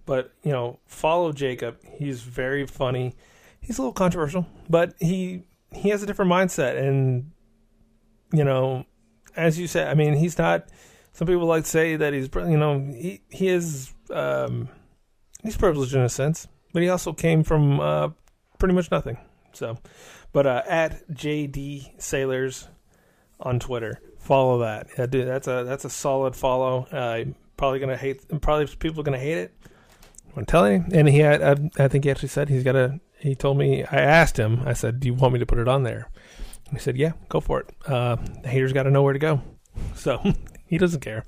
But 0.05 0.31
you 0.43 0.51
know, 0.51 0.79
follow 0.85 1.33
Jacob. 1.33 1.77
He's 1.97 2.21
very 2.21 2.67
funny. 2.67 3.15
He's 3.59 3.79
a 3.79 3.81
little 3.81 3.91
controversial, 3.91 4.45
but 4.69 4.93
he 4.99 5.45
he 5.71 5.89
has 5.89 6.03
a 6.03 6.05
different 6.05 6.31
mindset, 6.31 6.77
and 6.77 7.31
you 8.31 8.43
know, 8.43 8.85
as 9.35 9.57
you 9.57 9.65
said, 9.65 9.87
I 9.87 9.95
mean, 9.95 10.13
he's 10.13 10.37
not. 10.37 10.69
Some 11.13 11.27
people 11.27 11.47
like 11.47 11.63
to 11.63 11.69
say 11.69 11.95
that 11.95 12.13
he's, 12.13 12.29
you 12.35 12.57
know, 12.57 12.77
he 12.79 13.21
he 13.31 13.47
is 13.47 13.91
um, 14.11 14.69
he's 15.47 15.55
privileged 15.55 15.95
in 15.95 16.01
a 16.01 16.09
sense, 16.09 16.49
but 16.73 16.83
he 16.83 16.89
also 16.89 17.13
came 17.13 17.41
from 17.41 17.79
uh, 17.79 18.09
pretty 18.59 18.75
much 18.75 18.91
nothing. 18.91 19.17
So, 19.53 19.77
but 20.33 20.45
uh, 20.45 20.61
at 20.67 21.07
JD 21.09 22.01
Sailors 22.01 22.67
on 23.39 23.57
Twitter, 23.57 24.01
follow 24.19 24.59
that. 24.59 24.87
Yeah, 24.97 25.05
dude, 25.05 25.25
that's 25.25 25.47
a 25.47 25.63
that's 25.63 25.85
a 25.85 25.89
solid 25.89 26.35
follow. 26.35 26.85
Uh, 26.91 27.23
probably 27.55 27.79
gonna 27.79 27.95
hate. 27.95 28.27
Probably 28.41 28.67
people 28.67 29.03
gonna 29.03 29.17
hate 29.17 29.37
it. 29.37 29.53
I'm 30.35 30.45
telling 30.45 30.73
you. 30.73 30.99
And 30.99 31.07
he 31.07 31.19
had, 31.19 31.41
I, 31.41 31.85
I 31.85 31.87
think 31.87 32.03
he 32.03 32.11
actually 32.11 32.27
said 32.27 32.49
he's 32.49 32.63
got 32.63 32.75
a. 32.75 32.99
He 33.19 33.33
told 33.33 33.57
me. 33.57 33.85
I 33.85 34.01
asked 34.01 34.37
him. 34.37 34.63
I 34.65 34.73
said, 34.73 34.99
"Do 34.99 35.07
you 35.07 35.13
want 35.13 35.33
me 35.33 35.39
to 35.39 35.45
put 35.45 35.59
it 35.59 35.69
on 35.69 35.83
there?" 35.83 36.09
He 36.71 36.77
said, 36.77 36.97
"Yeah, 36.97 37.13
go 37.29 37.39
for 37.39 37.61
it." 37.61 37.69
Uh, 37.85 38.17
the 38.43 38.49
haters 38.49 38.73
got 38.73 38.83
to 38.83 38.91
know 38.91 39.01
where 39.01 39.13
to 39.13 39.19
go, 39.19 39.41
so 39.95 40.21
he 40.65 40.77
doesn't 40.77 40.99
care. 40.99 41.23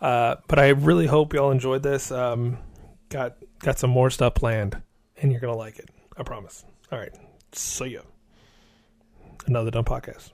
Uh, 0.00 0.36
but 0.46 0.60
I 0.60 0.68
really 0.68 1.06
hope 1.06 1.34
y'all 1.34 1.50
enjoyed 1.50 1.82
this. 1.82 2.12
Um, 2.12 2.58
got 3.12 3.36
got 3.60 3.78
some 3.78 3.90
more 3.90 4.10
stuff 4.10 4.34
planned, 4.34 4.80
and 5.18 5.30
you're 5.30 5.40
gonna 5.40 5.56
like 5.56 5.78
it. 5.78 5.90
I 6.16 6.22
promise. 6.22 6.64
All 6.90 6.98
right, 6.98 7.14
see 7.52 7.86
ya. 7.86 8.00
Another 9.46 9.70
dumb 9.70 9.84
podcast. 9.84 10.32